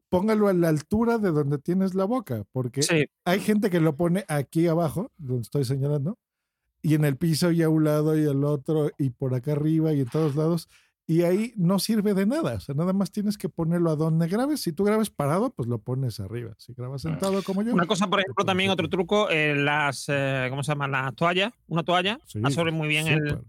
póngalo 0.10 0.48
a 0.48 0.54
la 0.54 0.70
altura 0.70 1.18
de 1.18 1.32
donde 1.32 1.58
tienes 1.58 1.96
la 1.96 2.06
boca, 2.06 2.44
porque 2.52 2.82
Sí. 2.84 3.06
hay 3.26 3.40
gente 3.40 3.70
que 3.70 3.80
lo 3.82 3.96
pone 3.98 4.24
aquí 4.30 4.68
abajo, 4.68 5.12
donde 5.18 5.42
estoy 5.42 5.66
señalando, 5.66 6.18
y 6.82 6.94
en 6.94 7.04
el 7.04 7.18
piso 7.18 7.52
y 7.52 7.64
a 7.64 7.70
un 7.70 7.84
lado 7.84 8.18
y 8.18 8.26
al 8.26 8.44
otro, 8.44 8.92
y 8.98 9.10
por 9.10 9.34
acá 9.34 9.54
arriba 9.54 9.92
y 9.94 10.02
en 10.02 10.08
todos 10.08 10.36
lados. 10.36 10.70
Y 11.08 11.22
ahí 11.22 11.54
no 11.56 11.78
sirve 11.78 12.16
de 12.16 12.26
nada, 12.26 12.56
o 12.56 12.60
sea, 12.60 12.74
nada 12.74 12.92
más 12.92 13.12
tienes 13.12 13.38
que 13.38 13.48
ponerlo 13.48 13.92
a 13.92 13.96
donde 13.96 14.28
grabes. 14.28 14.62
Si 14.62 14.74
tú 14.74 14.84
grabas 14.84 15.12
parado, 15.12 15.52
pues 15.52 15.70
lo 15.70 15.78
pones 15.78 16.20
arriba. 16.20 16.56
Si 16.58 16.74
grabas 16.74 17.04
sentado 17.04 17.44
como 17.44 17.62
yo. 17.62 17.74
Una 17.74 17.86
cosa, 17.86 18.08
por 18.08 18.22
ejemplo, 18.22 18.44
también 18.44 18.72
otro 18.72 18.90
truco, 18.90 19.30
eh, 19.30 19.56
las, 19.56 20.06
eh, 20.08 20.48
¿cómo 20.50 20.64
se 20.64 20.72
llaman? 20.72 20.92
Las 20.92 21.14
toallas, 21.16 21.54
una 21.68 21.84
toalla, 21.84 22.20
Sí, 22.26 22.40
absorbe 22.44 22.72
muy 22.72 22.88
bien 22.88 23.08
el, 23.08 23.40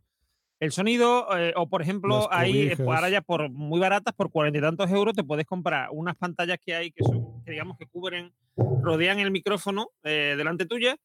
el 0.60 0.72
sonido, 0.72 1.28
eh, 1.34 1.54
o 1.56 1.66
por 1.66 1.80
ejemplo, 1.80 2.28
ahí, 2.30 2.68
eh, 2.68 2.76
ahora 2.78 3.08
ya 3.08 3.22
por 3.22 3.48
muy 3.50 3.80
baratas, 3.80 4.12
por 4.12 4.30
cuarenta 4.30 4.58
y 4.58 4.62
tantos 4.62 4.90
euros, 4.90 5.14
te 5.14 5.24
puedes 5.24 5.46
comprar 5.46 5.88
unas 5.92 6.14
pantallas 6.16 6.58
que 6.62 6.74
hay 6.74 6.90
que 6.90 7.04
son, 7.04 7.42
que 7.42 7.52
digamos 7.52 7.78
que 7.78 7.86
cubren, 7.86 8.34
rodean 8.82 9.18
el 9.18 9.30
micrófono 9.30 9.92
delante 10.02 10.66
tuya 10.66 10.98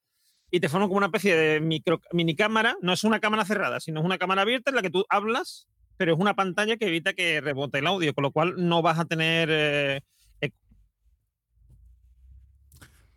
y 0.50 0.60
te 0.60 0.68
forman 0.68 0.90
como 0.90 0.98
una 0.98 1.06
especie 1.06 1.34
de 1.34 1.62
micro, 1.62 2.02
mini 2.12 2.36
cámara, 2.36 2.76
no 2.82 2.92
es 2.92 3.06
una 3.06 3.22
cámara 3.22 3.46
cerrada, 3.46 3.80
sino 3.80 4.02
es 4.02 4.06
una 4.06 4.18
cámara 4.18 4.42
abierta 4.42 4.70
en 4.70 4.76
la 4.76 4.82
que 4.82 4.90
tú 4.90 5.06
hablas, 5.08 5.70
pero 6.02 6.16
es 6.16 6.20
una 6.20 6.34
pantalla 6.34 6.78
que 6.78 6.88
evita 6.88 7.14
que 7.14 7.42
rebote 7.42 7.78
el 7.78 7.86
audio, 7.86 8.12
con 8.16 8.24
lo 8.24 8.32
cual 8.32 8.56
no 8.58 8.82
vas 8.82 8.98
a 8.98 9.06
tener 9.06 9.50
eh, 9.52 10.02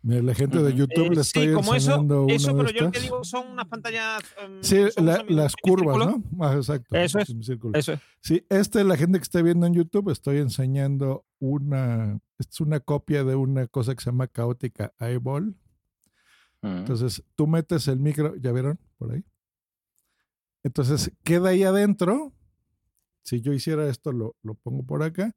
Mira, 0.03 0.21
la 0.21 0.35
gente 0.35 0.61
de 0.61 0.71
YouTube 0.75 1.13
Eh, 1.13 1.15
le 1.15 1.23
sí, 1.23 1.39
estoy 1.39 1.53
como 1.55 1.73
eso, 1.73 1.89
enseñando 1.93 2.27
eso, 2.29 2.51
una 2.53 2.57
de 2.61 2.65
pero 2.67 2.77
yo 2.79 2.85
lo 2.85 2.91
que 2.91 2.99
digo 2.99 3.23
son 3.23 3.47
unas 3.53 3.65
pantallas. 3.67 4.21
em, 4.39 4.61
Sí, 4.61 4.85
la- 4.97 5.25
las 5.27 5.55
curvas. 5.55 5.97
¿no? 5.97 6.23
Ah, 6.39 6.53
exacto. 6.53 6.95
Eso 6.95 7.17
es, 7.17 7.27
eso 7.73 7.93
es. 7.93 7.99
Sí, 8.21 8.45
este, 8.49 8.83
la 8.83 8.97
gente 8.97 9.17
que 9.17 9.23
está 9.23 9.41
viendo 9.41 9.65
en 9.65 9.73
YouTube, 9.73 10.11
estoy 10.11 10.37
enseñando 10.37 11.25
una, 11.39 12.19
es 12.37 12.61
una 12.61 12.79
copia 12.81 13.23
de 13.23 13.33
una 13.33 13.65
cosa 13.65 13.95
que 13.95 14.03
se 14.03 14.11
llama 14.11 14.27
caótica 14.27 14.93
eyeball. 14.99 15.55
Entonces, 16.61 17.23
tú 17.35 17.47
metes 17.47 17.87
el 17.87 17.99
micro, 17.99 18.35
¿ya 18.35 18.51
vieron 18.51 18.79
por 18.99 19.11
ahí? 19.11 19.23
Entonces, 20.63 21.11
queda 21.23 21.49
ahí 21.49 21.63
adentro. 21.63 22.31
Si 23.25 23.41
yo 23.41 23.51
hiciera 23.53 23.89
esto, 23.89 24.11
lo, 24.11 24.35
lo 24.43 24.53
pongo 24.53 24.83
por 24.83 25.03
acá. 25.03 25.33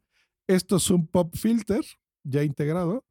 Esto 0.46 0.76
es 0.76 0.90
un 0.90 1.06
pop 1.06 1.34
filter 1.34 1.84
ya 2.22 2.44
integrado. 2.44 3.04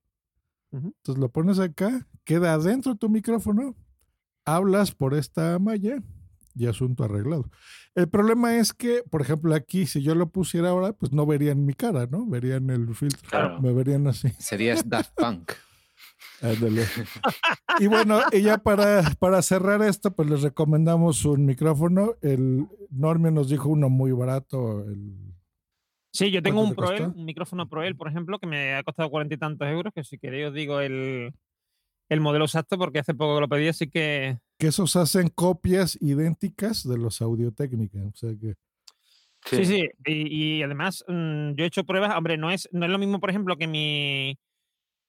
Entonces 0.72 1.18
lo 1.18 1.30
pones 1.30 1.60
acá, 1.60 2.08
queda 2.24 2.54
adentro 2.54 2.96
tu 2.96 3.10
micrófono, 3.10 3.76
hablas 4.46 4.92
por 4.92 5.14
esta 5.14 5.58
malla 5.60 6.04
y 6.56 6.68
asunto 6.68 7.04
arreglado. 7.04 7.50
El 7.96 8.10
problema 8.10 8.58
es 8.58 8.74
que, 8.74 9.04
por 9.10 9.22
ejemplo, 9.22 9.56
aquí, 9.56 9.86
si 9.86 10.02
yo 10.02 10.14
lo 10.14 10.30
pusiera 10.30 10.70
ahora, 10.70 10.94
pues 10.94 11.12
no 11.12 11.26
verían 11.26 11.66
mi 11.66 11.74
cara, 11.74 12.08
¿no? 12.08 12.26
Verían 12.28 12.70
el 12.70 12.94
filtro. 12.96 13.30
Claro. 13.30 13.62
Me 13.62 13.72
verían 13.74 14.08
así. 14.08 14.30
Serías 14.40 14.88
Daft 14.88 15.14
Punk. 15.18 15.54
Ándale. 16.42 16.84
Y 17.80 17.88
bueno, 17.88 18.22
y 18.32 18.42
ya 18.42 18.58
para, 18.58 19.04
para 19.20 19.42
cerrar 19.42 19.82
esto, 19.82 20.16
pues 20.16 20.30
les 20.30 20.42
recomendamos 20.42 21.26
un 21.26 21.46
micrófono. 21.46 22.16
El 22.22 22.68
Normio 22.90 23.32
nos 23.32 23.50
dijo 23.50 23.70
uno 23.70 23.90
muy 23.90 24.12
barato. 24.12 24.84
El, 24.84 25.36
Sí, 26.12 26.32
yo 26.32 26.42
tengo 26.42 26.62
un 26.62 26.74
¿Cuánto 26.74 26.94
te 26.94 26.98
Proel, 26.98 27.16
un 27.16 27.26
micrófono 27.26 27.70
Proel, 27.70 27.96
por 27.96 28.08
ejemplo, 28.08 28.40
que 28.40 28.48
me 28.48 28.74
ha 28.74 28.84
costado 28.84 29.12
cuarenta 29.12 29.36
y 29.36 29.38
tantos 29.38 29.68
euros, 29.68 29.94
que 29.94 30.04
si 30.04 30.18
queréis 30.18 30.48
os 30.48 30.54
digo 30.54 30.80
el, 30.80 31.32
el 32.10 32.22
modelo 32.22 32.46
exacto, 32.46 32.78
porque 32.78 33.00
hace 33.00 33.14
poco 33.14 33.36
que 33.36 33.42
lo 33.42 33.48
pedí, 33.48 33.68
así 33.68 33.88
que 33.88 34.40
que 34.58 34.68
esos 34.68 34.96
hacen 34.96 35.30
copias 35.30 35.98
idénticas 36.02 36.88
de 36.88 36.98
los 36.98 37.22
Audio 37.22 37.52
Técnica. 37.52 38.00
O 38.04 38.16
sea 38.16 38.32
que. 38.40 38.56
Sí, 39.46 39.66
sí, 39.66 39.90
Y, 40.06 40.58
y 40.58 40.64
además 40.64 41.06
mm, 41.08 41.52
yo 41.54 41.64
he 41.64 41.68
hecho 41.68 41.86
pruebas, 41.86 42.18
hombre, 42.18 42.38
no 42.38 42.50
es, 42.52 42.68
no 42.72 42.86
es 42.86 42.92
lo 42.92 42.98
mismo, 42.98 43.20
por 43.20 43.30
ejemplo, 43.30 43.56
que 43.56 43.68
mi 43.68 44.38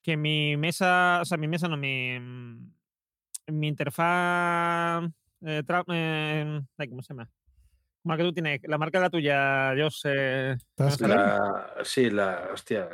que 0.09 0.16
mi 0.16 0.56
mesa, 0.56 1.18
o 1.20 1.24
sea, 1.26 1.36
mi 1.36 1.48
mesa 1.48 1.68
no, 1.68 1.76
mi, 1.76 2.18
mm, 2.18 2.72
mi 3.48 3.68
interfaz, 3.68 5.05
eh, 5.43 5.62
tra- 5.66 5.85
eh, 5.93 6.62
ay, 6.78 6.89
¿cómo 6.89 7.02
se 7.02 7.12
llama? 7.12 7.28
Como 8.02 8.14
la 8.14 8.16
que 8.16 8.24
tú 8.24 8.32
tienes, 8.32 8.60
la 8.64 8.78
marca 8.78 8.97
de 8.98 9.02
la 9.05 9.10
tuya, 9.10 9.74
yo 9.74 9.90
sé. 9.90 10.56
La, 10.78 11.74
sí, 11.85 12.09
la. 12.09 12.48
Hostia. 12.55 12.89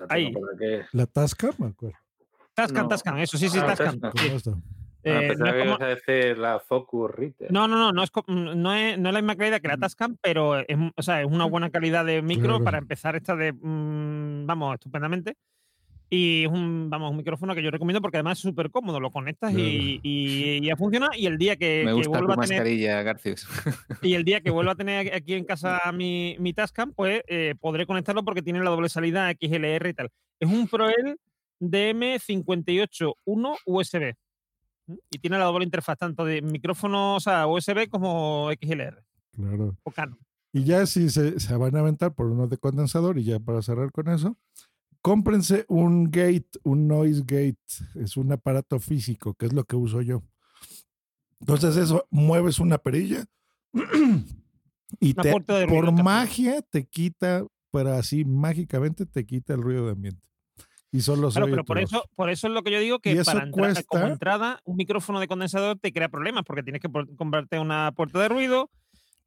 La 0.00 0.06
Ahí. 0.08 0.28
aquí. 0.28 0.86
La 0.92 1.04
Tasca, 1.06 1.50
me 1.58 1.66
acuerdo. 1.66 1.98
Tascan, 2.54 2.84
No. 2.84 2.88
Tascan, 2.88 3.18
eso 3.18 3.36
sí, 3.36 3.50
sí, 3.50 3.58
Ah, 3.60 3.66
Tascan. 3.66 4.00
Tascam. 4.00 4.40
¿Cómo? 4.44 4.62
Eh, 5.02 5.28
Ah, 5.30 5.34
no 5.36 5.44
que 5.44 5.50
como- 5.58 5.64
ibas 5.64 5.80
a 5.82 5.86
decir 5.88 6.38
la 6.38 6.58
Focus. 6.58 7.10
No, 7.50 7.68
no, 7.68 7.76
no, 7.76 7.92
no 7.92 8.02
es, 8.02 8.10
no 8.28 8.74
es, 8.74 8.98
no 8.98 9.08
es 9.10 9.12
la 9.14 9.20
misma 9.20 9.36
calidad 9.36 9.60
que 9.60 9.68
la 9.68 9.76
Tascam, 9.76 10.16
pero 10.22 10.58
es, 10.58 10.66
o 10.96 11.02
sea, 11.02 11.20
es 11.20 11.26
una 11.26 11.44
buena 11.44 11.68
calidad 11.68 12.06
de 12.06 12.22
micro 12.22 12.48
Claro. 12.54 12.64
para 12.64 12.78
empezar 12.78 13.14
esta 13.14 13.36
de, 13.36 13.52
mm, 13.52 14.46
vamos, 14.46 14.74
estupendamente. 14.74 15.36
Y 16.08 16.44
es 16.44 16.50
un, 16.50 16.88
vamos, 16.88 17.10
un 17.10 17.16
micrófono 17.16 17.54
que 17.54 17.62
yo 17.62 17.70
recomiendo 17.70 18.00
porque 18.00 18.18
además 18.18 18.38
es 18.38 18.42
súper 18.42 18.70
cómodo, 18.70 19.00
lo 19.00 19.10
conectas 19.10 19.52
y, 19.52 19.98
y, 20.02 20.58
y 20.58 20.66
ya 20.66 20.76
funciona 20.76 21.10
y 21.16 21.26
el 21.26 21.36
día 21.36 21.56
que, 21.56 21.82
Me 21.84 21.90
que 21.90 21.96
gusta 21.96 22.18
tu 22.20 22.26
vuelva 22.26 22.44
a 22.44 22.46
tener 22.46 23.04
Garcius. 23.04 23.48
y 24.02 24.14
el 24.14 24.24
día 24.24 24.40
que 24.40 24.50
vuelva 24.50 24.72
a 24.72 24.74
tener 24.76 25.12
aquí 25.12 25.34
en 25.34 25.44
casa 25.44 25.80
mi, 25.92 26.36
mi 26.38 26.52
Tascam, 26.52 26.92
pues 26.92 27.22
eh, 27.26 27.56
podré 27.60 27.86
conectarlo 27.86 28.24
porque 28.24 28.42
tiene 28.42 28.62
la 28.62 28.70
doble 28.70 28.88
salida 28.88 29.32
XLR 29.32 29.88
y 29.88 29.94
tal. 29.94 30.10
Es 30.38 30.48
un 30.48 30.68
Proel 30.68 31.18
DM581 31.60 33.56
USB. 33.64 34.14
Y 35.10 35.18
tiene 35.18 35.38
la 35.38 35.46
doble 35.46 35.64
interfaz 35.64 35.98
tanto 35.98 36.24
de 36.24 36.40
micrófono, 36.42 37.16
o 37.16 37.20
sea, 37.20 37.48
USB 37.48 37.88
como 37.88 38.50
XLR. 38.52 39.02
Claro. 39.32 39.76
O 39.82 39.90
Canon. 39.90 40.18
Y 40.52 40.62
ya 40.64 40.86
si 40.86 41.10
se, 41.10 41.40
se 41.40 41.56
van 41.56 41.74
a 41.76 41.80
aventar 41.80 42.14
por 42.14 42.26
uno 42.26 42.46
de 42.46 42.56
condensador, 42.56 43.18
y 43.18 43.24
ya 43.24 43.40
para 43.40 43.62
cerrar 43.62 43.90
con 43.90 44.08
eso, 44.08 44.38
cómprense 45.06 45.64
un 45.68 46.10
gate, 46.10 46.48
un 46.64 46.88
noise 46.88 47.20
gate. 47.24 47.56
Es 47.94 48.16
un 48.16 48.32
aparato 48.32 48.80
físico, 48.80 49.34
que 49.34 49.46
es 49.46 49.52
lo 49.52 49.62
que 49.62 49.76
uso 49.76 50.02
yo. 50.02 50.24
Entonces, 51.38 51.76
eso 51.76 52.08
mueves 52.10 52.58
una 52.58 52.78
perilla 52.78 53.24
y 55.00 55.12
Una 55.12 55.22
te, 55.22 55.30
ruido 55.30 55.66
por 55.68 55.92
magia 55.92 56.60
te 56.60 56.86
quita, 56.86 57.46
pero 57.70 57.92
así 57.94 58.24
mágicamente 58.24 59.06
te 59.06 59.24
quita 59.24 59.54
el 59.54 59.62
ruido 59.62 59.86
de 59.86 59.92
ambiente. 59.92 60.26
Y 60.90 61.02
solo 61.02 61.30
Claro, 61.30 61.46
pero 61.50 61.64
por 61.64 61.78
eso, 61.78 62.02
por 62.16 62.28
eso 62.28 62.48
es 62.48 62.52
lo 62.52 62.62
que 62.64 62.72
yo 62.72 62.80
digo 62.80 62.98
que 62.98 63.14
para 63.22 63.44
entrar, 63.44 63.52
cuesta- 63.52 63.82
como 63.84 64.08
entrada, 64.08 64.58
un 64.64 64.76
micrófono 64.76 65.20
de 65.20 65.28
condensador 65.28 65.78
te 65.78 65.92
crea 65.92 66.08
problemas 66.08 66.42
porque 66.44 66.64
tienes 66.64 66.80
que 66.82 66.90
comprarte 67.16 67.60
una 67.60 67.92
puerta 67.92 68.18
de 68.18 68.28
ruido, 68.28 68.70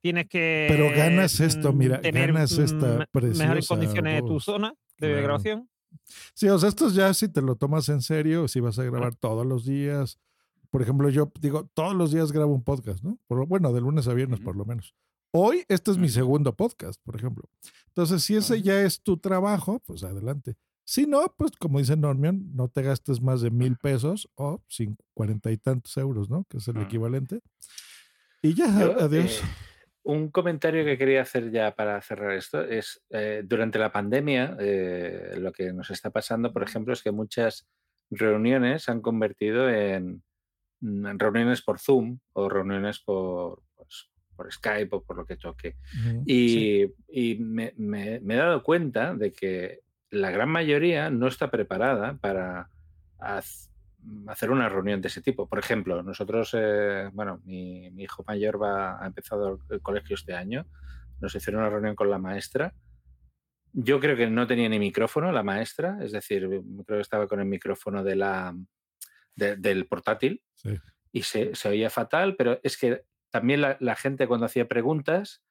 tienes 0.01 0.27
que 0.27 0.65
Pero 0.67 0.89
ganas 0.89 1.39
esto, 1.39 1.71
mira, 1.71 2.01
tener 2.01 2.33
ganas 2.33 2.51
esta 2.51 2.85
mm, 2.85 2.97
mejores 2.97 3.09
preciosa 3.11 3.67
condiciones 3.67 4.13
de 4.15 4.21
tu 4.23 4.33
voz. 4.33 4.43
zona 4.43 4.73
de 4.99 5.07
Claro. 5.07 5.23
grabación. 5.23 5.69
Sí, 6.33 6.47
o 6.49 6.59
sea, 6.59 6.69
esto 6.69 6.89
ya 6.89 7.13
si 7.13 7.27
te 7.29 7.41
lo 7.41 7.55
tomas 7.55 7.89
en 7.89 8.01
serio, 8.01 8.47
si 8.47 8.59
vas 8.59 8.77
a 8.79 8.83
grabar 8.83 9.15
todos 9.15 9.45
los 9.45 9.65
días. 9.65 10.19
Por 10.69 10.81
ejemplo, 10.83 11.09
yo 11.09 11.31
digo, 11.41 11.67
todos 11.73 11.95
los 11.95 12.11
días 12.11 12.31
grabo 12.31 12.53
un 12.53 12.63
podcast, 12.63 13.03
¿no? 13.03 13.17
Por, 13.27 13.45
bueno, 13.47 13.73
de 13.73 13.81
lunes 13.81 14.07
a 14.07 14.13
viernes 14.13 14.39
por 14.39 14.55
lo 14.55 14.65
menos. 14.65 14.93
Hoy, 15.31 15.63
este 15.67 15.91
es 15.91 15.97
mi 15.97 16.09
segundo 16.09 16.55
podcast, 16.55 17.01
por 17.03 17.15
ejemplo. 17.15 17.49
Entonces, 17.87 18.23
si 18.23 18.35
ese 18.35 18.61
ya 18.61 18.81
es 18.81 19.01
tu 19.01 19.17
trabajo, 19.17 19.79
pues 19.85 20.03
adelante. 20.03 20.55
Si 20.85 21.05
no, 21.05 21.33
pues 21.37 21.51
como 21.59 21.77
dice 21.79 21.95
Normion, 21.95 22.49
no 22.55 22.67
te 22.67 22.81
gastes 22.81 23.21
más 23.21 23.41
de 23.41 23.51
mil 23.51 23.77
pesos 23.77 24.27
o 24.35 24.61
cuarenta 25.13 25.51
y 25.51 25.57
tantos 25.57 25.95
euros, 25.97 26.29
¿no? 26.29 26.45
Que 26.49 26.57
es 26.57 26.67
el 26.67 26.77
equivalente. 26.81 27.41
Y 28.41 28.53
ya, 28.55 28.67
Yo, 28.79 28.99
adiós. 28.99 29.39
eh, 29.43 29.45
un 30.03 30.29
comentario 30.31 30.85
que 30.85 30.97
quería 30.97 31.21
hacer 31.21 31.51
ya 31.51 31.75
para 31.75 32.01
cerrar 32.01 32.33
esto 32.33 32.61
es, 32.63 33.03
eh, 33.11 33.43
durante 33.45 33.79
la 33.79 33.91
pandemia, 33.91 34.55
eh, 34.59 35.35
lo 35.37 35.51
que 35.51 35.73
nos 35.73 35.91
está 35.91 36.09
pasando, 36.11 36.51
por 36.53 36.63
ejemplo, 36.63 36.93
es 36.93 37.03
que 37.03 37.11
muchas 37.11 37.67
reuniones 38.09 38.83
se 38.83 38.91
han 38.91 39.01
convertido 39.01 39.69
en, 39.69 40.23
mm, 40.81 41.07
en 41.07 41.19
reuniones 41.19 41.61
por 41.61 41.79
Zoom 41.79 42.19
o 42.33 42.49
reuniones 42.49 42.99
por, 42.99 43.63
pues, 43.75 44.09
por 44.35 44.51
Skype 44.51 44.95
o 44.95 45.03
por 45.03 45.17
lo 45.17 45.25
que 45.25 45.35
toque. 45.37 45.75
Y, 46.25 46.85
y 47.09 47.35
me, 47.39 47.73
me- 47.77 48.19
me 48.21 48.33
he 48.35 48.37
dado 48.37 48.63
cuenta 48.63 49.13
de 49.15 49.31
que 49.33 49.81
la 50.11 50.31
gran 50.31 50.49
mayoría 50.49 51.09
no 51.11 51.27
está 51.27 51.51
preparada 51.51 52.17
para 52.17 52.69
hacer 54.27 54.51
una 54.51 54.69
reunión 54.69 55.01
de 55.01 55.07
ese 55.09 55.21
tipo. 55.21 55.47
Por 55.47 55.59
ejemplo, 55.59 56.01
nosotros, 56.03 56.51
eh, 56.53 57.09
bueno, 57.13 57.41
mi, 57.45 57.91
mi 57.91 58.03
hijo 58.03 58.23
mayor 58.27 58.61
va, 58.61 59.01
ha 59.03 59.07
empezado 59.07 59.59
el 59.69 59.81
colegio 59.81 60.15
este 60.15 60.33
año, 60.33 60.65
nos 61.19 61.35
hicieron 61.35 61.61
una 61.61 61.69
reunión 61.69 61.95
con 61.95 62.09
la 62.09 62.17
maestra. 62.17 62.73
Yo 63.73 63.99
creo 63.99 64.15
que 64.17 64.27
no 64.29 64.47
tenía 64.47 64.67
ni 64.69 64.79
micrófono 64.79 65.31
la 65.31 65.43
maestra, 65.43 65.97
es 66.01 66.11
decir, 66.11 66.47
creo 66.85 66.97
que 66.97 67.01
estaba 67.01 67.27
con 67.27 67.39
el 67.39 67.45
micrófono 67.45 68.03
de 68.03 68.15
la, 68.15 68.55
de- 69.35 69.57
del 69.57 69.85
portátil 69.87 70.41
Sí. 70.55 70.75
y 71.11 71.21
se, 71.21 71.55
se 71.55 71.69
oía 71.69 71.89
fatal, 71.89 72.35
pero 72.35 72.59
es 72.63 72.77
que 72.77 73.03
también 73.29 73.61
la, 73.61 73.77
la 73.79 73.95
gente 73.95 74.27
cuando 74.27 74.47
hacía 74.47 74.67
preguntas, 74.67 75.43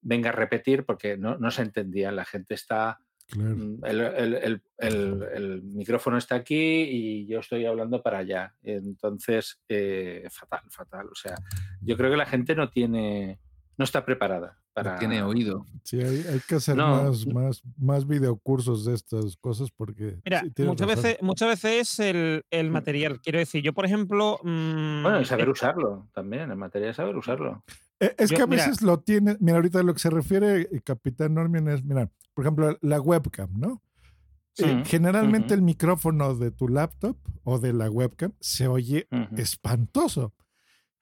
venga 0.00 0.30
a 0.30 0.32
repetir 0.32 0.84
porque 0.86 1.16
no, 1.18 1.36
no 1.38 1.50
se 1.50 1.62
entendía. 1.62 2.12
La 2.12 2.24
gente 2.24 2.54
está, 2.54 2.98
Claro. 3.28 3.56
mm, 3.56 3.84
el, 3.84 4.00
el- 4.00 4.34
el- 4.34 4.62
el- 4.78 5.22
el 5.34 5.62
micrófono 5.62 6.16
está 6.18 6.36
aquí 6.36 6.54
y 6.82 7.26
yo 7.26 7.40
estoy 7.40 7.66
hablando 7.66 8.02
para 8.02 8.18
allá. 8.18 8.54
Entonces, 8.62 9.60
eh, 9.68 10.26
fatal, 10.30 10.60
fatal. 10.70 11.06
O 11.08 11.14
sea, 11.14 11.34
yo 11.82 11.96
creo 11.96 12.10
que 12.10 12.16
la 12.16 12.26
gente 12.26 12.54
no 12.54 12.70
tiene, 12.70 13.38
no 13.76 13.84
está 13.84 14.04
preparada 14.04 14.58
para... 14.72 14.98
tiene 14.98 15.22
oído. 15.22 15.64
Sí, 15.82 16.00
hay, 16.00 16.24
hay 16.28 16.40
que 16.46 16.54
hacer 16.56 16.76
No, 16.76 17.02
más, 17.04 17.26
más, 17.26 17.62
más 17.78 18.06
videocursos 18.06 18.84
de 18.84 18.94
estas 18.94 19.36
cosas 19.38 19.70
porque. 19.76 20.18
Mira, 20.24 20.40
sí, 20.42 20.62
muchas 20.64 20.86
razón. 20.86 21.02
veces, 21.02 21.22
muchas 21.22 21.48
veces 21.48 21.72
es 21.80 21.98
el, 22.00 22.44
el 22.50 22.70
material. 22.70 23.20
Quiero 23.20 23.38
decir, 23.38 23.62
yo, 23.62 23.72
por 23.72 23.86
ejemplo. 23.86 24.38
mm, 24.44 25.02
Bueno, 25.02 25.20
y 25.20 25.24
saber 25.24 25.48
eh, 25.48 25.50
usarlo 25.52 26.08
también, 26.14 26.50
en 26.52 26.58
materia 26.58 26.88
de 26.88 26.94
saber 26.94 27.16
usarlo. 27.16 27.64
Eh, 28.00 28.14
Es 28.18 28.30
Yo- 28.30 28.36
que 28.36 28.42
a 28.42 28.46
mira. 28.46 28.66
veces 28.66 28.82
lo 28.82 29.00
tiene, 29.00 29.36
mira, 29.40 29.56
ahorita 29.56 29.82
lo 29.82 29.94
que 29.94 30.00
se 30.00 30.10
refiere 30.10 30.62
eh, 30.70 30.80
Capitán 30.84 31.34
Normion 31.34 31.68
es, 31.68 31.82
mira, 31.84 32.10
por 32.34 32.44
ejemplo, 32.44 32.76
la 32.82 33.00
webcam, 33.00 33.50
¿no? 33.58 33.82
Eh, 34.58 34.72
Ujú, 34.72 34.84
generalmente 34.86 35.54
el 35.54 35.62
micrófono 35.62 36.34
de 36.34 36.50
tu 36.50 36.68
laptop 36.68 37.16
o 37.44 37.58
de 37.58 37.72
la 37.74 37.90
webcam 37.90 38.32
se 38.40 38.68
oye 38.68 39.06
espantoso, 39.36 40.34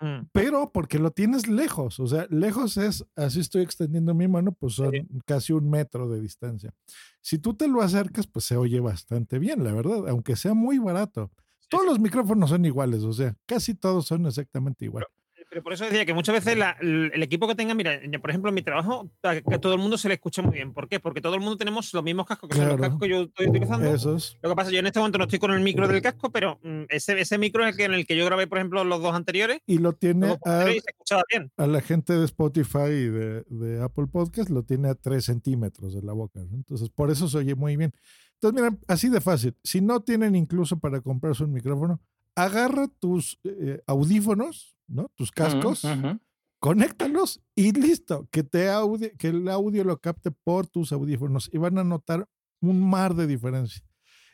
mm, 0.01 0.27
pero 0.33 0.73
porque 0.73 0.99
lo 0.99 1.13
tienes 1.13 1.47
lejos, 1.49 2.01
o 2.01 2.07
sea, 2.09 2.27
lejos 2.31 2.77
es, 2.77 3.05
así 3.17 3.39
estoy 3.41 3.63
extendiendo 3.63 4.13
mi 4.15 4.27
mano, 4.29 4.53
pues 4.53 4.75
son 4.75 4.93
casi 5.25 5.53
un 5.53 5.71
metro 5.71 6.09
de 6.09 6.21
distancia. 6.21 6.75
Si 7.21 7.39
tú 7.39 7.55
te 7.55 7.69
lo 7.69 7.81
acercas, 7.83 8.27
pues 8.27 8.45
se 8.45 8.57
oye 8.57 8.81
bastante 8.81 9.39
bien, 9.39 9.63
la 9.63 9.73
verdad, 9.73 10.09
aunque 10.09 10.35
sea 10.37 10.55
muy 10.55 10.79
barato. 10.79 11.31
Todos 11.69 11.87
los 11.87 12.01
micrófonos 12.01 12.51
son 12.51 12.65
iguales, 12.65 13.03
o 13.05 13.13
sea, 13.13 13.37
casi 13.47 13.75
todos 13.75 14.07
son 14.07 14.27
exactamente 14.27 14.85
igual. 14.85 15.05
Pero 15.05 15.15
por 15.63 15.73
eso 15.73 15.85
decía 15.85 16.05
que 16.07 16.15
muchas 16.15 16.35
veces 16.35 16.57
la- 16.59 16.77
el, 16.81 17.23
equipo 17.23 17.47
que 17.49 17.55
tenga, 17.55 17.75
mira, 17.75 18.01
por 18.21 18.31
ejemplo, 18.31 18.49
en 18.49 18.55
mi 18.55 18.63
trabajo, 18.63 19.11
a, 19.23 19.31
a 19.31 19.59
todo 19.59 19.75
el 19.75 19.81
mundo 19.81 19.97
se 19.99 20.09
le 20.09 20.15
escucha 20.15 20.43
muy 20.43 20.55
bien. 20.55 20.73
¿Por 20.73 20.89
qué? 20.89 21.01
Porque 21.01 21.21
todo 21.21 21.35
el 21.35 21.41
mundo 21.41 21.57
tenemos 21.57 21.93
los 21.95 22.03
mismos 22.05 22.27
cascos, 22.27 22.49
que 22.51 22.57
son 22.57 22.67
los 22.69 22.77
Claro. 22.77 22.91
cascos 22.93 23.01
que 23.03 23.09
yo 23.15 23.23
estoy 23.23 23.49
utilizando. 23.49 23.95
Esos. 23.95 24.39
Lo 24.43 24.51
que 24.51 24.57
pasa, 24.57 24.71
yo 24.71 24.79
en 24.79 24.87
este 24.87 24.99
momento 24.99 25.19
no 25.19 25.25
estoy 25.25 25.39
con 25.39 25.53
el 25.53 25.61
micro 25.61 25.87
del 25.89 26.03
casco, 26.03 26.31
pero 26.31 26.59
mm, 26.63 26.83
ese, 26.89 27.21
ese 27.21 27.39
micro 27.39 27.65
es 27.65 27.71
el 27.73 27.77
que, 27.77 27.85
en 27.85 27.95
el 27.95 28.07
que 28.07 28.17
yo 28.17 28.25
grabé, 28.25 28.47
por 28.47 28.59
ejemplo, 28.59 28.85
los 28.85 29.03
dos 29.03 29.15
anteriores. 29.15 29.59
Y 29.67 29.79
lo 29.79 29.93
tiene 29.93 30.37
a, 30.45 30.71
y 30.71 30.81
se 30.81 31.17
bien. 31.31 31.51
a 31.57 31.67
la 31.67 31.81
gente 31.81 32.13
de 32.13 32.25
Spotify 32.25 32.89
y 32.89 33.09
de, 33.09 33.43
de 33.49 33.83
Apple 33.83 34.07
Podcast, 34.11 34.51
lo 34.51 34.63
tiene 34.65 34.89
a 34.89 34.95
3 34.95 35.25
centímetros 35.25 35.95
de 35.95 36.03
la 36.03 36.13
boca. 36.13 36.41
¿no? 36.41 36.55
Entonces, 36.57 36.91
por 36.91 37.11
eso 37.11 37.29
se 37.29 37.39
oye 37.39 37.55
muy 37.55 37.77
bien. 37.77 37.93
Entonces, 38.41 38.63
mira, 38.63 38.77
así 38.89 39.09
de 39.09 39.21
fácil. 39.21 39.55
Si 39.63 39.81
no 39.81 40.01
tienen 40.03 40.35
incluso 40.35 40.79
para 40.79 41.01
comprarse 41.01 41.45
un 41.45 41.53
micrófono, 41.53 42.01
agarra 42.35 42.89
tus 42.99 43.39
eh, 43.45 43.81
audífonos, 43.87 44.74
¿no? 44.87 45.11
Tus 45.15 45.31
cascos, 45.31 45.85
ujú. 45.85 46.19
conéctalos 46.59 47.41
y 47.55 47.73
listo. 47.73 48.29
Que, 48.31 48.43
te 48.43 48.69
audio, 48.71 49.11
que 49.19 49.29
el 49.29 49.49
audio 49.49 49.85
lo 49.85 50.01
capte 50.01 50.31
por 50.31 50.67
tus 50.67 50.93
audífonos 50.93 51.51
y 51.53 51.59
van 51.59 51.79
a 51.79 51.85
notar 51.85 52.29
un 52.61 52.89
mar 52.89 53.15
de 53.15 53.27
diferencia. 53.27 53.83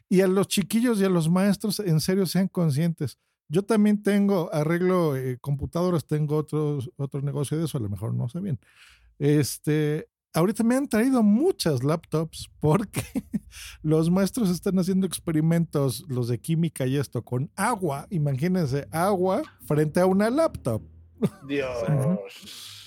Y 0.08 0.22
a 0.22 0.26
los 0.26 0.48
chiquillos 0.48 1.00
y 1.00 1.04
a 1.04 1.08
los 1.08 1.30
maestros, 1.30 1.80
en 1.80 2.00
serio, 2.00 2.26
sean 2.26 2.48
conscientes. 2.48 3.18
Yo 3.48 3.64
también 3.64 4.02
tengo, 4.02 4.52
arreglo 4.52 5.16
eh, 5.16 5.38
computadoras, 5.40 6.06
tengo 6.06 6.36
otros, 6.36 6.90
otro 6.96 7.20
negocio 7.20 7.58
de 7.58 7.64
eso, 7.64 7.78
a 7.78 7.80
lo 7.80 7.88
mejor 7.88 8.14
no 8.14 8.28
sé 8.28 8.40
bien. 8.40 8.58
Este, 9.18 10.08
ahorita 10.32 10.62
me 10.64 10.76
han 10.76 10.88
traído 10.88 11.22
muchas 11.22 11.82
laptops 11.82 12.50
porque 12.60 13.02
los 13.82 14.10
maestros 14.10 14.50
están 14.50 14.78
haciendo 14.78 15.06
experimentos, 15.06 16.04
los 16.08 16.28
de 16.28 16.38
química 16.40 16.86
y 16.86 16.96
esto, 16.96 17.22
con 17.24 17.50
agua. 17.56 18.06
Imagínense, 18.10 18.86
agua 18.90 19.42
frente 19.66 20.00
a 20.00 20.06
una 20.06 20.30
laptop. 20.30 20.82
Dios. 21.46 21.68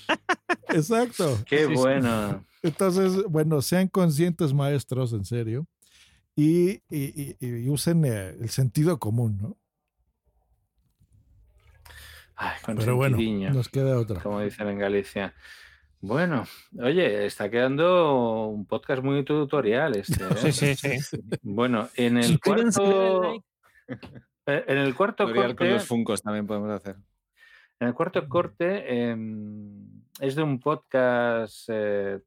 Exacto. 0.68 1.38
Qué 1.46 1.66
bueno. 1.66 2.44
Entonces, 2.62 3.22
bueno, 3.28 3.60
sean 3.62 3.88
conscientes 3.88 4.52
maestros, 4.54 5.12
en 5.12 5.24
serio, 5.24 5.66
y, 6.34 6.70
y- 6.90 7.36
y- 7.38 7.46
y 7.46 7.68
usen 7.68 8.04
eh, 8.06 8.30
el 8.40 8.48
sentido 8.48 8.98
común, 8.98 9.38
¿no? 9.40 9.56
Ay, 12.36 12.56
con 12.64 12.76
Pero 12.76 12.96
bueno, 12.96 13.16
nos 13.52 13.68
queda 13.68 13.96
otra. 13.98 14.20
Como 14.22 14.40
dicen 14.40 14.66
en 14.68 14.78
Galicia. 14.78 15.34
Bueno, 16.06 16.44
oye, 16.82 17.24
está 17.24 17.50
quedando 17.50 18.48
un 18.48 18.66
podcast 18.66 19.02
muy 19.02 19.24
tutorial 19.24 19.96
este. 19.96 20.22
¿eh? 20.22 20.52
Sí, 20.52 20.74
sí, 20.76 20.98
sí. 20.98 21.18
Bueno, 21.40 21.88
en 21.94 22.18
el 22.18 22.38
cuarto, 22.38 23.32
eh, 23.86 24.64
en 24.66 24.76
el 24.76 24.94
cuarto 24.94 25.24
Tutorial 25.24 25.56
corte, 25.56 25.56
con 25.56 25.68
los 25.72 25.86
funcos 25.86 26.22
también 26.22 26.46
podemos 26.46 26.70
hacer. 26.72 26.96
en 27.80 27.88
el 27.88 27.94
cuarto 27.94 28.28
corte 28.28 29.08
em, 29.12 30.02
es 30.20 30.34
de 30.34 30.42
un 30.42 30.60
podcast, 30.60 31.70
eh, 31.72 32.20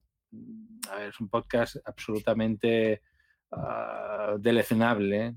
a 0.89 0.95
ver, 0.95 1.09
es 1.09 1.19
un 1.19 1.29
podcast 1.29 1.75
absolutamente 1.85 3.03
ah, 3.51 4.37
deleznable, 4.39 5.35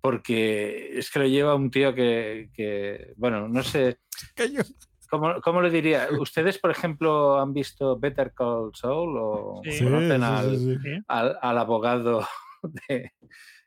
porque 0.00 0.98
es 0.98 1.10
que 1.10 1.18
lo 1.18 1.26
lleva 1.26 1.54
un 1.56 1.70
tío 1.70 1.94
que, 1.94 2.48
que, 2.54 3.12
bueno, 3.18 3.50
no 3.50 3.62
sé, 3.62 3.98
¿cómo, 5.10 5.40
cómo 5.42 5.60
lo 5.60 5.68
diría? 5.70 6.08
¿Ustedes, 6.18 6.58
por 6.58 6.70
ejemplo, 6.70 7.38
han 7.40 7.52
visto 7.52 7.98
Better 7.98 8.32
Call 8.34 8.70
Saul 8.74 9.16
o 9.18 9.60
Sí. 9.64 9.84
conocen 9.84 10.22
al, 10.22 10.56
sí, 10.56 10.74
sí, 10.74 10.78
sí. 10.82 11.02
al- 11.08 11.38
al 11.42 11.58
abogado 11.58 12.26
de- 12.88 13.12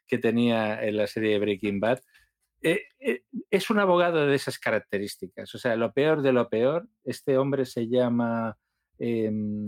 que 0.08 0.18
tenía 0.18 0.84
en 0.84 0.98
la 0.98 1.08
serie 1.08 1.38
Breaking 1.40 1.80
Bad? 1.80 2.00
Eh, 2.62 2.82
eh, 3.00 3.24
es 3.52 3.70
un 3.70 3.80
abogado 3.80 4.26
de 4.26 4.36
esas 4.36 4.58
características. 4.58 5.54
O 5.54 5.58
sea, 5.58 5.76
lo 5.76 5.92
peor 5.92 6.22
de 6.22 6.32
lo 6.32 6.48
peor, 6.50 6.88
este 7.04 7.38
hombre 7.38 7.66
se 7.66 7.90
llama 7.90 8.58
em, 8.98 9.68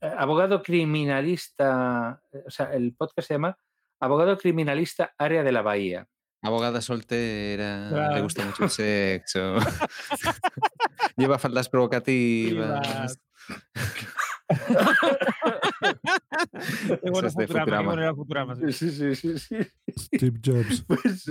abogado 0.00 0.62
criminalista, 0.62 2.22
o 2.46 2.50
sea, 2.50 2.72
el 2.72 2.94
podcast 2.94 3.28
se 3.28 3.34
llama 3.34 3.58
abogado 4.00 4.38
criminalista, 4.38 5.12
área 5.18 5.42
de 5.42 5.52
la 5.52 5.60
Bahía. 5.62 6.06
Abogada 6.42 6.80
soltera, 6.82 7.88
Claro. 7.90 8.14
le 8.16 8.20
gusta 8.22 8.44
mucho 8.44 8.64
el 8.64 8.70
sexo. 8.70 9.56
Lleva 11.16 11.38
faldas 11.38 11.68
provocativas. 11.68 13.20
Bueno 17.02 17.26
es 17.28 17.34
de 17.34 17.46
Futurama, 17.46 18.14
Futurama. 18.14 18.56
sí. 18.56 18.72
Sí, 18.72 18.90
sí, 18.90 19.14
sí, 19.16 19.38
sí. 19.38 19.56
Steve 20.16 20.38
Jobs. 20.44 20.84
Pues, 20.86 21.30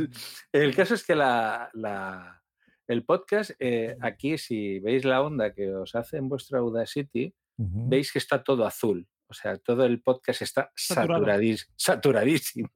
el 0.51 0.76
caso 0.76 0.93
es 0.95 1.05
que 1.05 1.15
la, 1.15 1.69
la- 1.73 2.39
el 2.88 3.05
podcast, 3.05 3.51
eh, 3.60 3.95
aquí, 4.01 4.38
si 4.38 4.80
veis 4.80 5.05
la 5.05 5.22
onda 5.22 5.53
que 5.53 5.73
os 5.73 5.95
hace 5.95 6.18
en 6.18 6.27
vuestro 6.27 6.60
Audacity, 6.60 7.34
veis 7.57 8.11
que 8.11 8.19
está 8.19 8.43
todo 8.43 8.65
azul. 8.65 9.07
O 9.27 9.34
sea, 9.34 9.57
todo 9.57 9.85
el 9.85 10.01
podcast 10.01 10.41
está 10.41 10.69
saturadís- 10.76 11.68
saturadísimo. 11.76 12.69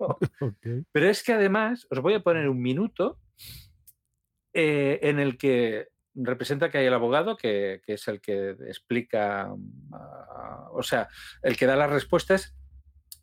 Pero 0.91 1.09
es 1.09 1.23
que 1.23 1.34
además, 1.34 1.85
os 1.91 1.99
voy 1.99 2.13
a 2.13 2.21
poner 2.21 2.47
un 2.47 2.61
minuto 2.61 3.19
eh, 4.53 4.99
en 5.03 5.19
el 5.19 5.38
que 5.38 5.89
representa 6.18 6.69
que 6.69 6.80
hay 6.80 6.85
el 6.85 6.94
abogado, 6.94 7.38
que, 7.38 7.81
que 7.85 7.94
es 7.94 8.07
el 8.07 8.19
que 8.22 8.52
explica, 8.68 9.53
ah, 9.94 10.69
o 10.72 10.84
sea, 10.84 11.07
el 11.41 11.56
que 11.56 11.65
da 11.65 11.76
las 11.76 11.89
respuestas, 11.89 12.56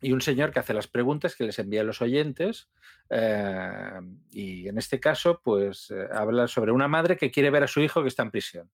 y 0.01 0.11
un 0.11 0.21
señor 0.21 0.51
que 0.51 0.59
hace 0.59 0.73
las 0.73 0.87
preguntas 0.87 1.35
que 1.35 1.45
les 1.45 1.59
envía 1.59 1.81
a 1.81 1.83
los 1.83 2.01
oyentes. 2.01 2.69
eh, 3.09 3.99
y 4.31 4.67
en 4.67 4.77
este 4.77 4.99
caso, 4.99 5.41
pues 5.43 5.91
eh, 5.91 6.07
habla 6.11 6.47
sobre 6.47 6.71
una 6.71 6.87
madre 6.87 7.17
que 7.17 7.31
quiere 7.31 7.49
ver 7.49 7.63
a 7.63 7.67
su 7.67 7.81
hijo 7.81 8.01
que 8.01 8.09
está 8.09 8.23
en 8.23 8.31
prisión. 8.31 8.71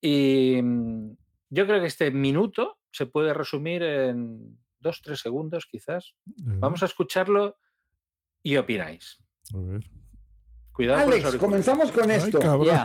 Y 0.00 0.60
mm, 0.62 1.16
yo 1.50 1.66
creo 1.66 1.80
que 1.80 1.86
este 1.86 2.10
minuto 2.10 2.78
se 2.90 3.06
puede 3.06 3.34
resumir 3.34 3.82
en 3.82 4.58
dos, 4.80 5.02
tres 5.02 5.20
segundos, 5.20 5.66
quizás. 5.66 6.14
Vamos 6.24 6.82
a 6.82 6.86
escucharlo 6.86 7.58
y 8.42 8.56
opináis. 8.56 9.18
A 9.54 9.58
ver. 9.58 9.97
Cuidado 10.78 11.00
Alex, 11.00 11.34
comenzamos 11.38 11.90
con 11.90 12.08
esto. 12.08 12.38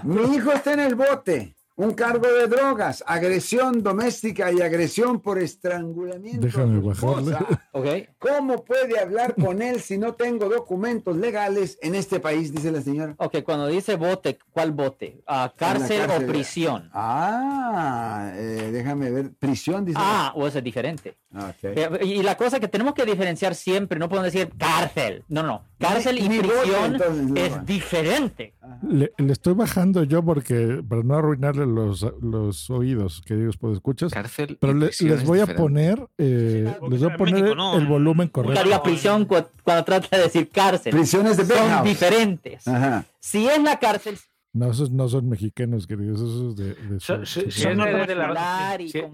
Mi 0.04 0.36
hijo 0.36 0.52
está 0.52 0.74
en 0.74 0.80
el 0.80 0.96
bote. 0.96 1.54
Un 1.76 1.94
cargo 1.94 2.28
de 2.32 2.48
drogas, 2.48 3.04
agresión 3.08 3.82
doméstica 3.82 4.52
y 4.52 4.62
agresión 4.62 5.20
por 5.20 5.40
estrangulamiento. 5.40 6.46
Déjame 6.46 6.80
bajarle. 6.80 7.36
¿Cómo 8.20 8.64
puede 8.64 9.00
hablar 9.00 9.34
con 9.34 9.60
él 9.60 9.82
si 9.82 9.98
no 9.98 10.14
tengo 10.14 10.50
documentos 10.50 11.18
legales 11.18 11.80
en 11.82 11.96
este 11.96 12.20
país? 12.20 12.54
Dice 12.54 12.72
la 12.72 12.82
señora. 12.82 13.16
Ok, 13.18 13.38
cuando 13.44 13.68
dice 13.68 13.96
bote, 13.96 14.38
¿cuál 14.52 14.72
bote? 14.72 15.24
Ah, 15.26 15.52
¿Cárcel, 15.58 16.10
o 16.12 16.28
prisión? 16.28 16.90
Ah, 16.94 18.32
eh, 18.36 18.70
déjame 18.72 19.10
ver. 19.10 19.32
Prisión, 19.40 19.84
dice. 19.84 19.98
Ah, 20.00 20.32
o 20.36 20.46
eso 20.48 20.60
es 20.60 20.64
diferente. 20.64 21.18
Ok. 21.36 21.64
Eh, 21.64 21.90
Y 22.04 22.22
la 22.22 22.38
cosa 22.38 22.60
que 22.60 22.68
tenemos 22.68 22.94
que 22.94 23.04
diferenciar 23.06 23.56
siempre, 23.56 23.98
no 23.98 24.08
podemos 24.10 24.32
decir 24.32 24.52
cárcel. 24.58 25.24
No, 25.28 25.42
no. 25.42 25.64
Cárcel 25.80 26.20
y 26.20 26.28
bote, 26.28 26.40
prisión 26.48 26.94
entonces, 26.96 27.52
es 27.52 27.66
diferente. 27.66 28.54
Le, 28.88 29.12
le 29.18 29.34
estoy 29.34 29.54
bajando 29.54 30.04
yo 30.04 30.24
porque 30.24 30.82
para 30.88 31.02
no 31.04 31.16
arruinarle 31.16 31.63
los, 31.66 32.06
los 32.22 32.70
oídos, 32.70 33.22
queridos 33.26 33.58
escuchas. 33.74 34.12
Cárcel. 34.14 34.58
Pero 34.60 34.74
le- 34.74 34.88
prisión 34.88 35.10
les 35.10 35.22
es 35.22 35.26
voy 35.28 35.40
a 35.40 35.42
diferente. 35.42 35.62
poner, 35.62 36.08
eh, 36.18 36.76
les 36.90 37.00
voy 37.02 37.12
a 37.12 37.18
poner 37.18 37.34
México, 37.34 37.52
el, 37.52 37.58
no. 37.58 37.78
el 37.78 37.88
volumen 37.88 38.28
correcto. 38.28 38.64
diga 38.64 38.84
prisión 38.84 39.26
cu- 39.26 39.46
cuando 39.64 39.84
trata 39.84 40.16
de 40.18 40.24
decir 40.24 40.50
cárcel. 40.50 40.92
Prisiones 40.92 41.38
de 41.38 41.46
Son 41.46 41.84
diferentes. 41.84 42.68
Ajá. 42.68 43.06
Si 43.20 43.48
es 43.48 43.62
la 43.62 43.80
cárcel, 43.80 44.18
No, 44.56 44.70
esos 44.70 44.92
no 44.92 45.10
son 45.10 45.28
mexicanos, 45.30 45.88
queridos, 45.88 46.22
esos 46.22 46.56
de, 46.56 46.76
de 46.76 47.00
So- 47.00 47.26
su- 47.26 47.42
si, 47.42 47.52
si 47.52 47.62
Son 47.64 47.82
eres 47.82 48.08
de 48.08 48.14
la, 48.16 48.28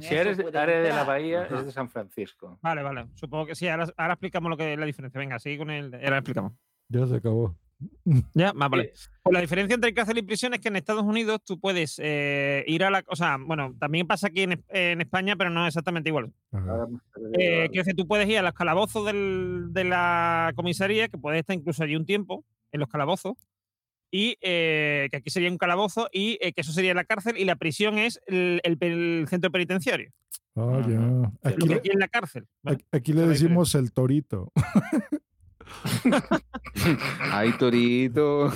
si- 0.02 0.14
eres 0.16 0.36
de 0.38 0.44
puede 0.44 0.58
área 0.58 0.82
de 0.82 0.90
la. 0.90 1.04
Bahía, 1.06 1.44
Ajá. 1.44 1.60
es 1.60 1.66
de 1.68 1.72
San 1.72 1.90
Francisco. 1.90 2.60
Vale, 2.62 2.84
vale. 2.84 3.06
Supongo 3.16 3.46
que 3.46 3.56
sí. 3.56 3.68
Ahora, 3.70 3.88
ahora 3.96 4.14
explicamos 4.16 4.50
lo 4.50 4.58
que 4.58 4.74
es 4.74 4.78
la 4.80 4.86
diferencia. 4.86 5.18
Venga, 5.18 5.40
sigue 5.40 5.58
con 5.60 5.70
el. 5.70 5.94
Ahora 5.94 6.18
explicamos. 6.18 6.52
Ya 6.90 7.08
se 7.08 7.16
acabó. 7.16 7.56
Ya, 8.34 8.52
más 8.54 8.70
vale. 8.70 8.94
Pues 9.24 9.34
la 9.34 9.42
diferencia 9.42 9.76
entre 9.76 9.94
cárcel 9.94 10.18
y 10.18 10.22
prisión 10.22 10.54
es 10.54 10.60
que 10.60 10.68
en 10.68 10.76
Estados 10.76 11.04
Unidos 11.04 11.40
tú 11.46 11.60
puedes 11.60 12.00
eh, 12.04 12.64
ir 12.68 12.84
a 12.84 12.90
la. 12.90 13.04
O 13.08 13.16
sea, 13.16 13.38
bueno, 13.40 13.76
también 13.80 14.06
pasa 14.08 14.28
aquí 14.28 14.42
en, 14.42 14.64
en 14.70 15.02
España, 15.02 15.36
pero 15.36 15.50
no 15.50 15.64
es 15.66 15.70
exactamente 15.70 16.10
igual. 16.10 16.34
Eh, 17.34 17.68
quiero 17.70 17.84
decir, 17.84 17.96
tú 17.96 18.08
puedes 18.08 18.28
ir 18.28 18.40
a 18.40 18.42
los 18.42 18.54
calabozos 18.54 19.06
del- 19.06 19.68
de 19.72 19.84
la 19.86 20.52
comisaría, 20.56 21.08
que 21.08 21.18
puedes 21.18 21.40
estar 21.40 21.56
incluso 21.56 21.84
allí 21.84 21.96
un 21.96 22.06
tiempo, 22.06 22.44
en 22.72 22.80
los 22.82 22.90
calabozos, 22.90 23.34
y 24.12 24.36
eh, 24.42 25.08
que 25.12 25.18
aquí 25.18 25.30
sería 25.30 25.50
un 25.52 25.58
calabozo, 25.58 26.10
y 26.12 26.38
eh, 26.42 26.52
que 26.54 26.62
eso 26.62 26.72
sería 26.74 26.94
la 26.94 27.04
cárcel, 27.06 27.38
y 27.38 27.46
la 27.46 27.56
prisión 27.56 27.98
es 27.98 28.20
el, 28.26 28.60
el 28.64 28.78
pe- 28.78 28.88
el 29.22 29.28
centro 29.30 29.52
penitenciario. 29.52 30.12
Ah, 30.56 30.82
ya. 30.86 30.96
Lo 31.00 31.32
Aquí, 31.44 31.68
que 31.68 31.74
aquí 31.76 31.90
es 31.92 31.96
la 32.00 32.08
cárcel. 32.08 32.48
aquí 32.92 33.14
le 33.14 33.28
decimos 33.28 33.76
el 33.76 33.92
torito. 33.94 34.52
Ay, 37.32 37.52
Torito. 37.58 38.52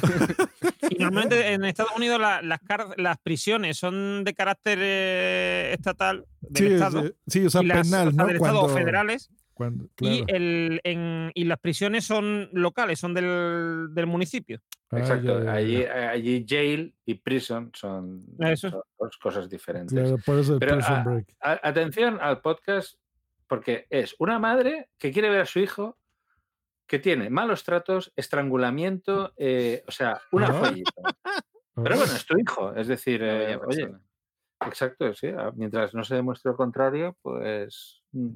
Y 0.90 0.96
normalmente 1.04 1.54
en 1.54 1.64
Estados 1.66 1.92
Unidos 1.96 2.20
la- 2.20 2.42
las, 2.42 2.60
car- 2.62 2.94
las 2.98 3.18
prisiones 3.20 3.78
son 3.78 4.24
de 4.24 4.34
carácter 4.34 4.80
eh, 4.82 5.72
estatal, 5.74 6.26
del 6.42 6.68
Sí, 6.68 6.74
Estado. 6.74 7.00
o 7.46 7.50
sea, 7.50 7.64
las, 7.64 7.88
penal, 7.90 8.08
o 8.08 8.12
sea, 8.12 8.18
¿no? 8.22 8.28
del 8.28 8.36
Estado 8.38 8.58
o 8.58 8.62
Cuando- 8.64 8.78
federales. 8.80 9.30
Cuando, 9.56 9.84
Y, 9.86 10.24
claro. 10.24 10.26
el, 10.30 10.82
en- 10.84 11.32
y 11.36 11.44
las 11.44 11.60
prisiones 11.60 12.06
son 12.06 12.50
locales, 12.54 12.98
son 13.00 13.14
del, 13.14 13.90
del 13.92 14.08
municipio. 14.08 14.60
Ah, 14.90 14.98
Exacto. 15.00 15.40
ya, 15.40 15.46
ya, 15.46 15.54
allí, 15.54 15.78
ya. 15.84 16.10
allí 16.10 16.46
jail 16.48 16.96
y 17.06 17.14
prison 17.16 17.72
son, 17.76 18.20
Eso. 18.40 18.72
son 18.72 18.82
dos 19.00 19.18
cosas 19.20 19.48
diferentes. 19.50 19.98
Claro, 19.98 20.18
por 20.26 20.40
eso 20.40 20.54
el 20.54 20.60
Pero 20.60 20.76
prison 20.78 20.96
a- 20.96 21.04
break. 21.04 21.28
a- 21.40 21.60
atención 21.68 22.18
al 22.20 22.42
podcast, 22.42 22.96
porque 23.48 23.86
es 23.92 24.16
una 24.18 24.40
madre 24.40 24.90
que 24.98 25.12
quiere 25.12 25.30
ver 25.30 25.42
a 25.42 25.46
su 25.46 25.60
hijo 25.60 25.98
que 26.88 27.00
tiene 27.00 27.30
malos 27.30 27.64
tratos, 27.64 28.12
estrangulamiento, 28.16 29.34
eh, 29.38 29.84
o 29.88 29.92
sea, 29.92 30.22
una 30.32 30.48
Ah. 30.48 30.54
joyita. 30.54 30.92
Pero 31.76 31.96
bueno, 31.98 32.14
es 32.14 32.26
tu 32.26 32.38
hijo, 32.38 32.74
es 32.76 32.88
decir, 32.88 33.22
eh, 33.24 33.58
oye, 33.66 33.90
exacto, 34.66 35.14
sí, 35.16 35.28
a- 35.28 35.52
mientras 35.56 35.94
no 35.94 36.04
se 36.04 36.16
demuestre 36.16 36.52
lo 36.52 36.58
contrario, 36.58 37.18
pues... 37.22 38.02
mm. 38.12 38.36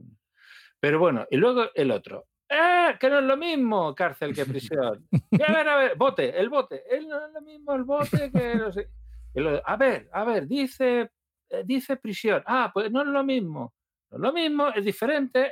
Pero 0.80 1.00
bueno, 1.00 1.26
y 1.32 1.38
luego 1.38 1.66
el 1.74 1.92
otro. 1.92 2.26
¡Eh! 2.50 2.96
Que 3.00 3.10
no 3.10 3.20
es 3.20 3.26
lo 3.26 3.36
mismo 3.36 3.94
cárcel 3.96 4.34
que 4.34 4.46
prisión. 4.72 5.08
Y 5.32 5.42
a 5.42 5.52
ver, 5.52 5.68
a 5.70 5.76
ver, 5.78 5.96
bote, 5.98 6.40
el 6.40 6.50
bote. 6.50 6.84
Él 6.90 7.08
no 7.08 7.26
es 7.26 7.34
lo 7.34 7.42
mismo 7.42 7.74
el 7.74 7.84
bote 7.84 8.32
que 8.32 8.56
no 8.56 8.72
sé. 8.72 8.88
Y 9.34 9.42
lo- 9.42 9.62
a 9.68 9.76
ver, 9.76 10.08
a 10.14 10.24
ver, 10.24 10.48
dice, 10.48 11.12
eh, 11.50 11.64
dice 11.66 11.98
prisión. 11.98 12.44
Ah, 12.46 12.70
pues 12.74 12.92
no 12.92 13.02
es 13.02 13.08
lo 13.08 13.24
mismo. 13.24 13.74
No 14.12 14.18
es 14.18 14.22
lo 14.22 14.34
mismo, 14.34 14.70
es 14.70 14.86
diferente. 14.86 15.52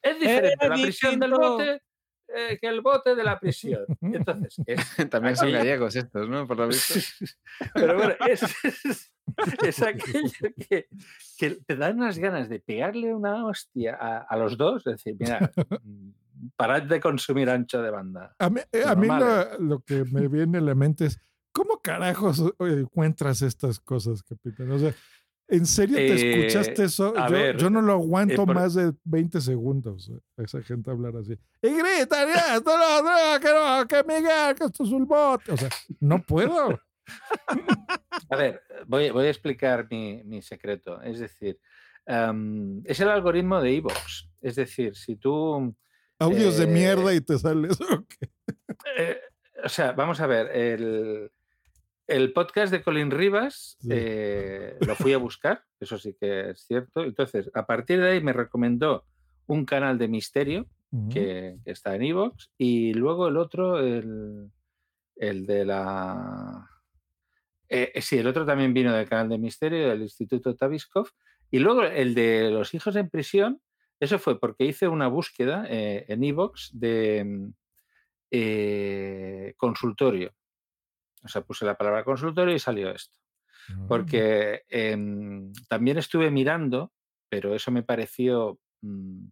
Es 0.00 0.18
diferente 0.18 0.68
la 0.68 0.74
prisión 0.76 1.18
del 1.20 1.32
bote 1.32 1.82
eh, 2.34 2.58
que 2.60 2.68
el 2.68 2.80
bote 2.80 3.14
de 3.14 3.24
la 3.24 3.38
prisión. 3.38 3.84
Entonces, 4.00 4.56
es, 4.66 5.10
También 5.10 5.36
son 5.36 5.52
gallegos 5.52 5.96
estos, 5.96 6.28
¿no? 6.28 6.46
Por 6.46 6.58
lo 6.58 6.68
visto. 6.68 6.94
pero 7.74 7.96
bueno, 7.96 8.14
es, 8.28 8.42
es, 8.64 9.12
es 9.62 9.82
aquello 9.82 10.54
que, 10.68 10.88
que 11.38 11.50
te 11.66 11.76
dan 11.76 11.98
unas 11.98 12.18
ganas 12.18 12.48
de 12.48 12.60
pegarle 12.60 13.14
una 13.14 13.46
hostia 13.46 13.96
a, 14.00 14.18
a 14.18 14.36
los 14.36 14.56
dos. 14.56 14.86
Es 14.86 14.96
decir, 14.96 15.16
mira, 15.18 15.50
parad 16.56 16.82
de 16.82 17.00
consumir 17.00 17.50
ancho 17.50 17.82
de 17.82 17.90
banda. 17.90 18.34
A 18.38 18.50
mí, 18.50 18.60
eh, 18.72 18.84
a 18.86 18.94
mí 18.94 19.06
lo, 19.06 19.58
lo 19.58 19.80
que 19.80 20.04
me 20.04 20.28
viene 20.28 20.58
a 20.58 20.62
la 20.62 20.74
mente 20.74 21.06
es, 21.06 21.20
¿cómo 21.52 21.80
carajos 21.82 22.40
eh, 22.40 22.80
encuentras 22.80 23.42
estas 23.42 23.80
cosas, 23.80 24.22
capitán? 24.22 24.70
O 24.70 24.78
sea, 24.78 24.94
¿en 25.50 25.66
serio 25.66 25.96
te 25.96 26.06
Eh, 26.14 26.40
escuchaste 26.46 26.84
eso? 26.84 27.12
a 27.16 27.26
Yo, 27.28 27.32
ver, 27.34 27.56
yo 27.56 27.70
no 27.70 27.82
lo 27.82 27.92
aguanto 27.92 28.42
eh, 28.42 28.46
por- 28.46 28.54
más 28.54 28.74
de 28.74 28.92
20 29.04 29.40
segundos, 29.40 30.08
eh, 30.08 30.18
a 30.38 30.42
esa 30.42 30.62
gente 30.62 30.90
hablar 30.90 31.16
así. 31.16 31.32
Y 31.62 31.68
grita, 31.68 32.24
"Ya, 32.26 32.56
esto 32.56 32.70
no, 32.76 33.02
no, 33.02 33.40
que 33.40 33.48
no, 33.48 33.86
que 33.88 34.04
Miguel, 34.04 34.54
que 34.56 34.64
esto 34.64 34.84
es 34.84 34.90
un 34.90 35.06
bote. 35.06 35.52
O 35.52 35.56
sea, 35.56 35.68
no 36.00 36.22
puedo. 36.22 36.80
A 38.30 38.36
ver, 38.36 38.62
voy, 38.86 39.10
voy 39.10 39.26
a 39.26 39.30
explicar 39.30 39.86
mi, 39.90 40.22
mi 40.24 40.42
secreto. 40.42 41.02
Es 41.02 41.18
decir, 41.18 41.58
es 42.84 43.00
el 43.00 43.08
algoritmo 43.08 43.60
de 43.60 43.76
Evox. 43.76 44.28
Es 44.40 44.56
decir, 44.56 44.96
si 44.96 45.16
tú... 45.16 45.74
Audios 46.18 46.58
de 46.58 46.64
eh, 46.64 46.66
mierda 46.66 47.14
y 47.14 47.20
te 47.20 47.38
sale 47.38 47.68
eso. 47.68 47.84
Eh, 48.96 49.18
o 49.62 49.68
sea, 49.68 49.92
vamos 49.92 50.20
a 50.20 50.26
ver, 50.26 50.46
el, 50.56 51.30
el 52.10 52.32
podcast 52.32 52.72
de 52.72 52.82
Colin 52.82 53.10
Rivas 53.10 53.76
Sí. 53.80 53.88
eh, 53.92 54.76
lo 54.86 54.94
fui 54.96 55.12
a 55.12 55.18
buscar, 55.18 55.62
eso 55.80 55.96
sí 55.98 56.14
que 56.20 56.50
es 56.50 56.60
cierto. 56.66 57.04
Entonces, 57.04 57.50
a 57.54 57.64
partir 57.66 58.00
de 58.00 58.10
ahí 58.10 58.20
me 58.22 58.32
recomendó 58.32 59.04
un 59.46 59.64
canal 59.64 59.98
de 59.98 60.08
misterio 60.08 60.66
que, 61.12 61.56
que 61.64 61.70
está 61.70 61.94
en 61.94 62.02
Evox 62.02 62.50
y 62.58 62.92
luego 62.94 63.28
el 63.28 63.36
otro, 63.36 63.78
el, 63.78 64.50
el 65.16 65.46
de 65.46 65.64
la... 65.64 66.68
eh, 67.68 67.92
sí, 68.00 68.18
el 68.18 68.26
otro 68.26 68.44
también 68.44 68.74
vino 68.74 68.92
del 68.92 69.08
canal 69.08 69.28
de 69.28 69.38
misterio 69.38 69.88
del 69.88 70.02
Instituto 70.02 70.56
Taviskov 70.56 71.08
y 71.50 71.60
luego 71.60 71.82
el 71.84 72.14
de 72.14 72.50
los 72.50 72.74
hijos 72.74 72.96
en 72.96 73.08
prisión, 73.08 73.60
eso 74.00 74.18
fue 74.18 74.38
porque 74.40 74.64
hice 74.64 74.88
una 74.88 75.06
búsqueda 75.08 75.64
eh, 75.68 76.06
en 76.08 76.24
Evox 76.24 76.70
de 76.72 77.24
mm, 77.24 77.52
eh, 78.32 79.54
consultorio. 79.56 80.32
O 81.22 81.28
sea, 81.28 81.42
puse 81.42 81.64
la 81.64 81.76
palabra 81.76 82.04
consultorio 82.04 82.54
y 82.54 82.58
salió 82.58 82.90
esto. 82.90 83.16
Porque 83.86 84.64
em, 84.68 85.52
también 85.68 85.96
estuve 85.98 86.30
mirando, 86.30 86.92
pero 87.28 87.54
eso 87.54 87.70
me 87.70 87.84
pareció 87.84 88.58
mm, 88.80 89.26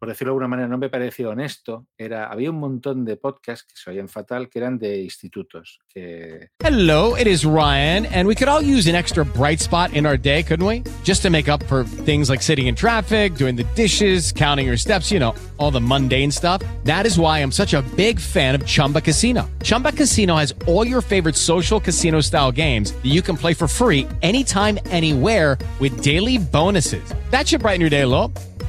por 0.00 0.08
decirlo 0.08 0.30
de 0.30 0.36
alguna 0.36 0.48
manera, 0.48 0.66
no 0.66 0.78
me 0.78 0.88
pareció 0.88 1.28
honesto, 1.28 1.86
era, 1.98 2.32
había 2.32 2.48
un 2.48 2.58
montón 2.58 3.04
de 3.04 3.18
podcasts 3.18 3.66
que 3.66 3.76
se 3.76 3.90
oían 3.90 4.08
fatal 4.08 4.48
que 4.48 4.58
eran 4.58 4.78
de 4.78 5.02
institutos. 5.02 5.78
Que... 5.86 6.48
Hello, 6.64 7.14
it 7.16 7.26
is 7.26 7.44
Ryan, 7.44 8.06
and 8.06 8.26
we 8.26 8.34
could 8.34 8.48
all 8.48 8.62
use 8.62 8.88
an 8.88 8.94
extra 8.94 9.26
bright 9.26 9.60
spot 9.60 9.92
in 9.92 10.06
our 10.06 10.16
day, 10.16 10.42
couldn't 10.42 10.66
we? 10.66 10.82
Just 11.04 11.20
to 11.20 11.28
make 11.28 11.50
up 11.50 11.62
for 11.64 11.84
things 11.84 12.30
like 12.30 12.40
sitting 12.40 12.66
in 12.66 12.74
traffic, 12.74 13.34
doing 13.34 13.56
the 13.56 13.66
dishes, 13.74 14.32
counting 14.32 14.66
your 14.66 14.78
steps, 14.78 15.12
you 15.12 15.20
know, 15.20 15.34
all 15.58 15.70
the 15.70 15.82
mundane 15.82 16.30
stuff. 16.30 16.62
That 16.84 17.04
is 17.04 17.18
why 17.18 17.40
I'm 17.40 17.52
such 17.52 17.74
a 17.74 17.82
big 17.94 18.18
fan 18.18 18.54
of 18.54 18.64
Chumba 18.64 19.02
Casino. 19.02 19.50
Chumba 19.62 19.92
Casino 19.92 20.36
has 20.36 20.54
all 20.66 20.86
your 20.86 21.02
favorite 21.02 21.36
social 21.36 21.78
casino 21.78 22.22
style 22.22 22.50
games 22.50 22.92
that 22.92 23.10
you 23.12 23.20
can 23.20 23.36
play 23.36 23.52
for 23.52 23.68
free 23.68 24.08
anytime, 24.22 24.78
anywhere 24.86 25.58
with 25.78 26.02
daily 26.02 26.38
bonuses. 26.38 27.04
That 27.28 27.46
should 27.46 27.60
brighten 27.60 27.82
your 27.82 27.90
day 27.90 28.00
a 28.00 28.08
little. 28.08 28.32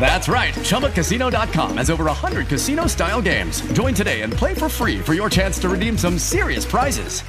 That's 0.00 0.28
right. 0.28 0.54
ChumbaCasino.com 0.54 1.76
has 1.76 1.90
over 1.90 2.04
100 2.04 2.48
casino 2.48 2.86
style 2.86 3.20
games. 3.20 3.60
Join 3.72 3.92
today 3.94 4.22
and 4.22 4.32
play 4.32 4.54
for 4.54 4.68
free 4.70 4.98
for 5.00 5.12
your 5.14 5.28
chance 5.28 5.58
to 5.60 5.68
redeem 5.68 5.98
some 5.98 6.18
serious 6.18 6.64
prizes. 6.64 7.22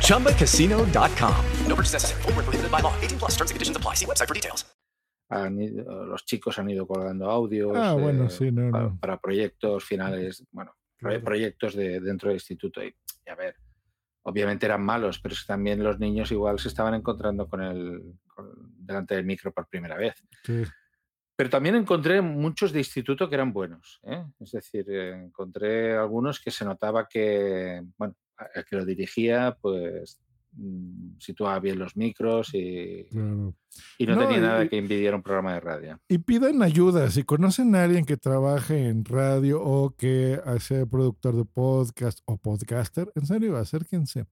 ChumbaCasino.com. 0.00 1.44
No 1.66 1.74
purchase 1.76 1.92
necessary. 1.92 2.22
Void 2.22 2.36
were 2.36 2.42
prohibited 2.42 2.70
by 2.72 2.80
law. 2.80 2.94
18 3.02 3.18
plus. 3.18 3.32
Terms 3.36 3.50
and 3.50 3.54
conditions 3.56 3.76
apply. 3.76 3.94
See 3.94 4.06
website 4.06 4.28
for 4.28 4.34
details. 4.34 4.64
han 5.28 5.60
ido- 5.60 6.04
los 6.06 6.24
chicos 6.24 6.56
han 6.60 6.70
ido 6.70 6.86
colgando 6.86 7.28
audios 7.28 7.76
Ah, 7.76 7.94
bueno, 7.94 8.26
eh, 8.26 8.30
sí, 8.30 8.52
no, 8.52 8.70
para, 8.70 8.84
no. 8.84 8.96
para 9.00 9.16
proyectos 9.20 9.82
finales, 9.84 10.44
bueno, 10.52 10.72
Claro. 11.00 11.20
proyectos 11.24 11.74
de, 11.74 11.98
dentro 12.00 12.28
del 12.28 12.36
instituto. 12.36 12.80
Y, 12.80 12.94
y 13.26 13.30
a 13.30 13.34
ver, 13.34 13.56
obviamente 14.28 14.66
eran 14.66 14.82
malos, 14.82 15.20
pero 15.20 15.36
también 15.46 15.82
los 15.82 15.98
niños 16.00 16.32
igual 16.32 16.58
se 16.58 16.68
estaban 16.68 16.94
encontrando 16.94 17.48
con 17.48 17.62
el 17.62 18.02
con- 18.26 18.74
delante 18.76 19.14
del 19.14 19.24
micro 19.24 19.52
por 19.52 19.68
primera 19.68 19.96
vez. 19.96 20.14
Sí. 20.44 20.64
Pero 21.36 21.48
también 21.50 21.76
encontré 21.76 22.20
muchos 22.20 22.72
de 22.72 22.80
instituto 22.80 23.28
que 23.28 23.36
eran 23.36 23.52
buenos. 23.52 24.00
¿eh? 24.04 24.24
Es 24.40 24.50
decir, 24.52 24.84
eh, 24.88 25.12
encontré 25.26 25.96
algunos 25.96 26.40
que 26.40 26.50
se 26.50 26.64
notaba 26.64 27.06
que, 27.06 27.82
bueno, 27.96 28.16
el 28.54 28.64
que 28.64 28.76
lo 28.76 28.84
dirigía, 28.84 29.56
pues 29.60 30.20
situaba 31.18 31.58
bien 31.60 31.78
los 31.78 31.96
micros 31.96 32.50
y, 32.54 33.04
Claro. 33.10 33.54
y 33.98 34.06
no, 34.06 34.14
No, 34.14 34.20
tenía 34.22 34.38
y- 34.38 34.40
nada 34.40 34.68
que 34.68 34.78
envidiar 34.78 35.14
un 35.14 35.22
programa 35.22 35.54
de 35.54 35.60
radio. 35.60 36.00
Y 36.08 36.18
pidan 36.18 36.62
ayuda. 36.62 37.10
Si 37.10 37.22
conocen 37.24 37.74
a 37.74 37.84
alguien 37.84 38.04
que 38.04 38.16
trabaje 38.16 38.88
en 38.88 39.04
radio 39.04 39.62
o 39.62 39.90
que 39.96 40.40
sea 40.60 40.86
productor 40.86 41.36
de 41.36 41.44
podcast 41.44 42.20
o 42.24 42.36
podcaster, 42.38 43.10
en 43.14 43.26
serio, 43.26 43.56
acérquense. 43.56 44.26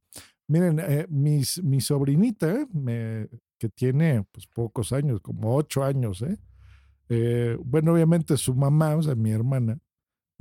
Miren, 0.49 0.79
eh, 0.81 1.07
mis, 1.09 1.63
mi 1.63 1.81
sobrinita, 1.81 2.67
me- 2.73 3.29
que 3.59 3.69
tiene 3.69 4.25
pues, 4.31 4.47
pocos 4.47 4.93
años, 4.93 5.21
como 5.21 5.55
ocho 5.57 5.83
años, 5.85 6.21
¿eh? 6.23 6.37
Eh, 7.09 7.57
bueno, 7.65 7.93
obviamente 7.93 8.37
su 8.37 8.55
mamá, 8.55 8.97
o 8.97 9.03
sea, 9.03 9.15
mi 9.15 9.31
hermana, 9.31 9.79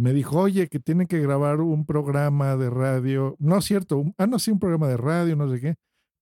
me 0.03 0.13
dijo, 0.13 0.37
oye, 0.39 0.67
que 0.67 0.79
tienen 0.79 1.07
que 1.07 1.19
grabar 1.21 1.61
un 1.61 1.85
programa 1.85 2.57
de 2.57 2.69
radio. 2.69 3.35
No 3.39 3.57
es 3.59 3.65
cierto, 3.65 3.97
un- 3.97 4.13
ah, 4.17 4.27
no, 4.27 4.37
sí, 4.39 4.51
un 4.51 4.59
programa 4.59 4.87
de 4.89 4.97
radio, 4.97 5.35
no 5.35 5.49
sé 5.49 5.61
qué. 5.61 5.75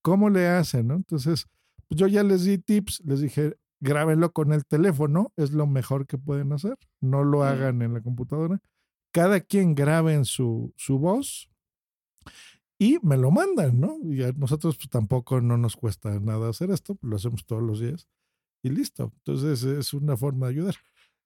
¿Cómo 0.04 0.30
le 0.30 0.48
hacen? 0.48 0.88
no? 0.88 0.96
Entonces, 0.96 1.48
pues 1.88 2.00
yo 2.00 2.08
ya 2.08 2.24
les 2.24 2.44
di 2.44 2.58
tips, 2.60 3.02
les 3.06 3.22
dije, 3.22 3.58
grábenlo 3.80 4.32
con 4.34 4.54
el 4.54 4.66
teléfono, 4.66 5.34
es 5.36 5.52
lo 5.52 5.66
mejor 5.68 6.06
que 6.06 6.18
pueden 6.20 6.54
hacer. 6.54 6.78
No 7.02 7.24
lo 7.24 7.44
hagan 7.44 7.82
en 7.82 7.94
la 7.94 8.02
computadora. 8.02 8.60
Cada 9.14 9.40
quien 9.42 9.74
grabe 9.76 10.14
en 10.14 10.26
su, 10.26 10.74
su 10.78 11.00
voz 11.00 11.50
y 12.80 12.98
me 13.04 13.18
lo 13.18 13.32
mandan, 13.32 13.80
¿no? 13.80 13.98
Y 14.04 14.24
a 14.24 14.32
nosotros 14.32 14.78
pues, 14.78 14.90
tampoco 14.90 15.42
no 15.42 15.58
nos 15.58 15.76
cuesta 15.76 16.20
nada 16.20 16.50
hacer 16.50 16.72
esto, 16.72 16.98
lo 17.02 17.16
hacemos 17.16 17.46
todos 17.46 17.62
los 17.64 17.80
días 17.80 18.08
y 18.64 18.70
listo. 18.70 19.12
Entonces 19.26 19.64
es 19.64 19.94
una 19.94 20.16
forma 20.18 20.48
de 20.48 20.54
ayudar. 20.54 20.76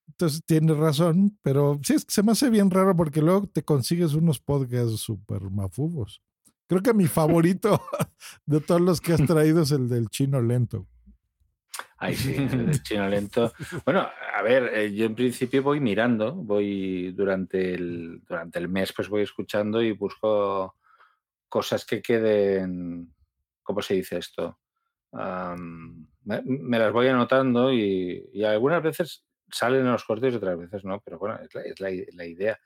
Entonces 0.07 0.43
tiene 0.45 0.73
razón, 0.73 1.37
pero 1.41 1.79
sí 1.83 1.93
es 1.93 2.05
que 2.05 2.13
se 2.13 2.23
me 2.23 2.31
hace 2.31 2.49
bien 2.49 2.69
raro 2.71 2.95
porque 2.95 3.21
luego 3.21 3.47
te 3.47 3.63
consigues 3.63 4.13
unos 4.13 4.39
podcasts 4.39 4.99
súper 4.99 5.41
mafufos. 5.49 6.21
Creo 6.67 6.81
que 6.81 6.93
mi 6.93 7.05
favorito 7.05 7.81
de 8.45 8.61
todos 8.61 8.81
los 8.81 9.01
que 9.01 9.13
has 9.13 9.25
traído 9.27 9.61
es 9.61 9.71
el 9.71 9.89
del 9.89 10.09
chino 10.09 10.41
lento. 10.41 10.87
Ay, 11.97 12.15
sí, 12.15 12.35
el 12.37 12.67
del 12.67 12.83
chino 12.83 13.07
lento. 13.07 13.51
Bueno, 13.83 14.07
a 14.33 14.41
ver, 14.41 14.71
eh, 14.73 14.93
yo 14.93 15.05
en 15.05 15.15
principio 15.15 15.63
voy 15.63 15.79
mirando, 15.79 16.33
voy 16.33 17.11
durante 17.11 17.73
el, 17.73 18.21
durante 18.27 18.59
el 18.59 18.69
mes, 18.69 18.93
pues 18.93 19.09
voy 19.09 19.23
escuchando 19.23 19.81
y 19.81 19.91
busco 19.91 20.75
cosas 21.49 21.85
que 21.85 22.01
queden, 22.01 23.13
¿cómo 23.63 23.81
se 23.81 23.95
dice 23.95 24.17
esto? 24.17 24.59
Me, 25.13 26.41
me 26.43 26.79
las 26.79 26.91
voy 26.91 27.07
anotando 27.07 27.71
y, 27.71 28.29
y 28.33 28.43
algunas 28.43 28.83
veces 28.83 29.23
salen 29.51 29.81
en 29.85 29.91
los 29.91 30.03
cortes 30.03 30.33
y 30.33 30.37
otras 30.37 30.57
veces 30.57 30.83
no, 30.85 30.99
pero 31.01 31.17
bueno, 31.19 31.39
es 31.41 31.53
la, 31.81 31.89
es 31.89 32.13
la 32.15 32.25
idea. 32.25 32.59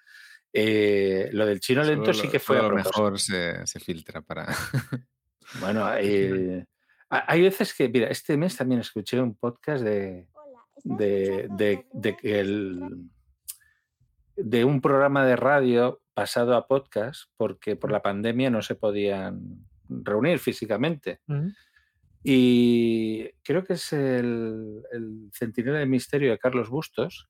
Eh, 0.52 1.30
lo 1.34 1.46
del 1.46 1.60
chino 1.60 1.84
lento 1.84 2.12
sí 2.14 2.28
que 2.28 2.40
fue 2.40 2.58
a 2.58 2.64
lo 2.64 2.70
mejor 2.76 3.20
se, 3.20 3.66
se 3.68 3.80
filtra 3.80 4.22
para. 4.22 4.48
Bueno, 5.60 5.88
eh, 5.98 6.64
ha- 7.10 7.32
hay 7.32 7.42
veces 7.42 7.74
que, 7.74 7.90
mira, 7.90 8.08
este 8.10 8.38
mes 8.38 8.56
también 8.56 8.82
escuché 8.82 9.20
un 9.20 9.36
podcast 9.36 9.84
de, 9.84 10.28
de, 10.84 11.48
de, 11.92 12.18
el- 12.22 13.10
de 14.36 14.64
un 14.66 14.80
programa 14.80 15.26
de 15.26 15.36
radio 15.36 16.02
pasado 16.14 16.56
a 16.56 16.68
podcast 16.68 17.24
porque 17.36 17.76
por 17.76 17.92
la 17.92 18.02
pandemia 18.02 18.50
no 18.52 18.62
se 18.62 18.76
podían 18.76 19.66
reunir 19.90 20.38
físicamente. 20.40 21.20
Y 22.24 23.30
creo 23.44 23.64
que 23.64 23.74
es 23.74 23.94
el, 23.94 24.84
el 24.92 25.30
Centinela 25.34 25.80
del 25.80 25.90
Misterio 25.90 26.32
de 26.32 26.38
Carlos 26.38 26.70
Bustos, 26.70 27.28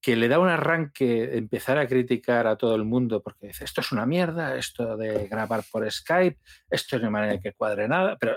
que 0.00 0.16
le 0.16 0.28
da 0.28 0.38
un 0.38 0.48
arranque, 0.48 1.36
empezar 1.36 1.78
a 1.78 1.86
criticar 1.86 2.46
a 2.46 2.56
todo 2.56 2.74
el 2.76 2.84
mundo, 2.84 3.22
porque 3.22 3.48
dice, 3.48 3.64
esto 3.64 3.80
es 3.80 3.92
una 3.92 4.06
mierda, 4.06 4.56
esto 4.56 4.96
de 4.96 5.26
grabar 5.28 5.64
por 5.70 5.90
Skype, 5.90 6.38
esto 6.70 6.98
no 6.98 7.06
hay 7.06 7.10
manera 7.10 7.40
que 7.40 7.52
cuadre 7.52 7.88
nada, 7.88 8.16
pero 8.20 8.36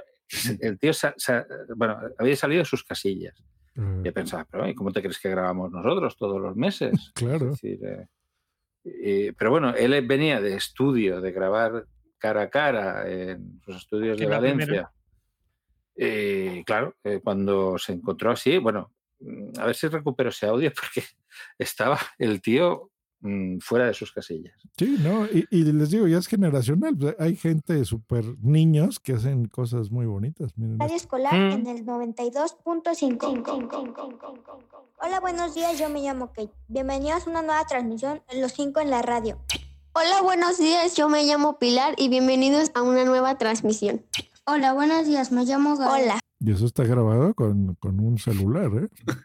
el 0.61 0.77
tío, 0.79 0.93
sa- 0.93 1.13
sa- 1.17 1.45
bueno, 1.75 1.99
había 2.17 2.35
salido 2.35 2.59
de 2.59 2.65
sus 2.65 2.83
casillas. 2.83 3.35
Mm. 3.75 4.03
Yo 4.03 4.13
pensaba, 4.13 4.45
pero 4.49 4.67
¿y 4.67 4.73
cómo 4.75 4.91
te 4.91 5.01
crees 5.01 5.19
que 5.19 5.29
grabamos 5.29 5.71
nosotros 5.71 6.17
todos 6.17 6.41
los 6.41 6.55
meses? 6.55 7.11
Claro. 7.15 7.51
Es 7.51 7.61
decir, 7.61 7.79
eh, 7.85 8.07
eh, 8.83 9.33
pero 9.37 9.51
bueno, 9.51 9.73
él 9.75 10.05
venía 10.07 10.41
de 10.41 10.55
estudio, 10.55 11.21
de 11.21 11.31
grabar 11.31 11.85
cara 12.17 12.41
a 12.43 12.49
cara 12.49 13.07
en 13.09 13.61
sus 13.63 13.77
estudios 13.77 14.17
de 14.17 14.25
Valencia. 14.25 14.65
primera. 14.65 14.91
Eh, 16.01 16.63
claro, 16.65 16.95
eh, 17.03 17.19
cuando 17.21 17.77
se 17.77 17.91
encontró 17.91 18.31
así, 18.31 18.57
bueno, 18.57 18.89
mm, 19.19 19.59
a 19.59 19.65
ver 19.65 19.75
si 19.75 19.87
recupero 19.89 20.29
ese 20.29 20.45
audio 20.45 20.71
porque 20.75 21.03
estaba 21.57 21.99
el 22.17 22.41
tío 22.41 22.89
mm, 23.19 23.57
fuera 23.59 23.85
de 23.87 23.93
sus 23.93 24.13
casillas. 24.13 24.53
Sí, 24.77 24.95
¿no? 25.01 25.25
Y, 25.25 25.45
y 25.51 25.63
les 25.73 25.89
digo, 25.89 26.07
ya 26.07 26.19
es 26.19 26.27
generacional. 26.27 26.95
pues, 26.97 27.15
Hay 27.19 27.35
gente 27.35 27.83
súper 27.83 28.23
niños 28.41 28.97
que 29.01 29.11
hacen 29.13 29.49
cosas 29.49 29.91
muy 29.91 30.05
bonitas. 30.05 30.57
Miren, 30.57 30.79
Radio 30.79 30.95
escolar 30.95 31.33
Mm. 31.33 31.51
en 31.51 31.67
el 31.67 31.85
92.5. 31.85 34.39
Hola, 35.01 35.19
buenos 35.19 35.53
días, 35.53 35.77
yo 35.79 35.89
me 35.89 36.01
llamo 36.01 36.31
Kate. 36.31 36.53
Bienvenidos 36.69 37.27
a 37.27 37.29
una 37.29 37.41
nueva 37.41 37.65
transmisión, 37.65 38.21
Los 38.33 38.53
5 38.53 38.79
en 38.79 38.89
la 38.89 39.01
radio. 39.01 39.37
Hola, 39.93 40.21
buenos 40.21 40.57
días. 40.57 40.95
Yo 40.95 41.09
me 41.09 41.23
llamo 41.25 41.57
Pilar 41.59 41.93
y 41.97 42.07
bienvenidos 42.09 42.71
a 42.73 42.81
una 42.83 43.03
nueva 43.05 43.37
transmisión. 43.37 44.01
Hola, 44.51 44.73
buenos 44.73 45.05
días, 45.05 45.31
me 45.31 45.45
llamo 45.45 45.73
Hola. 45.73 46.19
Y 46.39 46.51
eso 46.51 46.65
está 46.65 46.83
grabado 46.83 47.33
con, 47.33 47.75
con 47.75 47.99
un 47.99 48.17
celular, 48.17 48.69
¿eh? 48.83 48.87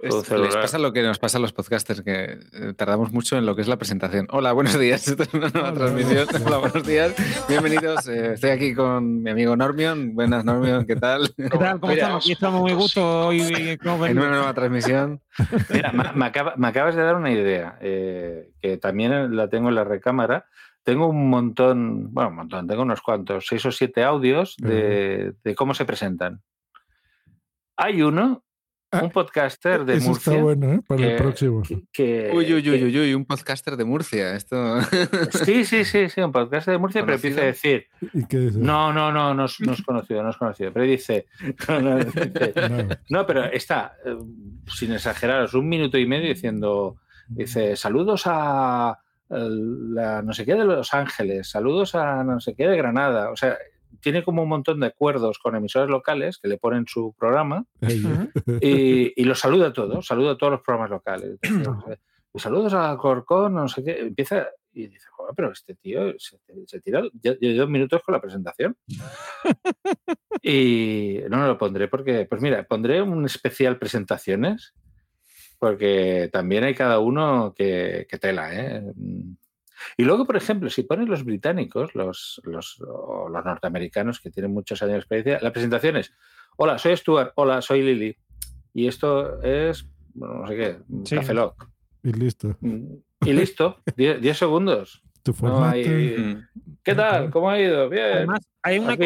Es- 0.00 0.10
Todo 0.10 0.18
les 0.20 0.26
celular. 0.28 0.60
pasa 0.60 0.78
lo 0.78 0.92
que 0.92 1.02
nos 1.02 1.18
pasa 1.18 1.38
a 1.38 1.40
los 1.40 1.54
podcasters, 1.54 2.02
que 2.02 2.38
eh, 2.52 2.74
tardamos 2.76 3.10
mucho 3.12 3.38
en 3.38 3.46
lo 3.46 3.56
que 3.56 3.62
es 3.62 3.68
la 3.68 3.78
presentación. 3.78 4.26
Hola, 4.32 4.52
buenos 4.52 4.78
días. 4.78 5.08
Esta 5.08 5.22
es 5.22 5.32
una 5.32 5.48
nueva 5.48 5.72
transmisión. 5.72 6.26
Hola, 6.44 6.58
buenos 6.58 6.86
días. 6.86 7.14
Bienvenidos. 7.48 8.06
eh, 8.08 8.34
estoy 8.34 8.50
aquí 8.50 8.74
con 8.74 9.22
mi 9.22 9.30
amigo 9.30 9.56
Normion. 9.56 10.14
Buenas, 10.14 10.44
Normion. 10.44 10.84
¿Qué 10.84 10.96
tal? 10.96 11.32
¿Qué 11.34 11.48
tal? 11.48 11.80
¿Cómo 11.80 11.90
Mira, 11.92 12.02
estamos? 12.02 12.24
Aquí 12.24 12.32
estamos 12.32 12.60
muy 12.60 12.74
gusto 12.74 13.28
hoy. 13.28 13.78
¿cómo 13.82 14.04
En 14.04 14.18
una 14.18 14.28
nueva 14.28 14.52
transmisión. 14.52 15.22
Mira, 15.70 15.90
me, 15.92 16.12
me 16.12 16.26
acaba- 16.26 16.54
me 16.58 16.68
acabas 16.68 16.96
de 16.96 17.02
dar 17.02 17.14
una 17.16 17.30
idea, 17.32 17.78
eh, 17.80 18.50
que 18.60 18.76
también 18.76 19.34
la 19.34 19.48
tengo 19.48 19.70
en 19.70 19.74
la 19.76 19.84
recámara. 19.84 20.44
Tengo 20.84 21.08
un 21.08 21.28
montón, 21.30 22.12
bueno, 22.12 22.30
un 22.30 22.36
montón, 22.36 22.66
tengo 22.68 22.82
unos 22.82 23.00
cuantos, 23.00 23.46
seis 23.48 23.64
o 23.66 23.72
siete 23.72 24.04
audios 24.04 24.54
de, 24.58 25.32
de 25.42 25.54
cómo 25.54 25.74
se 25.74 25.84
presentan. 25.86 26.42
Hay 27.76 28.02
uno 28.02 28.42
un 29.02 29.10
podcaster 29.10 29.84
de 29.84 29.94
Eso 29.96 30.10
Murcia. 30.10 30.32
está 30.34 30.42
bueno, 30.44 30.72
¿eh? 30.72 30.80
Para 30.86 31.04
el 31.04 31.16
próximo. 31.16 31.62
que- 31.92 32.30
Uy, 32.32 32.44
uy, 32.44 32.54
uy, 32.54 32.78
que- 32.78 32.84
uy, 32.84 33.00
uy, 33.00 33.14
un 33.14 33.24
podcaster 33.24 33.76
de 33.76 33.84
Murcia. 33.84 34.36
Esto. 34.36 34.80
Sí, 35.44 35.64
sí, 35.64 35.84
sí, 35.84 36.08
sí, 36.08 36.20
un 36.20 36.30
podcast 36.30 36.68
de 36.68 36.78
Murcia, 36.78 37.00
pero 37.02 37.14
empieza 37.16 37.40
a 37.40 37.44
decir, 37.46 37.86
¿Y 38.12 38.24
qué 38.26 38.38
dice? 38.38 38.58
no, 38.60 38.92
no, 38.92 39.10
no, 39.10 39.34
no 39.34 39.46
es, 39.46 39.58
no 39.60 39.72
es 39.72 39.82
conocido, 39.82 40.22
no 40.22 40.30
es 40.30 40.36
conocido, 40.36 40.72
pero 40.72 40.84
dice, 40.86 41.26
no, 41.68 41.80
no, 41.80 41.96
dice, 42.04 42.52
no, 43.10 43.26
pero 43.26 43.44
está, 43.46 43.96
eh, 44.06 44.16
sin 44.68 44.92
exageraros, 44.92 45.54
un 45.54 45.68
minuto 45.68 45.98
y 45.98 46.06
medio 46.06 46.28
diciendo, 46.28 46.98
dice, 47.26 47.74
saludos 47.74 48.22
a 48.26 48.96
la 49.38 50.22
no 50.22 50.32
sé 50.32 50.44
qué 50.44 50.54
de 50.54 50.64
Los 50.64 50.94
Ángeles, 50.94 51.48
saludos 51.50 51.94
a 51.94 52.22
no 52.24 52.40
sé 52.40 52.54
qué 52.54 52.66
de 52.68 52.76
Granada, 52.76 53.30
o 53.30 53.36
sea, 53.36 53.56
tiene 54.00 54.22
como 54.22 54.42
un 54.42 54.48
montón 54.48 54.80
de 54.80 54.86
acuerdos 54.86 55.38
con 55.38 55.54
emisores 55.56 55.88
locales 55.88 56.38
que 56.38 56.48
le 56.48 56.58
ponen 56.58 56.86
su 56.86 57.14
programa 57.18 57.64
y, 58.60 59.12
y 59.16 59.24
los 59.24 59.38
saluda 59.38 59.68
a 59.68 59.72
todos, 59.72 60.06
saluda 60.06 60.32
a 60.32 60.36
todos 60.38 60.52
los 60.52 60.60
programas 60.62 60.90
locales. 60.90 61.38
Entonces, 61.42 61.98
y 62.32 62.38
saludos 62.38 62.74
a 62.74 62.96
Corcón, 62.96 63.54
no 63.54 63.68
sé 63.68 63.84
qué, 63.84 64.00
empieza 64.00 64.46
y 64.72 64.88
dice, 64.88 65.06
joder, 65.12 65.34
pero 65.36 65.52
este 65.52 65.74
tío 65.76 66.12
se, 66.18 66.36
se 66.66 66.80
tira 66.80 67.02
ya- 67.22 67.36
ya 67.40 67.54
dos 67.54 67.70
minutos 67.70 68.02
con 68.02 68.12
la 68.12 68.20
presentación. 68.20 68.76
y 70.42 71.18
no, 71.30 71.38
no 71.38 71.46
lo 71.46 71.58
pondré 71.58 71.88
porque, 71.88 72.26
pues 72.28 72.42
mira, 72.42 72.64
pondré 72.64 73.00
un 73.02 73.24
especial 73.24 73.78
presentaciones 73.78 74.74
porque 75.64 76.28
también 76.30 76.62
hay 76.62 76.74
cada 76.74 76.98
uno 76.98 77.54
que, 77.56 78.06
que 78.06 78.18
tela, 78.18 78.54
¿eh? 78.54 78.82
Y 79.96 80.04
luego, 80.04 80.26
por 80.26 80.36
ejemplo, 80.36 80.68
si 80.68 80.82
pones 80.82 81.08
los 81.08 81.24
británicos, 81.24 81.94
los, 81.94 82.38
los, 82.44 82.78
o 82.86 83.30
los 83.30 83.44
norteamericanos 83.46 84.20
que 84.20 84.30
tienen 84.30 84.52
muchos 84.52 84.82
años 84.82 84.92
de 84.92 84.98
experiencia, 84.98 85.38
la 85.40 85.52
presentación 85.52 85.96
es, 85.96 86.12
hola, 86.58 86.76
soy 86.76 86.94
Stuart, 86.98 87.32
hola, 87.36 87.62
soy 87.62 87.80
Lily. 87.80 88.14
Y 88.74 88.88
esto 88.88 89.42
es, 89.42 89.88
bueno, 90.12 90.40
no 90.40 90.48
sé 90.48 90.54
qué, 90.54 90.76
Sí. 91.06 91.16
Café 91.16 91.32
Lock. 91.32 91.66
Y 92.02 92.12
listo. 92.12 92.58
Y 92.60 93.32
listo, 93.32 93.80
10 93.96 94.36
segundos. 94.36 95.02
Tu 95.24 95.32
No 95.32 95.36
formato. 95.38 95.64
hay- 95.70 96.36
¿Qué 96.82 96.94
tal? 96.94 97.30
¿Cómo 97.30 97.48
ha 97.48 97.58
ido? 97.58 97.88
Bien. 97.88 98.04
Además, 98.04 98.40
hay 98.62 98.78
una 98.78 98.92
hay, 98.92 98.98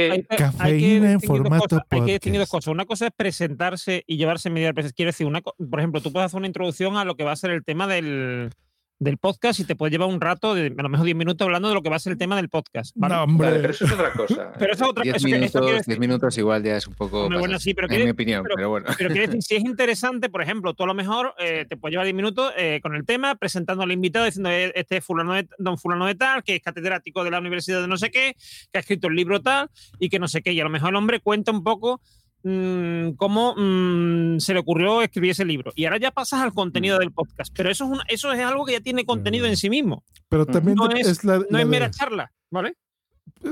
hay 0.58 0.78
que 0.80 0.96
en 0.96 1.20
formato 1.20 1.68
cosas, 1.68 1.82
hay 1.90 2.00
que 2.04 2.12
distinguir 2.12 2.40
dos 2.40 2.50
cosas. 2.50 2.72
Una 2.72 2.84
cosa 2.86 3.06
es 3.06 3.12
presentarse 3.16 4.02
y 4.04 4.16
llevarse 4.16 4.50
media 4.50 4.72
presencia. 4.72 4.94
Quiero 4.96 5.10
decir, 5.10 5.28
una, 5.28 5.40
por 5.42 5.78
ejemplo, 5.78 6.00
tú 6.00 6.12
puedes 6.12 6.26
hacer 6.26 6.38
una 6.38 6.48
introducción 6.48 6.96
a 6.96 7.04
lo 7.04 7.14
que 7.14 7.22
va 7.22 7.30
a 7.32 7.36
ser 7.36 7.52
el 7.52 7.64
tema 7.64 7.86
del, 7.86 8.50
del 9.00 9.16
podcast 9.18 9.60
y 9.60 9.64
te 9.64 9.76
puede 9.76 9.90
llevar 9.92 10.08
un 10.08 10.20
rato, 10.20 10.54
de, 10.54 10.74
a 10.76 10.82
lo 10.82 10.88
mejor 10.88 11.04
10 11.04 11.16
minutos 11.16 11.44
hablando 11.44 11.68
de 11.68 11.74
lo 11.74 11.82
que 11.82 11.88
va 11.90 11.96
a 11.96 11.98
ser 12.00 12.12
el 12.12 12.18
tema 12.18 12.36
del 12.36 12.48
podcast. 12.48 12.92
¿vale? 12.96 13.14
No, 13.14 13.22
hombre. 13.24 13.46
Vale, 13.48 13.60
pero 13.60 13.72
eso 13.72 13.84
es 13.84 13.92
otra 13.92 14.12
cosa. 14.12 14.52
Pero 14.58 14.72
eso 14.72 14.84
es 14.84 14.90
otra 14.90 15.02
10 15.04 15.16
eso 15.16 15.26
que- 15.26 15.34
eso 15.44 15.52
quiero 15.60 15.66
minutos, 15.68 15.86
10 15.86 15.98
minutos 16.00 16.38
igual 16.38 16.62
ya 16.64 16.76
es 16.76 16.86
un 16.86 16.94
poco. 16.94 17.22
Hombre, 17.24 17.38
bueno, 17.38 17.58
sí, 17.58 17.74
pero 17.74 17.86
en 17.86 17.88
quiere- 17.90 18.04
mi 18.04 18.10
opinión, 18.10 18.44
pero, 18.54 18.68
bueno. 18.70 18.86
Pero 18.98 19.10
quiero 19.10 19.26
decir, 19.26 19.42
si 19.42 19.54
es 19.56 19.64
interesante, 19.64 20.28
por 20.28 20.42
ejemplo, 20.42 20.74
tú 20.74 20.82
a 20.82 20.86
lo 20.86 20.94
mejor 20.94 21.34
eh, 21.38 21.64
te 21.68 21.76
puedes 21.76 21.92
llevar 21.92 22.06
10 22.06 22.16
minutos 22.16 22.52
eh, 22.56 22.80
con 22.82 22.94
el 22.96 23.04
tema, 23.06 23.34
presentando 23.36 23.82
al 23.84 23.92
invitado, 23.92 24.24
diciendo 24.24 24.50
eh, 24.50 24.72
este 24.74 24.96
es 24.98 25.04
fulano 25.04 25.34
de, 25.34 25.48
don 25.58 25.78
fulano 25.78 26.06
de 26.06 26.14
tal, 26.14 26.42
que 26.42 26.56
es 26.56 26.62
catedrático 26.62 27.22
de 27.24 27.30
la 27.30 27.38
universidad 27.38 27.80
de 27.80 27.88
no 27.88 27.96
sé 27.96 28.10
qué, 28.10 28.34
que 28.72 28.78
ha 28.78 28.80
escrito 28.80 29.08
el 29.08 29.14
libro 29.14 29.40
tal, 29.40 29.70
y 30.00 30.08
que 30.08 30.18
no 30.18 30.26
sé 30.28 30.42
qué. 30.42 30.52
Y 30.52 30.60
a 30.60 30.64
lo 30.64 30.70
mejor 30.70 30.90
el 30.90 30.96
hombre 30.96 31.20
cuenta 31.20 31.52
un 31.52 31.62
poco 31.62 32.00
mm, 32.42 33.10
cómo 33.16 33.54
mm, 33.56 34.38
se 34.38 34.54
le 34.54 34.60
ocurrió 34.60 35.02
escribir 35.02 35.30
ese 35.32 35.44
libro. 35.44 35.72
Y 35.74 35.84
ahora 35.84 35.98
ya 35.98 36.10
pasas 36.10 36.40
al 36.40 36.52
contenido 36.54 36.98
del 36.98 37.12
podcast. 37.12 37.52
Pero 37.56 37.70
eso 37.70 37.84
es, 37.84 37.90
una- 37.90 38.04
eso 38.08 38.32
es 38.32 38.40
algo 38.40 38.64
que 38.64 38.72
ya 38.72 38.80
tiene 38.80 39.04
contenido 39.04 39.46
en 39.46 39.56
sí 39.56 39.68
mismo. 39.70 40.04
Pero 40.28 40.46
también 40.46 40.76
No 40.76 40.88
es, 40.90 41.06
es 41.06 41.24
la- 41.24 41.38
no 41.38 41.44
la 41.50 41.58
es 41.60 41.64
de- 41.64 41.70
mera 41.70 41.90
charla, 41.90 42.32
¿vale? 42.50 42.74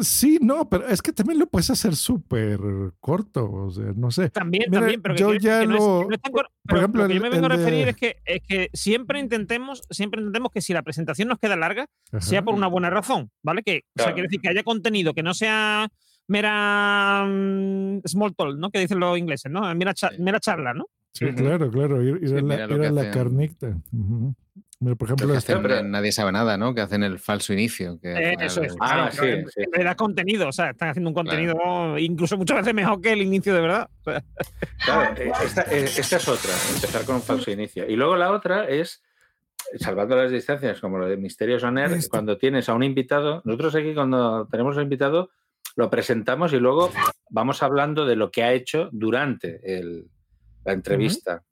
Sí, 0.00 0.38
no, 0.40 0.68
pero 0.68 0.88
es 0.88 1.00
que 1.02 1.12
también 1.12 1.38
lo 1.38 1.46
puedes 1.46 1.68
hacer 1.70 1.94
súper 1.94 2.58
corto, 2.98 3.48
o 3.52 3.70
sea, 3.70 3.92
no 3.94 4.10
sé. 4.10 4.30
También, 4.30 4.64
Mira, 4.68 4.80
también, 4.80 5.02
pero 5.02 5.14
que 5.14 5.20
yo 5.20 5.34
ya 5.34 5.60
que 5.60 5.66
no 5.66 5.74
es- 5.74 5.80
lo, 5.80 6.00
que 6.00 6.08
no 6.08 6.18
tan 6.18 6.32
por 6.32 6.78
ejemplo, 6.78 7.02
lo 7.02 7.08
que 7.08 7.14
yo 7.14 7.20
me 7.20 7.28
vengo 7.28 7.46
a 7.46 7.48
de- 7.50 7.56
referir 7.56 7.88
es 7.88 7.96
que, 7.96 8.16
es 8.24 8.42
que 8.42 8.70
siempre 8.72 9.20
intentemos, 9.20 9.82
siempre 9.90 10.20
intentemos 10.20 10.50
que 10.50 10.60
si 10.62 10.72
la 10.72 10.82
presentación 10.82 11.28
nos 11.28 11.38
queda 11.38 11.56
larga, 11.56 11.86
sea 12.20 12.42
por 12.42 12.54
una 12.54 12.66
buena 12.66 12.90
razón, 12.90 13.30
¿vale? 13.42 13.62
Que, 13.62 13.76
o 13.76 13.80
sea, 13.96 14.04
Claro. 14.06 14.14
quiere 14.14 14.28
decir 14.28 14.40
que 14.40 14.48
haya 14.48 14.64
contenido 14.64 15.12
que 15.14 15.22
no 15.22 15.34
sea 15.34 15.88
mera 16.28 17.24
mm, 17.26 18.00
small 18.04 18.34
talk, 18.34 18.56
¿no? 18.56 18.70
Que 18.70 18.80
dicen 18.80 19.00
los 19.00 19.16
ingleses, 19.18 19.50
¿no? 19.50 19.72
Mera, 19.74 19.94
cha- 19.94 20.10
mera 20.18 20.40
charla, 20.40 20.74
¿no? 20.74 20.86
Sí, 21.12 21.26
claro, 21.32 21.70
claro, 21.70 22.02
ir, 22.02 22.18
ir 22.22 22.28
Sí, 22.28 22.34
a 22.36 22.42
la, 22.42 22.54
ir 22.54 22.68
que 22.68 22.74
a 22.86 22.90
la. 22.92 23.02
Mira, 24.78 24.94
por 24.96 25.08
ejemplo, 25.08 25.26
Lo 25.28 25.32
que 25.32 25.38
este- 25.38 25.54
hacen 25.54 25.70
en 25.70 25.90
nadie 25.90 26.12
sabe 26.12 26.32
nada, 26.32 26.58
¿no? 26.58 26.74
Que 26.74 26.82
hacen 26.82 27.02
el 27.02 27.18
falso 27.18 27.54
inicio. 27.54 27.98
Que 27.98 28.12
Eh, 28.12 28.30
final 28.32 28.46
eso 28.46 28.62
es. 28.62 28.74
claro, 28.76 29.02
Ah, 29.04 29.10
sí, 29.10 29.24
en- 29.24 29.48
sí. 29.48 29.62
en 29.62 29.72
realidad 29.72 29.96
contenido, 29.96 30.48
o 30.48 30.52
sea, 30.52 30.70
están 30.70 30.90
haciendo 30.90 31.08
un 31.08 31.14
contenido 31.14 31.96
incluso 31.98 32.36
muchas 32.36 32.58
veces 32.58 32.74
mejor 32.74 33.00
que 33.00 33.12
el 33.14 33.22
inicio 33.22 33.54
de 33.54 33.60
verdad. 33.62 33.88
Claro, 34.84 35.14
eh, 35.16 35.32
esta, 35.42 35.62
esta 35.62 36.16
es 36.16 36.28
otra, 36.28 36.50
empezar 36.74 37.04
con 37.06 37.16
un 37.16 37.22
falso 37.22 37.50
inicio. 37.50 37.88
Y 37.88 37.96
luego 37.96 38.16
la 38.16 38.30
otra 38.30 38.68
es, 38.68 39.02
salvando 39.80 40.14
las 40.14 40.30
distancias, 40.30 40.78
como 40.80 40.98
lo 40.98 41.06
de 41.08 41.16
Misterios 41.16 41.64
on 41.64 41.78
Air, 41.78 41.92
cuando 42.10 42.36
tienes 42.36 42.68
a 42.68 42.74
un 42.74 42.82
invitado, 42.82 43.40
nosotros 43.46 43.74
aquí 43.76 43.94
cuando 43.94 44.46
tenemos 44.50 44.76
un 44.76 44.82
invitado, 44.82 45.30
lo 45.76 45.88
presentamos 45.90 46.52
y 46.52 46.58
luego 46.58 46.90
vamos 47.30 47.62
hablando 47.62 48.04
de 48.06 48.16
lo 48.16 48.30
que 48.30 48.42
ha 48.42 48.52
hecho 48.52 48.88
durante 48.92 49.60
el- 49.78 50.06
la 50.64 50.72
entrevista. 50.72 51.42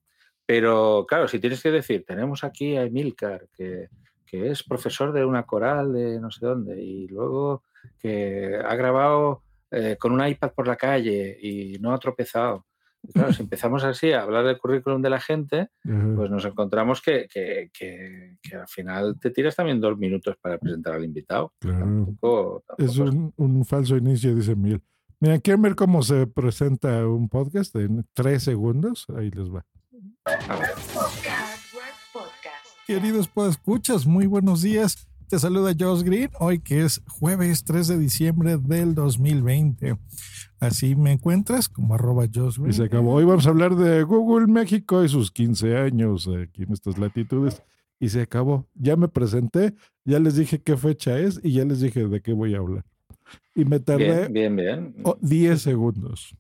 Pero 0.47 1.05
claro, 1.09 1.29
si 1.29 1.39
tienes 1.39 1.63
que 1.63 1.71
decir, 1.71 2.05
tenemos 2.07 2.43
aquí 2.45 2.77
a 2.77 2.83
Emilcar, 2.85 3.47
que, 3.57 3.89
que 4.27 4.51
es 4.51 4.63
profesor 4.63 5.13
de 5.13 5.25
una 5.25 5.45
coral 5.45 5.93
de 5.93 6.19
no 6.21 6.31
sé 6.31 6.45
dónde, 6.45 6.83
y 6.83 7.07
luego 7.09 7.63
que 7.99 8.57
ha 8.63 8.75
grabado 8.75 9.43
eh, 9.71 9.97
con 9.99 10.13
un 10.13 10.27
iPad 10.27 10.53
por 10.53 10.67
la 10.69 10.77
calle 10.77 11.37
y 11.41 11.79
no 11.81 11.93
ha 11.93 11.99
tropezado. 11.99 12.67
Claro, 13.13 13.33
si 13.33 13.43
empezamos 13.43 13.85
así 13.85 14.13
a 14.13 14.23
hablar 14.23 14.45
del 14.47 14.59
currículum 14.59 15.03
de 15.03 15.11
la 15.11 15.21
gente, 15.21 15.69
Ajá. 15.85 16.13
pues 16.17 16.31
nos 16.31 16.45
encontramos 16.45 17.03
que, 17.03 17.27
que- 17.33 17.71
que- 17.79 18.39
que 18.43 18.57
al 18.57 18.69
final 18.69 19.19
te 19.21 19.31
tiras 19.31 19.55
también 19.57 19.81
dos 19.81 19.99
minutos 19.99 20.37
para 20.41 20.59
presentar 20.59 20.95
al 20.95 21.05
invitado. 21.05 21.53
Claro. 21.59 21.79
Tampoco- 21.81 22.65
Es 22.79 22.87
tampoco 22.95 23.09
es- 23.09 23.15
un, 23.15 23.33
un 23.37 23.65
falso 23.65 23.97
inicio, 23.97 24.35
dice 24.35 24.55
Miguel. 24.57 24.81
Mira, 25.21 25.39
¿quieren 25.39 25.63
ver 25.63 25.75
cómo 25.75 26.03
se 26.03 26.27
presenta 26.27 27.07
un 27.07 27.29
podcast 27.29 27.75
en 27.77 28.05
tres 28.15 28.43
segundos? 28.43 29.07
Ahí 29.17 29.31
les 29.31 29.49
va. 29.53 29.65
a 30.27 30.57
ver. 30.57 30.71
Queridos 32.87 33.31
escuchas, 33.49 34.07
muy 34.07 34.27
buenos 34.27 34.61
días. 34.63 35.09
Te 35.29 35.39
saluda 35.39 35.73
Josh 35.79 36.03
Green, 36.03 36.31
hoy 36.39 36.59
que 36.61 36.83
es 36.85 37.01
jueves 37.09 37.65
3 37.65 37.89
de 37.89 37.99
diciembre 37.99 38.59
del 38.59 38.95
2020. 38.95 39.97
Así 40.65 40.97
me 40.97 41.13
encuentras 41.13 41.69
como 41.69 41.95
arroba 41.95 42.27
Josh 42.33 42.57
Green. 42.57 42.71
Y 42.71 42.73
se 42.73 42.85
acabó. 42.85 43.15
Hoy 43.15 43.25
vamos 43.25 43.47
a 43.47 43.51
hablar 43.51 43.75
de 43.77 44.03
Google 44.03 44.47
México 44.47 45.05
y 45.05 45.09
sus 45.09 45.31
15 45.31 45.77
años 45.77 46.29
aquí 46.29 46.63
en 46.63 46.73
estas 46.73 46.99
latitudes. 46.99 47.63
Y 48.01 48.09
se 48.09 48.23
acabó. 48.23 48.67
Ya 48.75 48.97
me 48.97 49.09
presenté, 49.09 49.75
ya 50.05 50.19
les 50.19 50.37
dije 50.37 50.61
qué 50.61 50.77
fecha 50.77 51.19
es 51.19 51.41
y 51.43 51.53
ya 51.53 51.65
les 51.65 51.81
dije 51.81 52.07
de 52.09 52.21
qué 52.21 52.33
voy 52.33 52.55
a 52.55 52.59
hablar. 52.59 52.85
Y 53.55 53.65
me 53.65 53.79
tardé 53.79 54.29
Bien, 54.29 54.57
bien, 54.57 54.57
bien. 54.57 54.95
oh, 55.05 55.17
10 55.21 55.61
segundos. 55.61 56.37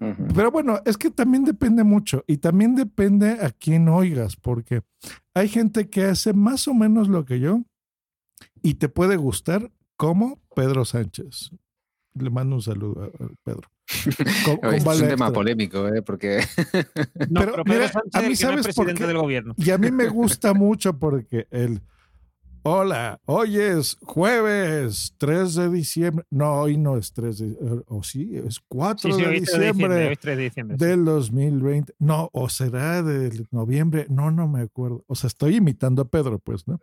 Ujú. 0.00 0.28
Pero 0.34 0.50
bueno, 0.50 0.80
es 0.84 0.96
que 0.98 1.10
también 1.10 1.44
depende 1.44 1.84
mucho 1.84 2.24
y 2.26 2.38
también 2.38 2.74
depende 2.74 3.30
a 3.40 3.50
quién 3.50 3.88
oigas, 3.88 4.36
porque 4.36 4.82
hay 5.34 5.48
gente 5.48 5.88
que 5.88 6.04
hace 6.04 6.32
más 6.32 6.66
o 6.68 6.74
menos 6.74 7.08
lo 7.08 7.24
que 7.24 7.40
yo 7.40 7.62
y 8.62 8.74
te 8.74 8.88
puede 8.88 9.16
gustar 9.16 9.70
como 9.96 10.40
Pedro 10.54 10.84
Sánchez. 10.84 11.52
Le 12.20 12.30
mando 12.30 12.56
un 12.56 12.62
saludo 12.62 13.04
a 13.04 13.10
Pedro. 13.44 13.68
Con- 14.44 14.56
con 14.58 14.74
es 14.74 14.84
un 14.84 15.08
tema 15.08 15.32
polémico, 15.32 15.88
¿eh? 15.88 16.02
Porque 16.02 16.40
no, 17.30 17.40
Pero 17.40 17.52
pero, 17.52 17.64
Pedro 17.64 17.64
mira, 17.64 17.88
Sánchez 17.88 18.14
a 18.14 18.18
es 18.20 18.24
mí 18.24 18.30
no 18.30 18.36
sabes 18.36 18.66
es 18.66 18.74
por 18.76 18.92
qué- 18.94 19.06
del 19.06 19.16
gobierno. 19.16 19.54
Y 19.56 19.70
a 19.70 19.78
mí 19.78 19.90
me 19.90 20.08
gusta 20.08 20.52
mucho 20.54 20.98
porque 20.98 21.46
el 21.50 21.80
Hola, 22.64 23.18
hoy 23.24 23.56
es 23.56 23.96
jueves 24.02 25.14
3 25.16 25.54
de 25.54 25.70
diciembre. 25.70 26.26
No, 26.28 26.60
hoy 26.60 26.76
no 26.76 26.98
es 26.98 27.12
3 27.14 27.38
de 27.38 27.56
o 27.86 28.02
sí, 28.02 28.32
es 28.34 28.58
4 28.68 29.10
Sí, 29.12 29.16
sí, 29.16 29.22
de 29.22 29.26
3 29.26 29.32
de 29.32 29.40
diciembre. 29.40 29.66
diciembre, 29.72 30.06
hoy 30.06 30.12
es 30.12 30.18
3 30.18 30.36
de 30.36 30.42
diciembre, 30.42 30.76
sí. 30.78 30.84
del 30.84 31.04
2020. 31.04 31.94
No, 32.00 32.28
o 32.32 32.48
será 32.50 33.02
del 33.02 33.46
noviembre. 33.52 34.06
No, 34.10 34.30
no 34.30 34.48
me 34.48 34.60
acuerdo. 34.60 35.02
O 35.06 35.14
sea, 35.14 35.28
estoy 35.28 35.56
imitando 35.56 36.02
a 36.02 36.08
Pedro, 36.08 36.40
pues, 36.40 36.66
¿no? 36.68 36.78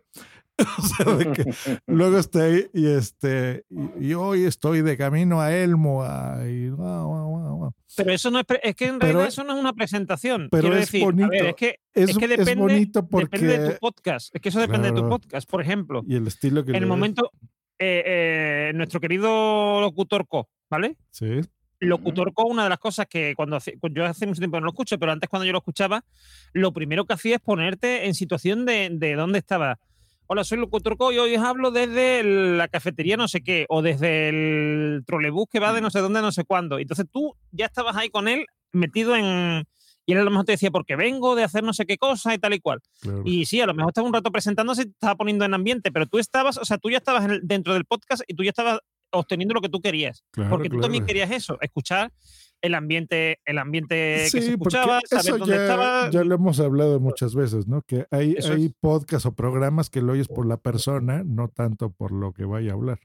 o 0.78 0.82
sea, 0.82 1.14
de 1.16 1.32
que 1.32 1.44
luego 1.86 2.18
estoy 2.18 2.68
y 2.72 2.86
este 2.86 3.64
y, 3.68 4.08
y 4.08 4.14
hoy 4.14 4.44
estoy 4.44 4.82
de 4.82 4.96
camino 4.96 5.40
a 5.40 5.54
Elmo. 5.54 6.02
a- 6.02 6.48
y 6.48 6.68
guau, 6.70 7.06
guau, 7.08 7.56
guau. 7.56 7.72
Pero 7.96 8.12
eso 8.12 8.30
no 8.30 8.40
es, 8.40 8.46
que 8.74 8.86
en 8.86 8.98
Pero- 8.98 9.12
realidad 9.12 9.28
eso 9.28 9.44
no 9.44 9.54
es 9.54 9.60
una 9.60 9.72
presentación. 9.74 10.48
pero 10.50 10.62
Quiero 10.62 10.76
es 10.76 10.82
decir, 10.86 11.02
bonito. 11.04 11.28
ver, 11.28 11.46
es 11.46 11.54
que, 11.56 11.76
Es- 11.94 12.10
es 12.10 12.18
que 12.18 12.24
es 12.24 12.30
depende, 12.30 12.74
depende 12.74 13.46
de 13.46 13.56
porque- 13.58 13.72
tu 13.74 13.78
podcast. 13.80 14.34
Es 14.34 14.40
que 14.40 14.48
eso 14.48 14.60
depende 14.60 14.90
de 14.92 15.00
tu 15.00 15.08
podcast. 15.08 15.48
Por 15.50 15.60
ejemplo, 15.62 16.02
Y 16.06 16.16
el 16.16 16.26
estilo 16.26 16.64
que 16.64 16.70
en 16.70 16.76
el 16.76 16.86
momento, 16.86 17.30
eh, 17.78 18.02
eh, 18.06 18.72
nuestro 18.74 19.00
querido 19.00 19.80
locutor 19.82 20.26
Co, 20.26 20.48
¿vale? 20.70 20.96
Sí. 21.10 21.40
Locutor 21.80 22.32
Co, 22.32 22.46
una 22.46 22.62
de 22.64 22.70
las 22.70 22.78
cosas 22.78 23.06
que 23.06 23.34
cuando 23.36 23.56
hace- 23.56 23.78
yo 23.92 24.04
hace 24.06 24.26
mucho 24.26 24.38
tiempo 24.40 24.58
no 24.58 24.64
lo 24.64 24.70
escucho, 24.70 24.98
pero 24.98 25.12
antes 25.12 25.28
cuando 25.28 25.44
yo 25.44 25.52
lo 25.52 25.58
escuchaba, 25.58 26.02
lo 26.54 26.72
primero 26.72 27.04
que 27.04 27.12
hacía 27.12 27.36
es 27.36 27.42
ponerte 27.42 28.06
en 28.06 28.14
situación 28.14 28.64
de, 28.64 28.88
de 28.90 29.14
dónde 29.14 29.38
estaba. 29.38 29.78
Hola, 30.28 30.42
soy 30.42 30.58
Locutor 30.58 30.96
Co 30.96 31.12
y 31.12 31.18
hoy 31.18 31.36
os 31.36 31.44
hablo 31.44 31.70
desde 31.70 32.24
la 32.24 32.66
cafetería 32.66 33.16
no 33.16 33.28
sé 33.28 33.42
qué, 33.42 33.64
o 33.68 33.80
desde 33.80 34.28
el 34.28 35.04
trolebús 35.06 35.46
que 35.48 35.60
va 35.60 35.72
de 35.72 35.80
no 35.80 35.88
sé 35.88 36.00
dónde, 36.00 36.20
no 36.20 36.32
sé 36.32 36.44
cuándo. 36.44 36.80
Entonces 36.80 37.06
tú 37.12 37.36
ya 37.52 37.66
estabas 37.66 37.94
ahí 37.94 38.10
con 38.10 38.26
él 38.26 38.44
metido 38.72 39.14
en, 39.14 39.64
Y 40.04 40.12
él 40.12 40.18
a 40.18 40.24
lo 40.24 40.30
mejor 40.30 40.46
te 40.46 40.52
decía, 40.52 40.72
porque 40.72 40.96
vengo 40.96 41.36
de 41.36 41.44
hacer 41.44 41.62
no 41.62 41.72
sé 41.72 41.86
qué 41.86 41.96
cosa 41.96 42.34
y 42.34 42.38
tal 42.38 42.54
y 42.54 42.60
cual. 42.60 42.80
Claro. 43.00 43.22
Y 43.24 43.46
sí, 43.46 43.60
a 43.60 43.66
lo 43.66 43.74
mejor 43.74 43.90
estaba 43.90 44.08
un 44.08 44.14
rato 44.14 44.32
presentándose 44.32 44.82
y 44.82 44.84
te 44.86 44.90
estaba 44.92 45.14
poniendo 45.14 45.44
en 45.44 45.54
ambiente, 45.54 45.92
pero 45.92 46.06
tú 46.06 46.18
estabas, 46.18 46.58
o 46.58 46.64
sea, 46.64 46.78
tú 46.78 46.90
ya 46.90 46.98
estabas 46.98 47.28
dentro 47.42 47.74
del 47.74 47.84
podcast 47.84 48.24
y 48.26 48.34
tú 48.34 48.42
ya 48.42 48.50
estabas 48.50 48.80
obteniendo 49.12 49.54
lo 49.54 49.60
que 49.60 49.68
tú 49.68 49.80
querías. 49.80 50.24
Claro, 50.32 50.50
porque 50.50 50.68
tú 50.68 50.80
también 50.80 51.06
querías 51.06 51.30
eso, 51.30 51.56
escuchar 51.60 52.10
el 52.62 52.74
ambiente, 52.74 53.40
el 53.44 53.58
ambiente 53.58 54.22
que 54.24 54.30
se 54.30 54.38
escuchaba, 54.38 55.00
saber 55.06 55.24
eso 55.26 55.38
dónde 55.38 55.56
ya, 55.56 55.62
estaba. 55.62 56.10
ya 56.10 56.24
lo 56.24 56.34
hemos 56.34 56.60
hablado 56.60 57.00
muchas 57.00 57.34
veces, 57.34 57.66
¿no? 57.66 57.82
Que 57.82 58.06
hay, 58.10 58.36
hay 58.50 58.74
podcasts 58.80 59.26
o 59.26 59.34
programas 59.34 59.90
que 59.90 60.02
lo 60.02 60.12
oyes 60.12 60.28
por 60.28 60.46
la 60.46 60.56
persona, 60.56 61.22
no 61.24 61.48
tanto 61.48 61.90
por 61.90 62.12
lo 62.12 62.32
que 62.32 62.44
vaya 62.44 62.72
a 62.72 62.74
hablar. 62.74 62.98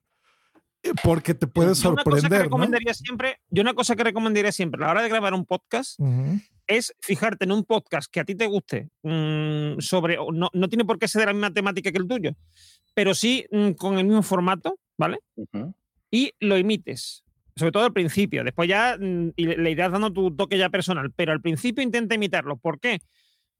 Eh, 0.84 0.94
Porque 1.04 1.34
te 1.34 1.48
puedes 1.48 1.82
Yo 1.82 1.92
una 1.92 2.04
cosa 2.04 2.12
que 2.16 2.20
sorprender, 2.20 2.40
¿no? 2.40 2.44
recomendaría 2.46 2.94
siempre, 2.94 3.40
yo 3.50 3.62
una 3.62 3.74
cosa 3.74 3.96
que 3.96 4.04
recomendaría 4.04 4.52
siempre 4.52 4.84
a 4.84 4.88
la 4.88 4.92
hora 4.92 5.04
de 5.04 5.10
grabar 5.10 5.34
un 5.34 5.46
podcast 5.46 6.00
es 6.68 6.94
fijarte 7.02 7.46
en 7.46 7.52
un 7.52 7.66
podcast 7.66 8.10
que 8.12 8.20
a 8.20 8.24
ti 8.24 8.34
te 8.36 8.48
guste 8.48 8.90
mm, 9.04 9.80
sobre, 9.80 10.18
o 10.18 10.32
no, 10.32 10.50
no 10.54 10.70
tiene 10.70 10.86
por 10.86 10.98
qué 10.98 11.08
ser 11.08 11.22
de 11.22 11.26
la 11.28 11.34
misma 11.34 11.54
temática 11.54 11.92
que 11.92 11.98
el 11.98 12.08
tuyo, 12.08 12.32
pero 12.94 13.14
sí 13.14 13.46
mm, 13.52 13.72
con 13.72 13.98
el 14.00 14.06
mismo 14.06 14.24
formato, 14.24 14.80
¿vale? 14.98 15.20
Y 16.10 16.34
lo 16.40 16.58
imites. 16.58 17.24
Sobre 17.56 17.72
todo 17.72 17.86
al 17.86 17.94
principio, 17.94 18.44
después 18.44 18.70
ya 18.70 18.98
mm, 19.00 19.34
y 19.36 19.46
le, 19.46 19.72
irás 19.72 19.92
dando 19.92 20.12
tu 20.12 20.36
toque 20.36 20.58
ya 20.58 20.70
personal, 20.70 21.12
pero 21.16 21.32
al 21.32 21.42
principio 21.42 21.84
intenta 21.84 22.16
imitarlo. 22.16 22.58
¿Por 22.58 22.80
qué? 22.80 23.00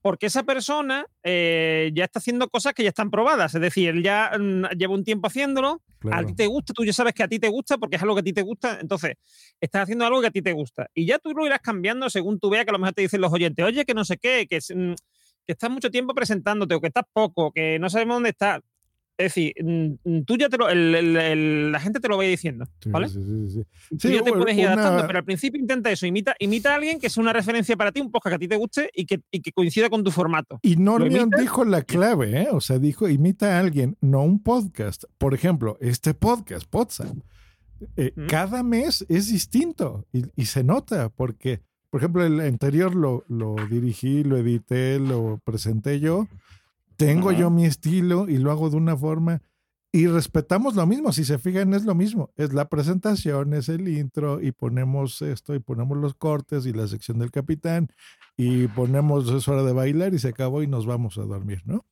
Porque 0.02 0.26
esa 0.26 0.44
persona 0.44 1.06
eh, 1.24 1.92
ya 1.94 2.06
está 2.06 2.20
haciendo 2.20 2.50
cosas 2.50 2.74
que 2.74 2.84
ya 2.84 2.90
están 2.90 3.12
probadas, 3.12 3.54
es 3.54 3.62
decir, 3.62 3.90
él 3.90 4.04
ya 4.04 4.32
mm, 4.38 4.78
lleva 4.78 4.94
un 4.94 5.04
tiempo 5.04 5.28
haciéndolo, 5.28 5.82
a 6.12 6.24
ti 6.26 6.34
te 6.34 6.48
gusta, 6.48 6.74
tú 6.74 6.84
ya 6.84 6.94
sabes 6.94 7.14
que 7.14 7.22
a 7.22 7.28
ti 7.28 7.38
te 7.38 7.50
gusta 7.50 7.78
porque 7.78 7.98
es 7.98 8.02
algo 8.02 8.16
que 8.16 8.22
a 8.22 8.24
ti 8.24 8.34
te 8.34 8.42
gusta, 8.42 8.80
entonces 8.82 9.14
estás 9.60 9.84
haciendo 9.84 10.06
algo 10.06 10.20
que 10.22 10.28
a 10.28 10.32
ti 10.32 10.42
te 10.42 10.54
gusta. 10.54 10.88
Y 10.96 11.06
ya 11.06 11.20
tú 11.20 11.32
lo 11.34 11.46
irás 11.46 11.60
cambiando 11.60 12.10
según 12.10 12.40
tú 12.40 12.50
veas 12.50 12.66
que 12.66 12.72
a 12.72 12.74
lo 12.74 12.80
mejor 12.80 12.96
te 12.96 13.04
dicen 13.04 13.22
los 13.22 13.32
oyentes, 13.32 13.64
oye, 13.64 13.86
que 13.86 13.94
no 13.94 14.04
sé 14.04 14.18
qué, 14.18 14.48
que, 14.50 14.58
mm, 14.58 14.96
que 15.46 15.54
estás 15.54 15.70
mucho 15.70 15.92
tiempo 15.92 16.16
presentándote 16.16 16.74
o 16.74 16.82
que 16.82 16.88
estás 16.88 17.06
poco, 17.14 17.52
que 17.52 17.78
no 17.78 17.90
sabemos 17.90 18.16
dónde 18.16 18.30
estás. 18.30 18.62
Es 19.22 19.34
decir, 19.36 19.54
mm, 19.64 19.94
mm, 20.04 20.24
tú 20.24 20.38
ya 20.38 20.50
te 20.50 20.58
lo, 20.58 20.70
el- 20.70 20.96
el- 20.96 21.16
el- 21.18 21.72
la 21.72 21.80
gente 21.80 22.00
te 22.00 22.08
lo 22.08 22.18
va 22.18 22.24
diciendo, 22.24 22.66
Sí, 22.82 22.90
¿vale? 22.90 23.08
sí, 23.10 23.20
sí, 23.24 23.50
sí. 23.52 23.64
Tú 23.98 24.08
Sí, 24.08 24.14
ya 24.16 24.24
te 24.24 24.32
puedes 24.34 24.58
ir 24.58 24.66
una- 24.66 24.74
adaptando, 24.74 25.08
pero 25.08 25.20
al 25.20 25.26
principio 25.26 25.60
intenta 25.60 25.92
eso, 25.92 26.06
imita, 26.06 26.36
imita 26.40 26.74
a 26.74 26.76
alguien 26.76 27.00
que 27.00 27.10
sea 27.10 27.22
una 27.22 27.34
referencia 27.34 27.76
para 27.78 27.92
ti, 27.92 28.02
un 28.02 28.12
podcast 28.12 28.32
que 28.32 28.36
a 28.36 28.40
ti 28.40 28.48
te 28.48 28.58
guste 28.58 28.90
y 28.94 29.06
que, 29.06 29.22
y 29.32 29.42
que 29.42 29.52
coincida 29.52 29.90
con 29.90 30.04
tu 30.04 30.12
formato. 30.12 30.60
Y 30.64 30.74
imitas 30.74 31.40
dijo 31.40 31.64
la 31.66 31.82
clave, 31.84 32.42
¿eh? 32.44 32.48
O 32.52 32.62
sea, 32.62 32.80
dijo, 32.80 33.08
imita 33.10 33.58
a 33.58 33.60
alguien, 33.60 33.98
no 34.02 34.24
un 34.24 34.42
podcast. 34.42 35.04
Por 35.18 35.34
ejemplo, 35.34 35.78
este 35.82 36.14
podcast, 36.14 36.68
Potsdam, 36.70 37.22
eh, 37.98 38.14
cada 38.28 38.62
mes 38.64 39.06
es 39.10 39.32
distinto 39.32 40.06
y, 40.14 40.24
y 40.36 40.46
se 40.46 40.64
nota 40.64 41.10
porque, 41.10 41.62
por 41.90 42.00
ejemplo, 42.02 42.26
el 42.26 42.40
anterior 42.40 42.96
lo, 42.96 43.24
lo 43.28 43.56
dirigí, 43.70 44.24
lo 44.24 44.38
edité, 44.38 45.00
lo 45.00 45.40
presenté 45.44 46.00
yo. 46.00 46.28
Tengo 47.06 47.32
yo 47.32 47.50
mi 47.50 47.66
estilo 47.66 48.30
y 48.30 48.38
lo 48.38 48.52
hago 48.52 48.70
de 48.70 48.78
una 48.78 48.96
forma 48.96 49.42
y 49.92 50.08
respetamos 50.08 50.76
lo 50.76 50.86
mismo. 50.86 51.12
Si 51.12 51.26
se 51.26 51.38
fijan, 51.38 51.74
es 51.74 51.84
lo 51.84 51.96
mismo. 51.96 52.32
Es 52.38 52.54
la 52.54 52.70
presentación, 52.70 53.54
es 53.54 53.70
el 53.70 53.88
intro 53.88 54.40
y 54.42 54.52
ponemos 54.52 55.22
esto 55.22 55.54
y 55.56 55.60
ponemos 55.60 55.98
los 55.98 56.14
cortes 56.14 56.66
y 56.66 56.74
la 56.74 56.88
sección 56.88 57.20
del 57.20 57.32
capitán 57.32 57.90
y 58.38 58.68
ponemos 58.68 59.30
es 59.32 59.48
hora 59.48 59.64
de 59.64 59.74
bailar 59.74 60.14
y 60.14 60.20
se 60.20 60.30
acabó 60.30 60.64
y 60.64 60.68
nos 60.68 60.86
vamos 60.86 61.18
a 61.18 61.24
dormir, 61.24 61.62
¿no? 61.66 61.86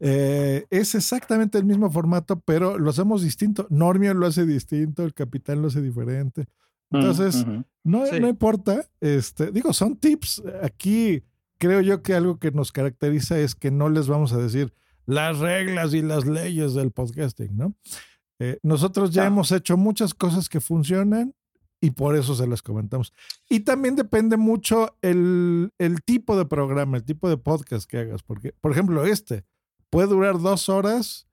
Eh, 0.00 0.66
es 0.70 0.94
exactamente 0.94 1.58
el 1.58 1.64
mismo 1.64 1.90
formato, 1.90 2.40
pero 2.40 2.78
lo 2.78 2.90
hacemos 2.90 3.22
distinto. 3.22 3.66
Normio 3.70 4.14
lo 4.14 4.26
hace 4.26 4.44
distinto, 4.44 5.04
el 5.04 5.14
capitán 5.14 5.62
lo 5.62 5.68
hace 5.68 5.80
diferente. 5.80 6.46
Entonces, 6.90 7.36
ujú. 7.42 7.64
no, 7.84 8.06
Sí. 8.06 8.20
no 8.20 8.28
importa. 8.28 8.84
Este, 9.00 9.50
digo, 9.50 9.72
son 9.72 9.96
tips. 9.96 10.42
Aquí 10.62 11.22
creo 11.62 11.80
yo 11.80 12.02
que 12.02 12.14
algo 12.14 12.40
que 12.40 12.50
nos 12.50 12.72
caracteriza 12.72 13.38
es 13.38 13.54
que 13.54 13.70
no 13.70 13.88
les 13.88 14.08
vamos 14.08 14.32
a 14.32 14.36
decir 14.36 14.74
las 15.06 15.38
reglas 15.38 15.94
y 15.94 16.02
las 16.02 16.26
leyes 16.26 16.74
del 16.74 16.90
podcasting, 16.90 17.56
¿no? 17.56 17.76
Eh, 18.40 18.58
nosotros 18.64 19.12
ya 19.12 19.26
hemos 19.26 19.52
hecho 19.52 19.76
muchas 19.76 20.12
cosas 20.12 20.48
que 20.48 20.58
funcionan 20.58 21.36
y 21.80 21.92
por 21.92 22.16
eso 22.16 22.34
se 22.34 22.48
las 22.48 22.62
comentamos. 22.62 23.12
Y 23.48 23.60
también 23.60 23.94
depende 23.94 24.36
mucho 24.36 24.96
el, 25.02 25.70
el 25.78 26.02
tipo 26.02 26.36
de 26.36 26.46
programa, 26.46 26.96
el 26.96 27.04
tipo 27.04 27.28
de 27.28 27.36
podcast 27.36 27.88
que 27.88 27.98
hagas, 27.98 28.24
porque, 28.24 28.52
por 28.60 28.72
ejemplo, 28.72 29.06
este 29.06 29.44
puede 29.88 30.08
durar 30.08 30.40
dos 30.40 30.68
horas 30.68 31.28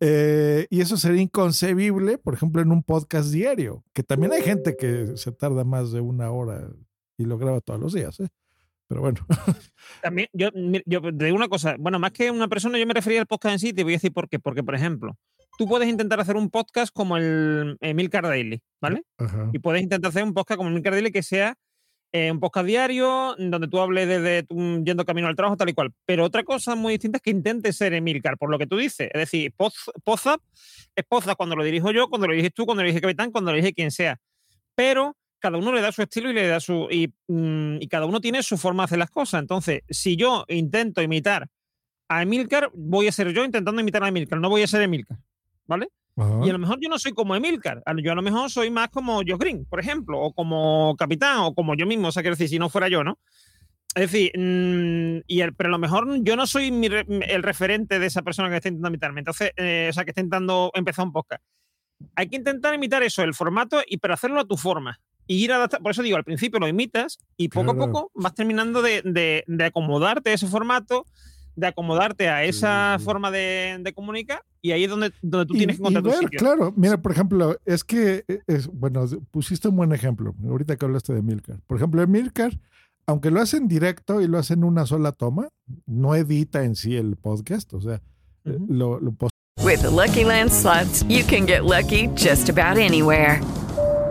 eh, 0.00 0.66
y 0.68 0.82
eso 0.82 0.98
sería 0.98 1.22
inconcebible, 1.22 2.18
por 2.18 2.34
ejemplo, 2.34 2.60
en 2.60 2.70
un 2.70 2.82
podcast 2.82 3.30
diario, 3.30 3.82
que 3.94 4.02
también 4.02 4.34
hay 4.34 4.42
gente 4.42 4.76
que 4.76 5.16
se 5.16 5.32
tarda 5.32 5.64
más 5.64 5.90
de 5.90 6.02
una 6.02 6.30
hora 6.32 6.68
y 7.16 7.24
lo 7.24 7.38
graba 7.38 7.62
todos 7.62 7.80
los 7.80 7.94
días, 7.94 8.20
¿eh? 8.20 8.28
Pero 8.88 9.00
bueno. 9.02 9.20
También, 10.02 10.28
yo, 10.32 10.50
mi- 10.54 10.82
yo 10.86 11.00
te 11.02 11.24
digo 11.26 11.36
una 11.36 11.48
cosa, 11.48 11.76
bueno, 11.78 11.98
más 11.98 12.12
que 12.12 12.30
una 12.30 12.48
persona, 12.48 12.78
yo 12.78 12.86
me 12.86 12.94
refería 12.94 13.20
al 13.20 13.26
podcast 13.26 13.52
en 13.54 13.58
sí, 13.58 13.72
te 13.72 13.84
voy 13.84 13.92
a 13.92 13.96
decir 13.96 14.12
por 14.12 14.28
qué. 14.28 14.38
Porque, 14.38 14.62
por 14.62 14.74
ejemplo, 14.74 15.16
tú 15.58 15.66
puedes 15.68 15.88
intentar 15.88 16.20
hacer 16.20 16.36
un 16.36 16.50
podcast 16.50 16.92
como 16.92 17.16
el 17.16 17.76
Emilcar 17.80 18.24
Daily, 18.24 18.60
¿vale? 18.80 19.02
Ajá. 19.18 19.50
Y 19.52 19.58
puedes 19.58 19.82
intentar 19.82 20.08
hacer 20.08 20.24
un 20.24 20.32
podcast 20.34 20.56
como 20.58 20.70
Emilcar 20.70 20.94
Daily 20.94 21.10
que 21.12 21.22
sea 21.22 21.54
eh, 22.12 22.30
un 22.32 22.40
podcast 22.40 22.66
diario, 22.66 23.34
donde 23.38 23.68
tú 23.68 23.78
hables 23.78 24.08
desde 24.08 24.42
tu- 24.44 24.82
yendo 24.82 25.04
camino 25.04 25.28
al 25.28 25.36
trabajo, 25.36 25.58
tal 25.58 25.68
y 25.68 25.74
cual. 25.74 25.92
Pero 26.06 26.24
otra 26.24 26.42
cosa 26.42 26.74
muy 26.74 26.94
distinta 26.94 27.18
es 27.18 27.22
que 27.22 27.30
intentes 27.30 27.76
ser 27.76 27.92
Emilcar, 27.92 28.38
por 28.38 28.48
lo 28.50 28.58
que 28.58 28.66
tú 28.66 28.78
dices. 28.78 29.10
Es 29.12 29.20
decir, 29.20 29.52
Poz- 29.54 29.90
Pozap 30.04 30.40
es 30.96 31.04
Pozap 31.04 31.36
cuando 31.36 31.54
lo 31.56 31.62
dirijo 31.62 31.90
yo, 31.90 32.08
cuando 32.08 32.26
lo 32.26 32.32
diriges 32.32 32.54
tú, 32.54 32.64
cuando 32.64 32.82
lo 32.82 32.86
dirige 32.86 33.02
Capitán, 33.02 33.30
cuando 33.30 33.50
lo 33.50 33.56
dirige 33.56 33.74
quien 33.74 33.90
sea. 33.90 34.18
Pero 34.74 35.14
cada 35.38 35.58
uno 35.58 35.72
le 35.72 35.80
da 35.80 35.92
su 35.92 36.02
estilo 36.02 36.30
y 36.30 36.34
le 36.34 36.46
da 36.46 36.60
su. 36.60 36.88
Y, 36.90 37.12
mm, 37.28 37.76
y 37.80 37.88
cada 37.88 38.06
uno 38.06 38.20
tiene 38.20 38.42
su 38.42 38.56
forma 38.58 38.82
de 38.82 38.84
hacer 38.86 38.98
las 38.98 39.10
cosas. 39.10 39.40
Entonces, 39.40 39.82
si 39.88 40.16
yo 40.16 40.44
intento 40.48 41.00
imitar 41.02 41.48
a 42.08 42.22
Emilcar, 42.22 42.70
voy 42.74 43.08
a 43.08 43.12
ser 43.12 43.32
yo 43.32 43.44
intentando 43.44 43.80
imitar 43.80 44.02
a 44.02 44.08
Emilcar, 44.08 44.40
no 44.40 44.48
voy 44.48 44.62
a 44.62 44.66
ser 44.66 44.82
Emilcar. 44.82 45.18
¿Vale? 45.66 45.88
Ajá. 46.16 46.40
Y 46.44 46.48
a 46.48 46.52
lo 46.52 46.58
mejor 46.58 46.78
yo 46.80 46.88
no 46.88 46.98
soy 46.98 47.12
como 47.12 47.36
Emilcar, 47.36 47.82
yo 48.02 48.12
a 48.12 48.14
lo 48.14 48.22
mejor 48.22 48.50
soy 48.50 48.70
más 48.70 48.88
como 48.88 49.16
Josh 49.18 49.38
Green, 49.38 49.64
por 49.66 49.78
ejemplo, 49.78 50.18
o 50.18 50.32
como 50.32 50.96
Capitán, 50.98 51.38
o 51.40 51.54
como 51.54 51.74
yo 51.76 51.86
mismo, 51.86 52.08
o 52.08 52.12
sea, 52.12 52.22
quiero 52.22 52.34
decir, 52.34 52.48
si 52.48 52.58
no 52.58 52.68
fuera 52.70 52.88
yo, 52.88 53.04
¿no? 53.04 53.18
Es 53.94 54.10
decir, 54.10 54.32
mm, 54.36 55.24
y 55.26 55.40
el- 55.42 55.54
pero 55.54 55.68
a 55.68 55.72
lo 55.72 55.78
mejor 55.78 56.08
yo 56.24 56.34
no 56.36 56.46
soy 56.46 56.70
mi 56.72 56.88
re- 56.88 57.06
el 57.08 57.42
referente 57.42 57.98
de 57.98 58.06
esa 58.06 58.22
persona 58.22 58.48
que 58.50 58.56
está 58.56 58.68
intentando 58.68 58.88
imitarme, 58.88 59.20
entonces, 59.20 59.52
eh, 59.56 59.88
o 59.90 59.92
sea, 59.92 60.04
que 60.04 60.10
está 60.10 60.20
intentando 60.20 60.70
empezar 60.74 61.04
un 61.04 61.12
podcast. 61.12 61.42
Hay 62.16 62.28
que 62.28 62.36
intentar 62.36 62.74
imitar 62.74 63.02
eso, 63.02 63.22
el 63.22 63.34
formato, 63.34 63.80
y 63.86 63.98
pero 63.98 64.14
hacerlo 64.14 64.40
a 64.40 64.44
tu 64.44 64.56
forma. 64.56 64.98
Y 65.28 65.44
ir 65.44 65.52
adaptando, 65.52 65.82
por 65.84 65.92
eso 65.92 66.02
digo, 66.02 66.16
al 66.16 66.24
principio 66.24 66.58
lo 66.58 66.66
imitas 66.66 67.18
y 67.36 67.48
poco 67.48 67.74
Claro. 67.74 67.82
a 67.82 67.92
poco 67.92 68.10
vas 68.14 68.34
terminando 68.34 68.82
de, 68.82 69.02
de- 69.04 69.44
de 69.46 69.64
acomodarte 69.64 70.30
a 70.30 70.32
ese 70.32 70.46
formato, 70.48 71.04
de 71.54 71.66
acomodarte 71.66 72.28
a 72.28 72.44
esa 72.44 72.98
forma 73.00 73.30
de, 73.30 73.76
de 73.80 73.92
comunicar, 73.92 74.42
y 74.62 74.70
ahí 74.72 74.84
es 74.84 74.90
donde, 74.90 75.12
donde 75.22 75.46
tú 75.46 75.54
Y- 75.54 75.58
tienes 75.58 75.76
que 75.76 75.82
y 75.82 75.86
encontrar 75.86 76.02
tu 76.02 76.10
ver, 76.10 76.18
sitio. 76.20 76.38
Claro, 76.38 76.72
mira, 76.76 76.96
por 77.02 77.12
ejemplo, 77.12 77.56
es 77.66 77.84
que, 77.84 78.24
eh, 78.26 78.40
es, 78.46 78.68
bueno, 78.68 79.04
pusiste 79.30 79.68
un 79.68 79.76
buen 79.76 79.92
ejemplo, 79.92 80.34
ahorita 80.48 80.76
que 80.76 80.84
hablaste 80.86 81.12
de 81.14 81.20
Milcar. 81.22 81.60
Por 81.66 81.76
ejemplo, 81.76 82.06
Milcar, 82.06 82.58
aunque 83.06 83.30
lo 83.30 83.40
hacen 83.40 83.68
directo 83.68 84.20
y 84.22 84.28
lo 84.28 84.38
hacen 84.38 84.64
una 84.64 84.86
sola 84.86 85.12
toma, 85.12 85.48
no 85.86 86.14
edita 86.14 86.64
en 86.64 86.74
sí 86.76 86.96
el 86.96 87.16
podcast, 87.16 87.74
o 87.74 87.80
sea, 87.80 88.00
eh, 88.44 88.56
lo, 88.68 88.98
lo 89.00 89.12
pos- 89.12 89.30
With 89.64 89.80
the 89.80 89.90
Lucky 89.90 90.22
Land 90.24 90.50
slots, 90.52 91.04
you 91.08 91.24
can 91.28 91.44
get 91.46 91.62
lucky 91.64 92.08
just 92.16 92.48
about 92.48 92.78
anywhere. 92.78 93.40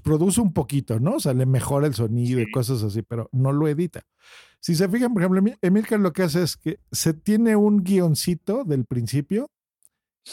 Produce 0.00 0.40
un 0.40 0.52
poquito, 0.52 1.00
¿no? 1.00 1.14
O 1.16 1.20
sea, 1.20 1.34
le 1.34 1.46
mejora 1.46 1.86
el 1.86 1.94
sonido 1.94 2.40
y 2.40 2.50
cosas 2.50 2.82
así, 2.82 3.02
pero 3.02 3.28
no 3.32 3.52
lo 3.52 3.68
edita. 3.68 4.02
Si 4.60 4.74
se 4.74 4.88
fijan, 4.88 5.12
por 5.12 5.22
ejemplo, 5.22 5.40
Emi- 5.40 5.58
Emilcar 5.62 6.00
lo 6.00 6.12
que 6.12 6.22
hace 6.24 6.42
es 6.42 6.56
que 6.56 6.80
se 6.90 7.14
tiene 7.14 7.54
un 7.56 7.84
guioncito 7.84 8.64
del 8.64 8.84
principio 8.86 9.50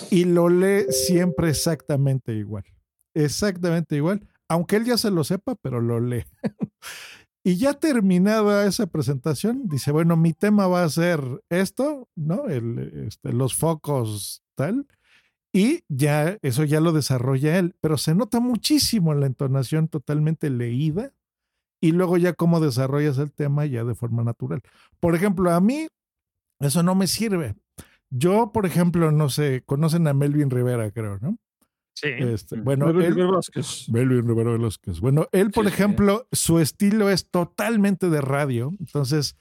y 0.09 0.25
lo 0.25 0.49
lee 0.49 0.85
siempre 0.89 1.49
exactamente 1.49 2.33
igual. 2.33 2.63
Exactamente 3.13 3.95
igual. 3.95 4.27
Aunque 4.49 4.75
él 4.75 4.85
ya 4.85 4.97
se 4.97 5.11
lo 5.11 5.23
sepa, 5.23 5.55
pero 5.55 5.79
lo 5.81 5.99
lee. 5.99 6.25
y 7.43 7.57
ya 7.57 7.73
terminada 7.73 8.65
esa 8.67 8.87
presentación, 8.87 9.67
dice, 9.67 9.91
bueno, 9.91 10.17
mi 10.17 10.33
tema 10.33 10.67
va 10.67 10.83
a 10.83 10.89
ser 10.89 11.21
esto, 11.49 12.09
¿no? 12.15 12.45
El, 12.47 13.05
este, 13.07 13.31
los 13.31 13.55
focos 13.55 14.43
tal. 14.55 14.87
Y 15.56 15.84
ya 15.88 16.38
eso 16.41 16.65
ya 16.65 16.82
lo 16.82 16.91
desarrolla 16.91 17.57
él, 17.57 17.76
pero 17.80 17.98
se 17.98 18.14
nota 18.14 18.41
muchísimo 18.41 19.14
en 19.14 19.22
la 19.22 19.27
entonación 19.27 19.88
totalmente 19.88 20.49
leída 20.49 21.14
y 21.82 21.94
luego 21.94 22.18
ya 22.18 22.34
cómo 22.34 22.60
desarrollas 22.60 23.18
el 23.19 23.32
tema 23.32 23.65
ya 23.65 23.86
de 23.86 23.95
forma 23.95 24.22
natural. 24.26 24.61
Por 24.99 25.15
ejemplo, 25.15 25.52
a 25.52 25.61
mí 25.61 25.88
eso 26.60 26.84
no 26.84 26.94
me 26.94 27.07
sirve. 27.07 27.56
Yo, 28.10 28.52
por 28.52 28.65
ejemplo, 28.65 29.11
no 29.11 29.30
sé, 29.30 29.64
conocen 29.65 30.07
a 30.07 30.14
Melvin 30.14 30.49
Rivera, 30.49 30.91
creo, 30.91 31.19
¿no? 31.19 31.38
Sí. 31.94 32.10
Este, 32.18 32.60
bueno, 32.60 32.88
Melvin 32.88 33.06
él- 33.06 33.15
Rivera 33.15 33.32
Vázquez. 33.32 33.88
Melvin 33.90 34.27
Rivera 34.27 34.52
Velázquez. 34.52 34.99
Bueno, 34.99 35.27
él, 35.32 35.52
por 35.52 35.64
Sí, 35.64 35.69
sí. 35.72 35.73
ejemplo, 35.76 36.27
su 36.34 36.60
estilo 36.60 37.10
es 37.10 37.30
totalmente 37.32 38.10
de 38.10 38.19
radio. 38.19 38.73
Entonces, 38.82 39.38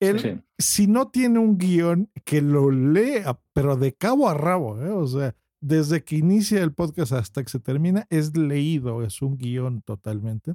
él, 0.00 0.20
sí. 0.20 0.40
si 0.58 0.86
no 0.88 1.08
tiene 1.08 1.38
un 1.38 1.56
guion 1.56 2.10
que 2.26 2.42
lo 2.42 2.70
lea, 2.70 3.40
pero 3.54 3.76
de 3.76 3.94
cabo 3.94 4.28
a 4.28 4.34
rabo, 4.34 4.82
¿eh? 4.84 4.90
o 4.90 5.06
sea, 5.06 5.34
desde 5.64 6.04
que 6.04 6.16
inicia 6.16 6.62
el 6.62 6.74
podcast 6.74 7.12
hasta 7.12 7.42
que 7.42 7.48
se 7.48 7.58
termina, 7.58 8.06
es 8.10 8.36
leído, 8.36 9.02
es 9.02 9.22
un 9.22 9.38
guion 9.38 9.80
totalmente. 9.80 10.52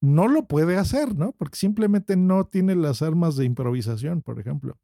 No 0.00 0.28
lo 0.28 0.46
puede 0.46 0.76
hacer, 0.76 1.16
¿no? 1.16 1.32
Porque 1.32 1.58
simplemente 1.58 2.16
no 2.16 2.44
tiene 2.44 2.76
las 2.76 3.02
armas 3.02 3.36
de 3.36 3.44
improvisación, 3.44 4.22
por 4.22 4.38
ejemplo. 4.38 4.78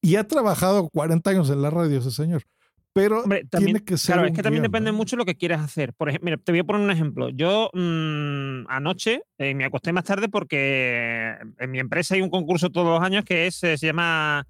Y 0.00 0.14
ha 0.14 0.28
trabajado 0.28 0.88
40 0.88 1.28
años 1.28 1.50
en 1.50 1.62
la 1.62 1.70
radio 1.70 1.98
ese 1.98 2.12
señor. 2.12 2.44
Pero 2.92 3.24
Hombre, 3.24 3.44
también, 3.44 3.72
tiene 3.72 3.84
que 3.84 3.98
ser. 3.98 4.14
claro, 4.14 4.28
es 4.28 4.34
que 4.34 4.42
también 4.42 4.62
depende 4.62 4.92
¿no? 4.92 4.96
mucho 4.96 5.16
de 5.16 5.18
lo 5.18 5.26
que 5.26 5.34
quieras 5.34 5.62
hacer. 5.62 5.92
Por 5.92 6.08
ejemplo, 6.08 6.26
mira, 6.26 6.36
te 6.36 6.52
voy 6.52 6.60
a 6.60 6.64
poner 6.64 6.80
un 6.80 6.90
ejemplo. 6.90 7.28
Yo 7.30 7.70
mm, 7.74 8.68
anoche 8.68 9.22
eh, 9.36 9.52
me 9.54 9.64
acosté 9.64 9.92
más 9.92 10.04
tarde 10.04 10.28
porque 10.28 11.34
en 11.58 11.70
mi 11.72 11.80
empresa 11.80 12.14
hay 12.14 12.22
un 12.22 12.30
concurso 12.30 12.70
todos 12.70 12.86
los 12.86 13.02
años 13.02 13.24
que 13.24 13.48
es, 13.48 13.62
eh, 13.64 13.76
se 13.76 13.86
llama 13.86 14.46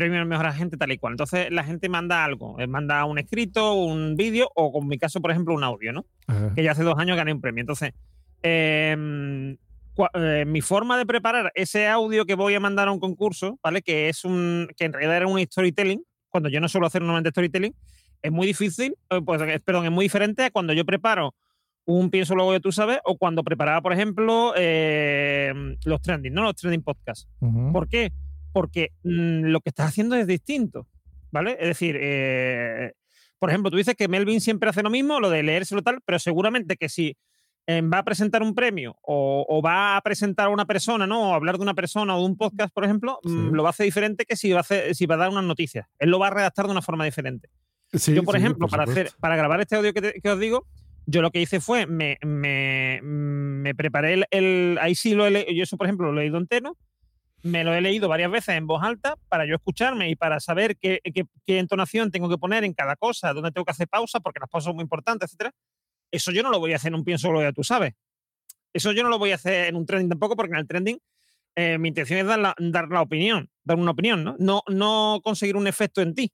Premio 0.00 0.18
al 0.18 0.24
Mejor 0.24 0.46
Agente 0.46 0.78
tal 0.78 0.92
y 0.92 0.96
cual. 0.96 1.12
Entonces 1.12 1.50
la 1.50 1.62
gente 1.62 1.90
manda 1.90 2.24
algo, 2.24 2.58
eh, 2.58 2.66
manda 2.66 3.04
un 3.04 3.18
escrito, 3.18 3.74
un 3.74 4.16
vídeo 4.16 4.50
o, 4.54 4.72
como 4.72 4.84
en 4.86 4.88
mi 4.88 4.98
caso, 4.98 5.20
por 5.20 5.30
ejemplo, 5.30 5.54
un 5.54 5.62
audio, 5.62 5.92
¿no? 5.92 6.06
Ajá. 6.26 6.54
que 6.54 6.62
ya 6.62 6.72
hace 6.72 6.84
dos 6.84 6.98
años 6.98 7.18
gané 7.18 7.34
un 7.34 7.42
premio. 7.42 7.60
Entonces, 7.60 7.92
em, 8.42 9.58
eh, 10.14 10.44
mi 10.46 10.62
forma 10.62 10.96
de 10.96 11.04
preparar 11.04 11.52
ese 11.54 11.86
audio 11.86 12.24
que 12.24 12.34
voy 12.34 12.54
a 12.54 12.60
mandar 12.60 12.88
a 12.88 12.92
un 12.92 12.98
concurso, 12.98 13.58
¿vale? 13.62 13.82
Que 13.82 14.08
es 14.08 14.24
un, 14.24 14.68
que 14.74 14.86
en 14.86 14.94
realidad 14.94 15.18
era 15.18 15.26
un 15.26 15.38
storytelling, 15.38 16.02
cuando 16.30 16.48
yo 16.48 16.62
no 16.62 16.68
suelo 16.70 16.86
hacer 16.86 17.02
normalmente 17.02 17.28
storytelling, 17.28 17.74
es 18.22 18.32
muy 18.32 18.46
difícil, 18.46 18.96
eh, 19.10 19.20
pues, 19.22 19.42
perdón, 19.60 19.84
es 19.84 19.92
muy 19.92 20.06
diferente 20.06 20.44
a 20.44 20.50
cuando 20.50 20.72
yo 20.72 20.86
preparo 20.86 21.34
un 21.84 22.08
pienso 22.08 22.34
luego 22.34 22.52
de 22.52 22.60
tú 22.60 22.72
sabes, 22.72 23.00
o 23.04 23.18
cuando 23.18 23.44
preparaba, 23.44 23.82
por 23.82 23.92
ejemplo, 23.92 24.54
em, 24.56 25.76
los 25.84 26.00
trending, 26.00 26.32
¿no? 26.32 26.44
Los 26.44 26.54
trending 26.56 26.82
podcasts. 26.82 27.28
¿Por 27.70 27.86
qué? 27.86 28.12
Porque 28.52 28.90
mm, 29.04 29.44
lo 29.46 29.60
que 29.60 29.70
estás 29.70 29.88
haciendo 29.88 30.16
es 30.16 30.26
distinto, 30.26 30.86
¿vale? 31.30 31.52
Es 31.60 31.68
decir, 31.68 31.96
eh, 32.00 32.92
por 33.38 33.50
ejemplo, 33.50 33.70
tú 33.70 33.76
dices 33.76 33.94
que 33.94 34.08
Melvin 34.08 34.40
siempre 34.40 34.70
hace 34.70 34.82
lo 34.82 34.90
mismo, 34.90 35.20
lo 35.20 35.30
de 35.30 35.42
leérselo 35.42 35.82
tal, 35.82 36.00
pero 36.04 36.18
seguramente 36.18 36.76
que 36.76 36.88
si 36.88 37.16
eh, 37.66 37.82
va 37.82 37.98
a 37.98 38.04
presentar 38.04 38.42
un 38.42 38.54
premio 38.54 38.96
o, 39.02 39.46
o 39.48 39.62
va 39.62 39.96
a 39.96 40.00
presentar 40.00 40.46
a 40.46 40.50
una 40.50 40.64
persona, 40.66 41.06
¿no? 41.06 41.30
O 41.30 41.34
hablar 41.34 41.56
de 41.56 41.62
una 41.62 41.74
persona 41.74 42.16
o 42.16 42.20
de 42.20 42.26
un 42.26 42.36
podcast, 42.36 42.72
por 42.74 42.84
ejemplo, 42.84 43.18
mm, 43.22 43.50
lo 43.54 43.62
va 43.62 43.68
a 43.68 43.70
hacer 43.70 43.84
diferente 43.84 44.24
que 44.24 44.36
si 44.36 44.50
va 44.50 44.58
a, 44.58 44.60
hacer, 44.62 44.94
si 44.94 45.06
va 45.06 45.14
a 45.14 45.18
dar 45.18 45.30
unas 45.30 45.44
noticias. 45.44 45.86
Él 45.98 46.10
lo 46.10 46.18
va 46.18 46.28
a 46.28 46.30
redactar 46.30 46.66
de 46.66 46.72
una 46.72 46.82
forma 46.82 47.04
diferente. 47.04 47.48
Sí, 47.92 48.14
yo, 48.14 48.22
por 48.24 48.34
sí, 48.34 48.40
ejemplo, 48.40 48.66
por 48.66 48.70
para, 48.70 48.84
hacer, 48.84 49.06
supuesto. 49.08 49.20
para 49.20 49.36
grabar 49.36 49.60
este 49.60 49.76
audio 49.76 49.92
que, 49.92 50.00
te- 50.02 50.20
que 50.20 50.30
os 50.30 50.38
digo, 50.38 50.66
yo 51.06 51.22
lo 51.22 51.30
que 51.30 51.40
hice 51.40 51.60
fue, 51.60 51.86
me, 51.86 52.18
me, 52.24 53.00
me 53.02 53.74
preparé 53.74 54.14
el, 54.14 54.24
el- 54.30 54.78
Ahí 54.80 54.94
sí 54.94 55.14
lo 55.14 55.26
he 55.26 55.30
leído, 55.30 55.52
yo 55.52 55.62
eso, 55.62 55.76
por 55.76 55.86
ejemplo, 55.86 56.12
lo 56.12 56.20
he 56.20 56.24
leído 56.24 56.38
entero, 56.38 56.76
me 57.42 57.64
lo 57.64 57.74
he 57.74 57.80
leído 57.80 58.08
varias 58.08 58.30
veces 58.30 58.56
en 58.56 58.66
voz 58.66 58.82
alta 58.82 59.16
para 59.28 59.46
yo 59.46 59.54
escucharme 59.56 60.10
y 60.10 60.16
para 60.16 60.40
saber 60.40 60.76
qué, 60.78 61.00
qué- 61.14 61.24
qué 61.46 61.58
entonación 61.58 62.10
tengo 62.10 62.28
que 62.28 62.38
poner 62.38 62.64
en 62.64 62.74
cada 62.74 62.96
cosa, 62.96 63.32
dónde 63.32 63.52
tengo 63.52 63.64
que 63.64 63.72
hacer 63.72 63.88
pausa, 63.88 64.20
porque 64.20 64.40
las 64.40 64.48
pausas 64.50 64.66
son 64.66 64.76
muy 64.76 64.82
importantes, 64.82 65.28
etcétera. 65.30 65.52
Eso 66.12 66.32
yo 66.32 66.42
no 66.42 66.50
lo 66.50 66.60
voy 66.60 66.72
a 66.72 66.76
hacer 66.76 66.90
en 66.90 66.96
un 66.96 67.04
pienso 67.04 67.32
lo 67.32 67.42
ya 67.42 67.52
tú 67.52 67.64
sabes. 67.64 67.94
Eso 68.72 68.92
yo 68.92 69.02
no 69.02 69.08
lo 69.08 69.18
voy 69.18 69.32
a 69.32 69.36
hacer 69.36 69.66
en 69.68 69.76
un 69.76 69.86
trending 69.86 70.10
tampoco, 70.10 70.36
porque 70.36 70.52
en 70.54 70.60
el 70.60 70.66
trending 70.68 70.98
eh, 71.56 71.78
mi 71.78 71.88
intención 71.88 72.20
es 72.20 72.26
dar 72.26 72.38
la, 72.38 72.54
dar 72.58 72.88
la 72.88 73.02
opinión, 73.02 73.50
dar 73.64 73.78
una 73.78 73.92
opinión, 73.92 74.24
¿no? 74.24 74.36
No, 74.38 74.62
no 74.68 75.20
conseguir 75.24 75.56
un 75.56 75.66
efecto 75.66 76.02
en 76.02 76.14
ti. 76.14 76.32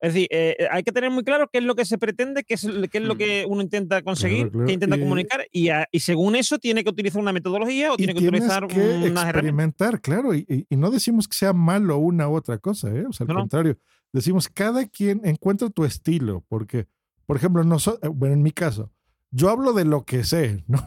Es 0.00 0.12
decir, 0.12 0.28
eh, 0.30 0.56
hay 0.70 0.82
que 0.82 0.92
tener 0.92 1.10
muy 1.10 1.24
claro 1.24 1.48
qué 1.50 1.58
es 1.58 1.64
lo 1.64 1.74
que 1.74 1.84
se 1.86 1.96
pretende, 1.96 2.44
qué 2.44 2.54
es, 2.54 2.66
qué 2.90 2.98
es 2.98 3.04
lo 3.04 3.16
que 3.16 3.46
uno 3.48 3.62
intenta 3.62 4.02
conseguir, 4.02 4.50
claro. 4.50 4.66
qué 4.66 4.72
intenta 4.74 4.96
Y- 4.96 5.00
comunicar, 5.00 5.46
y, 5.50 5.68
a- 5.70 5.88
y 5.90 6.00
según 6.00 6.36
eso 6.36 6.58
tiene 6.58 6.84
que 6.84 6.90
utilizar 6.90 7.20
una 7.22 7.32
metodología 7.32 7.92
o 7.92 7.96
tiene 7.96 8.12
que 8.14 8.26
utilizar 8.28 8.66
que 8.66 8.78
unas 8.78 9.24
experimentar, 9.24 10.00
claro, 10.00 10.34
y, 10.34 10.66
y- 10.68 10.76
no 10.76 10.90
decimos 10.90 11.26
que 11.28 11.36
sea 11.36 11.52
malo 11.54 11.96
una 11.98 12.28
u 12.28 12.34
otra 12.36 12.58
cosa, 12.58 12.88
¿eh? 12.94 13.06
o 13.08 13.12
sea, 13.12 13.24
al 13.24 13.28
No, 13.28 13.34
no. 13.34 13.40
contrario, 13.40 13.78
decimos 14.12 14.48
cada 14.48 14.86
quien 14.86 15.22
encuentra 15.24 15.70
tu 15.70 15.84
estilo, 15.86 16.44
porque, 16.48 16.86
por 17.24 17.36
ejemplo, 17.38 17.64
nosotros, 17.64 18.12
bueno, 18.14 18.34
en 18.34 18.42
mi 18.42 18.50
caso, 18.52 18.92
yo 19.30 19.48
hablo 19.50 19.72
de 19.72 19.84
lo 19.86 20.04
que 20.04 20.24
sé, 20.24 20.62
¿no? 20.68 20.84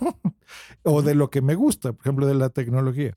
o 0.84 1.02
de 1.02 1.15
lo 1.15 1.30
que 1.31 1.41
me 1.41 1.56
gusta, 1.56 1.94
por 1.94 2.02
ejemplo, 2.02 2.27
de 2.27 2.36
la 2.36 2.49
tecnología. 2.49 3.15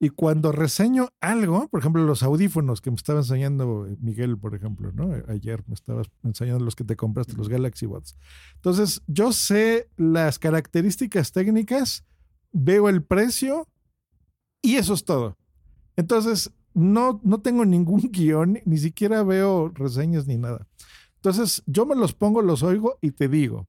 Y 0.00 0.10
cuando 0.10 0.52
reseño 0.52 1.08
algo, 1.20 1.68
por 1.68 1.80
ejemplo, 1.80 2.04
los 2.04 2.22
audífonos 2.22 2.80
que 2.80 2.90
me 2.90 2.96
estaba 2.96 3.18
enseñando 3.18 3.88
Miguel, 4.00 4.38
por 4.38 4.54
ejemplo, 4.54 4.92
¿no? 4.92 5.12
Ayer 5.26 5.64
me 5.66 5.74
estabas 5.74 6.08
enseñando 6.22 6.64
los 6.64 6.76
que 6.76 6.84
te 6.84 6.94
compraste, 6.94 7.32
los 7.32 7.48
Galaxy 7.48 7.86
Buds. 7.86 8.16
Entonces, 8.54 9.02
yo 9.08 9.32
sé 9.32 9.88
las 9.96 10.38
características 10.38 11.32
técnicas, 11.32 12.04
veo 12.52 12.88
el 12.88 13.02
precio 13.02 13.66
y 14.62 14.76
eso 14.76 14.94
es 14.94 15.04
todo. 15.04 15.36
Entonces, 15.96 16.52
no, 16.74 17.20
no 17.24 17.40
tengo 17.40 17.64
ningún 17.64 18.00
guion, 18.12 18.60
ni 18.64 18.78
siquiera 18.78 19.24
veo 19.24 19.68
reseñas 19.74 20.28
ni 20.28 20.36
nada. 20.36 20.68
Entonces, 21.16 21.64
yo 21.66 21.86
me 21.86 21.96
los 21.96 22.14
pongo, 22.14 22.40
los 22.40 22.62
oigo 22.62 22.98
y 23.00 23.10
te 23.10 23.28
digo, 23.28 23.66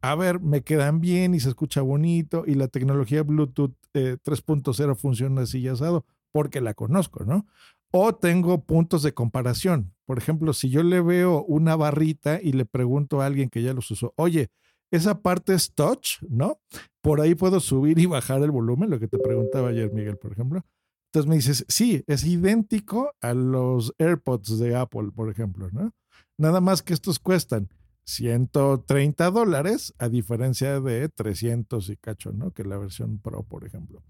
a 0.00 0.14
ver, 0.14 0.40
me 0.40 0.62
quedan 0.62 1.00
bien 1.00 1.34
y 1.34 1.40
se 1.40 1.48
escucha 1.48 1.82
bonito 1.82 2.44
y 2.46 2.54
la 2.54 2.68
tecnología 2.68 3.24
Bluetooth 3.24 3.74
eh, 3.94 4.16
3.0 4.22 4.96
funciona 4.96 5.42
así 5.42 5.58
y 5.60 5.68
asado 5.68 6.04
porque 6.32 6.60
la 6.60 6.74
conozco, 6.74 7.24
¿no? 7.24 7.46
O 7.92 8.14
tengo 8.14 8.64
puntos 8.64 9.02
de 9.02 9.12
comparación. 9.12 9.94
Por 10.06 10.18
ejemplo, 10.18 10.52
si 10.54 10.70
yo 10.70 10.82
le 10.82 11.00
veo 11.00 11.44
una 11.44 11.76
barrita 11.76 12.40
y 12.42 12.52
le 12.52 12.64
pregunto 12.64 13.20
a 13.20 13.26
alguien 13.26 13.50
que 13.50 13.62
ya 13.62 13.74
los 13.74 13.90
usó, 13.90 14.14
oye, 14.16 14.50
esa 14.90 15.20
parte 15.20 15.54
es 15.54 15.74
touch, 15.74 16.22
¿no? 16.28 16.60
Por 17.02 17.20
ahí 17.20 17.34
puedo 17.34 17.60
subir 17.60 17.98
y 17.98 18.06
bajar 18.06 18.42
el 18.42 18.50
volumen, 18.50 18.90
lo 18.90 18.98
que 18.98 19.08
te 19.08 19.18
preguntaba 19.18 19.68
ayer 19.68 19.92
Miguel, 19.92 20.16
por 20.16 20.32
ejemplo. 20.32 20.64
Entonces 21.06 21.28
me 21.28 21.36
dices, 21.36 21.66
sí, 21.68 22.02
es 22.06 22.24
idéntico 22.24 23.12
a 23.20 23.34
los 23.34 23.94
AirPods 23.98 24.58
de 24.58 24.76
Apple, 24.76 25.10
por 25.14 25.30
ejemplo, 25.30 25.68
¿no? 25.70 25.92
Nada 26.38 26.60
más 26.60 26.82
que 26.82 26.94
estos 26.94 27.18
cuestan 27.18 27.68
130 28.04 29.30
dólares, 29.30 29.94
a 29.98 30.08
diferencia 30.08 30.80
de 30.80 31.08
300 31.08 31.88
y 31.88 31.96
cacho, 31.96 32.32
¿no? 32.32 32.50
Que 32.50 32.64
la 32.64 32.76
versión 32.76 33.18
Pro, 33.18 33.44
por 33.44 33.64
ejemplo. 33.64 34.02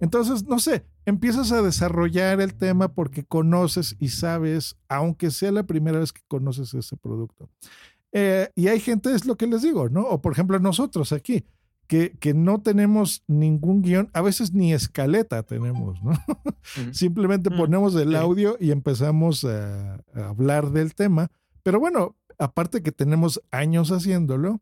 Entonces, 0.00 0.44
no 0.44 0.58
sé, 0.58 0.84
empiezas 1.06 1.52
a 1.52 1.62
desarrollar 1.62 2.40
el 2.40 2.54
tema 2.54 2.92
porque 2.92 3.24
conoces 3.24 3.96
y 3.98 4.08
sabes, 4.08 4.76
aunque 4.88 5.30
sea 5.30 5.52
la 5.52 5.62
primera 5.62 5.98
vez 5.98 6.12
que 6.12 6.22
conoces 6.28 6.74
ese 6.74 6.96
producto. 6.96 7.48
Eh, 8.12 8.50
y 8.54 8.68
hay 8.68 8.80
gente, 8.80 9.14
es 9.14 9.24
lo 9.24 9.36
que 9.36 9.46
les 9.46 9.62
digo, 9.62 9.88
¿no? 9.88 10.02
O 10.02 10.20
por 10.20 10.32
ejemplo, 10.32 10.58
nosotros 10.58 11.12
aquí, 11.12 11.46
que, 11.86 12.12
que 12.18 12.34
no 12.34 12.60
tenemos 12.60 13.22
ningún 13.26 13.80
guion, 13.80 14.10
a 14.12 14.20
veces 14.20 14.52
ni 14.52 14.74
escaleta 14.74 15.42
tenemos, 15.42 16.02
¿no? 16.02 16.12
Simplemente 16.92 17.50
ponemos 17.50 17.94
el 17.96 18.14
audio 18.14 18.58
y 18.60 18.72
empezamos 18.72 19.44
a, 19.44 19.94
a 20.14 20.28
hablar 20.28 20.70
del 20.70 20.94
tema. 20.94 21.30
Pero 21.62 21.80
bueno, 21.80 22.17
aparte 22.38 22.82
que 22.82 22.92
tenemos 22.92 23.42
años 23.50 23.90
haciéndolo, 23.90 24.60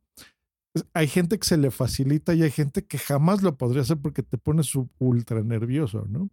hay 0.93 1.07
gente 1.09 1.39
que 1.39 1.47
se 1.47 1.57
le 1.57 1.70
facilita 1.70 2.35
y 2.35 2.43
hay 2.43 2.51
gente 2.51 2.85
que 2.85 2.98
jamás 2.98 3.43
lo 3.43 3.57
podría 3.57 3.82
hacer 3.82 3.97
porque 3.97 4.23
te 4.23 4.36
pones 4.39 4.66
su- 4.66 4.90
ultra 4.98 5.43
nervioso, 5.43 6.05
¿no? 6.09 6.28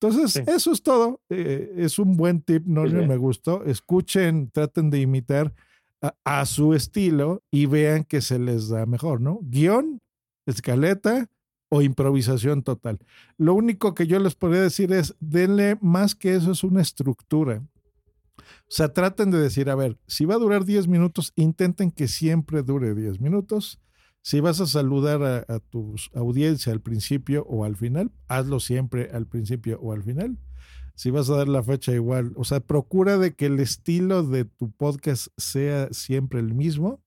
Entonces, 0.00 0.36
eso 0.48 0.72
es 0.72 0.82
todo. 0.82 1.20
Eh, 1.28 1.74
es 1.76 1.98
un 1.98 2.16
buen 2.16 2.40
tip, 2.42 2.64
no 2.66 2.86
sí. 2.88 2.94
me 2.94 3.16
gustó. 3.16 3.64
Escuchen, 3.64 4.50
traten 4.50 4.90
de 4.90 5.00
imitar 5.00 5.52
a, 6.00 6.14
a 6.24 6.46
su 6.46 6.74
estilo 6.74 7.42
y 7.50 7.66
vean 7.66 8.04
que 8.04 8.20
se 8.20 8.38
les 8.38 8.68
da 8.68 8.86
mejor, 8.86 9.20
¿no? 9.20 9.40
Guión, 9.42 10.00
escaleta 10.46 11.26
o 11.70 11.82
improvisación 11.82 12.62
total. 12.62 12.98
Lo 13.36 13.54
único 13.54 13.94
que 13.94 14.06
yo 14.06 14.18
les 14.20 14.34
podría 14.34 14.62
decir 14.62 14.92
es, 14.92 15.14
denle 15.20 15.76
más 15.80 16.14
que 16.14 16.34
eso, 16.36 16.52
es 16.52 16.62
una 16.64 16.80
estructura. 16.82 17.62
O 18.38 18.70
sea, 18.70 18.92
traten 18.92 19.30
de 19.30 19.38
decir, 19.38 19.70
a 19.70 19.74
ver, 19.74 19.98
si 20.06 20.24
va 20.24 20.34
a 20.34 20.38
durar 20.38 20.64
10 20.64 20.88
minutos, 20.88 21.32
intenten 21.36 21.90
que 21.90 22.08
siempre 22.08 22.62
dure 22.62 22.94
10 22.94 23.20
minutos. 23.20 23.80
Si 24.22 24.40
vas 24.40 24.60
a 24.60 24.66
saludar 24.66 25.22
a, 25.22 25.54
a 25.54 25.60
tu 25.60 25.94
audiencia 26.14 26.72
al 26.72 26.80
principio 26.80 27.44
o 27.48 27.64
al 27.64 27.76
final, 27.76 28.12
hazlo 28.28 28.60
siempre 28.60 29.10
al 29.12 29.26
principio 29.26 29.78
o 29.80 29.92
al 29.92 30.02
final. 30.02 30.38
Si 30.94 31.10
vas 31.10 31.30
a 31.30 31.36
dar 31.36 31.48
la 31.48 31.62
fecha 31.62 31.92
igual, 31.92 32.32
o 32.34 32.44
sea, 32.44 32.58
procura 32.60 33.18
de 33.18 33.34
que 33.34 33.46
el 33.46 33.60
estilo 33.60 34.24
de 34.24 34.44
tu 34.44 34.72
podcast 34.72 35.28
sea 35.36 35.88
siempre 35.92 36.40
el 36.40 36.54
mismo, 36.54 37.00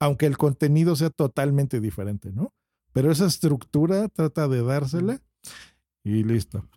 aunque 0.00 0.26
el 0.26 0.36
contenido 0.36 0.96
sea 0.96 1.10
totalmente 1.10 1.80
diferente, 1.80 2.32
¿no? 2.32 2.52
Pero 2.92 3.12
esa 3.12 3.26
estructura 3.26 4.08
trata 4.08 4.48
de 4.48 4.62
dársela 4.62 5.22
y 6.02 6.24
listo. 6.24 6.68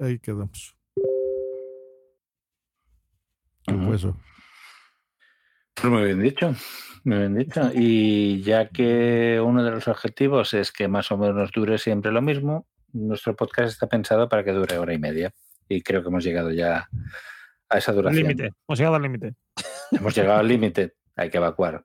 Ahí 0.00 0.18
quedamos. 0.18 0.77
¿Qué 3.68 3.74
fue 3.74 3.96
eso? 3.96 4.16
Pues 5.74 5.92
muy 5.92 6.04
bien 6.04 6.22
dicho, 6.22 6.54
muy 7.04 7.18
bien 7.18 7.34
dicho. 7.36 7.70
Y 7.72 8.42
ya 8.42 8.68
que 8.68 9.40
uno 9.44 9.62
de 9.62 9.70
los 9.70 9.86
objetivos 9.86 10.54
es 10.54 10.72
que 10.72 10.88
más 10.88 11.12
o 11.12 11.16
menos 11.16 11.52
dure 11.52 11.78
siempre 11.78 12.10
lo 12.10 12.20
mismo, 12.22 12.66
nuestro 12.92 13.36
podcast 13.36 13.68
está 13.68 13.86
pensado 13.86 14.28
para 14.28 14.42
que 14.42 14.52
dure 14.52 14.78
hora 14.78 14.92
y 14.92 14.98
media. 14.98 15.32
Y 15.68 15.82
creo 15.82 16.02
que 16.02 16.08
hemos 16.08 16.24
llegado 16.24 16.50
ya 16.50 16.88
a 17.68 17.78
esa 17.78 17.92
duración. 17.92 18.22
límite, 18.22 18.52
hemos 18.66 18.78
llegado 18.78 18.96
al 18.96 19.02
límite. 19.02 19.34
Hemos 19.90 20.14
llegado 20.14 20.40
al 20.40 20.48
límite, 20.48 20.94
hay 21.16 21.30
que 21.30 21.38
evacuar. 21.38 21.82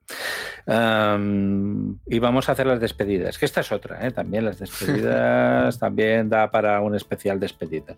Y 0.66 2.18
vamos 2.18 2.48
a 2.48 2.52
hacer 2.52 2.66
las 2.66 2.80
despedidas, 2.80 3.38
que 3.38 3.46
esta 3.46 3.60
es 3.60 3.72
otra, 3.72 4.06
¿eh? 4.06 4.10
también 4.10 4.44
las 4.44 4.58
despedidas, 4.58 5.78
también 5.80 6.28
da 6.28 6.50
para 6.50 6.80
un 6.80 6.94
especial 6.94 7.40
despedidas. 7.40 7.96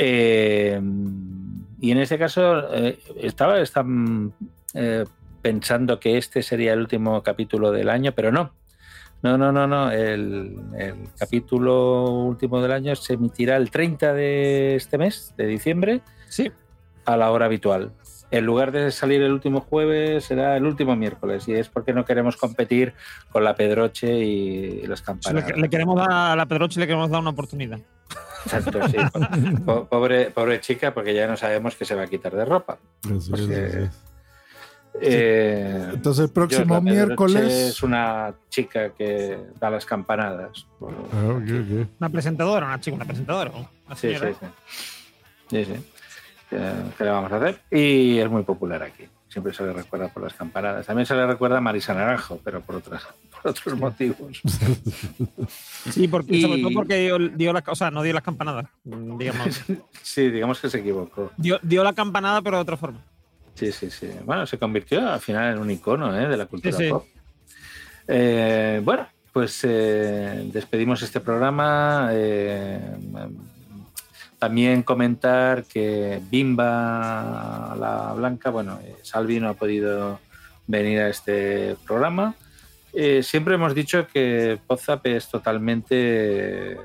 Eh, 0.00 0.80
y 1.80 1.90
en 1.90 1.98
este 1.98 2.18
caso 2.18 2.72
eh, 2.72 3.00
estaba, 3.16 3.60
estaba, 3.60 3.88
eh, 4.74 5.04
pensando 5.42 5.98
que 5.98 6.16
este 6.16 6.42
sería 6.42 6.72
el 6.72 6.80
último 6.80 7.20
capítulo 7.22 7.72
del 7.72 7.88
año, 7.88 8.12
pero 8.12 8.30
no. 8.30 8.52
No, 9.22 9.36
no, 9.36 9.50
no, 9.50 9.66
no. 9.66 9.90
El, 9.90 10.56
el 10.76 10.94
capítulo 11.18 12.10
último 12.10 12.62
del 12.62 12.70
año 12.70 12.94
se 12.94 13.14
emitirá 13.14 13.56
el 13.56 13.70
30 13.70 14.12
de 14.14 14.76
este 14.76 14.98
mes, 14.98 15.34
de 15.36 15.46
diciembre, 15.46 16.00
sí. 16.28 16.52
a 17.04 17.16
la 17.16 17.32
hora 17.32 17.46
habitual. 17.46 17.92
En 18.30 18.44
lugar 18.44 18.72
de 18.72 18.90
salir 18.92 19.22
el 19.22 19.32
último 19.32 19.60
jueves, 19.62 20.24
será 20.24 20.56
el 20.56 20.66
último 20.66 20.94
miércoles. 20.96 21.48
Y 21.48 21.54
es 21.54 21.68
porque 21.68 21.94
no 21.94 22.04
queremos 22.04 22.36
competir 22.36 22.92
con 23.32 23.42
la 23.42 23.54
Pedroche 23.54 24.18
y 24.18 24.86
las 24.86 25.00
Le, 25.00 25.04
campanadas. 25.06 25.56
le 25.56 25.68
queremos 25.70 25.96
dar 25.96 26.10
a 26.12 26.36
la 26.36 26.44
Pedroche 26.46 26.78
le 26.78 26.86
queremos 26.86 27.08
dar 27.10 27.20
una 27.20 27.30
oportunidad. 27.30 27.78
Exacto, 28.44 28.80
sí. 28.88 28.96
Po- 29.64 29.86
Pobre, 29.86 30.30
pobre 30.30 30.60
chica, 30.60 30.92
porque 30.92 31.14
ya 31.14 31.26
no 31.26 31.36
sabemos 31.38 31.74
que 31.74 31.84
se 31.86 31.94
va 31.94 32.02
a 32.02 32.06
quitar 32.06 32.34
de 32.36 32.44
ropa. 32.44 32.78
Así 33.06 33.32
es, 33.52 33.90
eh, 35.00 35.90
Entonces, 35.94 36.24
el 36.26 36.30
próximo 36.32 36.80
miércoles- 36.80 37.52
Es 37.70 37.82
una 37.82 38.34
chica 38.48 38.90
que 38.90 39.38
da 39.60 39.70
las 39.70 39.84
campanadas. 39.86 40.66
Ah. 40.82 41.38
Una 41.98 42.08
presentadora, 42.10 42.66
una 42.66 42.80
chica, 42.80 42.96
una 42.96 43.04
presentadora. 43.04 43.52
Una 43.52 43.96
Sí, 43.96 44.12
sí, 44.14 44.20
sí. 44.40 44.46
Sí, 45.50 45.64
sí. 45.64 45.90
¿Qué, 46.50 46.58
qué 46.96 47.04
le 47.04 47.10
vamos 47.10 47.30
a 47.32 47.36
hacer? 47.36 47.60
Y 47.70 48.18
es 48.18 48.30
muy 48.30 48.42
popular 48.42 48.82
aquí. 48.82 49.04
Siempre 49.28 49.52
se 49.52 49.62
le 49.62 49.72
recuerda 49.74 50.08
por 50.08 50.22
las 50.22 50.32
campanadas. 50.32 50.86
También 50.86 51.04
se 51.04 51.14
le 51.14 51.26
recuerda 51.26 51.58
a 51.58 51.60
Marisa 51.60 51.92
Naranjo, 51.92 52.40
pero 52.42 52.62
por, 52.62 52.76
otras, 52.76 53.02
por 53.42 53.50
otros 53.50 53.78
motivos. 53.78 54.40
Sí, 55.90 56.08
porque, 56.08 56.36
Y- 56.36 56.42
sobre 56.42 56.60
todo 56.62 56.70
porque 56.74 56.96
dio, 57.04 57.18
dio 57.18 57.52
la, 57.52 57.62
o 57.66 57.74
sea, 57.76 57.90
no 57.90 58.02
dio 58.02 58.12
las 58.14 58.22
campanadas, 58.22 58.66
digamos. 58.84 59.60
Sí, 60.02 60.30
digamos 60.30 60.58
que 60.60 60.70
se 60.70 60.78
equivocó. 60.78 61.30
Dio, 61.36 61.58
dio 61.62 61.84
la 61.84 61.92
campanada, 61.92 62.40
pero 62.40 62.56
de 62.56 62.62
otra 62.62 62.76
forma. 62.78 63.00
Sí, 63.54 63.70
sí, 63.72 63.90
sí. 63.90 64.08
Bueno, 64.24 64.46
se 64.46 64.58
convirtió 64.58 65.06
al 65.06 65.20
final 65.20 65.54
en 65.54 65.58
un 65.60 65.70
icono 65.70 66.18
¿eh? 66.18 66.26
de 66.28 66.36
la 66.36 66.46
cultura 66.46 66.74
Sí, 66.76 66.84
sí. 66.84 66.90
pop. 66.90 67.04
Eh, 68.06 68.80
bueno, 68.82 69.06
pues 69.32 69.60
eh, 69.64 70.48
despedimos 70.52 71.02
este 71.02 71.20
programa. 71.20 72.08
eh, 72.12 72.80
también 74.38 74.82
comentar 74.82 75.64
que 75.64 76.20
Bimba 76.30 77.74
la 77.78 78.12
Blanca, 78.16 78.50
bueno, 78.50 78.78
eh, 78.84 78.96
Salvi 79.02 79.40
no 79.40 79.48
ha 79.48 79.54
podido 79.54 80.20
venir 80.66 81.00
a 81.00 81.08
este 81.08 81.76
programa. 81.86 82.34
Eh, 82.92 83.22
siempre 83.22 83.54
hemos 83.56 83.74
dicho 83.74 84.06
que 84.06 84.58
Podzap 84.66 85.06
es 85.06 85.28
totalmente, 85.28 86.72
eh, 86.72 86.78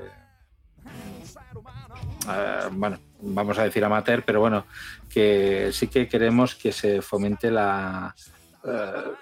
bueno, 2.72 2.98
vamos 3.20 3.58
a 3.58 3.64
decir 3.64 3.84
amateur, 3.84 4.22
pero 4.24 4.40
bueno, 4.40 4.66
que 5.10 5.70
sí 5.72 5.88
que 5.88 6.08
queremos 6.08 6.54
que 6.54 6.72
se 6.72 7.00
fomente 7.02 7.50
la, 7.50 8.14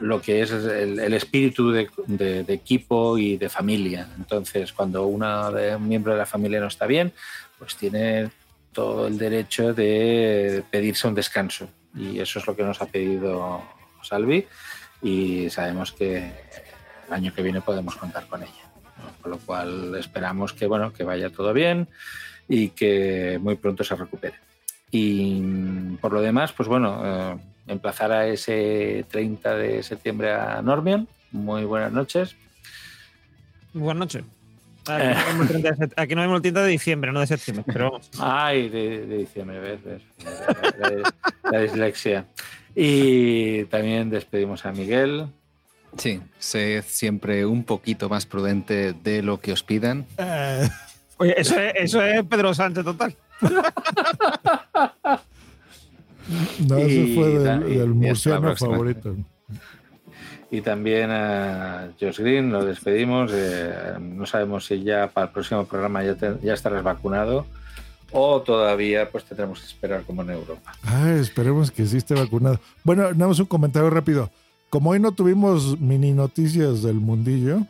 lo 0.01 0.21
que 0.21 0.43
es 0.43 0.51
el, 0.53 1.13
espíritu 1.15 1.71
de, 1.71 1.89
de- 2.07 2.45
de 2.45 2.53
equipo 2.55 3.19
y 3.19 3.37
de 3.37 3.49
familia. 3.49 4.09
Entonces, 4.17 4.73
cuando 4.73 5.07
una 5.07 5.51
de- 5.51 5.77
un 5.77 5.89
miembro 5.89 6.13
de 6.13 6.19
la 6.19 6.27
familia 6.27 6.61
no 6.61 6.69
está 6.69 6.87
bien, 6.87 7.13
pues 7.63 7.77
tiene 7.77 8.29
todo 8.73 9.07
el 9.07 9.17
derecho 9.17 9.73
de 9.73 10.65
pedirse 10.69 11.07
un 11.07 11.15
descanso. 11.15 11.69
Y 11.95 12.19
eso 12.19 12.41
es 12.41 12.47
lo 12.49 12.57
que 12.57 12.65
nos 12.65 12.83
ha 12.83 12.87
pedido 12.87 13.63
Salvi 14.03 14.45
y 15.01 15.49
sabemos 15.49 15.93
que 15.93 16.33
el 17.07 17.13
año 17.13 17.33
que 17.33 17.41
viene 17.41 17.61
podemos 17.61 17.95
contar 17.95 18.27
con 18.27 18.43
ella. 18.43 18.65
Con 19.21 19.31
lo 19.31 19.39
cual 19.39 19.95
esperamos 19.95 20.53
que, 20.53 20.67
bueno, 20.67 20.93
que 20.93 21.05
vaya 21.05 21.31
todo 21.31 21.53
bien 21.53 21.87
y 22.49 22.71
que 22.71 23.39
muy 23.41 23.55
pronto 23.55 23.85
se 23.85 23.95
recupere. 23.95 24.35
Y 24.91 25.41
por 26.01 26.13
lo 26.13 26.21
demás, 26.21 26.53
pues 26.53 26.69
bueno, 26.69 27.01
eh, 27.05 27.37
emplazar 27.69 28.11
a 28.11 28.27
ese 28.27 29.07
30 29.09 29.55
de 29.55 29.83
septiembre 29.85 30.33
a 30.33 30.61
Normion. 30.63 31.07
Muy 31.31 31.65
buenas 31.65 31.93
noches. 31.93 32.35
Buenas 33.73 34.01
noches. 34.01 34.42
Aquí, 34.87 35.07
vemos 35.27 35.41
el 35.43 35.49
30 35.63 35.71
de 35.87 35.93
aquí 35.97 36.15
vemos 36.15 36.37
el 36.37 36.43
30 36.43 36.63
de 36.65 36.69
diciembre, 36.69 37.13
no 37.13 37.21
de 37.21 37.27
septiembre, 37.27 37.65
pero 37.67 37.91
vamos. 37.93 38.11
Ay, 38.19 38.69
de, 38.69 39.07
de 39.07 39.17
diciembre, 39.19 39.61
ves, 39.61 39.85
ves. 39.85 40.03
La, 40.25 40.89
la- 40.91 41.15
la 41.51 41.61
dislexia. 41.61 42.27
Y 42.75 43.65
también 43.67 44.11
despedimos 44.11 44.65
a 44.67 44.73
Miguel. 44.73 45.27
Sí, 45.99 46.21
sed 46.39 46.83
siempre 46.87 47.45
un 47.45 47.65
poquito 47.65 48.09
más 48.09 48.25
prudente 48.27 48.95
de 48.95 49.23
lo 49.23 49.39
que 49.41 49.53
os 49.53 49.63
pidan. 49.63 50.07
Oye, 51.19 51.35
eso 51.39 51.59
es, 51.61 51.73
eso 51.77 52.03
es 52.03 52.25
Pedro 52.25 52.55
Sánchez 52.55 52.83
total. 52.85 53.15
No, 56.69 56.77
ese 56.79 56.95
Y 56.95 57.15
fue 57.15 57.29
del, 57.39 57.73
y- 57.73 57.77
del 57.77 57.91
y 57.97 57.99
próxima. 58.11 58.55
favorito. 58.57 59.17
Y 60.53 60.61
también 60.61 61.11
a 61.11 61.89
Josh 62.01 62.19
Green, 62.21 62.53
lo 62.53 62.65
despedimos. 62.65 63.33
Eh, 63.35 63.73
no 63.99 64.27
sabemos 64.27 64.67
si 64.67 64.83
ya 64.85 65.09
para 65.09 65.27
el 65.27 65.33
próximo 65.33 65.65
programa 65.65 66.05
ya, 66.05 66.15
te- 66.15 66.37
ya 66.43 66.53
estarás 66.55 66.85
vacunado 66.85 67.47
o 68.13 68.43
todavía 68.43 69.09
pues 69.11 69.25
tendremos 69.25 69.59
que 69.61 69.67
esperar 69.67 70.03
como 70.03 70.21
en 70.23 70.31
Europa. 70.31 70.75
Ay, 70.85 71.19
esperemos 71.21 71.71
que 71.71 71.87
sí 71.87 71.97
esté 71.97 72.15
vacunado. 72.15 72.61
Bueno, 72.85 73.05
nada 73.15 73.29
más 73.29 73.39
un 73.41 73.47
comentario 73.47 73.89
rápido. 73.89 74.31
Como 74.69 74.91
hoy 74.91 75.01
no 75.01 75.13
tuvimos 75.13 75.81
mini 75.81 76.13
noticias 76.13 76.83
del 76.83 76.97
mundillo, 76.97 77.61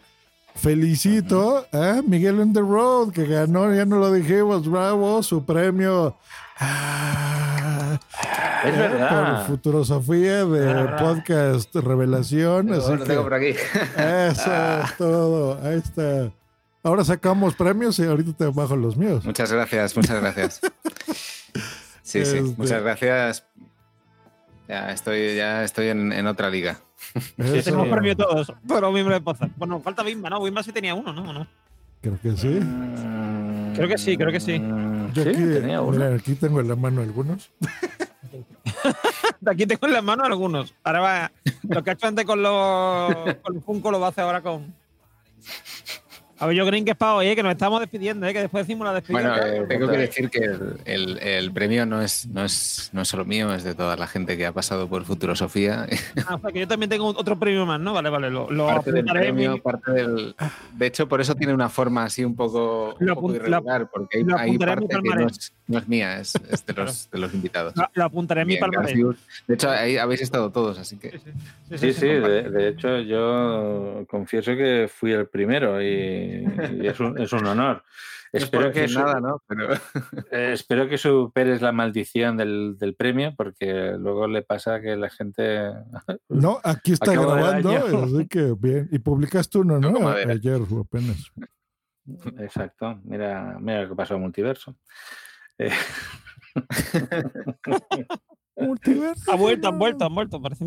felicito 0.57 1.67
a 1.73 2.01
Miguel 2.07 2.41
on 2.41 2.53
the 2.53 2.61
Road, 2.61 3.13
que 3.13 3.27
ganó, 3.27 3.73
ya 3.75 3.85
no 3.85 3.99
lo 3.99 4.13
dijimos, 4.13 4.69
bravo, 4.69 5.23
su 5.23 5.45
premio. 5.45 6.17
Ah, 6.64 7.98
Es 8.64 8.74
eh, 8.74 8.78
verdad. 8.78 9.39
Por 9.39 9.47
Futurosofía 9.48 10.44
de 10.44 10.84
Podcast 10.98 11.74
Revelación. 11.74 12.68
Lo- 12.68 12.76
así 12.76 12.93
lo 12.97 13.05
tengo 13.05 13.20
que- 13.22 13.24
por 13.24 13.34
aquí. 13.34 13.48
Eso 13.97 14.82
es 14.84 14.97
todo. 14.97 15.59
Ahí 15.64 15.78
está. 15.78 16.30
Ahora 16.84 17.05
sacamos 17.05 17.55
premios 17.55 17.98
y 17.98 18.05
ahorita 18.05 18.32
te 18.32 18.47
bajo 18.47 18.76
los 18.76 18.97
míos. 18.97 19.24
Muchas 19.24 19.52
gracias, 19.52 19.97
muchas 19.97 20.20
gracias. 20.20 20.60
Sí, 22.02 22.24
sí, 22.24 22.36
Este- 22.39 22.43
muchas 22.56 22.82
gracias. 22.82 23.44
Ya 24.68 24.90
estoy, 24.90 25.36
ya 25.36 25.64
estoy 25.64 25.89
en, 25.89 26.12
en 26.12 26.26
otra 26.26 26.48
liga. 26.51 26.78
Sí, 27.14 27.62
tenemos 27.64 27.89
premio 27.89 28.16
todos, 28.16 28.52
miembros 28.93 29.16
de 29.18 29.20
Poza. 29.20 29.48
Bueno, 29.56 29.80
falta 29.80 30.02
Bimba, 30.02 30.30
¿no? 30.30 30.43
Bimba 30.43 30.62
sí 30.62 30.72
tenía 30.72 30.94
uno, 30.94 31.12
¿no? 31.12 31.22
¿O 31.28 31.32
no? 31.32 31.47
Creo 32.01 32.18
que 32.20 32.32
sí. 32.36 32.60
Creo 33.74 33.89
que 33.89 33.98
sí, 33.98 34.16
creo 34.16 34.32
que 34.32 34.40
sí. 34.40 34.59
Yo 35.14 35.22
Sí, 35.24 35.28
aquí, 35.30 35.39
tenía 35.39 35.80
uno. 35.80 35.93
mira, 35.93 36.14
aquí 36.14 36.34
tengo 36.34 36.60
en 36.60 36.68
la 36.68 36.76
mano 36.76 37.02
algunos. 37.02 37.51
Aquí 39.47 39.66
tengo 39.66 39.86
en 39.86 39.93
las 39.93 40.05
manos 40.05 40.26
algunos. 40.26 40.74
Ahora 40.84 41.01
va. 41.01 41.32
Lo 41.68 41.82
que 41.82 41.90
ha 41.90 41.93
hecho 41.94 42.06
antes 42.06 42.24
con 42.24 42.43
los, 42.43 43.14
con 43.43 43.55
los 43.55 43.64
Funko 43.64 43.90
lo 43.90 44.01
va 44.01 44.06
a 44.06 44.10
hacer 44.10 44.24
ahora 44.24 44.40
con. 44.40 44.74
A 46.43 46.47
ver, 46.47 46.56
yo 46.56 46.66
creo 46.66 46.85
que 46.85 46.90
es 46.90 46.97
para 46.97 47.14
hoy, 47.14 47.28
¿eh? 47.28 47.36
que 47.36 47.43
nos 47.44 47.52
estamos 47.52 47.78
despidiendo, 47.78 48.27
¿eh? 48.27 48.32
que 48.32 48.40
después 48.40 48.66
decimos 48.66 48.85
la 48.85 48.94
despedida. 48.94 49.31
Bueno, 49.39 49.47
eh, 49.47 49.66
tengo 49.69 49.89
que 49.89 49.97
decir 49.97 50.28
que 50.28 50.40
el, 50.40 50.77
el- 50.86 51.19
el 51.19 51.52
premio 51.52 51.86
no 51.86 52.02
es, 52.02 52.27
no, 52.27 52.44
es, 52.44 52.90
no 52.93 53.02
es 53.02 53.06
solo 53.09 53.24
mío, 53.24 53.55
es 53.55 53.62
de 53.62 53.77
toda 53.77 53.97
la 53.97 54.09
gente 54.09 54.36
que 54.36 54.44
ha 54.47 54.52
pasado 54.52 54.89
por 54.89 55.05
Futurosofía. 55.05 55.86
Ah, 56.27 56.35
o 56.35 56.40
sea, 56.40 56.51
que 56.51 56.59
yo 56.59 56.66
también 56.66 56.90
tengo 56.90 57.06
otro 57.06 57.39
premio 57.39 57.64
más, 57.64 57.78
¿no? 57.78 57.93
Vale, 57.93 58.10
vale. 58.10 58.28
Lo, 58.28 58.51
lo 58.51 58.66
parte 58.66 58.90
del 58.90 59.05
premio, 59.05 59.59
parte 59.62 59.93
del. 59.93 60.35
De 60.73 60.86
hecho, 60.86 61.09
por 61.09 61.20
eso 61.20 61.36
tiene 61.36 61.55
una 61.55 61.69
forma 61.69 62.02
así 62.05 62.24
un 62.24 62.35
poco, 62.35 62.97
un 62.98 63.06
Lo 63.06 63.14
poco 63.14 63.35
irregular, 63.36 63.89
porque 63.89 64.19
hay, 64.19 64.24
lo 64.24 64.36
hay 64.36 64.59
parte 64.59 64.86
que 64.89 64.98
no 65.14 65.27
es, 65.28 65.52
no 65.69 65.78
es 65.78 65.86
mía, 65.89 66.19
es, 66.19 66.35
es 66.51 66.66
de, 66.66 66.73
los, 66.73 67.09
de 67.09 67.19
los 67.20 67.32
invitados. 67.35 67.74
lo, 67.77 67.89
lo 67.94 68.05
apuntaré 68.05 68.40
en 68.43 68.48
mi 68.48 68.56
palmarés. 68.56 68.97
De 69.47 69.55
hecho, 69.55 69.70
ahí 69.70 69.97
habéis 69.97 70.23
estado 70.23 70.51
todos, 70.51 70.77
así 70.77 70.97
que. 70.98 71.20
Sí, 71.77 71.93
sí, 71.93 72.09
de, 72.09 72.51
de 72.51 72.69
hecho 72.69 72.98
yo 72.98 74.05
confieso 74.10 74.56
que 74.56 74.90
fui 74.93 75.12
el 75.12 75.27
primero 75.27 75.81
y, 75.81 76.32
y 76.33 76.87
es, 76.87 77.01
un, 77.01 77.19
es 77.21 77.33
un 77.33 77.47
honor. 77.47 77.83
No 78.33 78.39
es 78.39 78.45
Espero 78.45 78.73
que, 78.73 78.89
su- 78.89 78.99
nada, 78.99 79.21
¿no? 79.21 79.43
Pero 79.47 79.75
eh, 80.31 80.53
espero 80.55 80.89
que 80.89 80.97
superes 80.97 81.61
la 81.61 81.71
maldición 81.71 82.39
del, 82.39 82.79
del 82.79 82.95
premio 82.95 83.35
porque 83.37 83.93
luego 83.99 84.27
le 84.27 84.41
pasa 84.41 84.81
que 84.81 84.97
la 84.97 85.11
gente... 85.11 85.69
No, 86.31 86.59
aquí 86.65 86.93
está 86.93 87.13
grabando, 87.13 87.71
así 87.71 88.27
que 88.29 88.55
bien. 88.59 88.89
Y 88.91 89.01
publicaste 89.01 89.59
uno, 89.59 89.79
¿no? 89.79 89.93
Madera. 90.01 90.33
Ayer 90.33 90.63
o 90.63 90.81
apenas. 90.81 91.31
Exacto, 92.39 92.99
mira, 93.05 93.59
mira 93.61 93.83
lo 93.83 93.91
que 93.91 93.95
pasó 93.97 94.15
a 94.15 94.19
Multiverso. 94.19 94.77
Eh, 95.59 95.71
Ha 99.29 99.37
vuelto, 99.37 99.69
han 99.69 99.79
vuelto, 99.79 100.05
han 100.05 100.15
vuelto. 100.15 100.41
Parece 100.41 100.65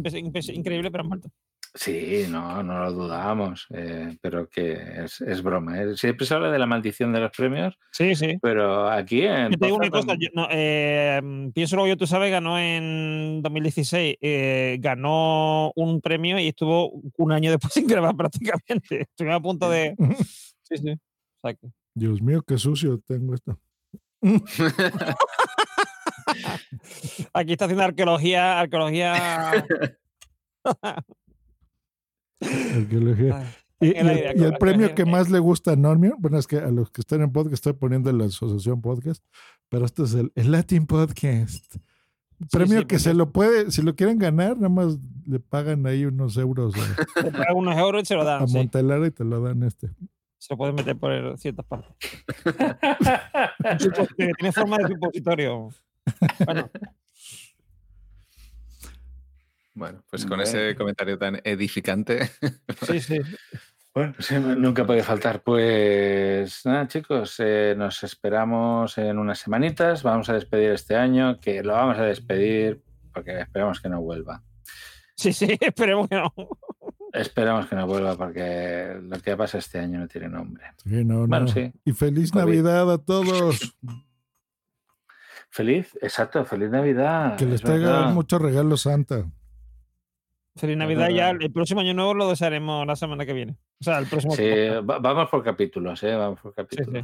increíble, 0.53 0.91
pero 0.91 1.03
han 1.03 1.09
vuelto. 1.09 1.29
Sí, 1.77 2.23
no, 2.29 2.63
no 2.63 2.79
lo 2.79 2.93
dudábamos, 2.93 3.67
eh, 3.71 4.15
pero 4.21 4.47
que 4.47 4.71
es, 5.03 5.19
es 5.19 5.43
broma. 5.43 5.81
¿eh? 5.81 5.97
Siempre 5.97 6.25
se 6.25 6.33
habla 6.33 6.49
de 6.49 6.57
la 6.57 6.65
maldición 6.65 7.11
de 7.11 7.19
los 7.19 7.31
premios, 7.31 7.77
Sí, 7.91 8.15
sí. 8.15 8.37
pero 8.41 8.89
aquí 8.89 9.23
en 9.25 9.51
Yo 9.51 9.57
te 9.57 9.65
digo 9.65 9.77
una 9.77 9.89
cosa, 9.89 10.15
yo, 10.17 10.29
no, 10.33 10.47
eh, 10.49 11.21
pienso 11.53 11.75
luego 11.75 11.89
yo, 11.89 11.97
tú 11.97 12.07
sabes, 12.07 12.31
ganó 12.31 12.57
en 12.57 13.41
2016, 13.41 14.15
eh, 14.21 14.77
ganó 14.79 15.73
un 15.75 15.99
premio 15.99 16.39
y 16.39 16.47
estuvo 16.47 16.93
un 17.17 17.31
año 17.33 17.51
después 17.51 17.73
sin 17.73 17.87
grabar 17.87 18.15
prácticamente. 18.15 19.01
Estuve 19.01 19.33
a 19.33 19.39
punto 19.41 19.69
de... 19.69 19.95
Sí, 20.67 20.77
sí. 20.77 20.91
O 20.93 21.41
sea 21.47 21.53
que- 21.55 21.67
Dios 21.93 22.21
mío, 22.21 22.41
qué 22.41 22.57
sucio 22.57 22.99
tengo 23.05 23.35
esto. 23.35 23.59
Aquí 27.33 27.51
está 27.51 27.65
haciendo 27.65 27.83
arqueología, 27.83 28.59
arqueología. 28.59 29.65
Arqueología. 32.75 33.53
Y, 33.81 33.87
el, 33.95 34.07
y 34.39 34.43
el 34.43 34.49
con- 34.51 34.57
premio 34.59 34.95
que 34.95 35.05
más 35.05 35.29
le 35.29 35.39
gusta 35.39 35.73
a 35.73 35.75
Normion, 35.75 36.15
bueno, 36.19 36.37
es 36.37 36.47
que 36.47 36.57
a 36.57 36.69
los 36.71 36.89
que 36.91 37.01
están 37.01 37.21
en 37.21 37.31
podcast 37.31 37.53
estoy 37.55 37.73
poniendo 37.73 38.11
la 38.13 38.25
asociación 38.25 38.81
podcast, 38.81 39.23
pero 39.69 39.85
este 39.85 40.03
es 40.03 40.13
el, 40.13 40.31
el 40.35 40.51
Latin 40.51 40.85
Podcast. 40.87 41.75
Premio 42.51 42.79
sí, 42.79 42.85
que 42.85 42.99
se 42.99 43.13
lo 43.13 43.31
puede, 43.31 43.71
si 43.71 43.81
lo 43.81 43.95
quieren 43.95 44.17
ganar, 44.19 44.55
nada 44.57 44.69
más 44.69 44.97
le 45.25 45.39
pagan 45.39 45.85
ahí 45.87 46.05
unos 46.05 46.35
euros 46.37 46.73
a, 46.75 47.21
le 47.23 47.31
pagan 47.31 47.55
unos 47.55 47.77
euros 47.77 48.03
y 48.03 48.05
se 48.05 48.15
lo 48.15 48.23
dan. 48.25 48.43
a 48.43 48.47
sí. 48.47 48.55
Montelara 48.57 49.07
y 49.07 49.11
te 49.11 49.23
lo 49.23 49.41
dan 49.41 49.63
este. 49.63 49.89
Se 50.37 50.53
lo 50.53 50.57
pueden 50.57 50.75
meter 50.75 50.97
por 50.97 51.37
ciertas 51.37 51.65
partes. 51.65 51.95
Tiene 54.17 54.51
forma 54.51 54.77
de 54.77 54.87
supositorio. 54.89 55.69
Bueno, 56.45 56.69
Bueno, 59.75 60.03
pues 60.09 60.25
con 60.25 60.39
ese 60.41 60.75
comentario 60.75 61.17
tan 61.17 61.39
edificante. 61.43 62.31
sí, 62.87 62.99
sí. 62.99 63.19
Bueno, 63.95 64.13
nunca 64.57 64.85
puede 64.85 65.03
faltar. 65.03 65.41
Pues 65.41 66.65
nada, 66.65 66.85
chicos, 66.85 67.35
eh, 67.39 67.75
nos 67.77 68.03
esperamos 68.03 68.97
en 68.97 69.17
unas 69.17 69.39
semanitas. 69.39 70.03
Vamos 70.03 70.27
a 70.27 70.33
despedir 70.33 70.71
este 70.71 70.97
año, 70.97 71.39
que 71.39 71.63
lo 71.63 71.71
vamos 71.71 71.97
a 71.97 72.03
despedir 72.03 72.83
porque 73.13 73.39
esperamos 73.39 73.79
que 73.79 73.87
no 73.87 74.01
vuelva. 74.01 74.43
Sí, 75.15 75.31
sí, 75.31 75.57
esperemos 75.61 76.09
que 76.09 76.15
no. 76.15 76.33
Esperamos 77.13 77.67
que 77.67 77.75
no 77.77 77.87
vuelva 77.87 78.17
porque 78.17 78.97
lo 79.01 79.17
que 79.21 79.37
pasa 79.37 79.59
este 79.59 79.79
año 79.79 79.99
no 79.99 80.09
tiene 80.09 80.27
nombre. 80.27 80.65
Sí, 80.83 81.05
no, 81.05 81.25
Bueno, 81.25 81.45
no. 81.45 81.47
sí. 81.47 81.71
Y 81.85 81.93
feliz 81.93 82.31
COVID. 82.33 82.43
Navidad 82.43 82.91
a 82.91 82.97
todos. 82.97 83.77
Feliz, 85.49 85.97
exacto, 86.01 86.43
feliz 86.43 86.69
Navidad. 86.69 87.37
Que 87.37 87.45
les 87.45 87.61
traiga 87.61 88.09
muchos 88.09 88.41
regalos 88.41 88.81
Santa. 88.81 89.23
Feliz 90.57 90.77
Navidad 90.77 91.09
ya. 91.09 91.31
El 91.31 91.51
próximo 91.51 91.81
año 91.81 91.93
nuevo 91.93 92.13
lo 92.13 92.29
desearemos 92.29 92.87
la 92.87 92.95
semana 92.95 93.25
que 93.25 93.33
viene. 93.33 93.57
O 93.81 93.83
sea, 93.83 93.97
el 93.99 94.07
próximo. 94.07 94.35
Sí, 94.35 94.43
va- 94.89 94.99
vamos 94.99 95.29
por 95.29 95.43
capítulos, 95.43 96.01
¿eh? 96.03 96.15
Vamos 96.15 96.39
por 96.39 96.53
capítulos. 96.53 97.03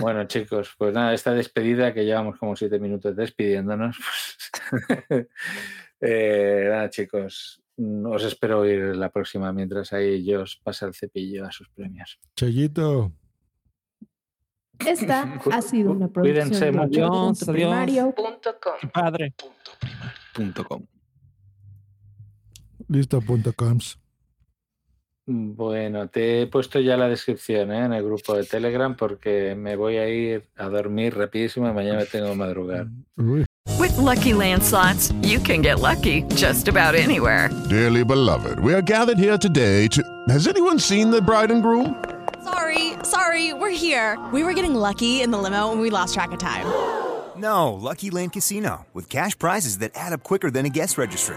Bueno, 0.00 0.24
chicos, 0.24 0.74
pues 0.76 0.92
nada, 0.92 1.14
esta 1.14 1.32
despedida 1.32 1.94
que 1.94 2.04
llevamos 2.04 2.36
como 2.38 2.54
siete 2.56 2.78
minutos 2.78 3.16
despidiéndonos. 3.16 3.96
pues, 4.68 5.28
eh, 6.00 6.66
nada, 6.68 6.90
chicos, 6.90 7.62
os 7.78 8.24
espero 8.24 8.60
oír 8.60 8.96
la 8.96 9.08
próxima 9.10 9.52
mientras 9.52 9.92
ahí 9.92 10.24
yo 10.24 10.42
os 10.42 10.56
pasa 10.56 10.86
el 10.86 10.94
cepillo 10.94 11.46
a 11.46 11.52
sus 11.52 11.68
premios. 11.70 12.18
Chayito. 12.36 13.12
Esta 14.84 15.40
ha 15.52 15.62
sido 15.62 15.92
una 15.92 16.08
cuídense 16.08 16.72
producción 16.72 16.72
de 16.72 16.72
mucho. 16.72 17.00
punto 17.12 17.50
Adiós, 17.52 17.56
primario. 17.56 18.14
Padre. 18.92 19.34
Punto 20.34 20.64
com. 20.64 20.84
Listo.coms. 22.88 23.98
Bueno, 25.26 26.08
te 26.08 26.42
he 26.42 26.46
puesto 26.46 26.80
ya 26.80 26.98
la 26.98 27.08
descripción 27.08 27.72
¿eh? 27.72 27.86
en 27.86 27.94
el 27.94 28.04
grupo 28.04 28.34
de 28.34 28.44
Telegram 28.44 28.94
porque 28.94 29.54
me 29.54 29.74
voy 29.74 29.96
a 29.96 30.06
ir 30.06 30.44
a 30.56 30.68
dormir 30.68 31.16
rapidísimo 31.16 31.66
y 31.68 31.72
mañana 31.72 32.00
me 32.00 32.06
tengo 32.06 32.28
que 32.28 32.36
madrugar. 32.36 32.88
With 33.78 33.96
Lucky 33.96 34.34
Land 34.34 34.62
slots, 34.62 35.12
you 35.22 35.38
can 35.38 35.62
get 35.62 35.80
lucky 35.80 36.24
just 36.34 36.68
about 36.68 36.94
anywhere. 36.94 37.48
Dearly 37.70 38.04
beloved, 38.04 38.60
we 38.60 38.74
are 38.74 38.82
gathered 38.82 39.18
here 39.18 39.38
today 39.38 39.88
to. 39.88 40.02
Has 40.28 40.46
anyone 40.46 40.78
seen 40.78 41.10
the 41.10 41.22
bride 41.22 41.50
and 41.50 41.62
groom? 41.62 41.96
Sorry, 42.44 42.92
sorry, 43.02 43.54
we're 43.54 43.70
here. 43.70 44.18
We 44.30 44.44
were 44.44 44.52
getting 44.52 44.74
lucky 44.74 45.22
in 45.22 45.30
the 45.30 45.38
limo 45.38 45.72
and 45.72 45.80
we 45.80 45.88
lost 45.88 46.12
track 46.12 46.32
of 46.32 46.38
time. 46.38 46.66
No, 47.36 47.72
Lucky 47.72 48.10
Land 48.10 48.32
Casino, 48.34 48.86
with 48.92 49.08
cash 49.08 49.36
prizes 49.38 49.78
that 49.78 49.92
add 49.94 50.12
up 50.12 50.22
quicker 50.22 50.50
than 50.50 50.66
a 50.66 50.68
guest 50.68 50.98
registry. 50.98 51.36